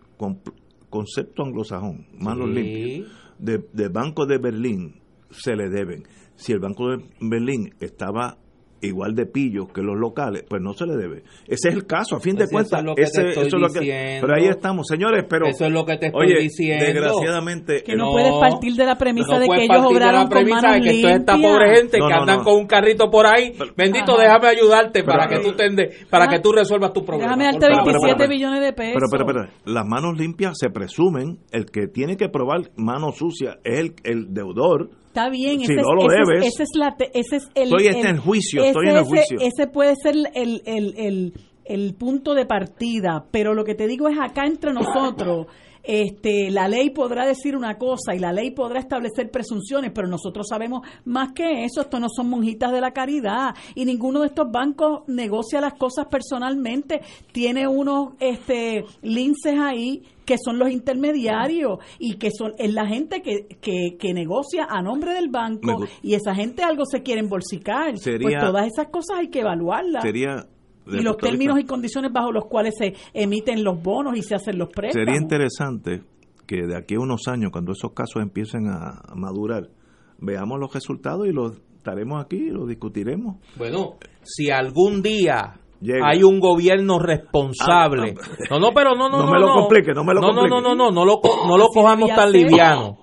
concepto 0.90 1.44
anglosajón, 1.44 2.08
manos 2.20 2.50
limpias, 2.50 3.10
de, 3.40 3.64
de 3.74 3.90
Banco 3.90 4.26
de 4.26 4.38
Berlín, 4.38 5.02
se 5.32 5.56
le 5.56 5.70
deben. 5.70 6.04
Si 6.40 6.54
el 6.54 6.60
Banco 6.60 6.90
de 6.90 7.04
Berlín 7.20 7.76
estaba 7.82 8.38
igual 8.82 9.14
de 9.14 9.26
pillo 9.26 9.68
que 9.68 9.82
los 9.82 9.98
locales, 9.98 10.46
pues 10.48 10.62
no 10.62 10.72
se 10.72 10.86
le 10.86 10.96
debe. 10.96 11.24
Ese 11.48 11.68
es 11.68 11.76
el 11.76 11.86
caso, 11.86 12.16
a 12.16 12.22
fin 12.22 12.38
de 12.38 12.48
pues 12.50 12.70
cuentas. 12.70 12.98
Eso 12.98 13.42
es 13.42 13.54
lo 13.54 13.68
que, 13.68 14.20
pero 14.22 14.36
ahí 14.36 14.48
estamos, 14.48 14.88
señores, 14.88 15.26
pero... 15.30 15.48
Eso 15.48 15.66
es 15.66 15.72
lo 15.72 15.86
que 15.86 15.98
te 15.98 16.08
estoy 16.08 16.28
oye, 16.28 16.40
diciendo. 16.40 16.86
desgraciadamente... 16.86 17.84
Que 17.84 17.98
no, 17.98 18.12
puedes 18.12 18.32
partir 18.40 18.74
de 18.76 18.86
la 18.86 18.98
premisa 18.98 19.38
de 19.38 19.50
que 19.50 19.64
ellos 19.66 19.86
obraron 19.86 20.30
con 20.30 20.48
manos 20.48 20.74
de 20.76 20.82
que 20.82 21.12
esta 21.12 21.36
pobre 21.36 21.76
gente 21.76 21.98
que 21.98 22.14
andan 22.14 22.44
con 22.44 22.56
un 22.56 22.68
carrito 22.68 23.10
por 23.10 23.28
ahí, 23.28 23.54
bendito, 23.76 24.18
déjame 24.18 24.48
ayudarte 24.48 25.04
para 25.04 25.28
que 25.28 25.40
tú 25.40 25.58
tendes, 25.58 26.06
para 26.10 26.28
que 26.28 26.40
tú 26.40 26.54
resuelvas 26.54 26.94
tu 26.94 27.04
problema. 27.04 27.36
Déjame 27.36 27.60
darte 27.60 27.68
27 27.68 28.28
billones 28.28 28.62
de 28.62 28.72
pesos. 28.72 29.02
Pero, 29.12 29.26
pero, 29.26 29.26
pero, 29.26 29.52
las 29.66 29.86
manos 29.86 30.18
limpias 30.18 30.54
se 30.58 30.70
presumen, 30.70 31.40
el 31.52 31.66
que 31.66 31.88
tiene 31.88 32.16
que 32.16 32.30
probar 32.30 32.72
manos 32.78 33.18
sucias 33.18 33.58
es 33.66 33.80
el, 33.80 33.96
el 34.04 34.34
deudor, 34.34 34.90
Está 35.10 35.30
bien, 35.30 35.62
ese, 35.62 35.74
no 35.74 35.96
lo 35.96 36.06
ese, 36.06 36.18
debes, 36.18 36.46
ese, 36.46 36.64
es 36.64 36.70
la, 36.76 36.96
ese 37.14 37.38
es 37.38 37.50
el... 37.56 37.64
Estoy 37.64 37.88
en 37.88 38.06
el 38.06 38.20
juicio, 38.20 38.64
estoy 38.64 38.90
en 38.90 38.98
el 38.98 39.04
juicio. 39.04 39.40
Ese 39.42 39.66
puede 39.68 39.96
ser 39.96 40.14
el, 40.36 40.62
el, 40.66 40.94
el, 40.98 41.34
el 41.66 41.96
punto 41.96 42.36
de 42.36 42.46
partida, 42.46 43.26
pero 43.32 43.56
lo 43.56 43.64
que 43.64 43.74
te 43.74 43.88
digo 43.88 44.08
es 44.08 44.20
acá 44.20 44.46
entre 44.46 44.72
nosotros 44.72 45.48
este, 45.84 46.52
la 46.52 46.68
ley 46.68 46.90
podrá 46.90 47.26
decir 47.26 47.56
una 47.56 47.78
cosa 47.78 48.14
y 48.16 48.20
la 48.20 48.32
ley 48.32 48.52
podrá 48.52 48.80
establecer 48.80 49.32
presunciones, 49.32 49.92
pero 49.94 50.08
nosotros 50.08 50.48
sabemos 50.50 50.88
más 51.06 51.34
que 51.34 51.64
eso, 51.64 51.82
esto 51.82 52.00
no 52.00 52.08
son 52.10 52.30
monjitas 52.30 52.72
de 52.72 52.82
la 52.82 52.92
caridad 52.92 53.56
y 53.76 53.86
ninguno 53.86 54.22
de 54.22 54.28
estos 54.28 54.52
bancos 54.52 55.02
negocia 55.08 55.62
las 55.62 55.74
cosas 55.74 56.08
personalmente, 56.08 57.02
tiene 57.32 57.68
unos 57.68 58.14
este, 58.20 58.86
linces 59.02 59.58
ahí 59.60 60.04
que 60.26 60.38
son 60.38 60.60
los 60.60 60.70
intermediarios 60.70 61.80
y 61.98 62.18
que 62.18 62.30
son 62.30 62.54
es 62.60 62.72
la 62.72 62.86
gente 62.86 63.24
que, 63.24 63.48
que, 63.60 64.14
negocia 64.14 64.68
a 64.70 64.82
nombre 64.84 65.14
del 65.14 65.30
banco 65.30 65.88
y 66.04 66.14
esa 66.14 66.36
gente 66.36 66.62
algo 66.62 66.84
se 66.86 67.02
quiere 67.02 67.22
embolsicar. 67.22 67.96
pues 67.96 68.40
todas 68.40 68.68
esas 68.68 68.90
cosas 68.90 69.18
hay 69.20 69.30
que 69.30 69.40
evaluarlas. 69.40 70.04
Sería 70.04 70.46
y 70.92 71.02
los 71.02 71.18
términos 71.18 71.60
y 71.60 71.66
condiciones 71.66 72.12
bajo 72.12 72.32
los 72.32 72.46
cuales 72.46 72.76
se 72.78 72.94
emiten 73.14 73.64
los 73.64 73.82
bonos 73.82 74.18
y 74.18 74.22
se 74.22 74.36
hacen 74.36 74.58
los 74.58 74.70
préstamos. 74.70 75.06
Sería 75.06 75.22
interesante 75.22 76.02
que 76.46 76.66
de 76.66 76.76
aquí 76.76 76.96
a 76.96 77.00
unos 77.00 77.28
años, 77.28 77.52
cuando 77.52 77.74
esos 77.74 77.94
casos 77.94 78.22
empiecen 78.22 78.68
a, 78.68 79.02
madurar, 79.16 79.70
veamos 80.18 80.60
los 80.60 80.74
resultados 80.74 81.28
y 81.28 81.32
los 81.32 81.62
estaremos 81.78 82.24
aquí 82.24 82.38
y 82.38 82.50
los 82.50 82.68
discutiremos. 82.68 83.38
Bueno, 83.56 83.98
si 84.24 84.50
algún 84.50 85.02
día 85.02 85.60
hay 86.04 86.24
un 86.24 86.40
gobierno 86.40 87.00
responsable. 87.00 88.16
Ah, 88.20 88.48
no, 88.50 88.60
no, 88.60 88.72
pero 88.74 88.96
no, 88.96 89.10
no, 89.10 89.26
no. 89.26 89.32
me 89.32 89.40
lo 89.40 89.54
complique, 89.54 89.94
no 89.94 90.04
me 90.04 90.14
lo 90.14 90.22
no, 90.22 90.34
No, 90.34 90.48
no, 90.48 90.62
no, 90.62 90.76
no, 90.76 90.92
no 90.92 91.06
lo, 91.06 91.22
no 91.48 91.58
lo 91.58 91.68
cojamos 91.74 92.10
tan 92.16 92.32
liviano. 92.32 92.98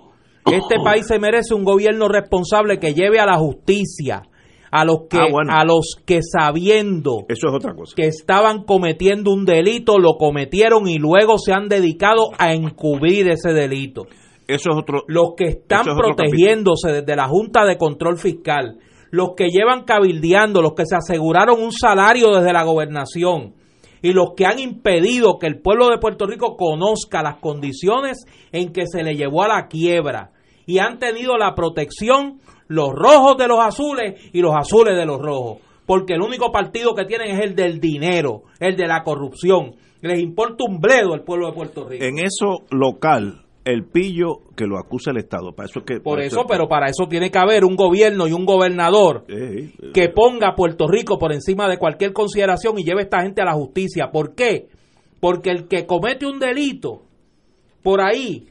Este 0.44 0.76
país 0.84 1.06
se 1.06 1.18
merece 1.18 1.54
un 1.54 1.64
gobierno 1.64 2.08
responsable 2.08 2.78
que 2.78 2.94
lleve 2.94 3.18
a 3.18 3.26
la 3.26 3.36
justicia 3.36 4.22
a 4.70 4.84
los 4.84 5.02
que 5.08 5.18
ah, 5.18 5.60
a 5.60 5.64
los 5.64 5.96
que 6.04 6.20
sabiendo 6.22 7.24
eso 7.28 7.48
es 7.48 7.54
otra 7.54 7.74
cosa. 7.74 7.94
que 7.96 8.06
estaban 8.06 8.64
cometiendo 8.64 9.32
un 9.32 9.44
delito 9.44 9.98
lo 9.98 10.16
cometieron 10.18 10.88
y 10.88 10.98
luego 10.98 11.38
se 11.38 11.52
han 11.52 11.68
dedicado 11.68 12.30
a 12.38 12.52
encubrir 12.52 13.28
ese 13.28 13.52
delito. 13.52 14.06
Eso 14.48 14.70
es 14.70 14.76
otro 14.76 15.02
los 15.08 15.34
que 15.36 15.46
están 15.46 15.84
protegiéndose 15.84 16.92
desde 16.92 17.16
la 17.16 17.28
Junta 17.28 17.64
de 17.64 17.76
Control 17.76 18.16
Fiscal 18.16 18.78
los 19.10 19.30
que 19.36 19.48
llevan 19.48 19.84
cabildeando 19.84 20.62
los 20.62 20.74
que 20.74 20.84
se 20.84 20.96
aseguraron 20.96 21.60
un 21.60 21.72
salario 21.72 22.32
desde 22.32 22.52
la 22.52 22.64
gobernación 22.64 23.54
y 24.02 24.12
los 24.12 24.34
que 24.36 24.46
han 24.46 24.58
impedido 24.58 25.38
que 25.38 25.46
el 25.46 25.60
pueblo 25.60 25.88
de 25.88 25.98
Puerto 25.98 26.26
Rico 26.26 26.56
conozca 26.56 27.22
las 27.22 27.38
condiciones 27.38 28.24
en 28.52 28.72
que 28.72 28.86
se 28.86 29.02
le 29.02 29.14
llevó 29.14 29.42
a 29.42 29.48
la 29.48 29.68
quiebra 29.68 30.32
y 30.66 30.78
han 30.78 30.98
tenido 30.98 31.36
la 31.36 31.54
protección 31.54 32.40
los 32.68 32.90
rojos 32.92 33.36
de 33.36 33.48
los 33.48 33.60
azules 33.60 34.30
y 34.32 34.40
los 34.40 34.54
azules 34.54 34.96
de 34.96 35.06
los 35.06 35.20
rojos. 35.20 35.58
Porque 35.86 36.14
el 36.14 36.22
único 36.22 36.50
partido 36.50 36.94
que 36.94 37.04
tienen 37.04 37.36
es 37.36 37.40
el 37.40 37.54
del 37.54 37.80
dinero, 37.80 38.42
el 38.58 38.76
de 38.76 38.86
la 38.86 39.02
corrupción. 39.02 39.76
Les 40.02 40.20
importa 40.20 40.64
un 40.68 40.78
bledo 40.78 41.14
el 41.14 41.22
pueblo 41.22 41.46
de 41.46 41.52
Puerto 41.52 41.88
Rico. 41.88 42.04
En 42.04 42.18
eso 42.18 42.64
local, 42.70 43.46
el 43.64 43.84
pillo 43.84 44.40
que 44.56 44.66
lo 44.66 44.78
acusa 44.78 45.10
el 45.10 45.18
Estado. 45.18 45.52
Para 45.52 45.68
eso 45.68 45.84
que, 45.84 46.00
Por 46.00 46.20
eso, 46.20 46.44
pero 46.48 46.68
para 46.68 46.86
eso 46.86 47.06
tiene 47.08 47.30
que 47.30 47.38
haber 47.38 47.64
un 47.64 47.76
gobierno 47.76 48.28
y 48.28 48.32
un 48.32 48.46
gobernador 48.46 49.24
que 49.26 50.08
ponga 50.08 50.50
a 50.50 50.54
Puerto 50.54 50.86
Rico 50.86 51.18
por 51.18 51.32
encima 51.32 51.68
de 51.68 51.78
cualquier 51.78 52.12
consideración 52.12 52.78
y 52.78 52.84
lleve 52.84 53.00
a 53.00 53.04
esta 53.04 53.22
gente 53.22 53.42
a 53.42 53.46
la 53.46 53.54
justicia. 53.54 54.10
¿Por 54.12 54.34
qué? 54.34 54.68
Porque 55.20 55.50
el 55.50 55.66
que 55.66 55.86
comete 55.86 56.26
un 56.26 56.38
delito 56.38 57.02
por 57.82 58.00
ahí, 58.00 58.48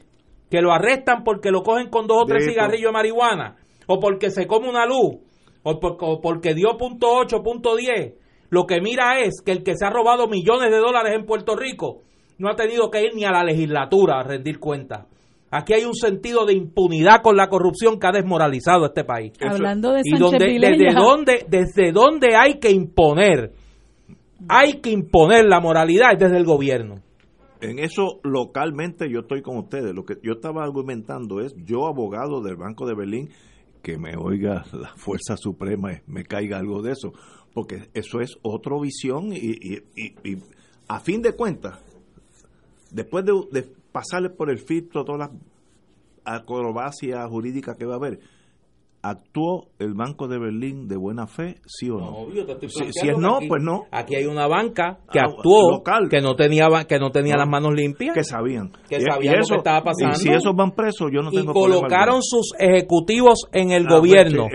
que 0.50 0.60
lo 0.60 0.72
arrestan 0.72 1.24
porque 1.24 1.50
lo 1.50 1.62
cogen 1.62 1.88
con 1.88 2.06
dos 2.06 2.22
o 2.22 2.26
tres 2.26 2.44
cigarrillos 2.46 2.88
de 2.88 2.92
marihuana, 2.92 3.56
o 3.86 4.00
porque 4.00 4.30
se 4.30 4.46
come 4.46 4.68
una 4.68 4.86
luz, 4.86 5.16
o, 5.62 6.20
porque 6.20 6.54
dio 6.54 6.76
punto 6.76 7.08
8, 7.08 7.42
punto 7.42 7.76
10, 7.76 8.14
lo 8.50 8.66
que 8.66 8.80
mira 8.80 9.20
es 9.20 9.42
que 9.44 9.52
el 9.52 9.62
que 9.62 9.76
se 9.76 9.84
ha 9.84 9.90
robado 9.90 10.28
millones 10.28 10.70
de 10.70 10.78
dólares 10.78 11.14
en 11.14 11.26
Puerto 11.26 11.56
Rico 11.56 12.02
no 12.38 12.48
ha 12.50 12.56
tenido 12.56 12.90
que 12.90 13.02
ir 13.02 13.14
ni 13.14 13.24
a 13.24 13.32
la 13.32 13.42
legislatura 13.42 14.20
a 14.20 14.22
rendir 14.22 14.60
cuenta. 14.60 15.06
Aquí 15.50 15.72
hay 15.72 15.84
un 15.84 15.94
sentido 15.94 16.44
de 16.44 16.54
impunidad 16.54 17.22
con 17.22 17.36
la 17.36 17.48
corrupción 17.48 17.98
que 17.98 18.06
ha 18.06 18.12
desmoralizado 18.12 18.86
este 18.86 19.04
país. 19.04 19.32
Hablando 19.40 19.92
de 19.92 20.02
y 20.04 20.18
donde, 20.18 20.58
desde 20.58 20.92
dónde 20.92 21.46
desde 21.48 21.92
dónde 21.92 22.36
hay 22.36 22.58
que 22.58 22.70
imponer 22.70 23.52
hay 24.48 24.80
que 24.80 24.90
imponer 24.90 25.46
la 25.46 25.60
moralidad 25.60 26.16
desde 26.18 26.36
el 26.36 26.44
gobierno. 26.44 26.96
En 27.60 27.78
eso 27.78 28.20
localmente 28.22 29.10
yo 29.10 29.20
estoy 29.20 29.40
con 29.40 29.56
ustedes. 29.56 29.94
Lo 29.94 30.04
que 30.04 30.16
yo 30.22 30.32
estaba 30.32 30.62
argumentando 30.62 31.40
es 31.40 31.54
yo 31.64 31.86
abogado 31.86 32.42
del 32.42 32.56
Banco 32.56 32.86
de 32.86 32.94
Berlín 32.94 33.30
que 33.86 33.98
me 33.98 34.16
oiga 34.16 34.64
la 34.72 34.88
Fuerza 34.96 35.36
Suprema, 35.36 36.02
me 36.08 36.24
caiga 36.24 36.58
algo 36.58 36.82
de 36.82 36.90
eso, 36.90 37.12
porque 37.54 37.88
eso 37.94 38.20
es 38.20 38.36
otra 38.42 38.76
visión 38.80 39.32
y, 39.32 39.78
y, 39.94 40.42
a 40.88 40.98
fin 40.98 41.22
de 41.22 41.36
cuentas, 41.36 41.78
después 42.90 43.24
de, 43.24 43.32
de 43.52 43.62
pasarle 43.92 44.30
por 44.30 44.50
el 44.50 44.58
filtro 44.58 45.04
todas 45.04 45.30
las 45.30 45.40
acrobacias 46.24 47.30
jurídicas 47.30 47.76
que 47.76 47.84
va 47.84 47.94
a 47.94 47.98
haber, 47.98 48.18
¿Actuó 49.08 49.68
el 49.78 49.94
Banco 49.94 50.26
de 50.26 50.36
Berlín 50.36 50.88
de 50.88 50.96
buena 50.96 51.28
fe, 51.28 51.60
sí 51.64 51.88
o 51.88 51.98
no? 51.98 52.26
si, 52.66 53.08
es 53.08 53.16
no, 53.16 53.38
pues 53.46 53.62
no. 53.62 53.84
Aquí 53.92 54.16
hay 54.16 54.24
una 54.24 54.48
banca 54.48 54.98
que 55.12 55.20
ah, 55.20 55.26
actuó, 55.28 55.80
que 56.10 56.20
no 56.20 56.34
tenía 56.34 56.66
que 56.88 56.98
no 56.98 57.10
tenía 57.12 57.36
las 57.36 57.48
manos 57.48 57.72
limpias. 57.72 58.12
Que 58.12 58.24
sabían. 58.24 58.72
Que 58.88 59.00
sabían 59.00 59.36
lo 59.38 59.46
que 59.46 59.54
estaba 59.54 59.84
pasando. 59.84 60.16
Y 60.16 60.18
si 60.18 60.30
esos 60.30 60.56
van 60.56 60.72
presos, 60.72 61.12
yo 61.12 61.22
no 61.22 61.30
tengo 61.30 61.52
Y 61.52 61.54
colocaron 61.54 62.20
sus 62.20 62.52
ejecutivos 62.58 63.46
en 63.52 63.70
el 63.70 63.86
ah, 63.86 63.96
gobierno 63.96 64.48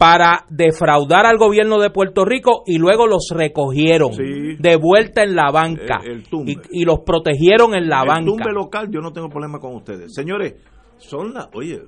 para 0.00 0.44
defraudar 0.50 1.26
al 1.26 1.38
gobierno 1.38 1.78
de 1.78 1.90
Puerto 1.90 2.24
Rico 2.24 2.64
y 2.66 2.78
luego 2.78 3.06
los 3.06 3.28
recogieron 3.32 4.10
de 4.10 4.76
vuelta 4.76 5.22
en 5.22 5.36
la 5.36 5.52
banca. 5.52 6.00
y, 6.72 6.84
los 6.84 6.98
protegieron 7.06 7.76
en 7.76 7.88
la 7.88 8.02
banca. 8.04 8.18
El 8.18 8.24
tumbe 8.24 8.52
local, 8.52 8.88
yo 8.90 9.00
no 9.00 9.12
tengo 9.12 9.28
problema 9.28 9.60
con 9.60 9.76
ustedes. 9.76 10.12
Señores, 10.12 10.56
son 10.98 11.32
las... 11.32 11.48
Oye, 11.54 11.80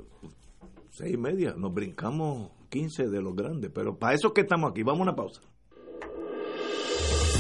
seis 0.96 1.12
y 1.12 1.18
media, 1.18 1.54
nos 1.56 1.74
brincamos 1.74 2.50
15 2.70 3.08
de 3.08 3.20
los 3.20 3.36
grandes, 3.36 3.70
pero 3.74 3.98
para 3.98 4.14
eso 4.14 4.32
que 4.32 4.40
estamos 4.40 4.70
aquí, 4.70 4.82
vamos 4.82 5.00
a 5.00 5.02
una 5.02 5.16
pausa. 5.16 5.42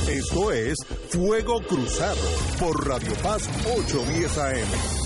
Esto 0.08 0.52
es 0.52 0.76
Fuego 1.08 1.60
Cruzado 1.66 2.20
por 2.60 2.86
Radio 2.86 3.12
Paz 3.22 3.48
810 3.66 4.38
AM. 4.38 5.05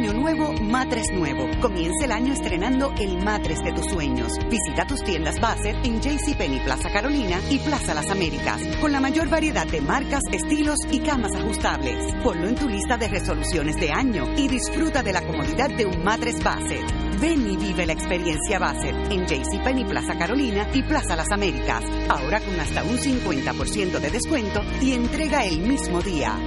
Año 0.00 0.14
nuevo, 0.14 0.54
matres 0.62 1.12
nuevo. 1.12 1.46
Comienza 1.60 2.06
el 2.06 2.12
año 2.12 2.32
estrenando 2.32 2.90
el 2.98 3.22
matres 3.22 3.62
de 3.62 3.70
tus 3.72 3.84
sueños. 3.84 4.32
Visita 4.48 4.86
tus 4.86 5.04
tiendas 5.04 5.38
Bassett 5.38 5.76
en 5.84 6.00
JCPenney 6.00 6.64
Plaza 6.64 6.88
Carolina 6.90 7.38
y 7.50 7.58
Plaza 7.58 7.92
Las 7.92 8.08
Américas, 8.08 8.62
con 8.80 8.92
la 8.92 9.00
mayor 9.00 9.28
variedad 9.28 9.66
de 9.66 9.82
marcas, 9.82 10.22
estilos 10.32 10.78
y 10.90 11.00
camas 11.00 11.34
ajustables. 11.34 12.14
Ponlo 12.24 12.48
en 12.48 12.54
tu 12.54 12.66
lista 12.66 12.96
de 12.96 13.08
resoluciones 13.08 13.76
de 13.76 13.90
año 13.90 14.24
y 14.38 14.48
disfruta 14.48 15.02
de 15.02 15.12
la 15.12 15.20
comodidad 15.20 15.68
de 15.68 15.84
un 15.84 16.02
matres 16.02 16.42
Bassett. 16.42 17.20
Ven 17.20 17.50
y 17.50 17.58
vive 17.58 17.84
la 17.84 17.92
experiencia 17.92 18.58
Bassett 18.58 18.96
en 19.12 19.26
JCPenney 19.26 19.84
Plaza 19.84 20.16
Carolina 20.16 20.66
y 20.72 20.82
Plaza 20.82 21.14
Las 21.14 21.30
Américas. 21.30 21.84
Ahora 22.08 22.40
con 22.40 22.58
hasta 22.58 22.82
un 22.84 22.96
50% 22.96 24.00
de 24.00 24.10
descuento 24.10 24.62
y 24.80 24.94
entrega 24.94 25.44
el 25.44 25.60
mismo 25.60 26.00
día. 26.00 26.38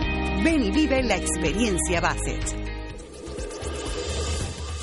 Ven 0.43 0.63
y 0.63 0.71
vive 0.71 1.03
la 1.03 1.17
experiencia 1.17 2.01
Bassett. 2.01 2.62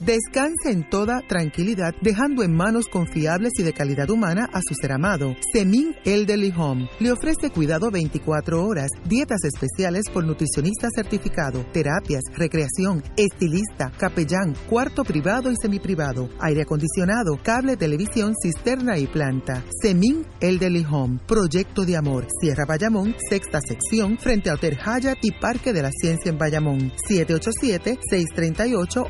Descansa 0.00 0.70
en 0.70 0.88
toda 0.90 1.20
tranquilidad, 1.28 1.94
dejando 2.00 2.42
en 2.42 2.52
manos 2.52 2.88
confiables 2.88 3.52
y 3.58 3.62
de 3.62 3.72
calidad 3.72 4.10
humana 4.10 4.50
a 4.52 4.60
su 4.60 4.74
ser 4.74 4.92
amado. 4.92 5.36
Semin 5.52 5.94
Elderly 6.04 6.52
Home 6.56 6.90
le 6.98 7.12
ofrece 7.12 7.50
cuidado 7.50 7.90
24 7.92 8.64
horas, 8.64 8.88
dietas 9.08 9.44
especiales 9.44 10.02
por 10.12 10.24
nutricionista 10.24 10.88
certificado, 10.94 11.64
terapias, 11.72 12.22
recreación, 12.34 13.04
estilista, 13.16 13.92
capellán, 13.96 14.54
cuarto 14.68 15.04
privado 15.04 15.52
y 15.52 15.54
semiprivado, 15.62 16.28
aire 16.40 16.62
acondicionado, 16.62 17.38
cable, 17.42 17.76
televisión, 17.76 18.34
cisterna 18.42 18.98
y 18.98 19.06
planta. 19.06 19.62
Semin 19.80 20.26
Elderly 20.40 20.84
Home, 20.90 21.20
proyecto 21.26 21.84
de 21.84 21.96
amor, 21.96 22.26
Sierra 22.40 22.64
Bayamón, 22.66 23.14
sexta 23.30 23.60
sección, 23.60 24.18
frente 24.18 24.50
a 24.50 24.54
Hotel 24.54 24.76
Hyatt 24.76 25.18
y 25.22 25.30
Parque 25.32 25.72
de 25.72 25.82
la 25.82 25.90
Ciencia 25.92 26.30
en 26.30 26.38
Bayamón. 26.38 26.92
787 27.06 28.00
638 28.10 29.06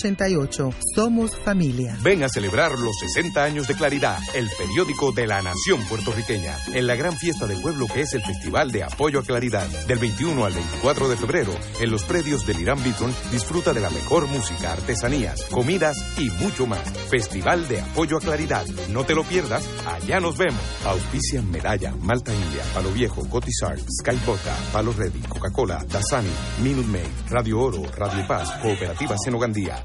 8780 0.00 0.78
somos 0.94 1.36
familia. 1.44 1.96
Ven 2.02 2.22
a 2.22 2.28
celebrar 2.28 2.72
los 2.78 2.98
60 3.00 3.44
años 3.44 3.68
de 3.68 3.74
Claridad, 3.74 4.18
el 4.34 4.48
periódico 4.56 5.12
de 5.12 5.26
la 5.26 5.42
nación 5.42 5.82
puertorriqueña, 5.88 6.56
en 6.72 6.86
la 6.86 6.94
gran 6.94 7.16
fiesta 7.16 7.46
del 7.46 7.60
pueblo 7.60 7.86
que 7.86 8.00
es 8.02 8.14
el 8.14 8.22
Festival 8.22 8.70
de 8.70 8.84
Apoyo 8.84 9.20
a 9.20 9.22
Claridad. 9.22 9.66
Del 9.86 9.98
21 9.98 10.44
al 10.44 10.52
24 10.54 11.08
de 11.08 11.16
febrero, 11.16 11.52
en 11.80 11.90
los 11.90 12.04
predios 12.04 12.46
del 12.46 12.60
Irán 12.60 12.82
Bithorn, 12.82 13.14
disfruta 13.30 13.72
de 13.72 13.80
la 13.80 13.90
mejor 13.90 14.26
música, 14.26 14.72
artesanías, 14.72 15.44
comidas 15.44 15.96
y 16.18 16.30
mucho 16.42 16.66
más. 16.66 16.80
Festival 17.10 17.68
de 17.68 17.80
Apoyo 17.80 18.16
a 18.16 18.20
Claridad. 18.20 18.66
No 18.88 19.04
te 19.04 19.14
lo 19.14 19.24
pierdas, 19.24 19.68
allá 19.86 20.20
nos 20.20 20.38
vemos. 20.38 20.60
Auspician 20.84 21.50
Medalla, 21.50 21.94
Malta 22.00 22.32
India, 22.32 22.62
Palo 22.72 22.90
Viejo, 22.92 23.28
Cotizar, 23.28 23.78
Sky 23.78 24.18
Vodka, 24.24 24.56
Palo 24.72 24.92
Ready, 24.92 25.20
Coca-Cola, 25.20 25.84
Dasani, 25.90 26.30
Minute 26.62 26.88
Maid, 26.88 27.06
Radio 27.28 27.60
Oro, 27.60 27.82
Radio 27.96 28.26
Paz, 28.26 28.50
Cooperativa 28.62 29.16
Senogandía, 29.22 29.84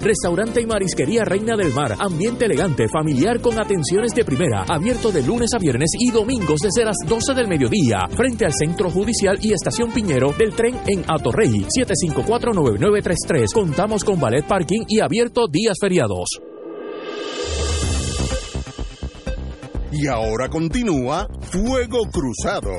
Restaurante 0.00 0.60
y 0.60 0.66
marisquería 0.66 1.24
Reina 1.24 1.56
del 1.56 1.72
Mar, 1.72 1.96
ambiente 1.98 2.44
elegante, 2.44 2.86
familiar 2.88 3.40
con 3.40 3.58
atenciones 3.58 4.14
de 4.14 4.24
primera, 4.24 4.64
abierto 4.68 5.10
de 5.10 5.22
lunes 5.22 5.54
a 5.54 5.58
viernes 5.58 5.90
y 5.98 6.10
domingos 6.10 6.60
desde 6.60 6.84
las 6.84 6.96
12 7.06 7.34
del 7.34 7.48
mediodía, 7.48 8.00
frente 8.10 8.44
al 8.44 8.52
Centro 8.52 8.90
Judicial 8.90 9.38
y 9.40 9.52
Estación 9.52 9.90
Piñero 9.92 10.32
del 10.38 10.54
tren 10.54 10.76
en 10.86 11.04
Atorrey, 11.08 11.64
754-9933. 11.76 13.52
Contamos 13.52 14.04
con 14.04 14.20
ballet 14.20 14.46
parking 14.46 14.84
y 14.88 15.00
abierto 15.00 15.46
días 15.48 15.76
feriados. 15.80 16.28
Y 19.92 20.06
ahora 20.06 20.48
continúa 20.48 21.28
Fuego 21.40 22.08
Cruzado. 22.10 22.72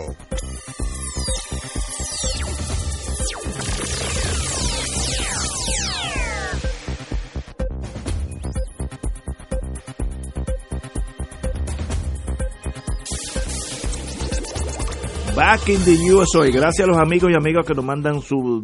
Back 15.44 15.68
in 15.68 15.84
the 15.84 16.14
USA. 16.14 16.50
Gracias 16.50 16.88
a 16.88 16.90
los 16.90 16.98
amigos 16.98 17.30
y 17.30 17.36
amigas 17.36 17.66
que 17.66 17.74
nos 17.74 17.84
mandan 17.84 18.22
sus 18.22 18.64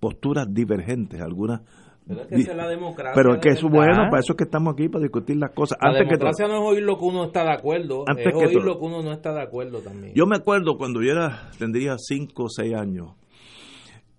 posturas 0.00 0.46
divergentes, 0.48 1.20
algunas. 1.20 1.60
Pero 2.08 2.22
es 2.22 2.28
que 2.28 2.34
esa 2.36 2.50
es 2.52 2.56
la 2.56 2.66
democracia. 2.66 3.12
Pero 3.14 3.34
es 3.34 3.40
que 3.42 3.48
es 3.50 3.62
bueno, 3.62 4.08
para 4.08 4.20
eso 4.20 4.32
es 4.32 4.36
que 4.38 4.44
estamos 4.44 4.72
aquí, 4.72 4.88
para 4.88 5.02
discutir 5.02 5.36
las 5.36 5.50
cosas. 5.50 5.76
La 5.82 5.90
Antes 5.90 6.04
que 6.04 6.16
democracia 6.16 6.48
no 6.48 6.54
es 6.54 6.60
oír 6.76 6.82
lo 6.82 6.96
que 6.96 7.04
uno 7.04 7.24
está 7.24 7.44
de 7.44 7.52
acuerdo, 7.52 8.04
Antes 8.06 8.26
es 8.26 8.32
que 8.32 8.46
oír 8.46 8.64
lo 8.64 8.78
que 8.78 8.84
uno 8.86 9.02
no 9.02 9.12
está 9.12 9.34
de 9.34 9.42
acuerdo 9.42 9.80
también. 9.80 10.14
Yo 10.14 10.24
me 10.24 10.36
acuerdo 10.36 10.78
cuando 10.78 11.02
yo 11.02 11.12
era, 11.12 11.50
tendría 11.58 11.96
5 11.98 12.42
o 12.42 12.48
6 12.48 12.74
años, 12.74 13.10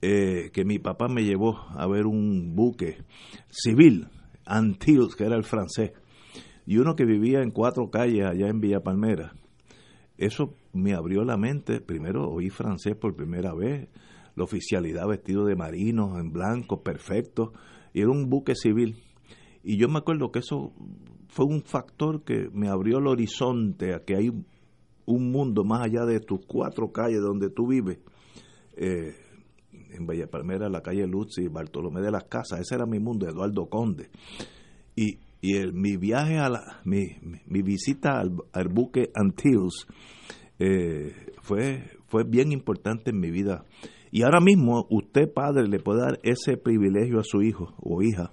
eh, 0.03 0.51
que 0.53 0.63
mi 0.63 0.77
papá 0.77 1.07
me 1.07 1.23
llevó 1.23 1.57
a 1.75 1.87
ver 1.87 2.05
un 2.05 2.55
buque 2.55 2.97
civil, 3.49 4.09
Antilles, 4.45 5.15
que 5.15 5.23
era 5.23 5.37
el 5.37 5.43
francés, 5.43 5.91
y 6.67 6.77
uno 6.77 6.95
que 6.95 7.05
vivía 7.05 7.41
en 7.41 7.49
cuatro 7.49 7.89
calles 7.89 8.27
allá 8.27 8.47
en 8.47 8.59
Villa 8.59 8.81
Palmera. 8.81 9.33
Eso 10.19 10.53
me 10.73 10.93
abrió 10.93 11.23
la 11.23 11.37
mente. 11.37 11.81
Primero 11.81 12.29
oí 12.29 12.49
francés 12.49 12.95
por 12.95 13.15
primera 13.15 13.53
vez, 13.53 13.87
la 14.35 14.43
oficialidad 14.43 15.07
vestido 15.07 15.45
de 15.45 15.55
marinos, 15.55 16.19
en 16.19 16.31
blanco, 16.31 16.81
perfecto, 16.83 17.53
y 17.93 18.01
era 18.01 18.09
un 18.09 18.29
buque 18.29 18.55
civil. 18.55 18.95
Y 19.63 19.77
yo 19.77 19.87
me 19.89 19.99
acuerdo 19.99 20.31
que 20.31 20.39
eso 20.39 20.73
fue 21.27 21.45
un 21.45 21.61
factor 21.61 22.23
que 22.23 22.49
me 22.51 22.67
abrió 22.67 22.97
el 22.97 23.07
horizonte 23.07 23.93
a 23.93 24.03
que 24.03 24.15
hay 24.15 24.29
un 25.05 25.31
mundo 25.31 25.63
más 25.63 25.81
allá 25.81 26.05
de 26.05 26.19
tus 26.19 26.45
cuatro 26.45 26.91
calles 26.91 27.21
donde 27.21 27.49
tú 27.49 27.67
vives. 27.67 27.99
Eh, 28.75 29.13
en 29.93 30.07
Villa 30.07 30.27
Palmera, 30.27 30.69
la 30.69 30.81
calle 30.81 31.05
Luz 31.05 31.37
y 31.37 31.47
Bartolomé 31.49 32.01
de 32.01 32.11
las 32.11 32.23
Casas, 32.23 32.61
ese 32.61 32.75
era 32.75 32.85
mi 32.85 32.99
mundo, 32.99 33.27
Eduardo 33.27 33.67
Conde. 33.69 34.09
Y, 34.95 35.19
y 35.41 35.57
el, 35.57 35.73
mi 35.73 35.97
viaje 35.97 36.37
a 36.37 36.47
la, 36.49 36.81
mi- 36.85 37.17
mi 37.45 37.61
visita 37.61 38.19
al, 38.19 38.31
al 38.53 38.69
buque 38.69 39.11
Antilles 39.13 39.85
eh, 40.63 41.11
fue, 41.41 41.83
fue 42.07 42.23
bien 42.23 42.51
importante 42.51 43.09
en 43.09 43.19
mi 43.19 43.31
vida. 43.31 43.65
Y 44.11 44.23
ahora 44.23 44.39
mismo 44.41 44.85
usted, 44.89 45.31
padre, 45.33 45.67
le 45.67 45.79
puede 45.79 46.01
dar 46.01 46.19
ese 46.23 46.57
privilegio 46.57 47.19
a 47.19 47.23
su 47.23 47.41
hijo 47.41 47.73
o 47.81 48.01
hija, 48.03 48.29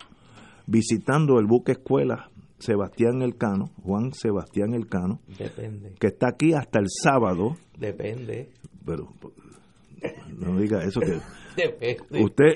visitando 0.67 1.39
el 1.39 1.47
buque 1.47 1.73
escuela 1.73 2.31
Sebastián 2.59 3.23
Elcano, 3.23 3.67
Juan 3.83 4.13
Sebastián 4.13 4.75
Elcano, 4.75 5.21
Depende. 5.39 5.95
que 6.01 6.09
está 6.09 6.29
aquí 6.31 6.53
hasta 6.53 6.81
el 6.81 6.87
sábado, 6.89 7.57
Depende. 7.79 8.51
pero 8.85 9.09
no 10.37 10.59
diga 10.59 10.83
eso 10.83 11.01
que 11.01 11.19
Depende. 11.57 12.25
usted 12.25 12.55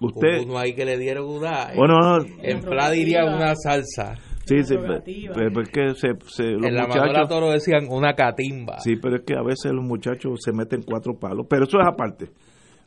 usted 0.00 0.42
Uno 0.44 0.58
ahí 0.58 0.74
que 0.74 0.84
le 0.84 0.98
dieron 0.98 1.28
una. 1.28 1.72
Bueno, 1.76 1.98
no. 2.00 2.24
En 2.42 2.60
diría 2.92 3.24
una 3.24 3.54
salsa. 3.54 4.14
Sí, 4.56 4.64
sí, 4.64 4.76
pero, 4.76 5.02
pero 5.34 5.60
es 5.62 5.68
que 5.70 5.94
se, 5.94 6.08
se- 6.26 6.50
los 6.52 6.66
en 6.66 6.74
la 6.74 6.86
muchachos 6.86 7.28
Toro 7.28 7.50
decían 7.50 7.86
una 7.88 8.14
catimba. 8.14 8.78
sí, 8.80 8.96
pero 8.96 9.16
es 9.16 9.22
que 9.22 9.34
a 9.34 9.42
veces 9.42 9.72
los 9.72 9.84
muchachos 9.84 10.40
se 10.44 10.52
meten 10.52 10.82
cuatro 10.82 11.18
palos, 11.18 11.46
pero 11.48 11.64
eso 11.64 11.78
es 11.80 11.86
aparte. 11.86 12.30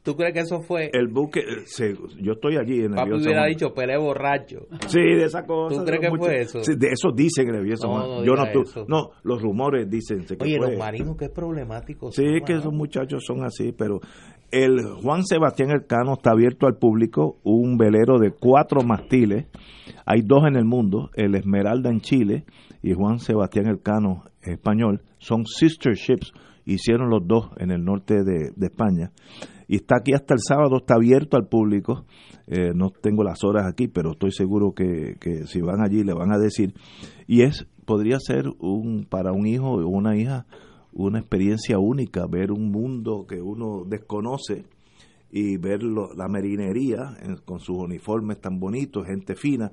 ¿Tú 0.03 0.17
crees 0.17 0.33
que 0.33 0.39
eso 0.41 0.59
fue? 0.61 0.89
El 0.91 1.07
buque, 1.07 1.39
eh, 1.39 1.95
yo 2.21 2.33
estoy 2.33 2.57
allí 2.57 2.79
en 2.79 2.91
el 2.91 2.95
Papi 2.95 3.13
hubiera 3.13 3.45
dicho 3.45 3.73
pele 3.73 3.95
borracho. 3.97 4.67
Sí, 4.87 4.99
de 4.99 5.23
esa 5.23 5.45
cosa. 5.45 5.77
¿Tú 5.77 5.85
crees 5.85 6.01
que 6.01 6.09
fue 6.17 6.41
eso? 6.41 6.59
de 6.59 6.87
eso 6.89 7.11
dicen 7.15 7.47
en 7.47 7.55
el 7.55 7.73
no, 7.81 8.07
no, 8.19 8.25
yo 8.25 8.35
no, 8.35 8.51
tú, 8.51 8.63
no, 8.89 9.11
los 9.23 9.41
rumores 9.41 9.89
dicen 9.89 10.25
que 10.25 10.35
Oye, 10.41 10.57
los 10.59 10.77
marinos, 10.77 11.15
qué 11.17 11.29
problemático. 11.29 12.11
Sí, 12.11 12.41
que 12.45 12.53
esos 12.55 12.73
muchachos 12.73 13.23
son 13.25 13.45
así, 13.45 13.71
pero 13.71 14.01
el 14.53 14.85
Juan 15.01 15.25
Sebastián 15.25 15.71
Elcano 15.71 16.13
está 16.13 16.31
abierto 16.31 16.67
al 16.67 16.77
público, 16.77 17.39
un 17.43 17.77
velero 17.77 18.19
de 18.19 18.31
cuatro 18.31 18.83
mastiles. 18.83 19.47
Hay 20.05 20.21
dos 20.21 20.45
en 20.47 20.55
el 20.55 20.65
mundo, 20.65 21.09
el 21.15 21.35
Esmeralda 21.35 21.89
en 21.89 22.01
Chile 22.01 22.45
y 22.81 22.93
Juan 22.93 23.19
Sebastián 23.19 23.67
Elcano 23.67 24.23
español. 24.41 25.01
Son 25.17 25.45
sister 25.45 25.95
ships, 25.95 26.33
hicieron 26.65 27.09
los 27.09 27.27
dos 27.27 27.49
en 27.57 27.71
el 27.71 27.83
norte 27.83 28.23
de 28.23 28.53
España 28.61 29.11
y 29.67 29.77
está 29.77 29.97
aquí 29.97 30.13
hasta 30.13 30.33
el 30.33 30.39
sábado, 30.39 30.77
está 30.77 30.95
abierto 30.95 31.37
al 31.37 31.47
público. 31.47 32.05
Eh, 32.45 32.73
no 32.75 32.91
tengo 32.91 33.23
las 33.23 33.43
horas 33.43 33.65
aquí, 33.65 33.87
pero 33.87 34.11
estoy 34.11 34.31
seguro 34.31 34.73
que, 34.73 35.15
que, 35.19 35.47
si 35.47 35.61
van 35.61 35.81
allí 35.81 36.03
le 36.03 36.13
van 36.13 36.31
a 36.31 36.37
decir. 36.37 36.73
Y 37.25 37.41
es 37.41 37.67
podría 37.85 38.19
ser 38.19 38.45
un 38.59 39.05
para 39.09 39.31
un 39.31 39.47
hijo 39.47 39.71
o 39.71 39.87
una 39.87 40.15
hija 40.15 40.45
una 40.93 41.19
experiencia 41.19 41.79
única, 41.79 42.25
ver 42.27 42.51
un 42.51 42.71
mundo 42.71 43.25
que 43.27 43.41
uno 43.41 43.83
desconoce 43.85 44.65
y 45.35 45.57
ver 45.57 45.81
la 45.81 46.27
marinería 46.27 47.17
con 47.43 47.59
sus 47.59 47.75
uniformes 47.75 48.39
tan 48.39 48.59
bonitos, 48.59 49.07
gente 49.07 49.35
fina. 49.35 49.71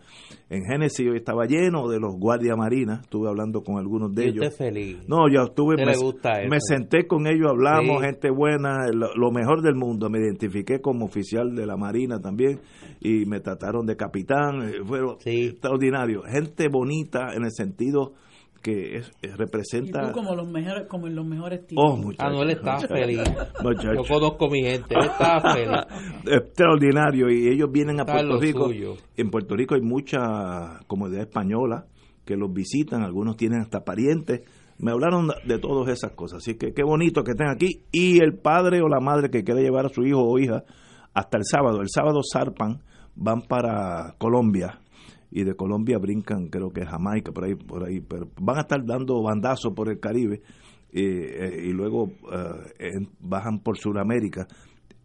En 0.48 0.64
Génesis 0.64 1.04
yo 1.04 1.12
estaba 1.12 1.44
lleno 1.44 1.86
de 1.86 2.00
los 2.00 2.14
guardias 2.18 2.56
marinas, 2.56 3.02
estuve 3.02 3.28
hablando 3.28 3.62
con 3.62 3.76
algunos 3.76 4.14
de 4.14 4.28
ellos. 4.28 4.56
feliz? 4.56 5.06
No, 5.06 5.28
yo 5.30 5.42
estuve, 5.42 5.76
me, 5.76 6.60
senté 6.60 7.06
con 7.06 7.26
ellos, 7.26 7.50
hablamos, 7.50 8.02
gente 8.02 8.30
buena, 8.30 8.88
lo, 8.90 9.30
mejor 9.30 9.60
del 9.60 9.74
mundo. 9.74 10.08
Me 10.08 10.20
identifiqué 10.20 10.80
como 10.80 11.04
oficial 11.04 11.54
de 11.54 11.66
la 11.66 11.76
marina 11.76 12.20
también 12.20 12.60
y 12.98 13.26
me 13.26 13.40
trataron 13.40 13.84
de 13.84 13.96
capitán, 13.96 14.62
eh, 14.62 14.82
fue 14.86 15.00
extraordinario. 15.26 16.22
Gente 16.22 16.68
bonita 16.70 17.34
en 17.34 17.44
el 17.44 17.52
sentido 17.52 18.14
que 18.62 18.96
es, 18.96 19.12
representa 19.36 20.12
como 20.12 20.34
los 20.34 20.48
mejores 20.48 20.86
como 20.86 21.06
en 21.06 21.14
los 21.14 21.26
mejores 21.26 21.66
tiempos. 21.66 22.04
Oh, 22.04 22.12
ah, 22.18 22.30
no, 22.30 22.42
él 22.42 22.50
está 22.50 22.78
feliz. 22.80 23.22
Yo 23.82 24.02
conozco 24.06 24.48
mi 24.48 24.62
gente, 24.62 24.94
él 24.94 25.06
está 25.06 25.40
feliz. 25.40 25.68
Extraordinario 26.26 27.30
y 27.30 27.48
ellos 27.48 27.70
vienen 27.72 28.00
a 28.00 28.04
Puerto 28.04 28.38
Rico. 28.38 28.70
En 29.16 29.30
Puerto 29.30 29.56
Rico 29.56 29.74
hay 29.74 29.80
mucha 29.80 30.80
comunidad 30.86 31.22
española 31.22 31.86
que 32.24 32.36
los 32.36 32.52
visitan, 32.52 33.02
algunos 33.02 33.36
tienen 33.36 33.60
hasta 33.60 33.80
parientes. 33.80 34.42
Me 34.78 34.92
hablaron 34.92 35.28
de 35.46 35.58
todas 35.58 35.88
esas 35.88 36.12
cosas, 36.12 36.38
así 36.38 36.56
que 36.56 36.72
qué 36.72 36.82
bonito 36.82 37.22
que 37.22 37.32
estén 37.32 37.48
aquí 37.48 37.82
y 37.92 38.22
el 38.22 38.38
padre 38.38 38.80
o 38.80 38.88
la 38.88 39.00
madre 39.00 39.30
que 39.30 39.44
quiere 39.44 39.62
llevar 39.62 39.86
a 39.86 39.90
su 39.90 40.02
hijo 40.02 40.22
o 40.22 40.38
hija 40.38 40.64
hasta 41.12 41.38
el 41.38 41.44
sábado. 41.44 41.80
El 41.80 41.88
sábado 41.88 42.20
zarpan, 42.22 42.82
van 43.14 43.42
para 43.42 44.14
Colombia 44.18 44.80
y 45.30 45.44
de 45.44 45.54
Colombia 45.54 45.98
brincan, 45.98 46.48
creo 46.48 46.70
que 46.70 46.84
Jamaica, 46.84 47.32
por 47.32 47.44
ahí, 47.44 47.54
por 47.54 47.84
ahí, 47.84 48.00
pero 48.00 48.28
van 48.40 48.58
a 48.58 48.60
estar 48.62 48.84
dando 48.84 49.22
bandazos 49.22 49.72
por 49.74 49.88
el 49.88 50.00
Caribe 50.00 50.42
eh, 50.92 51.62
y 51.66 51.72
luego 51.72 52.10
eh, 52.78 53.06
bajan 53.20 53.60
por 53.60 53.78
Sudamérica. 53.78 54.46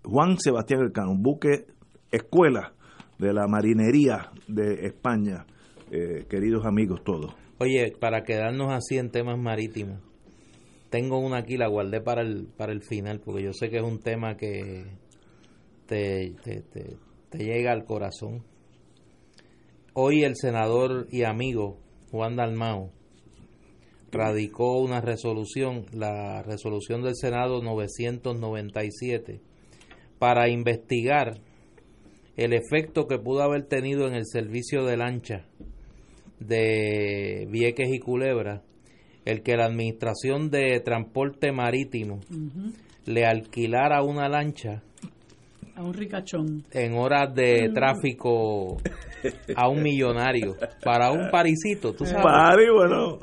Juan 0.03 0.37
Sebastián 0.39 0.81
Elcano, 0.81 1.11
un 1.11 1.21
buque 1.21 1.65
escuela 2.11 2.73
de 3.19 3.33
la 3.33 3.47
marinería 3.47 4.31
de 4.47 4.85
España, 4.87 5.45
eh, 5.91 6.25
queridos 6.29 6.65
amigos 6.65 7.03
todos. 7.03 7.33
Oye, 7.59 7.93
para 7.99 8.23
quedarnos 8.23 8.73
así 8.73 8.97
en 8.97 9.11
temas 9.11 9.37
marítimos, 9.37 10.01
tengo 10.89 11.19
una 11.19 11.37
aquí, 11.37 11.57
la 11.57 11.67
guardé 11.67 12.01
para 12.01 12.21
el, 12.21 12.47
para 12.47 12.71
el 12.71 12.81
final, 12.81 13.21
porque 13.23 13.43
yo 13.43 13.53
sé 13.53 13.69
que 13.69 13.77
es 13.77 13.83
un 13.83 13.99
tema 13.99 14.35
que 14.35 14.85
te, 15.85 16.33
te, 16.43 16.63
te 17.29 17.37
llega 17.37 17.71
al 17.71 17.85
corazón 17.85 18.43
Hoy 19.97 20.25
el 20.25 20.35
senador 20.35 21.07
y 21.09 21.23
amigo 21.23 21.77
Juan 22.11 22.35
Dalmao 22.35 22.91
radicó 24.11 24.81
una 24.81 24.99
resolución, 24.99 25.85
la 25.93 26.43
resolución 26.43 27.01
del 27.01 27.15
Senado 27.15 27.61
997, 27.63 29.39
para 30.19 30.49
investigar 30.49 31.39
el 32.35 32.51
efecto 32.51 33.07
que 33.07 33.19
pudo 33.19 33.41
haber 33.41 33.67
tenido 33.67 34.05
en 34.05 34.15
el 34.15 34.25
servicio 34.25 34.83
de 34.83 34.97
lancha 34.97 35.45
de 36.41 37.47
Vieques 37.49 37.87
y 37.89 37.99
Culebra, 37.99 38.63
el 39.23 39.43
que 39.43 39.55
la 39.55 39.63
Administración 39.63 40.49
de 40.49 40.77
Transporte 40.81 41.53
Marítimo 41.53 42.19
le 43.05 43.25
alquilara 43.25 44.03
una 44.03 44.27
lancha 44.27 44.83
a 45.75 45.83
un 45.83 45.93
ricachón. 45.93 46.63
En 46.71 46.93
horas 46.93 47.33
de 47.35 47.69
tráfico 47.73 48.77
a 49.55 49.67
un 49.69 49.83
millonario. 49.83 50.55
Para 50.83 51.11
un 51.11 51.29
parisito, 51.29 51.93
tú 51.93 52.05
sabes. 52.05 52.23
Pari, 52.23 52.69
bueno. 52.69 53.19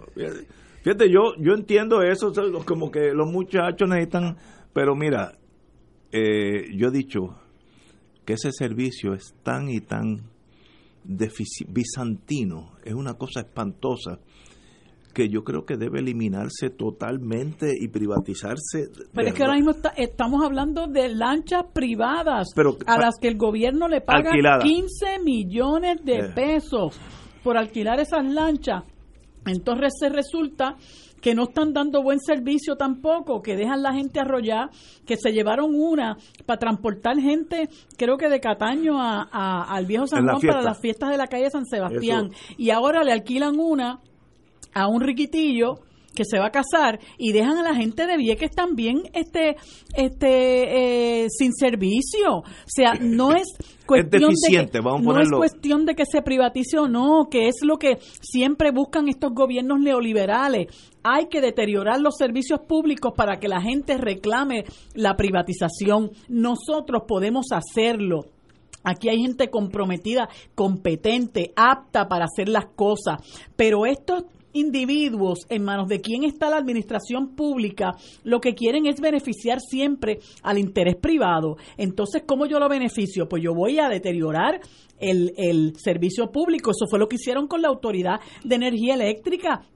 Fíjate, 0.83 1.11
yo, 1.11 1.35
yo 1.39 1.55
entiendo 1.55 2.03
eso, 2.03 2.33
como 2.65 2.91
que 2.91 3.13
los 3.13 3.31
muchachos 3.31 3.89
necesitan. 3.89 4.37
Pero 4.73 4.95
mira, 4.95 5.33
eh, 6.13 6.67
yo 6.77 6.89
he 6.89 6.91
dicho 6.91 7.39
que 8.25 8.35
ese 8.35 8.51
servicio 8.53 9.15
es 9.15 9.35
tan 9.43 9.69
y 9.69 9.81
tan 9.81 10.31
bizantino, 11.05 12.73
es 12.85 12.95
una 12.95 13.15
cosa 13.15 13.41
espantosa 13.41 14.21
que 15.13 15.29
yo 15.29 15.45
creo 15.45 15.65
que 15.65 15.77
debe 15.77 16.01
eliminarse 16.01 16.71
totalmente 16.71 17.73
y 17.79 17.89
privatizarse. 17.89 18.89
Pero 19.13 19.29
es 19.29 19.35
que 19.35 19.43
ahora 19.43 19.57
mismo 19.57 19.73
estamos 19.97 20.45
hablando 20.45 20.87
de 20.87 21.09
lanchas 21.15 21.65
privadas 21.73 22.49
a 22.87 22.99
las 22.99 23.17
que 23.21 23.29
el 23.29 23.37
gobierno 23.37 23.89
le 23.89 24.01
paga 24.01 24.31
15 24.61 25.19
millones 25.25 26.05
de 26.05 26.19
eh. 26.19 26.33
pesos 26.35 26.99
por 27.43 27.57
alquilar 27.57 28.01
esas 28.01 28.25
lanchas. 28.25 28.85
Entonces 29.45 29.93
se 29.99 30.09
resulta 30.09 30.77
que 31.21 31.35
no 31.35 31.45
están 31.45 31.73
dando 31.73 32.03
buen 32.03 32.19
servicio 32.19 32.77
tampoco, 32.77 33.43
que 33.43 33.57
dejan 33.57 33.83
la 33.83 33.95
gente 33.95 34.21
arrollar, 34.21 34.71
que 35.07 35.17
se 35.17 35.33
llevaron 35.33 35.71
una 35.73 36.17
para 36.45 36.59
transportar 36.59 37.17
gente, 37.19 37.69
creo 37.97 38.17
que 38.17 38.29
de 38.29 38.41
Cataño 38.41 39.01
a, 39.01 39.63
al 39.73 39.87
viejo 39.87 40.07
San 40.09 40.27
Juan 40.27 40.41
para 40.41 40.63
las 40.63 40.81
fiestas 40.81 41.11
de 41.11 41.17
la 41.17 41.29
calle 41.29 41.49
San 41.49 41.65
Sebastián, 41.65 42.31
y 42.59 42.71
ahora 42.71 43.05
le 43.05 43.13
alquilan 43.13 43.59
una 43.59 44.01
a 44.75 44.89
un 44.89 45.01
riquitillo 45.01 45.81
que 46.15 46.25
se 46.25 46.39
va 46.39 46.47
a 46.47 46.51
casar 46.51 47.01
y 47.19 47.33
dejan 47.33 47.59
a 47.59 47.63
la 47.63 47.75
gente 47.75 48.07
de 48.07 48.17
Vieques 48.17 48.51
también 48.51 49.03
este 49.15 49.57
este 49.95 51.25
eh, 51.25 51.29
sin 51.31 51.53
servicio. 51.53 52.39
O 52.39 52.45
sea 52.67 52.95
no 53.01 53.33
es 53.33 53.49
cuestión 53.87 54.33
de 54.33 54.67
que, 54.71 54.81
no 54.81 55.21
es 55.21 55.31
cuestión 55.31 55.87
de 55.87 55.95
que 55.95 56.05
se 56.07 56.23
privatice 56.23 56.79
o 56.79 56.89
no 56.89 57.29
que 57.31 57.49
es 57.49 57.57
lo 57.63 57.79
que 57.79 57.99
siempre 58.21 58.71
buscan 58.71 59.09
estos 59.09 59.33
gobiernos 59.33 59.81
neoliberales. 59.81 60.67
Hay 61.05 61.27
que 61.27 61.41
deteriorar 61.41 62.01
los 62.01 62.17
servicios 62.17 62.61
públicos 62.61 63.13
para 63.17 63.41
que 63.41 63.49
la 63.49 63.61
gente 63.61 63.99
reclame 63.99 64.65
la 64.95 65.17
privatización. 65.17 66.13
Nosotros 66.29 67.03
podemos 67.09 67.47
hacerlo. 67.51 68.27
Aquí 68.85 69.09
hay 69.09 69.21
gente 69.21 69.49
comprometida, 69.49 70.29
competente, 70.55 71.53
apta 71.55 72.09
para 72.09 72.25
hacer 72.25 72.49
las 72.49 72.67
cosas, 72.75 73.21
pero 73.57 73.87
estos 73.87 74.25
individuos 74.53 75.41
en 75.49 75.65
manos 75.65 75.89
de 75.89 76.01
quien 76.01 76.25
está 76.25 76.51
la 76.51 76.57
administración 76.57 77.35
pública, 77.35 77.93
lo 78.25 78.41
que 78.41 78.55
quieren 78.55 78.87
es 78.87 79.01
beneficiar 79.01 79.61
siempre 79.61 80.19
al 80.43 80.59
interés 80.59 80.97
privado. 80.97 81.57
Entonces, 81.77 82.23
¿cómo 82.27 82.47
yo 82.47 82.59
lo 82.59 82.69
beneficio? 82.69 83.29
Pues 83.29 83.43
yo 83.43 83.55
voy 83.55 83.79
a 83.79 83.89
deteriorar 83.89 84.61
el, 84.99 85.33
el 85.37 85.75
servicio 85.77 86.31
público. 86.31 86.71
Eso 86.71 86.87
fue 86.89 86.99
lo 86.99 87.09
que 87.09 87.17
hicieron 87.17 87.47
con 87.47 87.63
la 87.63 87.69
Autoridad 87.69 88.21
de 88.45 88.55
Energía 88.55 88.95
Eléctrica 88.95 89.67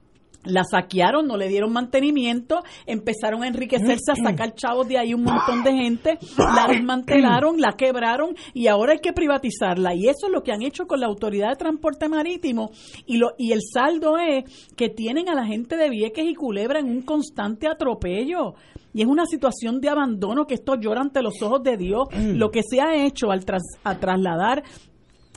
la 0.47 0.65
saquearon, 0.65 1.27
no 1.27 1.37
le 1.37 1.49
dieron 1.49 1.73
mantenimiento, 1.73 2.63
empezaron 2.87 3.43
a 3.43 3.49
enriquecerse, 3.49 4.13
a 4.13 4.17
sacar 4.17 4.55
chavos 4.55 4.89
de 4.89 4.99
ahí 4.99 5.15
un 5.15 5.23
montón 5.23 5.63
de 5.63 5.73
gente, 5.73 6.19
la 6.39 6.67
desmantelaron, 6.69 7.61
la 7.61 7.73
quebraron 7.77 8.35
y 8.55 8.69
ahora 8.69 8.93
hay 8.93 9.01
que 9.01 9.13
privatizarla. 9.13 9.95
Y 9.95 10.09
eso 10.09 10.27
es 10.27 10.33
lo 10.33 10.43
que 10.43 10.53
han 10.53 10.63
hecho 10.63 10.87
con 10.87 11.01
la 11.01 11.07
Autoridad 11.07 11.51
de 11.51 11.57
Transporte 11.57 12.09
Marítimo 12.09 12.71
y, 13.07 13.19
lo, 13.19 13.33
y 13.39 13.53
el 13.53 13.61
saldo 13.63 14.19
es 14.19 14.45
que 14.77 14.89
tienen 14.89 15.29
a 15.29 15.35
la 15.35 15.47
gente 15.47 15.77
de 15.77 15.91
Vieques 15.91 16.27
y 16.27 16.35
Culebra 16.35 16.81
en 16.81 16.87
un 16.87 17.03
constante 17.03 17.69
atropello. 17.69 18.55
Y 18.93 19.03
es 19.03 19.09
una 19.09 19.27
situación 19.27 19.81
de 19.81 19.91
abandono 19.91 20.47
que 20.47 20.55
esto 20.55 20.75
llora 20.77 21.03
ante 21.03 21.21
los 21.21 21.43
ojos 21.43 21.63
de 21.63 21.77
Dios. 21.77 22.09
Lo 22.15 22.51
que 22.51 22.63
se 22.63 22.81
ha 22.81 22.97
hecho 22.97 23.31
al 23.31 23.45
tras, 23.45 23.63
a 23.85 23.99
trasladar 23.99 24.63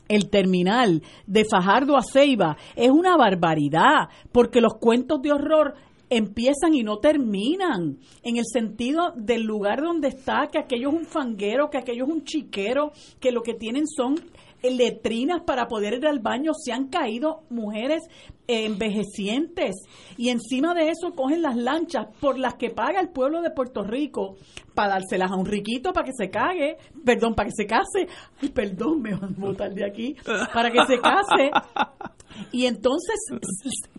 el 0.10 0.30
terminal 0.30 1.02
de 1.26 1.45
Fajardo 1.45 1.95
a 1.95 2.02
Ceiba 2.02 2.57
es 2.76 2.90
una 2.90 3.15
barbaridad, 3.15 4.10
porque 4.34 4.60
los 4.60 4.73
cuentos 4.73 5.22
de 5.22 5.31
horror 5.31 5.76
empiezan 6.10 6.73
y 6.73 6.84
no 6.84 6.98
terminan, 6.98 7.99
en 8.23 8.38
el 8.38 8.45
sentido 8.52 9.14
del 9.15 9.44
lugar 9.44 9.81
donde 9.81 10.10
está, 10.10 10.48
que 10.52 10.57
aquello 10.57 10.90
es 10.90 10.95
un 10.95 11.06
fanguero, 11.06 11.69
que 11.69 11.77
aquello 11.77 12.06
es 12.06 12.11
un 12.11 12.23
chiquero, 12.23 12.91
que 13.19 13.31
lo 13.31 13.41
que 13.44 13.53
tienen 13.53 13.86
son 13.88 14.15
letrinas 14.64 15.41
para 15.45 15.68
poder 15.68 15.94
ir 15.94 16.07
al 16.07 16.19
baño, 16.19 16.52
se 16.53 16.72
han 16.72 16.88
caído 16.88 17.44
mujeres 17.49 18.03
envejecientes 18.48 19.76
y 20.18 20.30
encima 20.30 20.73
de 20.73 20.90
eso 20.90 21.14
cogen 21.15 21.44
las 21.44 21.56
lanchas 21.56 22.07
por 22.19 22.38
las 22.38 22.56
que 22.56 22.72
paga 22.72 22.99
el 22.99 23.10
pueblo 23.10 23.41
de 23.41 23.52
Puerto 23.52 23.84
Rico 23.84 24.38
para 24.73 24.95
dárselas 24.95 25.31
a 25.31 25.36
un 25.36 25.45
riquito 25.45 25.94
para 25.94 26.06
que 26.06 26.14
se 26.18 26.30
cague, 26.30 26.77
perdón, 27.06 27.36
para 27.36 27.49
que 27.49 27.56
se 27.56 27.68
case, 27.68 28.07
ay, 28.41 28.49
perdón, 28.49 29.02
me 29.02 29.14
van 29.14 29.36
a 29.36 29.40
botar 29.40 29.73
de 29.73 29.86
aquí, 29.86 30.15
para 30.53 30.72
que 30.72 30.80
se 30.88 30.99
case. 30.99 31.52
Y 32.52 32.65
entonces 32.65 33.15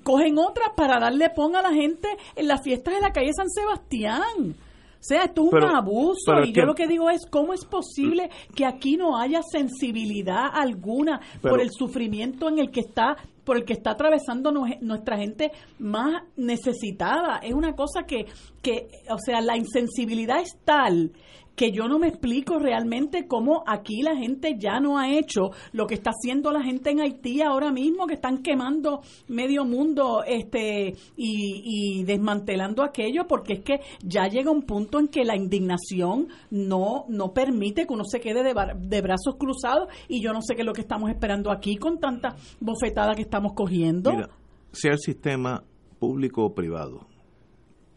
cogen 0.02 0.38
otras 0.38 0.70
para 0.76 0.98
darle 0.98 1.30
pon 1.30 1.56
a 1.56 1.62
la 1.62 1.72
gente 1.72 2.08
en 2.36 2.48
las 2.48 2.62
fiestas 2.62 2.94
de 2.94 3.00
la 3.00 3.12
calle 3.12 3.32
San 3.36 3.50
Sebastián. 3.50 4.54
O 5.00 5.02
sea, 5.02 5.24
esto 5.24 5.46
es 5.46 5.52
un 5.52 5.64
abuso. 5.64 6.44
Y 6.44 6.52
yo 6.52 6.66
lo 6.66 6.74
que 6.74 6.86
digo 6.86 7.08
es, 7.08 7.24
¿cómo 7.24 7.54
es 7.54 7.64
posible 7.64 8.28
que 8.54 8.66
aquí 8.66 8.98
no 8.98 9.18
haya 9.18 9.40
sensibilidad 9.42 10.50
alguna 10.52 11.20
por 11.40 11.60
el 11.60 11.70
sufrimiento 11.70 12.48
en 12.48 12.58
el 12.58 12.70
que 12.70 12.80
está 12.80 13.16
por 13.44 13.56
el 13.56 13.64
que 13.64 13.72
está 13.72 13.92
atravesando 13.92 14.52
nuestra 14.52 15.18
gente 15.18 15.52
más 15.78 16.22
necesitada. 16.36 17.38
Es 17.38 17.54
una 17.54 17.74
cosa 17.74 18.04
que, 18.04 18.26
que, 18.62 18.88
o 19.10 19.18
sea, 19.18 19.40
la 19.40 19.56
insensibilidad 19.56 20.40
es 20.40 20.56
tal 20.64 21.12
que 21.60 21.72
yo 21.72 21.88
no 21.88 21.98
me 21.98 22.08
explico 22.08 22.58
realmente 22.58 23.26
cómo 23.26 23.64
aquí 23.66 24.00
la 24.00 24.16
gente 24.16 24.56
ya 24.58 24.80
no 24.80 24.98
ha 24.98 25.10
hecho 25.10 25.50
lo 25.72 25.86
que 25.86 25.92
está 25.92 26.08
haciendo 26.08 26.52
la 26.52 26.62
gente 26.62 26.88
en 26.88 27.00
Haití 27.00 27.42
ahora 27.42 27.70
mismo, 27.70 28.06
que 28.06 28.14
están 28.14 28.38
quemando 28.38 29.02
medio 29.28 29.66
mundo 29.66 30.24
este 30.26 30.94
y, 31.18 32.02
desmantelando 32.04 32.82
aquello, 32.82 33.26
porque 33.26 33.52
es 33.52 33.60
que 33.60 33.80
ya 34.02 34.26
llega 34.26 34.50
un 34.50 34.62
punto 34.62 34.98
en 34.98 35.08
que 35.08 35.22
la 35.22 35.36
indignación 35.36 36.28
no, 36.50 37.04
no 37.08 37.34
permite 37.34 37.86
que 37.86 37.92
uno 37.92 38.04
se 38.04 38.20
quede 38.20 38.42
de, 38.42 38.54
de 38.78 39.00
brazos 39.02 39.36
cruzados 39.38 39.88
y 40.08 40.22
yo 40.22 40.32
no 40.32 40.40
sé 40.40 40.54
qué 40.54 40.62
es 40.62 40.66
lo 40.66 40.72
que 40.72 40.80
estamos 40.80 41.10
esperando 41.10 41.50
aquí 41.50 41.76
con 41.76 41.98
tanta 41.98 42.36
bofetada 42.58 43.14
que 43.14 43.22
estamos 43.30 43.52
cogiendo. 43.52 44.10
Mira, 44.10 44.28
sea 44.72 44.92
el 44.92 44.98
sistema 44.98 45.62
público 46.00 46.44
o 46.44 46.54
privado, 46.54 47.06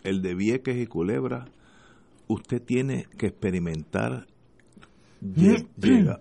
el 0.04 0.22
de 0.22 0.36
Vieques 0.36 0.78
y 0.78 0.86
Culebra, 0.86 1.46
usted 2.28 2.62
tiene 2.62 3.08
que 3.18 3.28
experimentar 3.28 4.28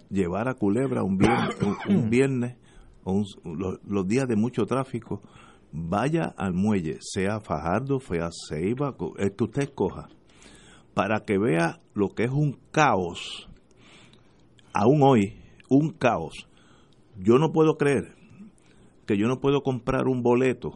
llevar 0.09 0.49
a 0.49 0.55
Culebra 0.55 1.03
un 1.03 1.19
viernes, 1.19 1.57
un, 1.89 2.09
viernes 2.09 2.57
o 3.05 3.23
los, 3.45 4.07
días 4.07 4.27
de 4.29 4.37
mucho 4.37 4.65
tráfico, 4.65 5.21
vaya 5.73 6.33
al 6.37 6.55
muelle, 6.55 6.99
sea 7.01 7.41
Fajardo, 7.41 8.01
sea 8.01 8.31
Ceiba, 8.49 8.97
el 9.19 9.33
que 9.35 9.45
usted 9.45 9.63
escoja, 9.65 10.09
para 10.95 11.21
que 11.21 11.37
vea 11.37 11.81
lo 11.95 12.11
que 12.11 12.25
es 12.25 12.31
un 12.31 12.59
caos, 12.71 13.49
aún 14.73 15.03
hoy, 15.03 15.35
un 15.69 15.91
caos. 15.91 16.49
Yo 17.19 17.39
no 17.39 17.53
puedo 17.53 17.77
creer 17.77 18.22
que 19.13 19.19
yo 19.19 19.29
no 19.29 19.41
puedo 19.41 19.63
comprar 19.63 20.09
un 20.09 20.23
boleto 20.23 20.71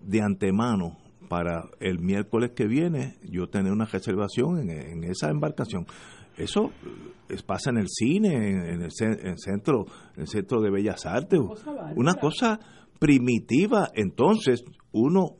de 0.00 0.20
antemano 0.20 0.98
para 1.28 1.70
el 1.78 2.00
miércoles 2.00 2.50
que 2.54 2.66
viene 2.66 3.16
yo 3.22 3.46
tener 3.46 3.72
una 3.72 3.84
reservación 3.84 4.68
en, 4.68 5.04
esa 5.04 5.30
embarcación. 5.30 5.86
Eso 6.36 6.72
es, 7.28 7.44
pasa 7.44 7.70
en 7.70 7.78
el 7.78 7.86
cine, 7.88 8.72
en, 8.72 8.82
el, 8.82 8.90
centro, 8.90 9.86
en 10.16 10.22
el 10.22 10.26
centro 10.26 10.60
de 10.60 10.70
Bellas 10.70 11.06
Artes, 11.06 11.40
una 11.94 12.14
cosa 12.14 12.58
primitiva. 12.98 13.88
Entonces, 13.94 14.64
uno, 14.90 15.36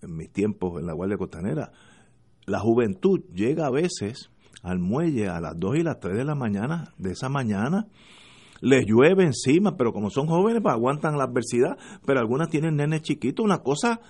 en 0.00 0.16
mis 0.16 0.32
tiempos 0.32 0.80
en 0.80 0.86
la 0.86 0.94
Guardia 0.94 1.18
Costanera, 1.18 1.72
la 2.46 2.58
juventud 2.58 3.20
llega 3.34 3.66
a 3.66 3.70
veces 3.70 4.30
al 4.62 4.78
muelle 4.78 5.28
a 5.28 5.40
las 5.40 5.58
2 5.58 5.76
y 5.76 5.82
las 5.82 6.00
3 6.00 6.16
de 6.16 6.24
la 6.24 6.34
mañana, 6.34 6.94
de 6.96 7.10
esa 7.10 7.28
mañana, 7.28 7.86
les 8.64 8.86
llueve 8.86 9.24
encima, 9.24 9.76
pero 9.76 9.92
como 9.92 10.08
son 10.08 10.26
jóvenes, 10.26 10.62
pues 10.62 10.74
aguantan 10.74 11.18
la 11.18 11.24
adversidad, 11.24 11.76
pero 12.06 12.18
algunas 12.18 12.48
tienen 12.48 12.76
nenes 12.76 13.02
chiquitos, 13.02 13.44
una 13.44 13.58
cosa 13.58 14.00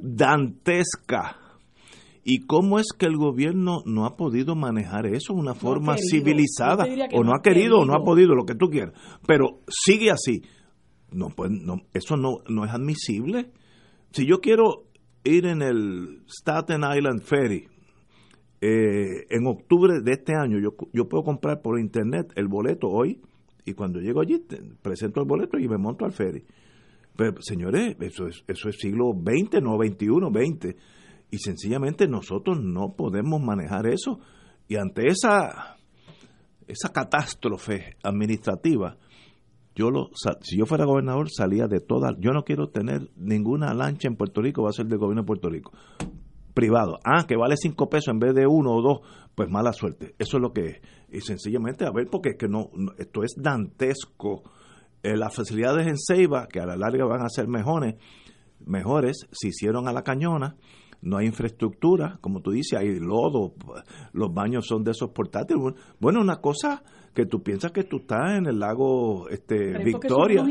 dantesca. 0.00 1.36
¿Y 2.24 2.46
cómo 2.46 2.78
es 2.78 2.88
que 2.98 3.06
el 3.06 3.16
gobierno 3.16 3.82
no 3.84 4.06
ha 4.06 4.16
podido 4.16 4.54
manejar 4.54 5.06
eso 5.06 5.34
de 5.34 5.40
una 5.40 5.54
forma 5.54 5.96
civilizada? 5.98 6.86
o 7.12 7.24
no, 7.24 7.34
ha 7.34 7.42
querido, 7.42 7.80
o 7.80 7.84
no 7.84 7.94
ha 7.94 8.02
podido, 8.02 8.34
lo 8.34 8.44
que 8.44 8.54
tú 8.54 8.70
quieras. 8.70 8.94
Pero 9.26 9.60
sigue 9.68 10.10
así. 10.10 10.42
No, 11.12 11.28
pues, 11.28 11.50
no, 11.50 11.82
eso 11.92 12.16
no, 12.16 12.38
no 12.48 12.64
es 12.64 12.70
admisible. 12.70 13.50
Si 14.12 14.26
yo 14.26 14.40
quiero 14.40 14.84
ir 15.24 15.44
en 15.44 15.60
el 15.60 16.22
Staten 16.26 16.82
Island 16.96 17.22
Ferry 17.22 17.68
eh, 18.62 19.26
en 19.28 19.46
octubre 19.46 20.00
de 20.00 20.12
este 20.12 20.34
año, 20.34 20.58
yo, 20.58 20.70
yo 20.92 21.08
puedo 21.08 21.24
comprar 21.24 21.60
por 21.60 21.78
internet 21.78 22.32
el 22.36 22.48
boleto 22.48 22.88
hoy 22.88 23.20
y 23.64 23.74
cuando 23.74 24.00
llego 24.00 24.20
allí, 24.20 24.42
presento 24.82 25.20
el 25.20 25.26
boleto 25.26 25.58
y 25.58 25.68
me 25.68 25.78
monto 25.78 26.04
al 26.04 26.12
ferry. 26.12 26.44
Pero, 27.16 27.40
señores, 27.40 27.96
eso 28.00 28.26
es, 28.26 28.44
eso 28.46 28.68
es 28.68 28.76
siglo 28.78 29.12
XX, 29.12 29.62
no 29.62 29.76
XXI, 29.76 30.06
XX. 30.06 30.76
Y 31.30 31.38
sencillamente 31.38 32.08
nosotros 32.08 32.60
no 32.62 32.94
podemos 32.96 33.40
manejar 33.40 33.86
eso. 33.86 34.20
Y 34.68 34.76
ante 34.76 35.08
esa, 35.08 35.76
esa 36.66 36.92
catástrofe 36.92 37.96
administrativa, 38.02 38.96
yo 39.74 39.90
lo, 39.90 40.10
si 40.40 40.58
yo 40.58 40.66
fuera 40.66 40.84
gobernador 40.84 41.28
salía 41.30 41.66
de 41.66 41.80
todas, 41.80 42.16
yo 42.18 42.32
no 42.32 42.44
quiero 42.44 42.70
tener 42.70 43.10
ninguna 43.16 43.74
lancha 43.74 44.08
en 44.08 44.16
Puerto 44.16 44.40
Rico, 44.40 44.62
va 44.62 44.70
a 44.70 44.72
ser 44.72 44.86
del 44.86 44.98
gobierno 44.98 45.22
de 45.22 45.26
Puerto 45.26 45.48
Rico 45.48 45.72
privado. 46.54 46.98
Ah, 47.04 47.24
que 47.26 47.36
vale 47.36 47.56
cinco 47.56 47.88
pesos 47.88 48.08
en 48.08 48.18
vez 48.18 48.34
de 48.34 48.46
uno 48.46 48.72
o 48.72 48.82
dos, 48.82 49.00
pues 49.34 49.48
mala 49.48 49.72
suerte. 49.72 50.14
Eso 50.18 50.36
es 50.36 50.42
lo 50.42 50.52
que 50.52 50.66
es. 50.66 50.80
Y 51.12 51.20
sencillamente, 51.20 51.84
a 51.84 51.90
ver, 51.90 52.08
porque 52.10 52.30
es 52.30 52.36
que 52.36 52.48
no, 52.48 52.70
esto 52.98 53.22
es 53.24 53.34
dantesco. 53.36 54.42
Eh, 55.02 55.16
las 55.16 55.34
facilidades 55.34 55.86
en 55.86 55.96
Ceiba, 55.96 56.46
que 56.46 56.60
a 56.60 56.66
la 56.66 56.76
larga 56.76 57.04
van 57.06 57.22
a 57.22 57.28
ser 57.28 57.48
mejores, 57.48 57.94
mejores, 58.64 59.26
se 59.32 59.48
hicieron 59.48 59.88
a 59.88 59.92
la 59.92 60.02
cañona. 60.02 60.56
No 61.02 61.16
hay 61.16 61.26
infraestructura, 61.26 62.18
como 62.20 62.42
tú 62.42 62.50
dices, 62.50 62.78
hay 62.78 63.00
lodo, 63.00 63.54
los 64.12 64.34
baños 64.34 64.66
son 64.66 64.84
de 64.84 64.90
esos 64.90 65.10
portátiles. 65.10 65.74
Bueno, 65.98 66.20
una 66.20 66.40
cosa 66.40 66.82
que 67.14 67.26
tú 67.26 67.42
piensas 67.42 67.72
que 67.72 67.84
tú 67.84 67.98
estás 67.98 68.38
en 68.38 68.46
el 68.46 68.58
lago 68.58 69.28
este 69.28 69.78
Victoria. 69.78 70.44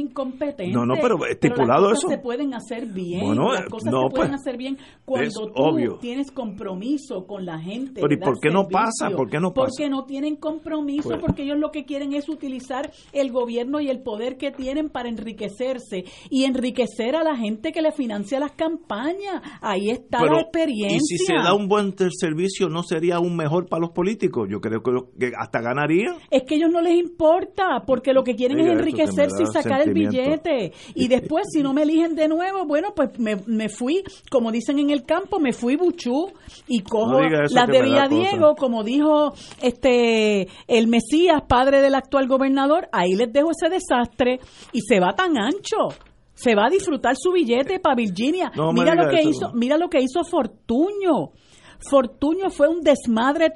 No, 0.71 0.85
no, 0.85 0.95
pero 1.01 1.25
estipulado 1.25 1.89
las 1.89 2.01
cosas 2.01 2.17
se 2.17 2.17
pueden 2.17 2.53
hacer 2.53 2.87
bien. 2.87 3.35
las 3.35 3.65
cosas 3.65 3.93
se 3.93 4.15
pueden 4.15 4.33
hacer 4.33 4.57
bien 4.57 4.77
cuando 5.05 5.51
tú 5.53 5.97
tienes 6.01 6.31
compromiso 6.31 7.25
con 7.25 7.45
la 7.45 7.59
gente. 7.59 8.01
Pero 8.01 8.13
¿y 8.13 8.17
por 8.17 8.39
qué 8.39 8.49
no 8.49 8.67
pasa? 8.67 9.09
¿Por 9.15 9.29
qué 9.29 9.39
no 9.39 9.53
pasa? 9.53 9.67
Porque 9.67 9.89
no 9.89 10.05
tienen 10.05 10.35
compromiso, 10.35 11.09
pues 11.09 11.21
porque 11.21 11.43
ellos 11.43 11.57
lo 11.57 11.71
que 11.71 11.85
quieren 11.85 12.13
es 12.13 12.27
utilizar 12.27 12.91
el 13.13 13.31
gobierno 13.31 13.79
y 13.79 13.89
el 13.89 14.01
poder 14.01 14.37
que 14.37 14.51
tienen 14.51 14.89
para 14.89 15.09
enriquecerse 15.09 16.05
y 16.29 16.43
enriquecer 16.43 17.15
a 17.15 17.23
la 17.23 17.35
gente 17.35 17.71
que 17.71 17.81
le 17.81 17.91
financia 17.91 18.39
las 18.39 18.51
campañas. 18.51 19.41
Ahí 19.61 19.89
está 19.89 20.25
la 20.25 20.41
experiencia. 20.41 20.97
Y 20.97 20.99
si 20.99 21.17
se 21.17 21.33
da 21.33 21.53
un 21.53 21.67
buen 21.67 21.93
servicio, 22.11 22.67
¿no 22.69 22.83
sería 22.83 23.15
aún 23.15 23.35
mejor 23.35 23.67
para 23.67 23.81
los 23.81 23.91
políticos? 23.91 24.47
Yo 24.49 24.59
creo 24.59 24.81
que, 24.83 25.31
hasta 25.37 25.61
ganarían 25.61 26.17
que 26.49 26.55
ellos 26.55 26.71
no 26.71 26.81
les 26.81 26.95
importa, 26.95 27.83
porque 27.85 28.11
lo 28.11 28.23
que 28.23 28.35
quieren 28.35 28.59
es 28.59 28.65
enriquecerse 28.65 29.43
y 29.43 29.45
sacar 29.45 29.81
el 29.81 29.93
billete. 29.93 30.73
Y 30.95 31.07
después, 31.07 31.45
si 31.53 31.61
no 31.61 31.73
me 31.73 31.83
eligen 31.83 32.15
de 32.15 32.27
nuevo, 32.27 32.65
bueno, 32.65 32.93
pues 32.95 33.11
me, 33.19 33.69
fui, 33.69 34.03
como 34.31 34.51
dicen 34.51 34.79
en 34.79 34.89
el 34.89 35.05
campo, 35.05 35.39
me 35.39 35.53
fui 35.53 35.75
buchú 35.75 36.31
y 36.67 36.81
cojo 36.81 37.21
las 37.21 37.67
de 37.67 38.07
Diego, 38.09 38.55
como 38.55 38.83
dijo 38.83 39.31
este 39.61 40.47
el 40.67 40.87
Mesías, 40.87 41.43
padre 41.47 41.81
del 41.81 41.93
actual 41.93 42.27
gobernador, 42.27 42.89
ahí 42.91 43.15
les 43.15 43.31
dejo 43.31 43.51
ese 43.51 43.69
desastre 43.69 44.39
y 44.73 44.81
se 44.81 44.99
va 44.99 45.13
tan 45.13 45.37
ancho 45.37 45.89
se 46.33 46.55
va 46.55 46.67
a 46.67 46.69
disfrutar 46.69 47.15
su 47.17 47.33
billete 47.33 47.81
para 47.81 47.95
Virginia. 47.95 48.49
mira 48.73 48.95
lo 48.95 49.09
que 49.09 49.21
hizo, 49.21 49.51
mira 49.53 49.77
lo 49.77 49.89
que 49.89 49.99
hizo 49.99 50.23
Fortuño. 50.23 51.31
Fortuño 51.79 52.49
fue 52.49 52.69
un 52.69 52.81
desmadre 52.81 53.49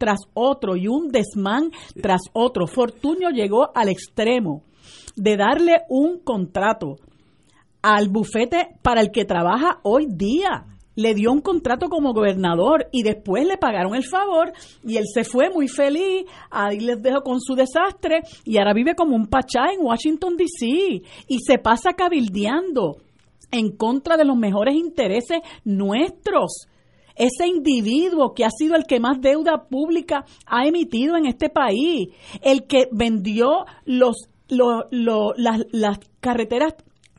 tras 0.00 0.20
otro 0.32 0.76
y 0.76 0.88
un 0.88 1.08
desmán 1.08 1.70
tras 2.00 2.22
otro. 2.32 2.66
Fortunio 2.66 3.28
llegó 3.28 3.70
al 3.74 3.90
extremo 3.90 4.62
de 5.14 5.36
darle 5.36 5.82
un 5.90 6.18
contrato 6.20 6.96
al 7.82 8.08
bufete 8.08 8.76
para 8.82 9.02
el 9.02 9.10
que 9.10 9.26
trabaja 9.26 9.78
hoy 9.82 10.06
día. 10.08 10.64
Le 10.96 11.14
dio 11.14 11.30
un 11.32 11.40
contrato 11.40 11.88
como 11.88 12.14
gobernador 12.14 12.88
y 12.92 13.02
después 13.02 13.46
le 13.46 13.58
pagaron 13.58 13.94
el 13.94 14.04
favor 14.04 14.52
y 14.82 14.96
él 14.96 15.04
se 15.12 15.24
fue 15.24 15.50
muy 15.50 15.68
feliz, 15.68 16.24
ahí 16.50 16.80
les 16.80 17.00
dejó 17.02 17.20
con 17.20 17.40
su 17.40 17.54
desastre 17.54 18.22
y 18.44 18.58
ahora 18.58 18.72
vive 18.72 18.94
como 18.94 19.14
un 19.14 19.26
pachá 19.26 19.72
en 19.72 19.84
Washington, 19.84 20.36
D.C. 20.36 20.66
y 20.66 21.38
se 21.46 21.58
pasa 21.58 21.92
cabildeando 21.92 22.96
en 23.50 23.76
contra 23.76 24.16
de 24.16 24.24
los 24.24 24.36
mejores 24.36 24.74
intereses 24.74 25.40
nuestros 25.64 26.66
ese 27.14 27.46
individuo 27.46 28.34
que 28.34 28.44
ha 28.44 28.50
sido 28.50 28.76
el 28.76 28.84
que 28.84 29.00
más 29.00 29.20
deuda 29.20 29.66
pública 29.68 30.24
ha 30.46 30.66
emitido 30.66 31.16
en 31.16 31.26
este 31.26 31.48
país, 31.48 32.08
el 32.42 32.66
que 32.66 32.88
vendió 32.92 33.64
los, 33.84 34.28
las, 34.48 35.98
carreteras, 36.20 36.74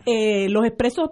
eh, 0.05 0.49
los 0.49 0.65
expresos 0.65 1.09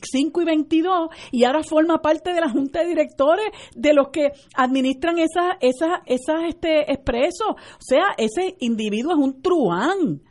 5 0.00 0.42
y 0.42 0.44
22 0.44 1.08
y 1.30 1.44
ahora 1.44 1.62
forma 1.62 2.00
parte 2.00 2.32
de 2.32 2.40
la 2.40 2.50
junta 2.50 2.80
de 2.80 2.88
directores 2.88 3.46
de 3.74 3.92
los 3.92 4.08
que 4.08 4.32
administran 4.54 5.18
esas 5.18 5.56
esas 5.60 6.00
esas 6.06 6.44
este 6.48 6.90
expresos. 6.92 7.50
O 7.50 7.80
sea 7.80 8.14
ese 8.16 8.56
individuo 8.60 9.12
es 9.12 9.18
un 9.18 9.42
truán. 9.42 10.22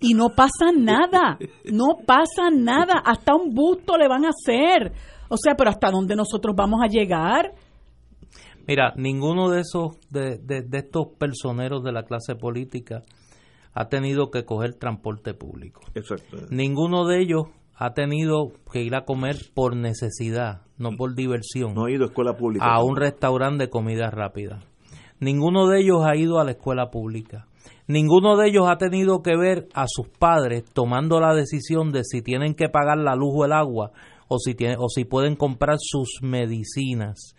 Y 0.00 0.12
no 0.12 0.30
pasa 0.30 0.70
nada, 0.76 1.38
no 1.72 1.96
pasa 2.04 2.50
nada, 2.52 3.00
hasta 3.06 3.34
un 3.34 3.54
busto 3.54 3.96
le 3.96 4.06
van 4.06 4.26
a 4.26 4.30
hacer. 4.30 4.92
O 5.34 5.36
sea, 5.36 5.56
pero 5.56 5.70
¿hasta 5.70 5.90
dónde 5.90 6.14
nosotros 6.14 6.54
vamos 6.56 6.80
a 6.80 6.86
llegar? 6.86 7.54
Mira, 8.68 8.92
ninguno 8.96 9.50
de 9.50 9.62
esos, 9.62 9.98
de, 10.08 10.38
de, 10.38 10.78
estos 10.78 11.08
personeros 11.18 11.82
de 11.82 11.90
la 11.90 12.04
clase 12.04 12.36
política 12.36 13.02
ha 13.72 13.88
tenido 13.88 14.30
que 14.30 14.44
coger 14.44 14.74
transporte 14.74 15.34
público. 15.34 15.80
Exacto. 15.96 16.36
Ninguno 16.50 17.04
de 17.04 17.20
ellos 17.20 17.46
ha 17.74 17.94
tenido 17.94 18.52
que 18.72 18.82
ir 18.82 18.94
a 18.94 19.04
comer 19.04 19.34
por 19.54 19.74
necesidad, 19.74 20.62
no 20.78 20.92
por 20.92 21.16
diversión. 21.16 21.74
No 21.74 21.86
ha 21.86 21.90
ido 21.90 22.04
a 22.04 22.06
escuela 22.06 22.36
pública. 22.36 22.64
A 22.64 22.84
un 22.84 22.94
restaurante 22.94 23.64
de 23.64 23.70
comida 23.70 24.10
rápida. 24.10 24.60
Ninguno 25.18 25.66
de 25.66 25.80
ellos 25.80 26.04
ha 26.04 26.14
ido 26.14 26.38
a 26.38 26.44
la 26.44 26.52
escuela 26.52 26.90
pública. 26.92 27.48
Ninguno 27.88 28.36
de 28.36 28.50
ellos 28.50 28.66
ha 28.68 28.76
tenido 28.76 29.20
que 29.20 29.36
ver 29.36 29.66
a 29.74 29.86
sus 29.88 30.06
padres 30.08 30.64
tomando 30.72 31.18
la 31.18 31.34
decisión 31.34 31.90
de 31.90 32.04
si 32.04 32.22
tienen 32.22 32.54
que 32.54 32.68
pagar 32.68 32.98
la 32.98 33.16
luz 33.16 33.32
o 33.34 33.44
el 33.44 33.52
agua 33.52 33.90
o 34.34 34.38
si, 34.38 34.56
o 34.78 34.88
si 34.88 35.04
pueden 35.04 35.36
comprar 35.36 35.76
sus 35.78 36.20
medicinas. 36.22 37.34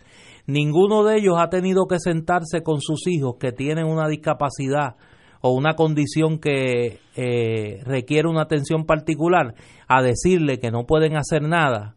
Ninguno 0.46 1.04
de 1.04 1.18
ellos 1.18 1.36
ha 1.38 1.48
tenido 1.48 1.86
que 1.86 1.98
sentarse 1.98 2.62
con 2.62 2.80
sus 2.80 3.06
hijos 3.06 3.36
que 3.38 3.52
tienen 3.52 3.86
una 3.86 4.08
discapacidad 4.08 4.96
o 5.40 5.50
una 5.50 5.74
condición 5.74 6.38
que 6.38 7.00
eh, 7.16 7.80
requiere 7.84 8.28
una 8.28 8.42
atención 8.42 8.84
particular 8.84 9.54
a 9.88 10.02
decirle 10.02 10.58
que 10.58 10.70
no 10.70 10.86
pueden 10.86 11.16
hacer 11.16 11.42
nada 11.42 11.96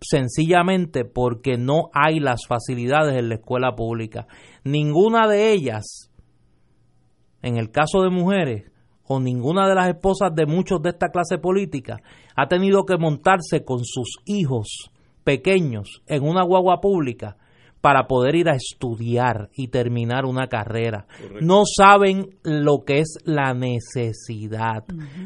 sencillamente 0.00 1.04
porque 1.04 1.56
no 1.56 1.90
hay 1.92 2.20
las 2.20 2.46
facilidades 2.46 3.16
en 3.16 3.28
la 3.28 3.36
escuela 3.36 3.74
pública. 3.74 4.26
Ninguna 4.64 5.26
de 5.26 5.52
ellas, 5.52 6.10
en 7.42 7.56
el 7.56 7.70
caso 7.70 8.02
de 8.02 8.10
mujeres, 8.10 8.70
o 9.08 9.20
ninguna 9.20 9.68
de 9.68 9.74
las 9.74 9.88
esposas 9.88 10.34
de 10.34 10.46
muchos 10.46 10.82
de 10.82 10.90
esta 10.90 11.10
clase 11.10 11.38
política, 11.38 12.02
ha 12.36 12.48
tenido 12.48 12.84
que 12.84 12.98
montarse 12.98 13.64
con 13.64 13.84
sus 13.84 14.18
hijos 14.26 14.90
pequeños 15.24 16.02
en 16.06 16.22
una 16.22 16.44
guagua 16.44 16.80
pública 16.80 17.38
para 17.80 18.06
poder 18.06 18.34
ir 18.34 18.48
a 18.48 18.56
estudiar 18.56 19.48
y 19.54 19.68
terminar 19.68 20.24
una 20.24 20.48
carrera. 20.48 21.06
No 21.40 21.62
saben 21.64 22.30
lo 22.42 22.84
que 22.84 22.98
es 22.98 23.18
la 23.24 23.54
necesidad, 23.54 24.84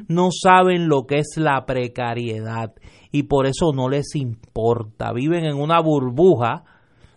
no 0.09 0.29
saben 0.31 0.89
lo 0.89 1.07
que 1.07 1.19
es 1.19 1.35
la 1.37 1.65
precariedad 1.65 2.75
y 3.11 3.25
por 3.25 3.47
eso 3.47 3.73
no 3.75 3.89
les 3.89 4.15
importa. 4.15 5.13
Viven 5.13 5.45
en 5.45 5.57
una 5.57 5.81
burbuja 5.81 6.65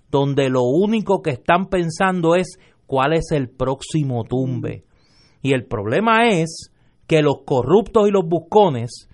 donde 0.09 0.49
lo 0.49 0.63
único 0.63 1.21
que 1.21 1.31
están 1.31 1.67
pensando 1.67 2.35
es 2.35 2.57
cuál 2.87 3.13
es 3.13 3.31
el 3.31 3.49
próximo 3.49 4.23
tumbe. 4.23 4.85
Y 5.41 5.53
el 5.53 5.65
problema 5.65 6.29
es 6.29 6.71
que 7.05 7.21
los 7.21 7.43
corruptos 7.45 8.07
y 8.07 8.11
los 8.11 8.25
buscones 8.25 9.09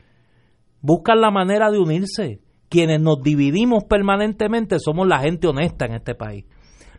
buscan 0.82 1.22
la 1.22 1.32
manera 1.32 1.72
de 1.72 1.80
unirse 1.80 2.40
quienes 2.70 3.02
nos 3.02 3.22
dividimos 3.22 3.84
permanentemente 3.84 4.80
somos 4.80 5.08
la 5.08 5.20
gente 5.20 5.48
honesta 5.48 5.86
en 5.86 5.96
este 5.96 6.16
país. 6.16 6.46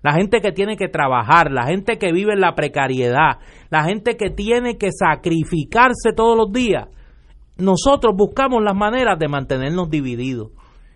La 0.03 0.15
gente 0.15 0.41
que 0.41 0.53
tiene 0.53 0.77
que 0.77 0.89
trabajar, 0.89 1.53
la 1.53 1.67
gente 1.67 1.99
que 1.99 2.13
vive 2.13 2.33
en 2.33 2.41
la 2.41 2.55
precariedad, 2.55 3.39
la 3.71 3.85
gente 3.85 4.17
que 4.17 4.31
tiene 4.31 4.79
que 4.79 4.91
sacrificarse 4.93 6.13
todos 6.17 6.37
los 6.37 6.53
días. 6.53 6.89
Nosotros 7.59 8.15
buscamos 8.17 8.63
las 8.63 8.75
maneras 8.75 9.19
de 9.19 9.29
mantenernos 9.29 9.91
divididos. 9.91 10.53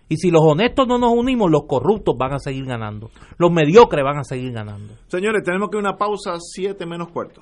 Y 0.09 0.17
si 0.17 0.31
los 0.31 0.41
honestos 0.43 0.87
no 0.87 0.97
nos 0.97 1.11
unimos, 1.13 1.49
los 1.51 1.63
corruptos 1.67 2.15
van 2.17 2.33
a 2.33 2.39
seguir 2.39 2.65
ganando. 2.65 3.09
Los 3.37 3.51
mediocres 3.51 4.03
van 4.03 4.17
a 4.17 4.23
seguir 4.23 4.51
ganando. 4.51 4.93
Señores, 5.07 5.43
tenemos 5.43 5.69
que 5.69 5.77
una 5.77 5.97
pausa 5.97 6.35
siete 6.39 6.85
menos 6.85 7.09
cuarto. 7.09 7.41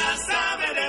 Sabe 0.27 0.67
de 0.77 0.80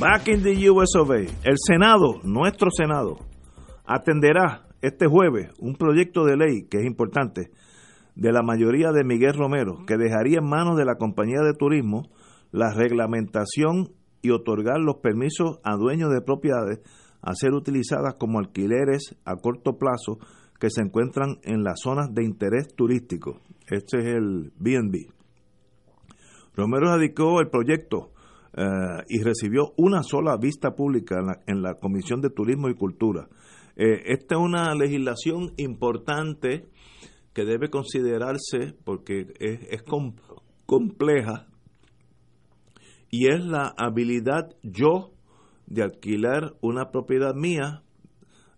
Back 0.00 0.28
in 0.28 0.42
the 0.42 0.70
US. 0.70 0.94
El 1.44 1.56
Senado, 1.58 2.20
nuestro 2.24 2.70
Senado, 2.70 3.18
atenderá 3.84 4.66
este 4.80 5.06
jueves 5.06 5.50
un 5.58 5.76
proyecto 5.76 6.24
de 6.24 6.38
ley 6.38 6.62
que 6.70 6.78
es 6.78 6.86
importante 6.86 7.50
de 8.14 8.32
la 8.32 8.40
mayoría 8.40 8.92
de 8.92 9.04
Miguel 9.04 9.34
Romero, 9.34 9.84
que 9.86 9.98
dejaría 9.98 10.38
en 10.38 10.48
manos 10.48 10.78
de 10.78 10.86
la 10.86 10.94
compañía 10.94 11.40
de 11.42 11.52
turismo 11.52 12.08
la 12.50 12.72
reglamentación 12.72 13.90
y 14.22 14.30
otorgar 14.30 14.78
los 14.80 15.02
permisos 15.02 15.60
a 15.64 15.76
dueños 15.76 16.10
de 16.10 16.22
propiedades 16.22 16.80
a 17.20 17.34
ser 17.34 17.52
utilizadas 17.52 18.14
como 18.14 18.38
alquileres 18.38 19.18
a 19.26 19.36
corto 19.36 19.76
plazo 19.76 20.18
que 20.58 20.70
se 20.70 20.80
encuentran 20.80 21.40
en 21.42 21.62
las 21.62 21.78
zonas 21.78 22.14
de 22.14 22.24
interés 22.24 22.74
turístico. 22.74 23.42
Este 23.66 23.98
es 23.98 24.06
el 24.06 24.50
BNB. 24.56 25.12
Romero 26.56 26.86
radicó 26.86 27.38
el 27.42 27.50
proyecto 27.50 28.12
eh, 28.56 28.62
y 29.08 29.22
recibió 29.22 29.72
una 29.76 30.02
sola 30.02 30.36
vista 30.36 30.74
pública 30.74 31.16
en 31.46 31.62
la, 31.62 31.74
Comisión 31.74 32.20
de 32.20 32.30
Turismo 32.30 32.68
y 32.68 32.74
Cultura. 32.74 33.28
Eh, 33.76 34.02
esta 34.06 34.34
es 34.34 34.40
una 34.40 34.74
legislación 34.74 35.52
importante 35.56 36.68
que 37.32 37.44
debe 37.44 37.70
considerarse 37.70 38.74
porque 38.84 39.26
es, 39.38 39.60
es 39.70 39.82
com- 39.82 40.16
compleja 40.66 41.46
y 43.10 43.28
es 43.32 43.44
la 43.44 43.72
habilidad 43.76 44.48
yo 44.62 45.12
de 45.66 45.82
alquilar 45.82 46.54
una 46.60 46.90
propiedad 46.90 47.34
mía 47.34 47.82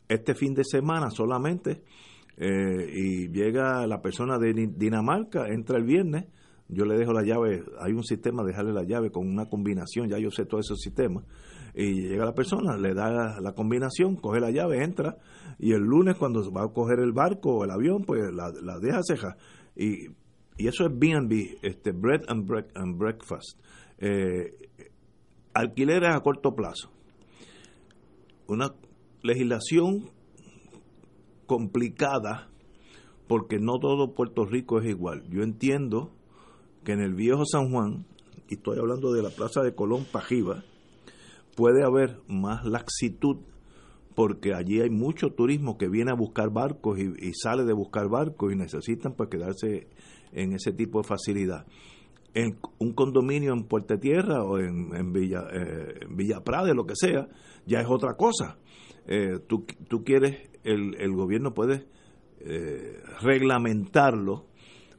este 0.08 0.34
fin 0.34 0.54
de 0.54 0.64
semana 0.64 1.10
solamente 1.10 1.82
eh, 2.36 2.90
y 2.92 3.28
llega 3.28 3.86
la 3.86 4.00
persona 4.00 4.38
de 4.38 4.52
Dinamarca, 4.76 5.48
entra 5.48 5.78
el 5.78 5.84
viernes, 5.84 6.24
yo 6.72 6.84
le 6.84 6.96
dejo 6.96 7.12
la 7.12 7.22
llave, 7.22 7.64
hay 7.80 7.92
un 7.92 8.04
sistema 8.04 8.42
de 8.42 8.48
dejarle 8.48 8.72
la 8.72 8.84
llave 8.84 9.10
con 9.10 9.28
una 9.28 9.46
combinación, 9.46 10.08
ya 10.08 10.18
yo 10.18 10.30
sé 10.30 10.44
todo 10.46 10.60
ese 10.60 10.74
sistema, 10.76 11.22
y 11.74 12.08
llega 12.08 12.24
la 12.24 12.34
persona, 12.34 12.76
le 12.76 12.94
da 12.94 13.40
la, 13.40 13.52
combinación, 13.52 14.16
coge 14.16 14.40
la 14.40 14.50
llave, 14.50 14.82
entra, 14.82 15.18
y 15.58 15.72
el 15.72 15.82
lunes 15.82 16.16
cuando 16.16 16.50
va 16.52 16.64
a 16.64 16.68
coger 16.68 16.98
el 16.98 17.12
barco 17.12 17.56
o 17.56 17.64
el 17.64 17.70
avión, 17.70 18.04
pues 18.04 18.32
la, 18.32 18.52
la 18.62 18.78
deja 18.78 19.00
ceja. 19.02 19.36
Y, 19.76 20.08
y 20.58 20.66
eso 20.66 20.84
es 20.84 20.98
B&B, 20.98 21.58
este, 21.62 21.92
Bread 21.92 22.24
and, 22.28 22.46
break, 22.46 22.66
and 22.74 22.98
Breakfast. 22.98 23.58
Eh, 23.98 24.68
alquileres 25.54 26.14
a 26.14 26.20
corto 26.20 26.54
plazo. 26.54 26.90
Una 28.46 28.74
legislación 29.22 30.10
complicada 31.46 32.48
porque 33.28 33.58
no 33.58 33.78
todo 33.78 34.14
Puerto 34.14 34.44
Rico 34.44 34.78
es 34.80 34.88
igual. 34.88 35.24
Yo 35.30 35.42
entiendo 35.42 36.12
que 36.84 36.92
en 36.92 37.00
el 37.00 37.14
viejo 37.14 37.44
San 37.44 37.70
Juan, 37.70 38.06
y 38.48 38.54
estoy 38.54 38.78
hablando 38.78 39.12
de 39.12 39.22
la 39.22 39.30
Plaza 39.30 39.62
de 39.62 39.74
Colón 39.74 40.04
Pajiva, 40.10 40.64
puede 41.56 41.84
haber 41.84 42.20
más 42.28 42.64
laxitud 42.64 43.38
porque 44.14 44.54
allí 44.54 44.80
hay 44.80 44.90
mucho 44.90 45.30
turismo 45.30 45.78
que 45.78 45.88
viene 45.88 46.10
a 46.10 46.14
buscar 46.14 46.50
barcos 46.50 46.98
y, 46.98 47.32
sale 47.34 47.64
de 47.64 47.72
buscar 47.72 48.08
barcos 48.08 48.52
y 48.52 48.56
necesitan 48.56 49.14
pues 49.14 49.30
quedarse 49.30 49.88
en 50.32 50.52
ese 50.52 50.72
tipo 50.72 51.00
de 51.00 51.08
facilidad. 51.08 51.66
En 52.34 52.58
un 52.78 52.92
condominio 52.94 53.52
en 53.52 53.64
Puerto 53.64 53.98
Tierra 53.98 54.42
o 54.42 54.58
en, 54.58 55.12
Villa, 55.12 55.44
eh, 55.52 56.00
Villa 56.10 56.40
Prade, 56.42 56.74
lo 56.74 56.86
que 56.86 56.94
sea, 56.96 57.28
ya 57.66 57.80
es 57.80 57.86
otra 57.88 58.14
cosa. 58.14 58.58
Eh, 59.06 59.38
tú, 59.46 59.66
tú 59.88 60.02
quieres, 60.04 60.50
el, 60.64 60.94
el 60.98 61.12
gobierno 61.12 61.52
puede 61.52 61.86
eh, 62.40 63.00
reglamentarlo 63.20 64.46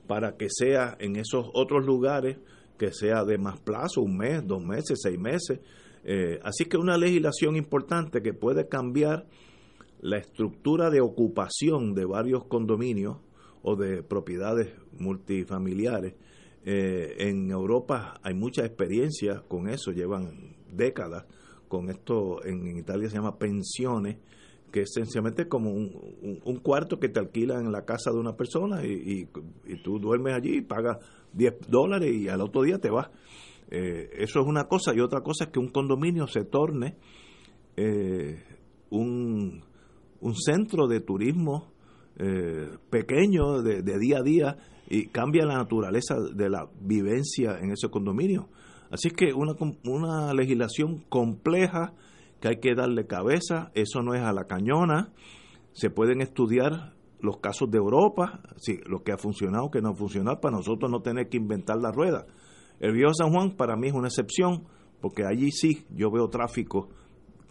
para 0.07 0.37
que 0.37 0.47
sea 0.49 0.97
en 0.99 1.15
esos 1.15 1.49
otros 1.53 1.85
lugares 1.85 2.37
que 2.77 2.91
sea 2.91 3.23
de 3.23 3.37
más 3.37 3.59
plazo, 3.59 4.01
un 4.01 4.17
mes, 4.17 4.45
dos 4.45 4.63
meses, 4.63 4.99
seis 5.01 5.19
meses. 5.19 5.59
Eh, 6.03 6.39
así 6.43 6.65
que 6.65 6.77
una 6.77 6.97
legislación 6.97 7.55
importante 7.55 8.21
que 8.21 8.33
puede 8.33 8.67
cambiar 8.67 9.27
la 10.01 10.17
estructura 10.17 10.89
de 10.89 10.99
ocupación 10.99 11.93
de 11.93 12.05
varios 12.05 12.45
condominios 12.45 13.17
o 13.61 13.75
de 13.75 14.03
propiedades 14.03 14.73
multifamiliares. 14.99 16.15
Eh, 16.65 17.15
en 17.19 17.49
Europa 17.51 18.19
hay 18.21 18.33
mucha 18.33 18.65
experiencia 18.65 19.43
con 19.47 19.69
eso, 19.69 19.91
llevan 19.91 20.57
décadas 20.69 21.25
con 21.67 21.89
esto, 21.89 22.43
en, 22.43 22.67
en 22.67 22.77
Italia 22.77 23.09
se 23.09 23.15
llama 23.15 23.37
pensiones, 23.37 24.17
que 24.73 24.81
es 24.81 24.91
sencillamente 24.91 25.47
como 25.47 25.71
un, 25.71 26.59
cuarto 26.63 26.99
que 26.99 27.07
te 27.07 27.19
alquilan 27.19 27.67
en 27.67 27.71
la 27.71 27.85
casa 27.85 28.11
de 28.11 28.17
una 28.17 28.35
persona 28.35 28.83
y, 28.83 29.29
y- 29.67 29.83
tú 29.83 29.99
duermes 29.99 30.33
allí 30.33 30.57
y 30.57 30.61
pagas 30.61 30.97
10 31.33 31.69
dólares 31.69 32.11
y 32.11 32.27
al 32.27 32.41
otro 32.41 32.63
día 32.63 32.79
te 32.79 32.89
vas. 32.89 33.11
Eh, 33.69 34.09
eso 34.17 34.41
es 34.41 34.47
una 34.47 34.63
cosa 34.63 34.93
y 34.95 34.99
otra 34.99 35.21
cosa 35.21 35.45
es 35.45 35.51
que 35.51 35.59
un 35.59 35.69
condominio 35.69 36.25
se 36.25 36.43
torne 36.43 36.95
eh, 37.77 38.43
un, 38.89 39.63
centro 40.43 40.87
de 40.87 41.01
turismo 41.01 41.71
eh, 42.17 42.69
pequeño 42.89 43.61
de, 43.61 43.83
de 43.83 43.99
día 43.99 44.17
a 44.17 44.23
día 44.23 44.57
y 44.89 45.05
cambia 45.09 45.45
la 45.45 45.57
naturaleza 45.57 46.15
de 46.19 46.49
la 46.49 46.67
vivencia 46.81 47.59
en 47.59 47.71
ese 47.71 47.89
condominio. 47.89 48.49
Así 48.89 49.11
que 49.11 49.33
una 49.33 50.33
legislación 50.33 51.03
compleja 51.09 51.93
que 52.43 52.49
hay 52.49 52.57
que 52.57 52.75
darle 52.75 53.07
cabeza, 53.07 53.71
eso 53.73 54.01
no 54.01 54.15
es 54.15 54.21
a 54.21 54.33
la 54.33 54.47
cañona, 54.47 55.13
se 55.71 55.89
pueden 55.89 56.19
estudiar 56.19 56.93
los 57.21 57.37
casos 57.37 57.71
de 57.71 57.77
Europa, 57.77 58.41
sí, 58.57 58.81
lo 58.85 59.01
que 59.01 59.13
ha 59.13 59.17
funcionado, 59.17 59.71
que 59.71 59.81
no 59.81 59.91
ha 59.91 59.95
funcionado, 59.95 60.41
para 60.41 60.57
nosotros 60.57 60.91
no 60.91 60.99
tener 60.99 61.29
que 61.29 61.37
inventar 61.37 61.77
la 61.77 61.93
rueda. 61.93 62.25
El 62.81 62.91
viejo 62.91 63.13
San 63.13 63.31
Juan 63.31 63.55
para 63.55 63.77
mí 63.77 63.87
es 63.87 63.93
una 63.93 64.09
excepción, 64.09 64.65
porque 64.99 65.23
allí 65.25 65.51
sí 65.51 65.85
yo 65.95 66.11
veo 66.11 66.27
tráfico 66.27 66.89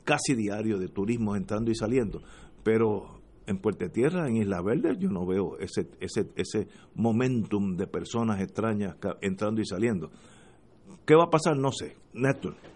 casi 0.05 0.35
diario 0.35 0.79
de 0.79 0.89
turismo 0.89 1.37
entrando 1.37 1.71
y 1.71 1.75
saliendo, 1.75 2.21
pero 2.63 3.23
en 3.47 3.57
Puerto 3.61 3.89
Tierra, 3.89 4.29
en 4.29 4.37
Isla 4.37 4.61
Verde, 4.61 4.99
yo 4.99 5.09
no 5.09 5.25
veo 5.25 5.57
ese, 5.59 5.89
ese, 6.01 6.29
ese 6.37 6.69
momentum 6.97 7.79
de 7.79 7.87
personas 7.87 8.43
extrañas 8.43 8.97
entrando 9.23 9.63
y 9.63 9.65
saliendo. 9.65 10.11
¿Qué 11.07 11.15
va 11.15 11.25
a 11.25 11.31
pasar? 11.31 11.57
No 11.57 11.73
sé. 11.73 11.97
Néstor. 12.13 12.72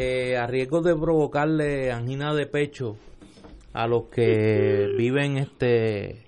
Eh, 0.00 0.36
a 0.36 0.46
riesgo 0.46 0.80
de 0.80 0.94
provocarle 0.94 1.90
angina 1.90 2.32
de 2.32 2.46
pecho 2.46 2.96
a 3.72 3.88
los 3.88 4.04
que 4.04 4.86
viven 4.96 5.38
este 5.38 6.24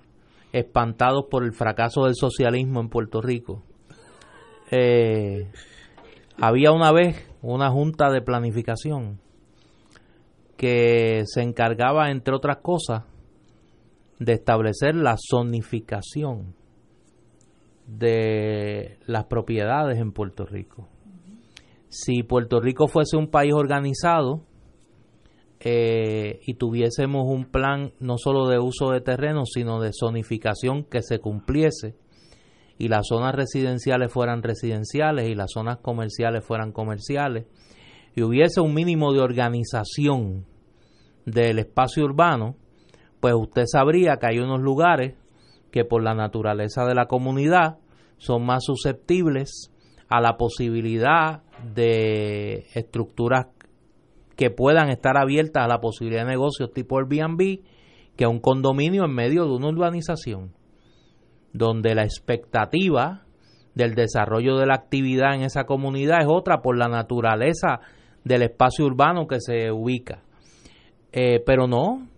espantados 0.53 1.27
por 1.31 1.45
el 1.45 1.53
fracaso 1.53 2.07
del 2.07 2.17
socialismo 2.17 2.81
en 2.81 2.89
Puerto 2.89 3.23
Rico. 3.23 3.63
Eh, 4.73 5.53
había 6.41 6.73
una 6.73 6.91
vez 6.91 7.31
una 7.43 7.71
junta 7.71 8.11
de 8.11 8.23
planificación 8.23 9.21
que 10.57 11.23
se 11.27 11.43
encargaba, 11.43 12.11
entre 12.11 12.35
otras 12.35 12.57
cosas, 12.57 13.05
de 14.19 14.33
establecer 14.33 14.97
la 14.97 15.17
zonificación 15.17 16.57
de 17.87 18.99
las 19.07 19.27
propiedades 19.27 20.01
en 20.01 20.11
Puerto 20.11 20.45
Rico 20.45 20.89
si 21.91 22.23
Puerto 22.23 22.61
Rico 22.61 22.87
fuese 22.87 23.17
un 23.17 23.29
país 23.29 23.53
organizado 23.53 24.45
eh, 25.59 26.41
y 26.47 26.55
tuviésemos 26.55 27.25
un 27.27 27.51
plan 27.51 27.93
no 27.99 28.17
solo 28.17 28.47
de 28.47 28.59
uso 28.59 28.93
de 28.93 29.01
terreno, 29.01 29.45
sino 29.45 29.81
de 29.81 29.91
zonificación 29.93 30.85
que 30.85 31.03
se 31.03 31.19
cumpliese 31.19 31.97
y 32.79 32.89
las 32.89 33.09
zonas 33.09 33.35
residenciales 33.35 34.11
fueran 34.11 34.43
residenciales 34.43 35.29
y 35.29 35.35
las 35.35 35.51
zonas 35.53 35.79
comerciales 35.79 36.45
fueran 36.45 36.73
comerciales 36.73 37.47
y 38.15 38.23
hubiese 38.23 38.61
un 38.61 38.73
mínimo 38.73 39.13
de 39.13 39.21
organización 39.21 40.47
del 41.27 41.59
espacio 41.59 42.05
urbano, 42.05 42.57
pues 43.21 43.35
usted 43.35 43.65
sabría 43.67 44.17
que 44.17 44.29
hay 44.29 44.39
unos 44.39 44.61
lugares 44.61 45.17
que 45.71 45.85
por 45.85 46.03
la 46.03 46.15
naturaleza 46.15 46.87
de 46.87 46.95
la 46.95 47.07
comunidad 47.07 47.79
son 48.17 48.47
más 48.47 48.65
susceptibles 48.65 49.73
a 50.09 50.21
la 50.21 50.37
posibilidad 50.37 51.43
de 51.75 52.67
estructuras 52.75 53.47
que 54.37 54.51
puedan 54.51 54.89
estar 54.89 55.17
abiertas 55.17 55.65
a 55.65 55.69
la 55.69 55.81
posibilidad 55.81 56.23
de 56.23 56.31
negocios 56.31 56.73
tipo 56.73 56.99
Airbnb 56.99 57.61
que 58.17 58.27
un 58.27 58.41
condominio 58.41 59.05
en 59.05 59.15
medio 59.15 59.45
de 59.45 59.55
una 59.55 59.69
urbanización 59.69 60.53
donde 61.53 61.95
la 61.95 62.05
expectativa 62.05 63.25
del 63.75 63.95
desarrollo 63.95 64.57
de 64.57 64.67
la 64.67 64.75
actividad 64.75 65.35
en 65.35 65.43
esa 65.43 65.65
comunidad 65.65 66.21
es 66.23 66.27
otra 66.29 66.61
por 66.61 66.77
la 66.77 66.89
naturaleza 66.89 67.81
del 68.25 68.43
espacio 68.43 68.85
urbano 68.85 69.27
que 69.27 69.41
se 69.41 69.71
ubica. 69.71 70.23
Eh, 71.13 71.43
pero 71.45 71.67
no, 71.67 72.09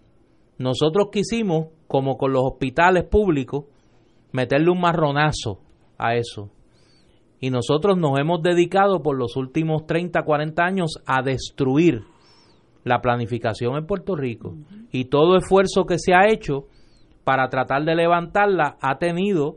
nosotros 0.58 1.08
quisimos, 1.12 1.68
como 1.86 2.16
con 2.16 2.32
los 2.32 2.42
hospitales 2.44 3.04
públicos, 3.04 3.66
meterle 4.32 4.70
un 4.70 4.80
marronazo 4.80 5.60
a 5.98 6.14
eso. 6.14 6.50
Y 7.42 7.50
nosotros 7.50 7.98
nos 7.98 8.18
hemos 8.20 8.40
dedicado 8.40 9.02
por 9.02 9.18
los 9.18 9.36
últimos 9.36 9.84
30, 9.84 10.22
40 10.22 10.62
años 10.64 11.02
a 11.06 11.22
destruir 11.22 12.02
la 12.84 13.00
planificación 13.00 13.76
en 13.76 13.84
Puerto 13.84 14.14
Rico. 14.14 14.54
Y 14.92 15.06
todo 15.06 15.36
esfuerzo 15.36 15.84
que 15.84 15.98
se 15.98 16.14
ha 16.14 16.28
hecho 16.28 16.66
para 17.24 17.48
tratar 17.48 17.84
de 17.84 17.96
levantarla 17.96 18.76
ha 18.80 18.98
tenido 18.98 19.56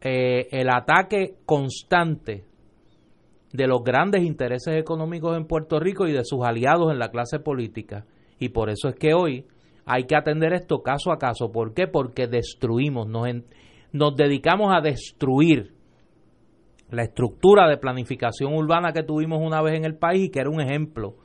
eh, 0.00 0.48
el 0.52 0.70
ataque 0.70 1.34
constante 1.44 2.44
de 3.52 3.66
los 3.66 3.84
grandes 3.84 4.22
intereses 4.22 4.74
económicos 4.78 5.36
en 5.36 5.46
Puerto 5.46 5.78
Rico 5.78 6.06
y 6.08 6.12
de 6.12 6.24
sus 6.24 6.42
aliados 6.42 6.90
en 6.92 6.98
la 6.98 7.10
clase 7.10 7.38
política. 7.40 8.06
Y 8.38 8.48
por 8.48 8.70
eso 8.70 8.88
es 8.88 8.94
que 8.94 9.12
hoy 9.12 9.44
hay 9.84 10.04
que 10.04 10.16
atender 10.16 10.54
esto 10.54 10.82
caso 10.82 11.12
a 11.12 11.18
caso. 11.18 11.52
¿Por 11.52 11.74
qué? 11.74 11.86
Porque 11.88 12.26
destruimos, 12.26 13.06
nos, 13.06 13.26
en- 13.28 13.44
nos 13.92 14.16
dedicamos 14.16 14.72
a 14.74 14.80
destruir 14.80 15.74
la 16.92 17.04
estructura 17.04 17.68
de 17.68 17.78
planificación 17.78 18.54
urbana 18.54 18.92
que 18.92 19.02
tuvimos 19.02 19.40
una 19.42 19.62
vez 19.62 19.74
en 19.76 19.84
el 19.84 19.96
país 19.96 20.26
y 20.26 20.30
que 20.30 20.40
era 20.40 20.50
un 20.50 20.60
ejemplo. 20.60 21.16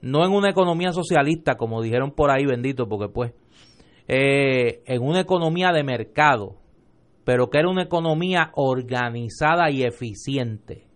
No 0.00 0.24
en 0.24 0.32
una 0.32 0.50
economía 0.50 0.92
socialista, 0.92 1.56
como 1.56 1.82
dijeron 1.82 2.12
por 2.12 2.30
ahí, 2.30 2.46
bendito, 2.46 2.88
porque 2.88 3.12
pues, 3.12 3.32
eh, 4.06 4.82
en 4.86 5.02
una 5.02 5.20
economía 5.20 5.72
de 5.72 5.82
mercado, 5.82 6.58
pero 7.24 7.50
que 7.50 7.58
era 7.58 7.68
una 7.68 7.82
economía 7.82 8.52
organizada 8.54 9.68
y 9.70 9.82
eficiente, 9.82 10.86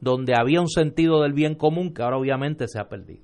donde 0.00 0.34
había 0.38 0.60
un 0.60 0.68
sentido 0.68 1.22
del 1.22 1.32
bien 1.32 1.54
común 1.54 1.94
que 1.94 2.02
ahora 2.02 2.18
obviamente 2.18 2.68
se 2.68 2.78
ha 2.78 2.90
perdido. 2.90 3.22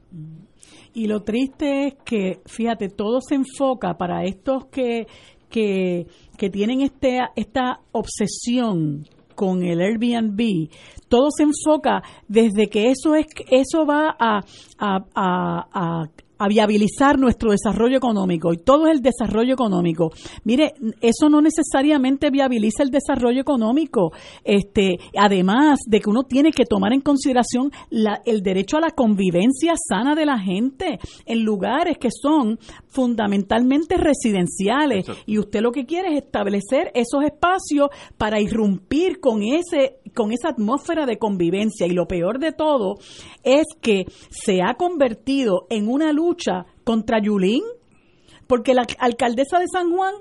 Y 0.95 1.09
lo 1.09 1.25
triste 1.25 1.89
es 1.89 1.95
que, 2.07 2.41
fíjate, 2.47 2.89
todo 2.89 3.21
se 3.21 3.35
enfoca 3.35 3.99
para 3.99 4.25
estos 4.25 4.65
que, 4.73 5.07
que, 5.51 6.07
que 6.39 6.49
tienen 6.49 6.81
este, 6.81 7.19
esta 7.37 7.81
obsesión 7.93 9.05
con 9.37 9.63
el 9.63 9.81
Airbnb, 9.81 10.69
todo 11.09 11.29
se 11.31 11.45
enfoca 11.45 12.03
desde 12.27 12.67
que 12.67 12.91
eso 12.91 13.15
es 13.15 13.27
eso 13.49 13.87
va 13.87 14.17
a, 14.19 14.41
a, 14.79 15.05
a, 15.15 16.09
a 16.39 16.49
viabilizar 16.49 17.19
nuestro 17.19 17.51
desarrollo 17.51 17.97
económico 17.97 18.53
y 18.53 18.59
todo 18.59 18.87
es 18.87 18.97
el 18.97 19.03
desarrollo 19.03 19.55
económico. 19.55 20.11
Mire, 20.45 20.75
eso 21.01 21.29
no 21.29 21.41
necesariamente 21.41 22.31
viabiliza 22.31 22.83
el 22.83 22.91
desarrollo 22.91 23.41
económico. 23.41 24.13
Este, 24.45 24.99
además 25.17 25.81
de 25.87 26.01
que 26.01 26.11
uno 26.11 26.25
tiene 26.25 26.51
que 26.51 26.65
tomar 26.65 26.93
en 26.93 27.01
consideración 27.01 27.71
la, 27.91 28.21
el 28.25 28.43
derecho 28.43 28.77
a 28.77 28.81
la 28.81 28.91
convivencia 28.91 29.75
sana 29.77 30.15
de 30.15 30.27
la 30.27 30.39
gente 30.39 30.99
en 31.25 31.43
lugares 31.43 31.99
que 31.99 32.11
son 32.11 32.59
fundamentalmente 32.89 33.97
residenciales 33.97 35.07
y 35.27 35.39
usted 35.39 35.61
lo 35.61 35.73
que 35.73 35.87
quiere 35.87 36.13
es 36.13 36.25
establecer 36.25 36.91
esos 36.95 37.25
espacios 37.25 37.89
para 38.17 38.41
irrumpir 38.41 39.21
con 39.21 39.43
ese 39.43 39.99
con 40.15 40.33
esa 40.33 40.49
atmósfera 40.49 41.05
de 41.05 41.19
convivencia 41.19 41.87
y 41.87 41.91
lo 41.91 42.07
peor 42.07 42.39
de 42.39 42.53
todo 42.53 42.95
es 43.45 43.67
que 43.81 44.07
se 44.31 44.63
ha 44.63 44.75
convertido 44.75 45.67
en 45.69 45.89
una 45.89 46.13
contra 46.85 47.21
Yulín 47.21 47.63
porque 48.47 48.75
la 48.75 48.87
alcaldesa 48.99 49.59
de 49.59 49.67
San 49.73 49.91
Juan 49.91 50.15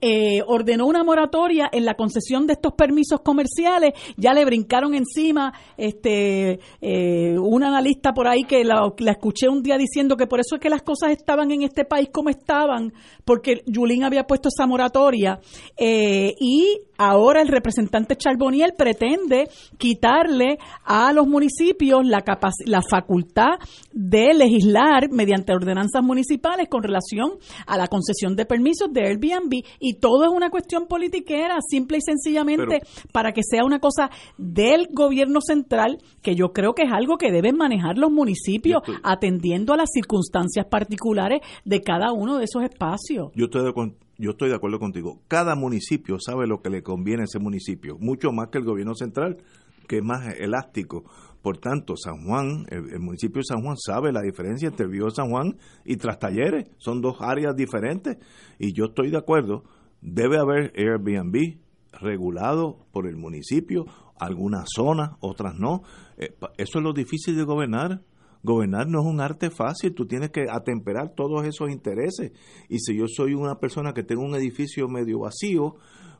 eh, 0.00 0.42
ordenó 0.46 0.86
una 0.86 1.02
moratoria 1.02 1.68
en 1.72 1.84
la 1.84 1.94
concesión 1.94 2.46
de 2.46 2.52
estos 2.52 2.74
permisos 2.74 3.20
comerciales, 3.20 3.94
ya 4.16 4.32
le 4.32 4.44
brincaron 4.44 4.94
encima 4.94 5.52
este 5.76 6.60
eh, 6.80 7.36
una 7.36 7.68
analista 7.68 8.12
por 8.12 8.28
ahí 8.28 8.44
que 8.44 8.62
la, 8.62 8.92
la, 8.98 9.10
escuché 9.10 9.48
un 9.48 9.60
día 9.60 9.76
diciendo 9.76 10.16
que 10.16 10.28
por 10.28 10.38
eso 10.38 10.54
es 10.54 10.60
que 10.60 10.70
las 10.70 10.82
cosas 10.82 11.10
estaban 11.10 11.50
en 11.50 11.62
este 11.62 11.84
país 11.84 12.10
como 12.12 12.30
estaban, 12.30 12.92
porque 13.24 13.62
Yulín 13.66 14.04
había 14.04 14.24
puesto 14.24 14.48
esa 14.48 14.68
moratoria. 14.68 15.40
Eh, 15.76 16.36
y 16.38 16.78
ahora 16.98 17.40
el 17.40 17.48
representante 17.48 18.16
Charboniel 18.16 18.74
pretende 18.76 19.48
quitarle 19.78 20.58
a 20.84 21.12
los 21.12 21.26
municipios 21.26 22.04
la, 22.04 22.22
la 22.66 22.82
facultad 22.82 23.58
de 23.92 24.34
legislar 24.34 25.10
mediante 25.10 25.52
ordenanzas 25.52 26.02
municipales 26.02 26.68
con 26.68 26.82
relación 26.82 27.32
a 27.66 27.78
la 27.78 27.86
concesión 27.86 28.36
de 28.36 28.44
permisos 28.44 28.92
de 28.92 29.06
Airbnb 29.06 29.64
y 29.78 29.94
todo 29.94 30.24
es 30.24 30.30
una 30.30 30.50
cuestión 30.50 30.86
politiquera, 30.86 31.56
simple 31.66 31.98
y 31.98 32.02
sencillamente 32.02 32.80
Pero, 32.80 33.12
para 33.12 33.32
que 33.32 33.42
sea 33.42 33.64
una 33.64 33.78
cosa 33.78 34.10
del 34.36 34.88
gobierno 34.92 35.40
central, 35.40 35.98
que 36.20 36.34
yo 36.34 36.52
creo 36.52 36.74
que 36.74 36.82
es 36.82 36.92
algo 36.92 37.16
que 37.16 37.30
deben 37.30 37.56
manejar 37.56 37.96
los 37.96 38.10
municipios 38.10 38.82
atendiendo 39.02 39.72
a 39.72 39.76
las 39.76 39.90
circunstancias 39.92 40.66
particulares 40.66 41.40
de 41.64 41.80
cada 41.80 42.12
uno 42.12 42.38
de 42.38 42.44
esos 42.44 42.62
espacios. 42.64 43.30
Yo 43.34 43.44
estoy 43.44 43.64
de 43.64 43.72
yo 44.18 44.32
estoy 44.32 44.48
de 44.50 44.56
acuerdo 44.56 44.78
contigo. 44.78 45.22
Cada 45.28 45.54
municipio 45.54 46.18
sabe 46.20 46.46
lo 46.46 46.60
que 46.60 46.70
le 46.70 46.82
conviene 46.82 47.22
a 47.22 47.24
ese 47.24 47.38
municipio, 47.38 47.96
mucho 47.98 48.32
más 48.32 48.48
que 48.48 48.58
el 48.58 48.64
gobierno 48.64 48.94
central, 48.94 49.38
que 49.86 49.98
es 49.98 50.04
más 50.04 50.34
elástico. 50.38 51.04
Por 51.40 51.58
tanto, 51.58 51.96
San 51.96 52.24
Juan, 52.26 52.66
el, 52.68 52.98
municipio 52.98 53.38
de 53.38 53.44
San 53.44 53.62
Juan 53.62 53.76
sabe 53.78 54.12
la 54.12 54.20
diferencia 54.20 54.68
entre 54.68 54.86
el 54.86 54.92
de 54.92 55.10
San 55.12 55.30
Juan 55.30 55.56
y 55.84 55.96
Trastalleres. 55.96 56.66
Son 56.78 57.00
dos 57.00 57.18
áreas 57.20 57.54
diferentes. 57.54 58.18
Y 58.58 58.72
yo 58.72 58.86
estoy 58.86 59.10
de 59.10 59.18
acuerdo, 59.18 59.62
debe 60.02 60.38
haber 60.38 60.72
Airbnb 60.76 61.58
regulado 61.92 62.86
por 62.92 63.06
el 63.06 63.16
municipio, 63.16 63.86
algunas 64.18 64.66
zonas, 64.74 65.12
otras 65.20 65.54
no. 65.54 65.82
Eh, 66.16 66.34
eso 66.58 66.78
es 66.78 66.84
lo 66.84 66.92
difícil 66.92 67.36
de 67.36 67.44
gobernar 67.44 68.02
gobernar 68.48 68.88
no 68.88 69.00
es 69.00 69.06
un 69.06 69.20
arte 69.20 69.50
fácil, 69.50 69.94
tú 69.94 70.06
tienes 70.06 70.30
que 70.30 70.46
atemperar 70.50 71.14
todos 71.14 71.46
esos 71.46 71.70
intereses. 71.70 72.32
Y 72.68 72.78
si 72.78 72.96
yo 72.96 73.04
soy 73.06 73.34
una 73.34 73.58
persona 73.58 73.92
que 73.92 74.02
tengo 74.02 74.22
un 74.22 74.34
edificio 74.34 74.88
medio 74.88 75.20
vacío, 75.20 75.76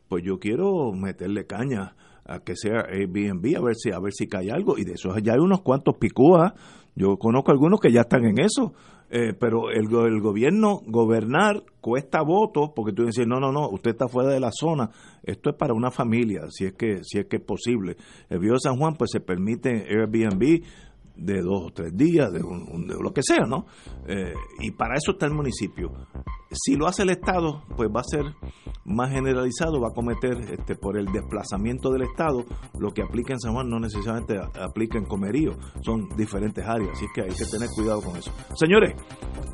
pues 0.09 0.23
yo 0.25 0.39
quiero 0.39 0.93
meterle 0.93 1.47
caña 1.47 1.97
a 2.25 2.41
que 2.41 2.55
sea 2.57 2.85
Airbnb 2.91 3.57
a 3.57 3.63
ver 3.63 3.75
si 3.75 3.91
a 3.91 3.99
ver 3.99 4.13
si 4.13 4.27
cae 4.27 4.51
algo. 4.51 4.79
Y 4.79 4.85
de 4.85 4.93
eso 4.93 5.17
ya 5.19 5.33
hay 5.33 5.41
unos 5.41 5.63
cuantos 5.63 5.97
picúas. 5.97 6.53
Yo 6.95 7.17
conozco 7.17 7.51
algunos 7.51 7.81
que 7.81 7.93
ya 7.93 8.03
están 8.03 8.25
en 8.25 8.39
eso. 8.41 8.75
Eh, 9.11 9.33
pero 9.33 9.71
el, 9.71 9.89
gobierno 10.21 10.83
gobernar 10.87 11.63
cuesta 11.81 12.21
votos 12.21 12.73
porque 12.77 12.93
tú 12.93 13.07
dices 13.07 13.27
no 13.27 13.41
no 13.41 13.51
no 13.53 13.71
usted 13.71 13.93
está 13.93 14.07
fuera 14.07 14.29
de 14.31 14.41
la 14.41 14.51
zona. 14.53 14.91
Esto 15.23 15.49
es 15.51 15.57
para 15.57 15.73
una 15.73 15.91
familia 15.91 16.43
si 16.51 16.67
es 16.67 16.75
que 16.75 17.03
si 17.03 17.19
es 17.19 17.27
que 17.27 17.37
es 17.37 17.43
posible. 17.43 17.97
El 18.29 18.41
Río 18.41 18.53
de 18.53 18.61
San 18.61 18.77
Juan 18.77 18.97
pues 18.99 19.11
se 19.11 19.21
permite 19.21 19.87
Airbnb 19.89 20.63
de 21.19 21.43
dos 21.43 21.67
o 21.67 21.71
tres 21.71 21.97
días, 21.97 22.33
de, 22.33 22.43
un, 22.43 22.87
de 22.87 22.95
lo 23.01 23.13
que 23.13 23.23
sea, 23.23 23.45
¿no? 23.47 23.67
Eh, 24.07 24.33
y 24.61 24.71
para 24.71 24.95
eso 24.95 25.13
está 25.13 25.27
el 25.27 25.35
municipio. 25.35 25.93
Si 26.51 26.77
lo 26.77 26.87
hace 26.87 27.03
el 27.03 27.11
Estado, 27.11 27.63
pues 27.77 27.91
va 27.95 28.01
a 28.01 28.05
ser 28.05 28.25
más 28.85 29.11
generalizado, 29.11 29.81
va 29.81 29.89
a 29.89 29.95
cometer 29.95 30.39
este, 30.51 30.77
por 30.77 30.99
el 30.99 31.07
desplazamiento 31.07 31.91
del 31.91 32.03
Estado, 32.03 32.45
lo 32.79 32.91
que 32.93 33.03
aplica 33.03 33.35
en 33.35 33.41
San 33.41 33.53
Juan 33.53 33.69
no 33.69 33.79
necesariamente 33.79 34.39
aplica 34.39 34.99
en 34.99 35.05
Comerío, 35.05 35.53
son 35.83 36.09
diferentes 36.17 36.65
áreas, 36.67 36.91
así 36.93 37.07
que 37.15 37.23
hay 37.23 37.31
que 37.31 37.45
tener 37.45 37.69
cuidado 37.75 38.01
con 38.01 38.17
eso. 38.17 38.33
Señores, 38.55 38.95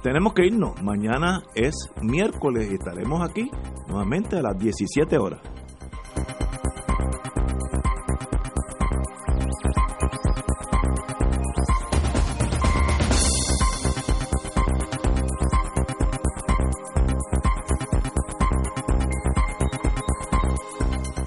tenemos 0.03 0.35
que 0.35 0.47
irnos, 0.47 0.81
mañana 0.83 1.43
es 1.55 1.75
miércoles 2.03 2.69
y 2.71 2.75
estaremos 2.75 3.29
aquí 3.29 3.51
nuevamente 3.89 4.37
a 4.37 4.43
las 4.43 4.59
17 4.59 5.19
horas. 5.19 5.41